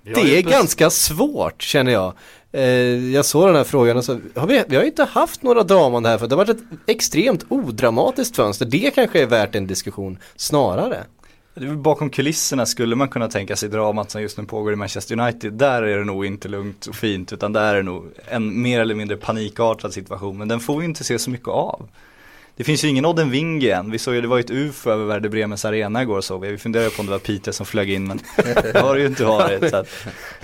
det 0.02 0.38
är 0.38 0.42
ganska 0.42 0.90
svårt 0.90 1.62
känner 1.62 1.92
jag. 1.92 2.12
Eh, 2.52 2.64
jag 3.12 3.24
såg 3.24 3.48
den 3.48 3.56
här 3.56 3.64
frågan 3.64 3.96
och 3.96 4.04
så, 4.04 4.20
har 4.34 4.46
vi, 4.46 4.64
vi 4.68 4.76
har 4.76 4.82
ju 4.82 4.88
inte 4.88 5.04
haft 5.04 5.42
några 5.42 5.62
draman 5.62 6.04
här 6.04 6.18
för 6.18 6.26
det 6.26 6.34
har 6.34 6.44
varit 6.44 6.56
ett 6.56 6.64
extremt 6.86 7.44
odramatiskt 7.48 8.36
fönster. 8.36 8.66
Det 8.66 8.94
kanske 8.94 9.22
är 9.22 9.26
värt 9.26 9.54
en 9.54 9.66
diskussion 9.66 10.18
snarare. 10.36 11.04
Bakom 11.68 12.10
kulisserna 12.10 12.66
skulle 12.66 12.96
man 12.96 13.08
kunna 13.08 13.28
tänka 13.28 13.56
sig 13.56 13.68
dramat 13.68 14.10
som 14.10 14.22
just 14.22 14.38
nu 14.38 14.44
pågår 14.44 14.72
i 14.72 14.76
Manchester 14.76 15.20
United. 15.20 15.52
Där 15.52 15.82
är 15.82 15.98
det 15.98 16.04
nog 16.04 16.26
inte 16.26 16.48
lugnt 16.48 16.86
och 16.86 16.94
fint 16.94 17.32
utan 17.32 17.52
där 17.52 17.74
är 17.74 17.76
det 17.76 17.82
nog 17.82 18.04
en 18.28 18.62
mer 18.62 18.80
eller 18.80 18.94
mindre 18.94 19.16
panikartad 19.16 19.92
situation. 19.92 20.38
Men 20.38 20.48
den 20.48 20.60
får 20.60 20.78
vi 20.78 20.84
inte 20.84 21.04
se 21.04 21.18
så 21.18 21.30
mycket 21.30 21.48
av. 21.48 21.88
Det 22.56 22.64
finns 22.64 22.84
ju 22.84 22.88
ingen 22.88 23.06
Odden 23.06 23.30
Wing 23.30 23.64
än. 23.64 23.90
Vi 23.90 23.98
såg 23.98 24.14
ju, 24.14 24.20
det 24.20 24.28
var 24.28 24.36
ju 24.36 24.40
ett 24.40 24.50
UFO 24.50 24.90
över 24.90 25.04
Werder 25.04 25.28
Bremens 25.28 25.64
arena 25.64 26.02
igår 26.02 26.20
såg 26.20 26.40
vi. 26.40 26.50
Vi 26.50 26.58
funderade 26.58 26.90
på 26.90 27.00
om 27.00 27.06
det 27.06 27.12
var 27.12 27.18
Peter 27.18 27.52
som 27.52 27.66
flög 27.66 27.90
in 27.90 28.06
men 28.06 28.20
det 28.72 28.80
har 28.80 28.94
det 28.94 29.00
ju 29.00 29.06
inte 29.06 29.24
varit. 29.24 29.70
Så 29.70 29.76
att 29.76 29.88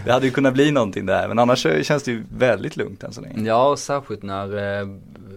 det 0.04 0.12
hade 0.12 0.26
ju 0.26 0.32
kunnat 0.32 0.54
bli 0.54 0.70
någonting 0.70 1.06
där. 1.06 1.28
Men 1.28 1.38
annars 1.38 1.66
känns 1.82 2.02
det 2.02 2.10
ju 2.10 2.24
väldigt 2.38 2.76
lugnt 2.76 3.02
än 3.02 3.12
så 3.12 3.20
länge. 3.20 3.48
Ja, 3.48 3.68
och 3.68 3.78
särskilt 3.78 4.22
när 4.22 4.80
eh, 4.80 4.88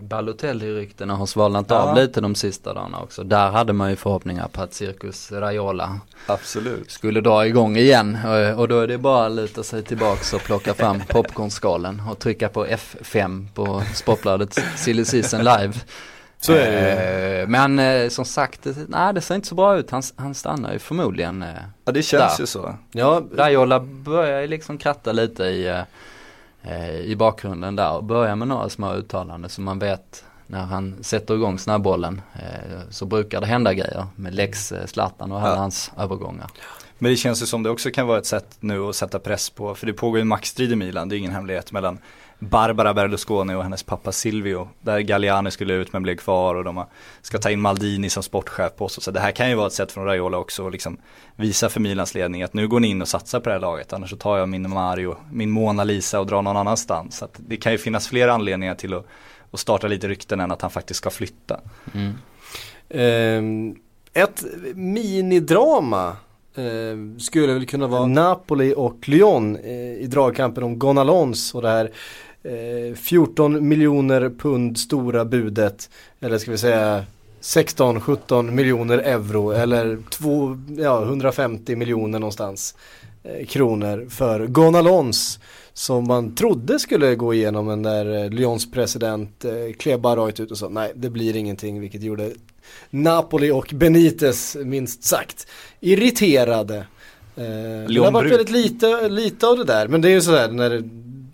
Balotelli-ryktena 0.09 1.15
har 1.15 1.25
svalnat 1.25 1.65
ja. 1.69 1.75
av 1.75 1.95
lite 1.95 2.21
de 2.21 2.35
sista 2.35 2.73
dagarna 2.73 2.99
också. 2.99 3.23
Där 3.23 3.51
hade 3.51 3.73
man 3.73 3.89
ju 3.89 3.95
förhoppningar 3.95 4.47
på 4.47 4.61
att 4.61 4.73
Cirkus 4.73 5.31
Raiola 5.31 5.99
Absolut. 6.25 6.91
skulle 6.91 7.21
dra 7.21 7.47
igång 7.47 7.77
igen. 7.77 8.17
Och, 8.25 8.59
och 8.59 8.67
då 8.67 8.79
är 8.79 8.87
det 8.87 8.97
bara 8.97 9.25
att 9.25 9.31
luta 9.31 9.63
sig 9.63 9.83
tillbaks 9.83 10.33
och 10.33 10.41
plocka 10.41 10.73
fram 10.73 11.01
popcornskalen 11.07 12.01
och 12.09 12.19
trycka 12.19 12.49
på 12.49 12.65
F5 12.65 13.47
på 13.53 13.83
Sportbladet 13.93 14.63
Silly 14.75 15.05
Season 15.05 15.39
Live. 15.43 15.73
Så 16.41 16.53
är 16.53 16.71
det. 16.71 17.41
Eh, 17.41 17.47
men 17.47 17.79
eh, 17.79 18.09
som 18.09 18.25
sagt, 18.25 18.67
nej 18.87 19.13
det 19.13 19.21
ser 19.21 19.35
inte 19.35 19.47
så 19.47 19.55
bra 19.55 19.77
ut. 19.77 19.91
Han, 19.91 20.03
han 20.15 20.33
stannar 20.33 20.73
ju 20.73 20.79
förmodligen 20.79 21.41
eh, 21.43 21.49
Ja 21.85 21.91
det 21.91 22.03
känns 22.03 22.37
där. 22.37 22.43
ju 22.43 22.47
så. 22.47 22.75
Ja, 22.91 23.23
Raiola 23.35 23.79
börjar 23.79 24.41
ju 24.41 24.47
liksom 24.47 24.77
kratta 24.77 25.11
lite 25.11 25.43
i, 25.43 25.83
i 27.03 27.15
bakgrunden 27.15 27.75
där 27.75 27.91
och 27.91 28.03
börjar 28.03 28.35
med 28.35 28.47
några 28.47 28.69
små 28.69 28.93
uttalanden 28.93 29.49
så 29.49 29.61
man 29.61 29.79
vet 29.79 30.23
när 30.47 30.65
han 30.65 31.03
sätter 31.03 31.33
igång 31.33 31.59
snabbbollen 31.59 32.21
så 32.89 33.05
brukar 33.05 33.41
det 33.41 33.47
hända 33.47 33.73
grejer 33.73 34.05
med 34.15 34.35
Lex 34.35 34.73
Zlatan 34.85 35.31
och 35.31 35.41
alla 35.41 35.49
ja. 35.49 35.55
hans 35.55 35.91
övergångar. 35.97 36.47
Men 36.97 37.11
det 37.11 37.17
känns 37.17 37.41
ju 37.41 37.45
som 37.45 37.63
det 37.63 37.69
också 37.69 37.91
kan 37.91 38.07
vara 38.07 38.17
ett 38.17 38.25
sätt 38.25 38.57
nu 38.59 38.81
att 38.81 38.95
sätta 38.95 39.19
press 39.19 39.49
på, 39.49 39.75
för 39.75 39.87
det 39.87 39.93
pågår 39.93 40.17
ju 40.17 40.21
en 40.21 40.27
maktstrid 40.27 40.71
i 40.71 40.75
Milan, 40.75 41.09
det 41.09 41.15
är 41.15 41.17
ingen 41.17 41.31
hemlighet 41.31 41.71
mellan 41.71 41.97
Barbara 42.39 42.93
Berlusconi 42.93 43.53
och 43.53 43.63
hennes 43.63 43.83
pappa 43.83 44.11
Silvio. 44.11 44.67
Där 44.81 44.99
Galliani 44.99 45.51
skulle 45.51 45.73
ut 45.73 45.93
men 45.93 46.03
blev 46.03 46.15
kvar 46.15 46.55
och 46.55 46.63
de 46.63 46.85
ska 47.21 47.37
ta 47.37 47.49
in 47.49 47.61
Maldini 47.61 48.09
som 48.09 48.23
sportchef 48.23 48.75
på 48.75 48.89
så. 48.89 49.01
Så 49.01 49.11
det 49.11 49.19
här 49.19 49.31
kan 49.31 49.49
ju 49.49 49.55
vara 49.55 49.67
ett 49.67 49.73
sätt 49.73 49.91
från 49.91 50.05
Raiola 50.05 50.37
också 50.37 50.67
att 50.67 50.71
liksom 50.71 50.97
visa 51.35 51.69
för 51.69 51.79
Milans 51.79 52.15
ledning 52.15 52.43
att 52.43 52.53
nu 52.53 52.67
går 52.67 52.79
ni 52.79 52.87
in 52.87 53.01
och 53.01 53.07
satsar 53.07 53.39
på 53.39 53.49
det 53.49 53.55
här 53.55 53.61
laget. 53.61 53.93
Annars 53.93 54.09
så 54.09 54.15
tar 54.15 54.37
jag 54.37 54.49
min 54.49 54.69
Mario, 54.69 55.15
min 55.31 55.49
Mona 55.49 55.83
Lisa 55.83 56.19
och 56.19 56.25
drar 56.25 56.41
någon 56.41 56.57
annanstans. 56.57 57.17
Så 57.17 57.27
det 57.37 57.57
kan 57.57 57.71
ju 57.71 57.77
finnas 57.77 58.07
fler 58.07 58.27
anledningar 58.27 58.75
till 58.75 58.93
att, 58.93 59.05
att 59.51 59.59
starta 59.59 59.87
lite 59.87 60.07
rykten 60.07 60.39
än 60.39 60.51
att 60.51 60.61
han 60.61 60.71
faktiskt 60.71 60.97
ska 60.97 61.09
flytta. 61.09 61.59
Mm. 61.93 62.13
Um, 62.89 63.75
ett 64.13 64.43
minidrama 64.75 66.15
Uh, 66.57 67.17
skulle 67.17 67.53
väl 67.53 67.65
kunna 67.65 67.87
vara 67.87 68.05
Napoli 68.05 68.73
och 68.77 69.09
Lyon 69.09 69.57
uh, 69.57 69.93
i 69.93 70.07
dragkampen 70.07 70.63
om 70.63 70.79
Gonalons 70.79 71.55
och 71.55 71.61
det 71.61 71.69
här 71.69 71.91
14 72.95 73.55
eh, 73.55 73.61
miljoner 73.61 74.29
pund 74.29 74.77
stora 74.77 75.25
budet. 75.25 75.89
Eller 76.19 76.37
ska 76.37 76.51
vi 76.51 76.57
säga 76.57 77.05
16-17 77.41 78.51
miljoner 78.51 78.97
euro 78.97 79.51
eller 79.51 79.97
2, 80.09 80.57
ja, 80.77 81.03
150 81.03 81.75
miljoner 81.75 82.19
någonstans 82.19 82.75
eh, 83.23 83.45
kronor 83.45 84.07
för 84.09 84.47
Gonalons 84.47 85.39
som 85.73 86.07
man 86.07 86.35
trodde 86.35 86.79
skulle 86.79 87.15
gå 87.15 87.33
igenom 87.33 87.65
men 87.65 87.83
där 87.83 88.23
eh, 88.23 88.29
Lyons 88.29 88.71
president 88.71 89.45
eh, 89.45 89.73
klev 89.77 89.99
bara 89.99 90.19
rakt 90.19 90.39
ut 90.39 90.51
och 90.51 90.57
sa 90.57 90.69
nej 90.69 90.91
det 90.95 91.09
blir 91.09 91.35
ingenting 91.35 91.79
vilket 91.79 92.03
gjorde 92.03 92.31
Napoli 92.89 93.51
och 93.51 93.73
Benitez 93.75 94.57
minst 94.63 95.03
sagt 95.03 95.47
irriterade. 95.79 96.77
Eh, 97.35 97.89
det 97.89 97.99
har 97.99 98.11
varit 98.11 98.31
väldigt 98.31 98.49
lite, 98.49 99.09
lite 99.09 99.47
av 99.47 99.57
det 99.57 99.63
där 99.63 99.87
men 99.87 100.01
det 100.01 100.09
är 100.09 100.13
ju 100.13 100.21
sådär 100.21 100.51
när 100.51 100.83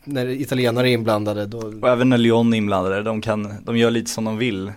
när 0.05 0.27
italienare 0.27 0.89
är 0.89 0.93
inblandade. 0.93 1.45
Då... 1.45 1.57
Och 1.81 1.89
även 1.89 2.09
när 2.09 2.17
Lyon 2.17 2.53
är 2.53 2.57
inblandade, 2.57 3.03
de, 3.03 3.21
kan, 3.21 3.53
de 3.63 3.77
gör 3.77 3.91
lite 3.91 4.11
som 4.11 4.25
de 4.25 4.37
vill. 4.37 4.71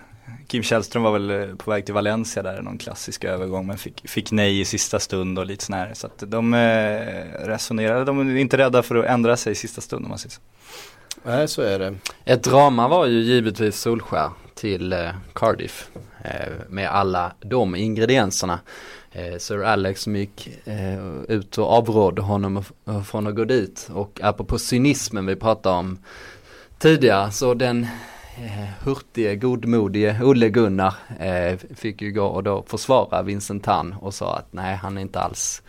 Kim 0.47 0.63
Källström 0.63 1.03
var 1.03 1.11
väl 1.11 1.29
eh, 1.29 1.55
på 1.55 1.71
väg 1.71 1.85
till 1.85 1.93
Valencia 1.93 2.43
där, 2.43 2.61
någon 2.61 2.77
klassisk 2.77 3.23
övergång 3.23 3.67
men 3.67 3.77
fick, 3.77 4.09
fick 4.09 4.31
nej 4.31 4.59
i 4.59 4.65
sista 4.65 4.99
stund 4.99 5.39
och 5.39 5.45
lite 5.45 5.65
sånär. 5.65 5.91
Så 5.93 6.07
att 6.07 6.23
de 6.27 6.53
eh, 6.53 7.47
resonerade, 7.47 8.05
de 8.05 8.19
är 8.19 8.35
inte 8.35 8.57
rädda 8.57 8.83
för 8.83 8.95
att 8.95 9.05
ändra 9.05 9.37
sig 9.37 9.51
i 9.51 9.55
sista 9.55 9.81
stund 9.81 10.05
om 10.05 10.09
man 10.09 10.19
säger 10.19 10.33
så. 10.33 10.41
Nej 11.23 11.47
så 11.47 11.61
är 11.61 11.79
det. 11.79 11.95
Ett 12.25 12.43
drama 12.43 12.87
var 12.87 13.05
ju 13.05 13.19
givetvis 13.19 13.79
Solskär 13.79 14.29
till 14.55 14.93
eh, 14.93 15.09
Cardiff 15.33 15.89
med 16.69 16.89
alla 16.89 17.31
de 17.39 17.75
ingredienserna 17.75 18.59
Eh, 19.11 19.37
Sir 19.37 19.63
Alex 19.63 20.01
som 20.01 20.15
gick 20.15 20.49
eh, 20.65 21.21
ut 21.27 21.57
och 21.57 21.71
avrådde 21.71 22.21
honom 22.21 22.63
från 23.05 23.27
att 23.27 23.35
gå 23.35 23.45
dit. 23.45 23.89
Och 23.93 24.19
apropå 24.23 24.59
cynismen 24.59 25.25
vi 25.25 25.35
pratade 25.35 25.75
om 25.75 25.99
tidigare 26.77 27.31
så 27.31 27.53
den 27.53 27.83
eh, 28.37 28.69
hurtige, 28.83 29.35
godmodige 29.35 30.19
Olle 30.23 30.49
Gunnar 30.49 30.93
fick 31.75 32.01
ju 32.01 32.11
gå 32.11 32.25
och 32.25 32.43
då 32.43 32.63
försvara 32.67 33.23
Vincent 33.23 33.63
Tan 33.63 33.95
och 34.01 34.13
sa 34.13 34.35
att 34.35 34.53
nej 34.53 34.75
han 34.75 34.97
är 34.97 35.01
inte 35.01 35.19
alls 35.19 35.61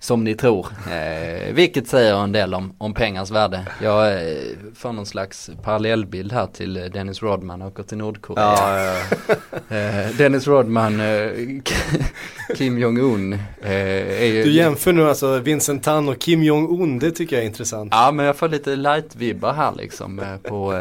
som 0.00 0.24
ni 0.24 0.34
tror. 0.34 0.66
Eh, 0.90 1.54
vilket 1.54 1.88
säger 1.88 2.14
en 2.14 2.32
del 2.32 2.54
om, 2.54 2.72
om 2.78 2.94
pengars 2.94 3.30
värde. 3.30 3.66
Jag 3.82 4.12
eh, 4.12 4.38
får 4.74 4.92
någon 4.92 5.06
slags 5.06 5.50
parallellbild 5.62 6.32
här 6.32 6.46
till 6.46 6.74
Dennis 6.74 7.22
Rodman 7.22 7.62
åker 7.62 7.82
till 7.82 7.98
Nordkorea. 7.98 8.44
Ja, 8.44 8.80
ja, 8.80 8.94
ja. 9.28 9.34
Eh, 9.70 10.16
Dennis 10.16 10.46
Rodman, 10.46 11.00
eh, 11.00 11.30
Kim 12.56 12.78
Jong-Un. 12.78 13.32
Eh, 13.32 13.38
du 14.20 14.52
jämför 14.52 14.92
nu 14.92 15.08
alltså 15.08 15.38
Vincent 15.38 15.82
Tan 15.82 16.08
och 16.08 16.18
Kim 16.18 16.42
Jong-Un, 16.42 16.98
det 16.98 17.10
tycker 17.10 17.36
jag 17.36 17.42
är 17.42 17.46
intressant. 17.46 17.92
Ja 17.92 18.12
men 18.12 18.26
jag 18.26 18.36
får 18.36 18.48
lite 18.48 18.76
light-vibbar 18.76 19.52
här 19.52 19.72
liksom 19.76 20.18
eh, 20.18 20.36
på, 20.36 20.72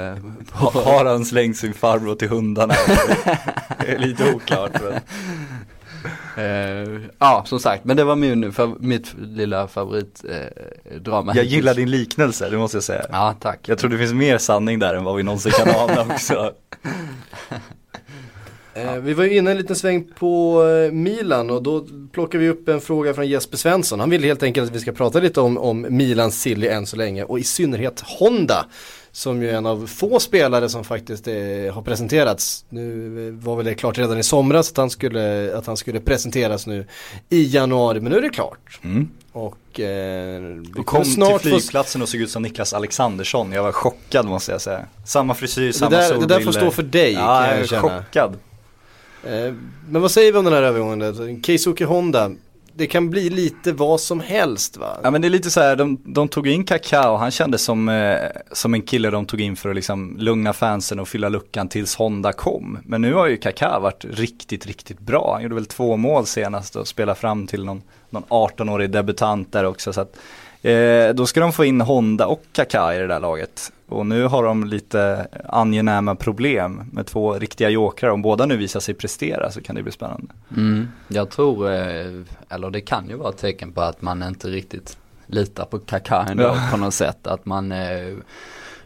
på... 0.51 0.79
Har 0.79 1.05
han 1.05 1.25
slängt 1.25 1.57
sin 1.57 1.73
farbror 1.73 2.15
till 2.15 2.29
hundarna? 2.29 2.73
det 3.79 3.91
är 3.91 3.97
lite 3.97 4.33
oklart. 4.33 4.71
Men. 4.73 5.01
Uh, 6.37 7.01
ja, 7.19 7.43
som 7.47 7.59
sagt, 7.59 7.85
men 7.85 7.97
det 7.97 8.03
var 8.03 8.15
min, 8.15 8.51
för, 8.53 8.73
mitt 8.79 9.15
lilla 9.17 9.67
favoritdrama. 9.67 11.31
Uh, 11.31 11.37
jag 11.37 11.45
gillar 11.45 11.73
din 11.73 11.91
liknelse, 11.91 12.49
det 12.49 12.57
måste 12.57 12.77
jag 12.77 12.83
säga. 12.83 13.05
Ja, 13.11 13.35
tack. 13.39 13.59
Jag 13.69 13.77
tror 13.77 13.89
det 13.89 13.97
finns 13.97 14.13
mer 14.13 14.37
sanning 14.37 14.79
där 14.79 14.93
än 14.93 15.03
vad 15.03 15.15
vi 15.15 15.23
någonsin 15.23 15.51
kan 15.51 15.75
ana 15.75 16.01
också. 16.13 16.53
Uh, 18.77 18.95
vi 19.01 19.13
var 19.13 19.23
ju 19.23 19.37
inne 19.37 19.51
en 19.51 19.57
liten 19.57 19.75
sväng 19.75 20.07
på 20.19 20.63
Milan 20.91 21.49
och 21.49 21.63
då 21.63 21.87
plockar 22.11 22.39
vi 22.39 22.49
upp 22.49 22.67
en 22.67 22.81
fråga 22.81 23.13
från 23.13 23.27
Jesper 23.27 23.57
Svensson. 23.57 23.99
Han 23.99 24.09
vill 24.09 24.23
helt 24.23 24.43
enkelt 24.43 24.69
att 24.69 24.75
vi 24.75 24.79
ska 24.79 24.91
prata 24.91 25.19
lite 25.19 25.41
om, 25.41 25.57
om 25.57 25.87
Milans 25.89 26.41
silly 26.41 26.67
än 26.67 26.85
så 26.85 26.95
länge 26.97 27.23
och 27.23 27.39
i 27.39 27.43
synnerhet 27.43 28.03
Honda 28.19 28.65
som 29.17 29.41
ju 29.41 29.49
är 29.49 29.53
en 29.53 29.65
av 29.65 29.87
få 29.87 30.19
spelare 30.19 30.69
som 30.69 30.83
faktiskt 30.83 31.27
är, 31.27 31.71
har 31.71 31.81
presenterats. 31.81 32.65
Nu 32.69 33.31
var 33.31 33.55
väl 33.55 33.65
det 33.65 33.75
klart 33.75 33.97
redan 33.97 34.19
i 34.19 34.23
somras 34.23 34.71
att 34.71 34.77
han 34.77 34.89
skulle, 34.89 35.57
att 35.57 35.67
han 35.67 35.77
skulle 35.77 35.99
presenteras 35.99 36.67
nu 36.67 36.85
i 37.29 37.43
januari, 37.43 37.99
men 37.99 38.11
nu 38.11 38.17
är 38.17 38.21
det 38.21 38.29
klart. 38.29 38.79
Mm. 38.83 39.09
Och, 39.31 39.79
eh, 39.79 40.41
och 40.77 40.85
kom 40.85 41.05
snart 41.05 41.41
till 41.41 41.51
flygplatsen 41.51 42.01
och 42.01 42.09
såg 42.09 42.21
ut 42.21 42.31
som 42.31 42.43
Niklas 42.43 42.73
Alexandersson. 42.73 43.51
Jag 43.51 43.63
var 43.63 43.71
chockad 43.71 44.25
måste 44.25 44.51
jag 44.51 44.61
säga. 44.61 44.85
Samma 45.05 45.33
frisyr, 45.33 45.71
samma 45.71 45.89
det 45.89 45.97
där, 45.97 46.19
Det 46.19 46.25
där 46.25 46.39
får 46.39 46.51
stå 46.51 46.71
för 46.71 46.83
dig 46.83 47.13
ja, 47.13 47.19
kan 47.19 47.49
jag, 47.49 47.59
jag 47.59 47.69
känna. 47.69 47.81
chockad. 47.81 48.33
Eh, 49.23 49.53
men 49.89 50.01
vad 50.01 50.11
säger 50.11 50.31
vi 50.31 50.37
om 50.37 50.45
den 50.45 50.53
här 50.53 50.63
övergången? 50.63 51.43
Keisuke 51.43 51.85
Honda, 51.85 52.31
det 52.77 52.87
kan 52.87 53.09
bli 53.09 53.29
lite 53.29 53.71
vad 53.71 54.01
som 54.01 54.19
helst 54.19 54.77
va? 54.77 54.97
Ja 55.03 55.11
men 55.11 55.21
det 55.21 55.27
är 55.27 55.29
lite 55.29 55.51
så 55.51 55.61
här, 55.61 55.75
de, 55.75 56.01
de 56.05 56.27
tog 56.27 56.47
in 56.47 56.63
Kakao, 56.63 57.11
och 57.11 57.19
han 57.19 57.31
kändes 57.31 57.63
som, 57.63 57.89
eh, 57.89 58.17
som 58.51 58.73
en 58.73 58.81
kille 58.81 59.09
de 59.09 59.25
tog 59.25 59.41
in 59.41 59.55
för 59.55 59.69
att 59.69 59.75
liksom 59.75 60.17
lugna 60.17 60.53
fansen 60.53 60.99
och 60.99 61.07
fylla 61.07 61.29
luckan 61.29 61.69
tills 61.69 61.95
Honda 61.95 62.33
kom. 62.33 62.79
Men 62.83 63.01
nu 63.01 63.13
har 63.13 63.27
ju 63.27 63.37
Kakao 63.37 63.79
varit 63.79 64.05
riktigt, 64.05 64.65
riktigt 64.65 64.99
bra. 64.99 65.31
Han 65.33 65.43
gjorde 65.43 65.55
väl 65.55 65.65
två 65.65 65.97
mål 65.97 66.25
senast 66.25 66.75
och 66.75 66.87
spelade 66.87 67.19
fram 67.19 67.47
till 67.47 67.65
någon, 67.65 67.81
någon 68.09 68.23
18-årig 68.23 68.89
debutant 68.89 69.51
där 69.51 69.63
också. 69.63 69.93
Så 69.93 70.01
att, 70.01 70.17
eh, 70.61 71.13
då 71.13 71.25
ska 71.25 71.39
de 71.39 71.53
få 71.53 71.65
in 71.65 71.81
Honda 71.81 72.27
och 72.27 72.43
Kaká 72.51 72.95
i 72.95 72.99
det 72.99 73.07
där 73.07 73.19
laget. 73.19 73.71
Och 73.89 74.05
nu 74.05 74.23
har 74.23 74.43
de 74.43 74.63
lite 74.63 75.27
angenäma 75.49 76.15
problem 76.15 76.89
med 76.91 77.05
två 77.05 77.33
riktiga 77.33 77.69
jokrar. 77.69 78.09
Om 78.09 78.21
båda 78.21 78.45
nu 78.45 78.57
visar 78.57 78.79
sig 78.79 78.93
prestera 78.93 79.51
så 79.51 79.61
kan 79.61 79.75
det 79.75 79.83
bli 79.83 79.91
spännande. 79.91 80.27
Mm. 80.57 80.87
Jag 81.07 81.29
tror, 81.29 81.71
eh, 81.71 82.21
eller 82.49 82.69
det 82.69 82.81
kan 82.81 83.09
ju 83.09 83.15
vara 83.15 83.29
ett 83.29 83.37
tecken 83.37 83.71
på 83.71 83.81
att 83.81 84.01
man 84.01 84.23
inte 84.23 84.47
riktigt 84.47 84.97
litar 85.25 85.65
på 85.65 85.79
Kaká 85.79 86.25
ändå 86.29 86.43
ja. 86.43 86.67
på 86.71 86.77
något 86.77 86.93
sätt. 86.93 87.27
Att 87.27 87.45
man, 87.45 87.71
eh, 87.71 88.15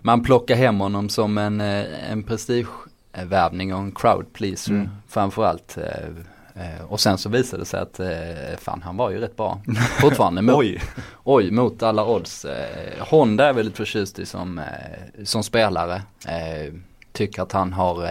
man 0.02 0.24
plockar 0.24 0.56
hem 0.56 0.80
honom 0.80 1.10
som 1.10 1.38
en, 1.38 1.62
eh, 1.62 2.12
en 2.12 2.24
prestigevärvning 2.24 3.74
och 3.74 3.80
en 3.80 3.92
crowd 3.92 4.34
pleaser 4.34 4.72
mm. 4.72 4.90
framförallt. 5.08 5.78
Eh, 6.56 6.86
och 6.88 7.00
sen 7.00 7.18
så 7.18 7.30
visade 7.30 7.62
det 7.62 7.66
sig 7.66 7.80
att 7.80 8.00
eh, 8.00 8.58
fan 8.58 8.82
han 8.82 8.98
var 8.98 9.10
ju 9.10 9.20
rätt 9.20 9.38
bra 9.38 9.62
fortfarande. 10.02 10.42
Mot, 10.42 10.56
oj. 10.56 10.82
oj, 11.24 11.52
mot 11.52 11.84
alla 11.84 12.06
odds. 12.06 12.46
Eh, 12.46 13.06
Honda 13.08 13.46
är 13.46 13.54
väldigt 13.54 13.78
förtjust 13.78 14.20
i 14.20 14.26
som, 14.26 14.62
som 15.24 15.44
spelare. 15.44 16.02
Tycker 17.12 17.42
att 17.42 17.52
han 17.52 17.74
har 17.74 18.10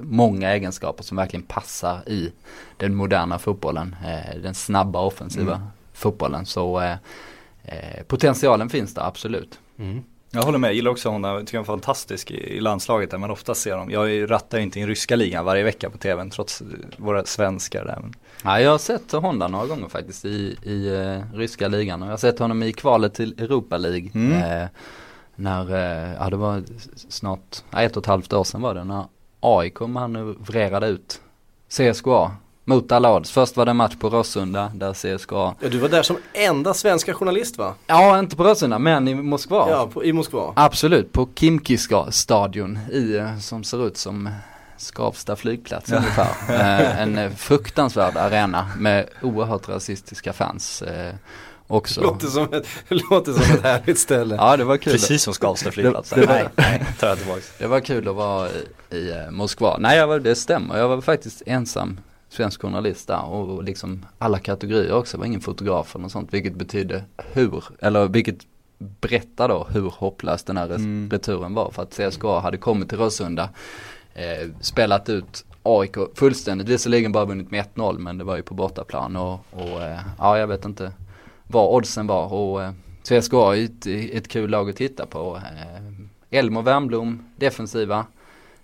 många 0.00 0.50
egenskaper 0.50 1.02
som 1.02 1.16
verkligen 1.16 1.42
passar 1.42 2.08
i 2.08 2.32
den 2.76 2.94
moderna 2.94 3.38
fotbollen. 3.38 3.96
den 4.42 4.54
snabba 4.54 5.00
offensiva 5.00 5.54
mm. 5.54 5.68
fotbollen. 5.92 6.46
Så 6.46 6.96
potentialen 8.06 8.68
finns 8.68 8.94
där 8.94 9.02
absolut. 9.02 9.58
Mm. 9.78 10.04
Jag 10.32 10.42
håller 10.42 10.58
med, 10.58 10.68
jag 10.68 10.74
gillar 10.74 10.90
också 10.90 11.08
honom, 11.08 11.30
jag 11.30 11.46
tycker 11.46 11.58
han 11.58 11.64
är 11.64 11.66
fantastisk 11.66 12.30
i, 12.30 12.60
landslaget 12.60 13.10
där 13.10 13.18
man 13.18 13.30
ofta 13.30 13.54
ser 13.54 13.72
honom. 13.72 13.90
Jag 13.90 14.30
rattar 14.30 14.58
ju 14.58 14.64
inte 14.64 14.80
i 14.80 14.86
ryska 14.86 15.16
ligan 15.16 15.44
varje 15.44 15.62
vecka 15.62 15.90
på 15.90 15.98
tvn 15.98 16.30
trots 16.30 16.62
våra 16.96 17.24
svenskar 17.24 17.84
där. 17.84 17.98
Men... 18.00 18.14
Ja, 18.44 18.60
jag 18.60 18.70
har 18.70 18.78
sett 18.78 19.12
Honda 19.12 19.48
några 19.48 19.66
gånger 19.66 19.88
faktiskt 19.88 20.24
i, 20.24 20.56
i 20.62 20.90
uh, 20.90 21.22
ryska 21.34 21.68
ligan 21.68 22.02
och 22.02 22.08
jag 22.08 22.12
har 22.12 22.18
sett 22.18 22.38
honom 22.38 22.62
i 22.62 22.72
kvalet 22.72 23.14
till 23.14 23.34
Europa 23.38 23.78
League. 23.78 24.10
Mm. 24.14 24.62
Uh, 24.62 24.68
när, 25.36 25.70
uh, 25.70 26.14
ja 26.14 26.30
det 26.30 26.36
var 26.36 26.62
snart, 27.08 27.62
ett 27.76 27.96
och 27.96 28.02
ett 28.02 28.06
halvt 28.06 28.32
år 28.32 28.44
sedan 28.44 28.62
var 28.62 28.74
det, 28.74 28.84
när 28.84 29.04
AIK 29.40 29.80
manövrerade 29.80 30.86
ut 30.86 31.20
CSKA 31.68 32.30
mot 32.70 32.92
alla 32.92 33.16
odds. 33.16 33.30
Först 33.30 33.56
var 33.56 33.64
det 33.64 33.70
en 33.70 33.76
match 33.76 33.94
på 33.98 34.08
Råsunda 34.08 34.72
där 34.74 34.92
CSKA 34.92 35.54
Ja 35.60 35.68
du 35.68 35.78
var 35.78 35.88
där 35.88 36.02
som 36.02 36.16
enda 36.32 36.74
svenska 36.74 37.14
journalist 37.14 37.58
va? 37.58 37.74
Ja 37.86 38.18
inte 38.18 38.36
på 38.36 38.44
Råsunda 38.44 38.78
men 38.78 39.08
i 39.08 39.14
Moskva. 39.14 39.70
Ja 39.70 39.88
på, 39.92 40.04
i 40.04 40.12
Moskva. 40.12 40.52
Absolut 40.56 41.12
på 41.12 41.28
Kimkiska 41.34 42.10
stadion 42.10 42.78
i 42.92 43.16
eh, 43.16 43.38
som 43.38 43.64
ser 43.64 43.86
ut 43.86 43.96
som 43.96 44.28
Skavsta 44.76 45.36
flygplats 45.36 45.92
ungefär. 45.92 46.30
eh, 46.48 47.00
en 47.00 47.18
eh, 47.18 47.30
fruktansvärd 47.30 48.16
arena 48.16 48.70
med 48.78 49.06
oerhört 49.22 49.68
rasistiska 49.68 50.32
fans. 50.32 50.82
Eh, 50.82 51.14
också. 51.66 52.00
Låter 52.00 52.26
som 52.26 52.52
ett, 52.52 52.66
låter 53.10 53.32
som 53.32 53.54
ett 53.54 53.62
härligt 53.62 53.98
ställe. 53.98 54.34
ja 54.34 54.56
det 54.56 54.64
var 54.64 54.76
kul. 54.76 54.92
Precis 54.92 55.22
som 55.22 55.34
Skavsta 55.34 55.70
flygplats. 55.70 56.10
det, 56.10 56.20
det, 56.20 56.26
nej, 56.26 56.48
nej, 56.56 56.86
tar 57.00 57.08
jag 57.08 57.18
tillbaks. 57.18 57.52
Det 57.58 57.66
var 57.66 57.80
kul 57.80 58.08
att 58.08 58.14
vara 58.14 58.48
i, 58.48 58.96
i 58.96 59.10
eh, 59.10 59.30
Moskva. 59.30 59.76
Nej 59.78 59.98
jag 59.98 60.06
var, 60.06 60.18
det 60.18 60.34
stämmer, 60.34 60.78
jag 60.78 60.88
var 60.88 61.00
faktiskt 61.00 61.42
ensam 61.46 62.00
svensk 62.30 62.62
journalist 62.62 63.08
där 63.08 63.24
och 63.24 63.64
liksom 63.64 64.06
alla 64.18 64.38
kategorier 64.38 64.92
också. 64.92 65.16
Det 65.16 65.18
var 65.18 65.26
ingen 65.26 65.40
fotograf 65.40 65.94
eller 65.94 66.02
något 66.02 66.12
sånt 66.12 66.34
vilket 66.34 66.54
betydde 66.54 67.04
hur, 67.32 67.64
eller 67.78 68.08
vilket 68.08 68.46
berättar 68.78 69.48
då 69.48 69.66
hur 69.70 69.90
hopplös 69.90 70.42
den 70.42 70.56
här 70.56 70.66
mm. 70.66 71.08
returen 71.12 71.54
var. 71.54 71.70
För 71.70 71.82
att 71.82 71.94
CSKA 71.94 72.40
hade 72.40 72.56
kommit 72.56 72.88
till 72.88 72.98
Råsunda, 72.98 73.50
eh, 74.14 74.48
spelat 74.60 75.08
ut 75.08 75.44
AIK 75.62 75.96
fullständigt, 76.14 76.68
visserligen 76.68 77.12
bara 77.12 77.24
vunnit 77.24 77.50
med 77.50 77.64
1-0 77.74 77.98
men 77.98 78.18
det 78.18 78.24
var 78.24 78.36
ju 78.36 78.42
på 78.42 78.54
bortaplan 78.54 79.16
och, 79.16 79.40
och 79.50 79.82
eh, 79.82 80.00
ja 80.18 80.38
jag 80.38 80.46
vet 80.46 80.64
inte 80.64 80.92
vad 81.46 81.74
oddsen 81.74 82.06
var 82.06 82.32
och 82.32 82.62
eh, 82.62 82.72
CSKA 83.02 83.56
är 83.56 83.64
ett, 83.64 83.86
ett 83.86 84.28
kul 84.28 84.50
lag 84.50 84.70
att 84.70 84.76
titta 84.76 85.06
på. 85.06 85.36
Eh, 85.36 86.38
Elmo 86.38 86.62
Wernbloom, 86.62 87.24
defensiva, 87.36 88.06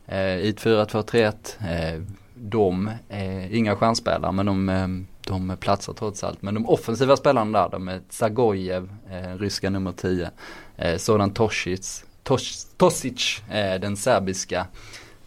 eh, 0.06 0.36
i 0.36 0.48
ett 0.48 0.60
4-2-3-1 0.60 1.34
de 2.38 2.90
är 3.08 3.54
inga 3.54 3.76
stjärnspelare 3.76 4.32
men 4.32 4.46
de, 4.46 4.68
eh, 4.68 4.88
de 5.26 5.56
platsar 5.56 5.92
trots 5.92 6.24
allt. 6.24 6.42
Men 6.42 6.54
de 6.54 6.66
offensiva 6.66 7.16
spelarna 7.16 7.62
där, 7.62 7.68
de 7.68 7.88
är 7.88 8.00
Zagojev, 8.08 8.90
eh, 9.10 9.38
ryska 9.38 9.70
nummer 9.70 9.92
10, 9.92 10.30
eh, 10.76 10.96
Zoran 10.96 11.30
Tosic, 11.30 12.04
Tos, 12.22 12.66
Tosic, 12.76 13.42
eh, 13.50 13.80
den 13.80 13.96
serbiska 13.96 14.66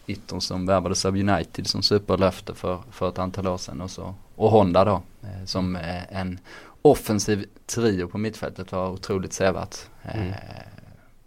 yttern 0.06 0.40
som 0.40 0.66
värvades 0.66 1.04
av 1.04 1.16
United 1.16 1.66
som 1.66 1.82
superlöfte 1.82 2.54
för, 2.54 2.78
för 2.90 3.08
ett 3.08 3.18
antal 3.18 3.46
år 3.46 3.58
sedan 3.58 3.80
och 3.80 3.90
så. 3.90 4.14
Och 4.36 4.50
Honda 4.50 4.84
då, 4.84 5.02
eh, 5.22 5.44
som 5.44 5.78
en 6.10 6.38
offensiv 6.82 7.46
trio 7.66 8.08
på 8.08 8.18
mittfältet 8.18 8.72
var 8.72 8.88
otroligt 8.88 9.32
sevärt. 9.32 9.76
Mm. 10.02 10.28
Eh, 10.28 10.34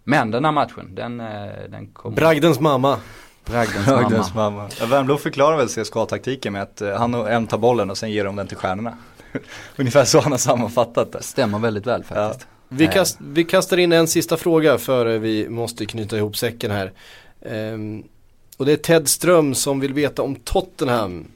men 0.04 0.30
den 0.30 0.44
här 0.44 0.52
matchen, 0.52 0.94
den, 0.94 1.18
den 1.68 1.86
kommer. 1.92 2.16
Bragdens 2.16 2.60
mamma. 2.60 2.98
Bragdens 3.44 3.86
mamma. 3.86 4.00
Bragdens 4.00 4.34
mamma. 4.34 4.68
Ja, 4.80 4.86
Wernbloom 4.86 5.18
förklarar 5.18 5.56
väl 5.56 5.68
CSKA-taktiken 5.68 6.52
med 6.52 6.62
att 6.62 6.80
eh, 6.80 6.96
han 6.96 7.14
och 7.14 7.30
M 7.30 7.46
tar 7.46 7.58
bollen 7.58 7.90
och 7.90 7.98
sen 7.98 8.10
ger 8.10 8.24
de 8.24 8.36
den 8.36 8.46
till 8.46 8.56
stjärnorna. 8.56 8.96
Ungefär 9.76 10.04
så 10.04 10.20
han 10.20 10.32
har 10.32 10.38
sammanfattat 10.38 11.12
det. 11.12 11.22
Stämmer 11.22 11.58
väldigt 11.58 11.86
väl 11.86 12.04
faktiskt. 12.04 12.46
Ja. 12.48 12.54
Vi, 12.68 12.86
kast, 12.86 13.18
vi, 13.20 13.44
kastar 13.44 13.76
in 13.76 13.92
en 13.92 14.08
sista 14.08 14.36
fråga 14.36 14.78
före 14.78 15.18
vi 15.18 15.48
måste 15.48 15.86
knyta 15.86 16.16
ihop 16.16 16.36
säcken 16.36 16.70
här. 16.70 16.92
Um, 17.40 18.04
och 18.56 18.66
det 18.66 18.72
är 18.72 18.76
Ted 18.76 19.08
Ström 19.08 19.54
som 19.54 19.80
vill 19.80 19.94
veta 19.94 20.22
om 20.22 20.34
Tottenham. 20.34 21.26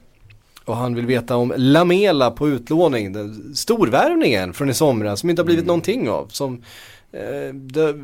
Och 0.65 0.75
han 0.75 0.95
vill 0.95 1.05
veta 1.05 1.35
om 1.35 1.53
Lamela 1.57 2.31
på 2.31 2.49
utlåning, 2.49 3.13
den 3.13 3.55
storvärvningen 3.55 4.53
från 4.53 4.69
i 4.69 4.73
somras 4.73 5.19
som 5.19 5.29
inte 5.29 5.41
har 5.41 5.45
blivit 5.45 5.63
mm. 5.63 5.67
någonting 5.67 6.09
av. 6.09 6.27
Som, 6.27 6.63
eh, 7.11 7.53
det, 7.53 7.95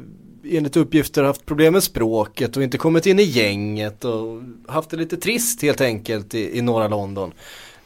enligt 0.49 0.77
uppgifter 0.77 1.23
haft 1.23 1.45
problem 1.45 1.73
med 1.73 1.83
språket 1.83 2.57
och 2.57 2.63
inte 2.63 2.77
kommit 2.77 3.05
in 3.05 3.19
i 3.19 3.23
gänget 3.23 4.05
och 4.05 4.41
haft 4.67 4.89
det 4.89 4.97
lite 4.97 5.17
trist 5.17 5.61
helt 5.61 5.81
enkelt 5.81 6.33
i, 6.33 6.57
i 6.57 6.61
norra 6.61 6.87
London. 6.87 7.33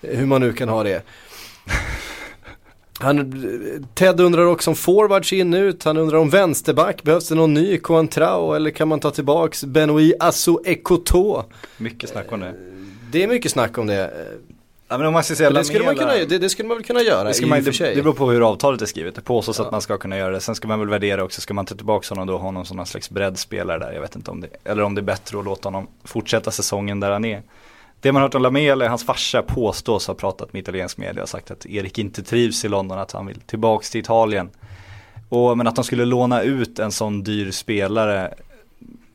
Hur 0.02 0.26
man 0.26 0.42
nu 0.42 0.54
kan 0.54 0.70
ha 0.70 0.84
det. 0.84 1.04
Han, 3.00 3.34
Ted 3.94 4.20
undrar 4.20 4.46
också 4.46 4.70
om 4.70 4.76
forwards 4.76 5.34
in 5.34 5.54
ut, 5.54 5.84
han 5.84 5.98
undrar 5.98 6.18
om 6.18 6.30
vänsterback, 6.30 7.04
behövs 7.04 7.28
det 7.28 7.36
någon 7.36 7.54
ny 7.54 7.78
Coentrao 7.78 8.54
eller 8.54 8.72
kan 8.72 8.88
man 8.88 9.00
ta 9.00 9.12
tillbaks 9.12 9.64
Benoit 9.64 10.16
Asso 10.20 10.62
Ekoto? 10.66 11.44
Mycket 11.78 12.10
snack 12.10 12.32
om 12.32 12.40
det. 12.40 12.54
Det 13.12 13.24
är 13.24 13.28
mycket 13.28 13.52
snack 13.52 13.78
om 13.78 13.88
det. 13.88 14.14
Ja, 14.92 14.98
men 14.98 15.08
om 15.08 15.14
man 15.14 15.24
ska 15.24 15.36
säga 15.36 15.50
det, 15.50 15.64
skulle 15.64 15.86
man 15.86 15.96
kunna, 15.96 16.14
det, 16.14 16.38
det, 16.38 16.50
skulle 16.50 16.68
man 16.68 16.78
väl 16.78 16.86
kunna 16.86 17.02
göra 17.02 17.28
det 17.28 17.34
ska 17.34 17.48
man, 17.48 17.58
i 17.58 17.62
och 17.62 17.66
för 17.66 17.72
sig. 17.72 17.96
Det 17.96 18.02
beror 18.02 18.14
på 18.14 18.32
hur 18.32 18.50
avtalet 18.50 18.82
är 18.82 18.86
skrivet. 18.86 19.16
Det 19.16 19.22
påstås 19.22 19.60
ja. 19.60 19.66
att 19.66 19.72
man 19.72 19.82
ska 19.82 19.98
kunna 19.98 20.18
göra 20.18 20.32
det. 20.32 20.40
Sen 20.40 20.56
ska 20.56 20.68
man 20.68 20.80
väl 20.80 20.90
värdera 20.90 21.24
också, 21.24 21.42
ska 21.42 21.54
man 21.54 21.66
ta 21.66 21.76
tillbaka 21.76 22.10
honom 22.10 22.28
då 22.28 22.34
och 22.34 22.40
ha 22.40 22.52
någon 22.52 22.66
sån 22.66 22.86
slags 22.86 23.10
breddspelare 23.10 23.80
där. 23.80 23.92
Jag 23.92 24.02
vet 24.02 24.16
inte 24.16 24.32
om 24.32 24.42
det, 24.42 24.48
eller 24.64 24.84
om 24.84 24.96
det 24.96 25.02
är 25.02 25.04
bättre 25.04 25.40
att 25.40 25.46
låta 25.46 25.68
honom 25.68 25.88
fortsätta 26.04 26.52
säsongen 26.52 27.00
där 27.00 27.12
han 27.12 27.26
är. 27.26 27.42
Det 28.02 28.12
man 28.12 28.22
har 28.22 28.28
hört 28.28 28.36
om 28.36 28.42
Lamela, 28.42 28.90
hans 28.90 29.06
farsa 29.06 29.42
påstås 29.42 30.08
ha 30.08 30.14
pratat 30.14 30.54
med 30.54 30.60
italiensk 30.60 30.98
media 30.98 31.24
och 31.24 31.30
sagt 31.30 31.52
att 31.52 31.66
Erik 31.66 31.98
inte 31.98 32.24
trivs 32.24 32.66
i 32.66 32.68
London, 32.68 33.00
att 33.00 33.12
han 33.12 33.26
vill 33.26 33.40
tillbaks 33.40 33.90
till 33.90 34.02
Italien. 34.02 34.50
Och, 35.30 35.58
men 35.58 35.68
att 35.68 35.76
de 35.76 35.84
skulle 35.84 36.06
låna 36.06 36.42
ut 36.42 36.80
en 36.80 36.92
sån 36.92 37.24
dyr 37.24 37.52
spelare 37.52 38.34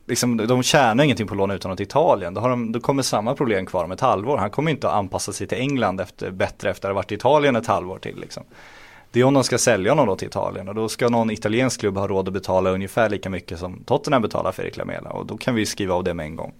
liksom, 0.05 0.37
de 0.37 0.63
tjänar 0.63 1.03
ingenting 1.03 1.27
på 1.27 1.33
att 1.33 1.37
låna 1.37 1.53
ut 1.53 1.63
honom 1.63 1.77
till 1.77 1.85
Italien. 1.85 2.33
Då, 2.33 2.41
har 2.41 2.49
de, 2.49 2.71
då 2.71 2.79
kommer 2.79 3.03
samma 3.03 3.35
problem 3.35 3.65
kvar 3.65 3.83
om 3.83 3.91
ett 3.91 4.01
halvår. 4.01 4.37
Han 4.37 4.49
kommer 4.49 4.71
inte 4.71 4.89
att 4.89 4.95
anpassa 4.95 5.33
sig 5.33 5.47
till 5.47 5.57
England 5.57 6.01
efter, 6.01 6.31
bättre 6.31 6.69
efter 6.69 6.89
att 6.89 6.93
ha 6.93 6.95
varit 6.95 7.11
i 7.11 7.15
Italien 7.15 7.55
ett 7.55 7.67
halvår 7.67 7.97
till. 7.97 8.19
Liksom. 8.19 8.43
Det 9.11 9.19
är 9.19 9.23
om 9.23 9.33
de 9.33 9.43
ska 9.43 9.57
sälja 9.57 9.91
honom 9.91 10.07
då 10.07 10.15
till 10.15 10.27
Italien 10.27 10.69
och 10.69 10.75
då 10.75 10.89
ska 10.89 11.09
någon 11.09 11.31
italiensk 11.31 11.79
klubb 11.79 11.97
ha 11.97 12.07
råd 12.07 12.27
att 12.27 12.33
betala 12.33 12.69
ungefär 12.69 13.09
lika 13.09 13.29
mycket 13.29 13.59
som 13.59 13.83
Tottenham 13.83 14.21
betalar 14.21 14.51
för 14.51 14.63
Erik 14.63 14.77
Lamela 14.77 15.09
och 15.09 15.25
då 15.25 15.37
kan 15.37 15.55
vi 15.55 15.65
skriva 15.65 15.95
av 15.95 16.03
det 16.03 16.13
med 16.13 16.25
en 16.25 16.35
gång. 16.35 16.53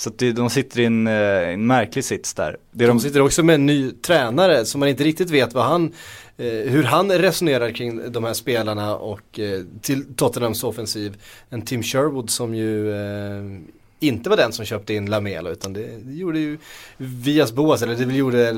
Så 0.00 0.10
det, 0.16 0.32
de 0.32 0.50
sitter 0.50 0.80
i 0.80 0.84
en, 0.84 1.06
eh, 1.06 1.48
en 1.48 1.66
märklig 1.66 2.04
sits 2.04 2.34
där. 2.34 2.56
De, 2.70 2.86
de 2.86 3.00
sitter 3.00 3.20
också 3.20 3.42
med 3.42 3.54
en 3.54 3.66
ny 3.66 3.90
tränare 3.90 4.64
som 4.64 4.78
man 4.80 4.88
inte 4.88 5.04
riktigt 5.04 5.30
vet 5.30 5.54
vad 5.54 5.64
han 5.64 5.92
Eh, 6.40 6.70
hur 6.70 6.82
han 6.82 7.12
resonerar 7.12 7.70
kring 7.70 8.12
de 8.12 8.24
här 8.24 8.32
spelarna 8.32 8.96
och 8.96 9.38
eh, 9.38 9.60
till 9.80 10.14
Tottenhams 10.14 10.64
offensiv. 10.64 11.16
En 11.50 11.62
Tim 11.62 11.82
Sherwood 11.82 12.30
som 12.30 12.54
ju 12.54 12.94
eh, 12.94 13.60
inte 14.00 14.30
var 14.30 14.36
den 14.36 14.52
som 14.52 14.64
köpte 14.64 14.94
in 14.94 15.10
Lamela 15.10 15.50
utan 15.50 15.72
det, 15.72 15.86
det 16.04 16.12
gjorde 16.12 16.38
ju 16.38 16.58
Vias 16.96 17.52
Boas 17.52 17.82
eller 17.82 17.96
det 17.96 18.14
gjorde 18.14 18.50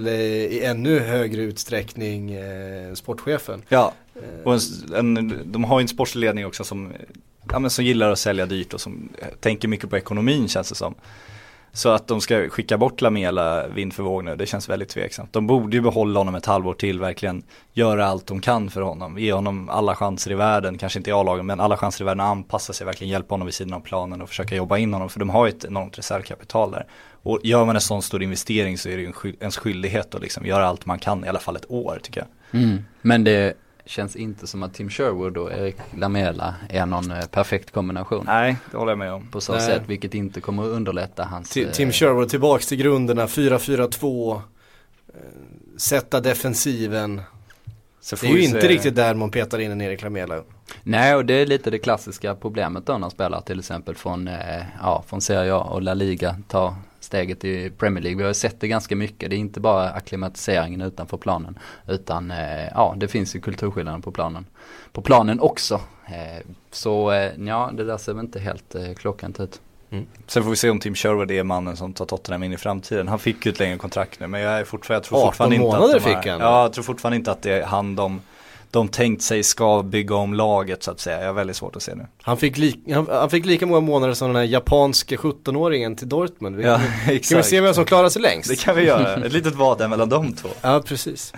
i 0.51 0.64
ännu 0.64 0.98
högre 0.98 1.43
utsträckning 1.43 2.32
eh, 2.32 2.94
sportchefen. 2.94 3.62
Ja, 3.69 3.94
och 4.44 4.55
en, 4.94 5.16
en, 5.16 5.39
de 5.44 5.64
har 5.64 5.81
ju 5.81 5.82
en 5.82 5.89
sportslig 5.89 6.20
ledning 6.20 6.47
också 6.47 6.64
som, 6.64 6.93
ja, 7.51 7.59
men 7.59 7.70
som 7.70 7.85
gillar 7.85 8.10
att 8.10 8.19
sälja 8.19 8.47
dyrt 8.47 8.74
och 8.74 8.81
som 8.81 9.09
tänker 9.40 9.69
mycket 9.69 9.90
på 9.90 9.97
ekonomin 9.97 10.48
känns 10.48 10.69
det 10.69 10.74
som. 10.74 10.94
Så 11.74 11.89
att 11.89 12.07
de 12.07 12.20
ska 12.20 12.49
skicka 12.49 12.78
bort 12.78 13.01
Lamela 13.01 13.66
vind 13.66 13.93
för 13.93 14.03
våg 14.03 14.24
nu, 14.24 14.36
det 14.36 14.47
känns 14.47 14.69
väldigt 14.69 14.89
tveksamt. 14.89 15.32
De 15.32 15.47
borde 15.47 15.77
ju 15.77 15.82
behålla 15.82 16.20
honom 16.20 16.35
ett 16.35 16.47
halvår 16.47 16.74
till, 16.74 17.01
verkligen 17.01 17.43
göra 17.73 18.07
allt 18.07 18.27
de 18.27 18.40
kan 18.40 18.70
för 18.70 18.81
honom. 18.81 19.19
Ge 19.19 19.32
honom 19.32 19.69
alla 19.69 19.94
chanser 19.94 20.31
i 20.31 20.35
världen, 20.35 20.78
kanske 20.78 20.99
inte 20.99 21.11
i 21.11 21.12
A-lagen, 21.12 21.47
men 21.47 21.61
alla 21.61 21.77
chanser 21.77 22.05
i 22.05 22.07
världen 22.07 22.20
att 22.20 22.31
anpassa 22.31 22.73
sig, 22.73 22.86
verkligen 22.86 23.11
hjälpa 23.11 23.35
honom 23.35 23.47
vid 23.47 23.55
sidan 23.55 23.73
av 23.73 23.81
planen 23.81 24.23
och 24.23 24.28
försöka 24.28 24.57
jobba 24.57 24.78
in 24.78 24.93
honom. 24.93 25.09
För 25.09 25.20
de 25.20 25.31
har 25.31 25.47
ju 25.47 25.51
ett 25.51 25.65
enormt 25.65 25.99
reservkapital 25.99 26.70
där. 26.70 26.86
Och 27.23 27.40
gör 27.43 27.65
man 27.65 27.74
en 27.74 27.81
sån 27.81 28.03
stor 28.03 28.23
investering 28.23 28.78
så 28.78 28.89
är 28.89 28.97
det 28.97 29.03
ju 29.03 29.12
en 29.24 29.35
ens 29.40 29.59
skyldighet 29.59 30.15
att 30.15 30.23
liksom 30.23 30.47
göra 30.47 30.66
allt 30.66 30.86
man 30.86 30.99
kan, 30.99 31.24
i 31.24 31.28
alla 31.28 31.39
fall 31.39 31.57
ett 31.57 31.70
år 31.70 31.99
tycker 32.03 32.20
jag. 32.20 32.61
Mm. 32.62 32.85
Men 33.03 33.24
det 33.24 33.55
känns 33.84 34.16
inte 34.16 34.46
som 34.46 34.62
att 34.62 34.74
Tim 34.74 34.90
Sherwood 34.90 35.36
och 35.36 35.52
Erik 35.52 35.76
Lamela 35.96 36.54
är 36.68 36.86
någon 36.86 37.10
eh, 37.10 37.26
perfekt 37.26 37.70
kombination. 37.70 38.24
Nej, 38.26 38.56
det 38.70 38.76
håller 38.76 38.92
jag 38.92 38.98
med 38.98 39.12
om. 39.12 39.26
På 39.30 39.40
så 39.40 39.52
Nej. 39.52 39.60
sätt, 39.60 39.82
vilket 39.86 40.14
inte 40.14 40.40
kommer 40.40 40.62
att 40.62 40.68
underlätta 40.68 41.24
hans... 41.24 41.50
Tim, 41.50 41.68
Tim 41.72 41.88
eh, 41.88 41.92
Sherwood 41.92 42.28
tillbaks 42.28 42.66
till 42.66 42.78
grunderna, 42.78 43.26
4-4-2, 43.26 44.34
eh, 44.34 44.40
sätta 45.76 46.20
defensiven. 46.20 47.22
det 48.10 48.22
är 48.22 48.32
ju 48.32 48.44
inte 48.44 48.60
se... 48.60 48.68
riktigt 48.68 48.96
där 48.96 49.14
man 49.14 49.30
petar 49.30 49.59
in 49.59 49.70
en 49.70 49.80
Erik 49.80 50.02
Lamela. 50.02 50.42
Nej 50.82 51.14
och 51.14 51.24
det 51.24 51.34
är 51.34 51.46
lite 51.46 51.70
det 51.70 51.78
klassiska 51.78 52.34
problemet 52.34 52.86
då 52.86 52.98
när 52.98 53.10
spelare 53.10 53.42
till 53.42 53.59
exempel 53.59 53.94
från, 53.94 54.30
ja, 54.80 55.04
från 55.06 55.20
Serie 55.20 55.54
A 55.54 55.59
och 55.59 55.82
La 55.82 55.94
Liga 55.94 56.36
tar 56.48 56.74
steget 57.05 57.45
i 57.45 57.70
Premier 57.70 58.03
League. 58.03 58.19
Vi 58.19 58.24
har 58.24 58.33
sett 58.33 58.61
det 58.61 58.69
ganska 58.69 58.97
mycket. 58.97 59.31
Det 59.31 59.37
är 59.37 59.39
inte 59.39 59.61
bara 59.61 59.91
akklimatiseringen 59.91 60.81
utanför 60.81 61.16
planen. 61.16 61.59
Utan 61.89 62.31
eh, 62.31 62.69
ja, 62.74 62.95
det 62.97 63.09
finns 63.09 63.37
ju 63.37 63.41
kulturskillnader 63.41 63.99
på 63.99 64.12
planen. 64.12 64.47
På 64.93 65.03
planen 65.03 65.41
också. 65.41 65.81
Eh, 66.07 66.47
så 66.70 67.12
eh, 67.12 67.33
ja, 67.47 67.70
det 67.74 67.85
där 67.85 67.99
ser 67.99 68.12
väl 68.12 68.24
inte 68.24 68.41
helt 68.41 68.74
eh, 68.74 68.95
klockrent 68.95 69.41
ut. 69.41 69.61
Mm. 69.91 70.07
Sen 70.27 70.43
får 70.43 70.51
vi 70.51 70.57
se 70.57 70.70
om 70.70 70.81
Tim 70.81 70.95
Sherwood 70.95 71.31
är 71.31 71.45
mannen 71.45 71.77
som 71.77 71.93
tar 71.93 72.05
Tottenham 72.05 72.43
in 72.43 72.53
i 72.53 72.57
framtiden. 72.57 73.09
Han 73.09 73.19
fick 73.19 73.47
ju 73.47 73.53
ett 73.53 73.59
längre 73.59 73.79
kontrakt 73.79 74.20
nu 74.20 74.27
men 74.27 74.41
jag 74.41 74.61
är 74.61 74.65
fortfarande, 74.65 74.97
jag 74.97 75.05
tror 75.05 75.27
fortfarande 75.27 75.57
inte 75.57 75.77
att 75.77 75.93
de 75.93 76.01
fick 76.01 76.31
han. 76.31 76.41
Ja, 76.41 76.62
jag 76.62 76.73
tror 76.73 76.85
fortfarande 76.85 77.16
inte 77.16 77.33
att 77.33 77.43
det 77.43 77.53
är 77.53 77.62
han 77.62 77.97
de 77.97 78.20
de 78.73 78.89
tänkt 78.89 79.23
sig 79.23 79.43
ska 79.43 79.82
bygga 79.82 80.15
om 80.15 80.35
laget 80.35 80.82
så 80.82 80.90
att 80.90 81.01
säga. 81.01 81.20
Jag 81.20 81.27
har 81.27 81.32
väldigt 81.32 81.57
svårt 81.57 81.77
att 81.77 81.82
se 81.82 81.94
nu. 81.94 82.07
Han 82.23 82.36
fick, 82.36 82.59
li 82.59 82.81
han, 82.94 83.07
han, 83.11 83.31
fick 83.31 83.47
lika 83.47 83.66
många 83.66 83.81
månader 83.81 84.15
som 84.15 84.28
den 84.28 84.36
här 84.36 84.43
japanske 84.43 85.16
17-åringen 85.16 85.97
till 85.97 86.09
Dortmund. 86.09 86.57
Vi, 86.57 86.65
ja, 86.65 86.81
exakt. 87.09 87.28
Kan 87.28 87.39
vi 87.39 87.44
se 87.44 87.61
vem 87.61 87.74
som 87.74 87.85
klarar 87.85 88.09
sig 88.09 88.23
längst? 88.23 88.51
Det 88.51 88.57
kan 88.57 88.77
vi 88.77 88.82
göra. 88.82 89.15
Ett 89.27 89.32
litet 89.32 89.55
vad 89.55 89.78
där 89.78 89.89
mellan 89.89 90.09
de 90.09 90.32
två. 90.32 90.49
Ja, 90.61 90.82
precis. 90.85 91.32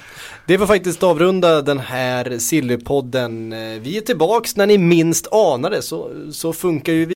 Det 0.47 0.57
var 0.57 0.67
faktiskt 0.67 1.03
avrunda 1.03 1.63
den 1.63 1.79
här 1.79 2.39
Sillypodden. 2.39 3.51
Vi 3.83 3.97
är 3.97 4.01
tillbaks 4.01 4.57
när 4.57 4.67
ni 4.67 4.79
minst 4.79 5.33
anar 5.33 5.71
det. 5.71 5.83
Så, 5.83 6.11
så 6.33 6.53
funkar 6.53 6.93
ju 6.93 7.05
vi 7.05 7.14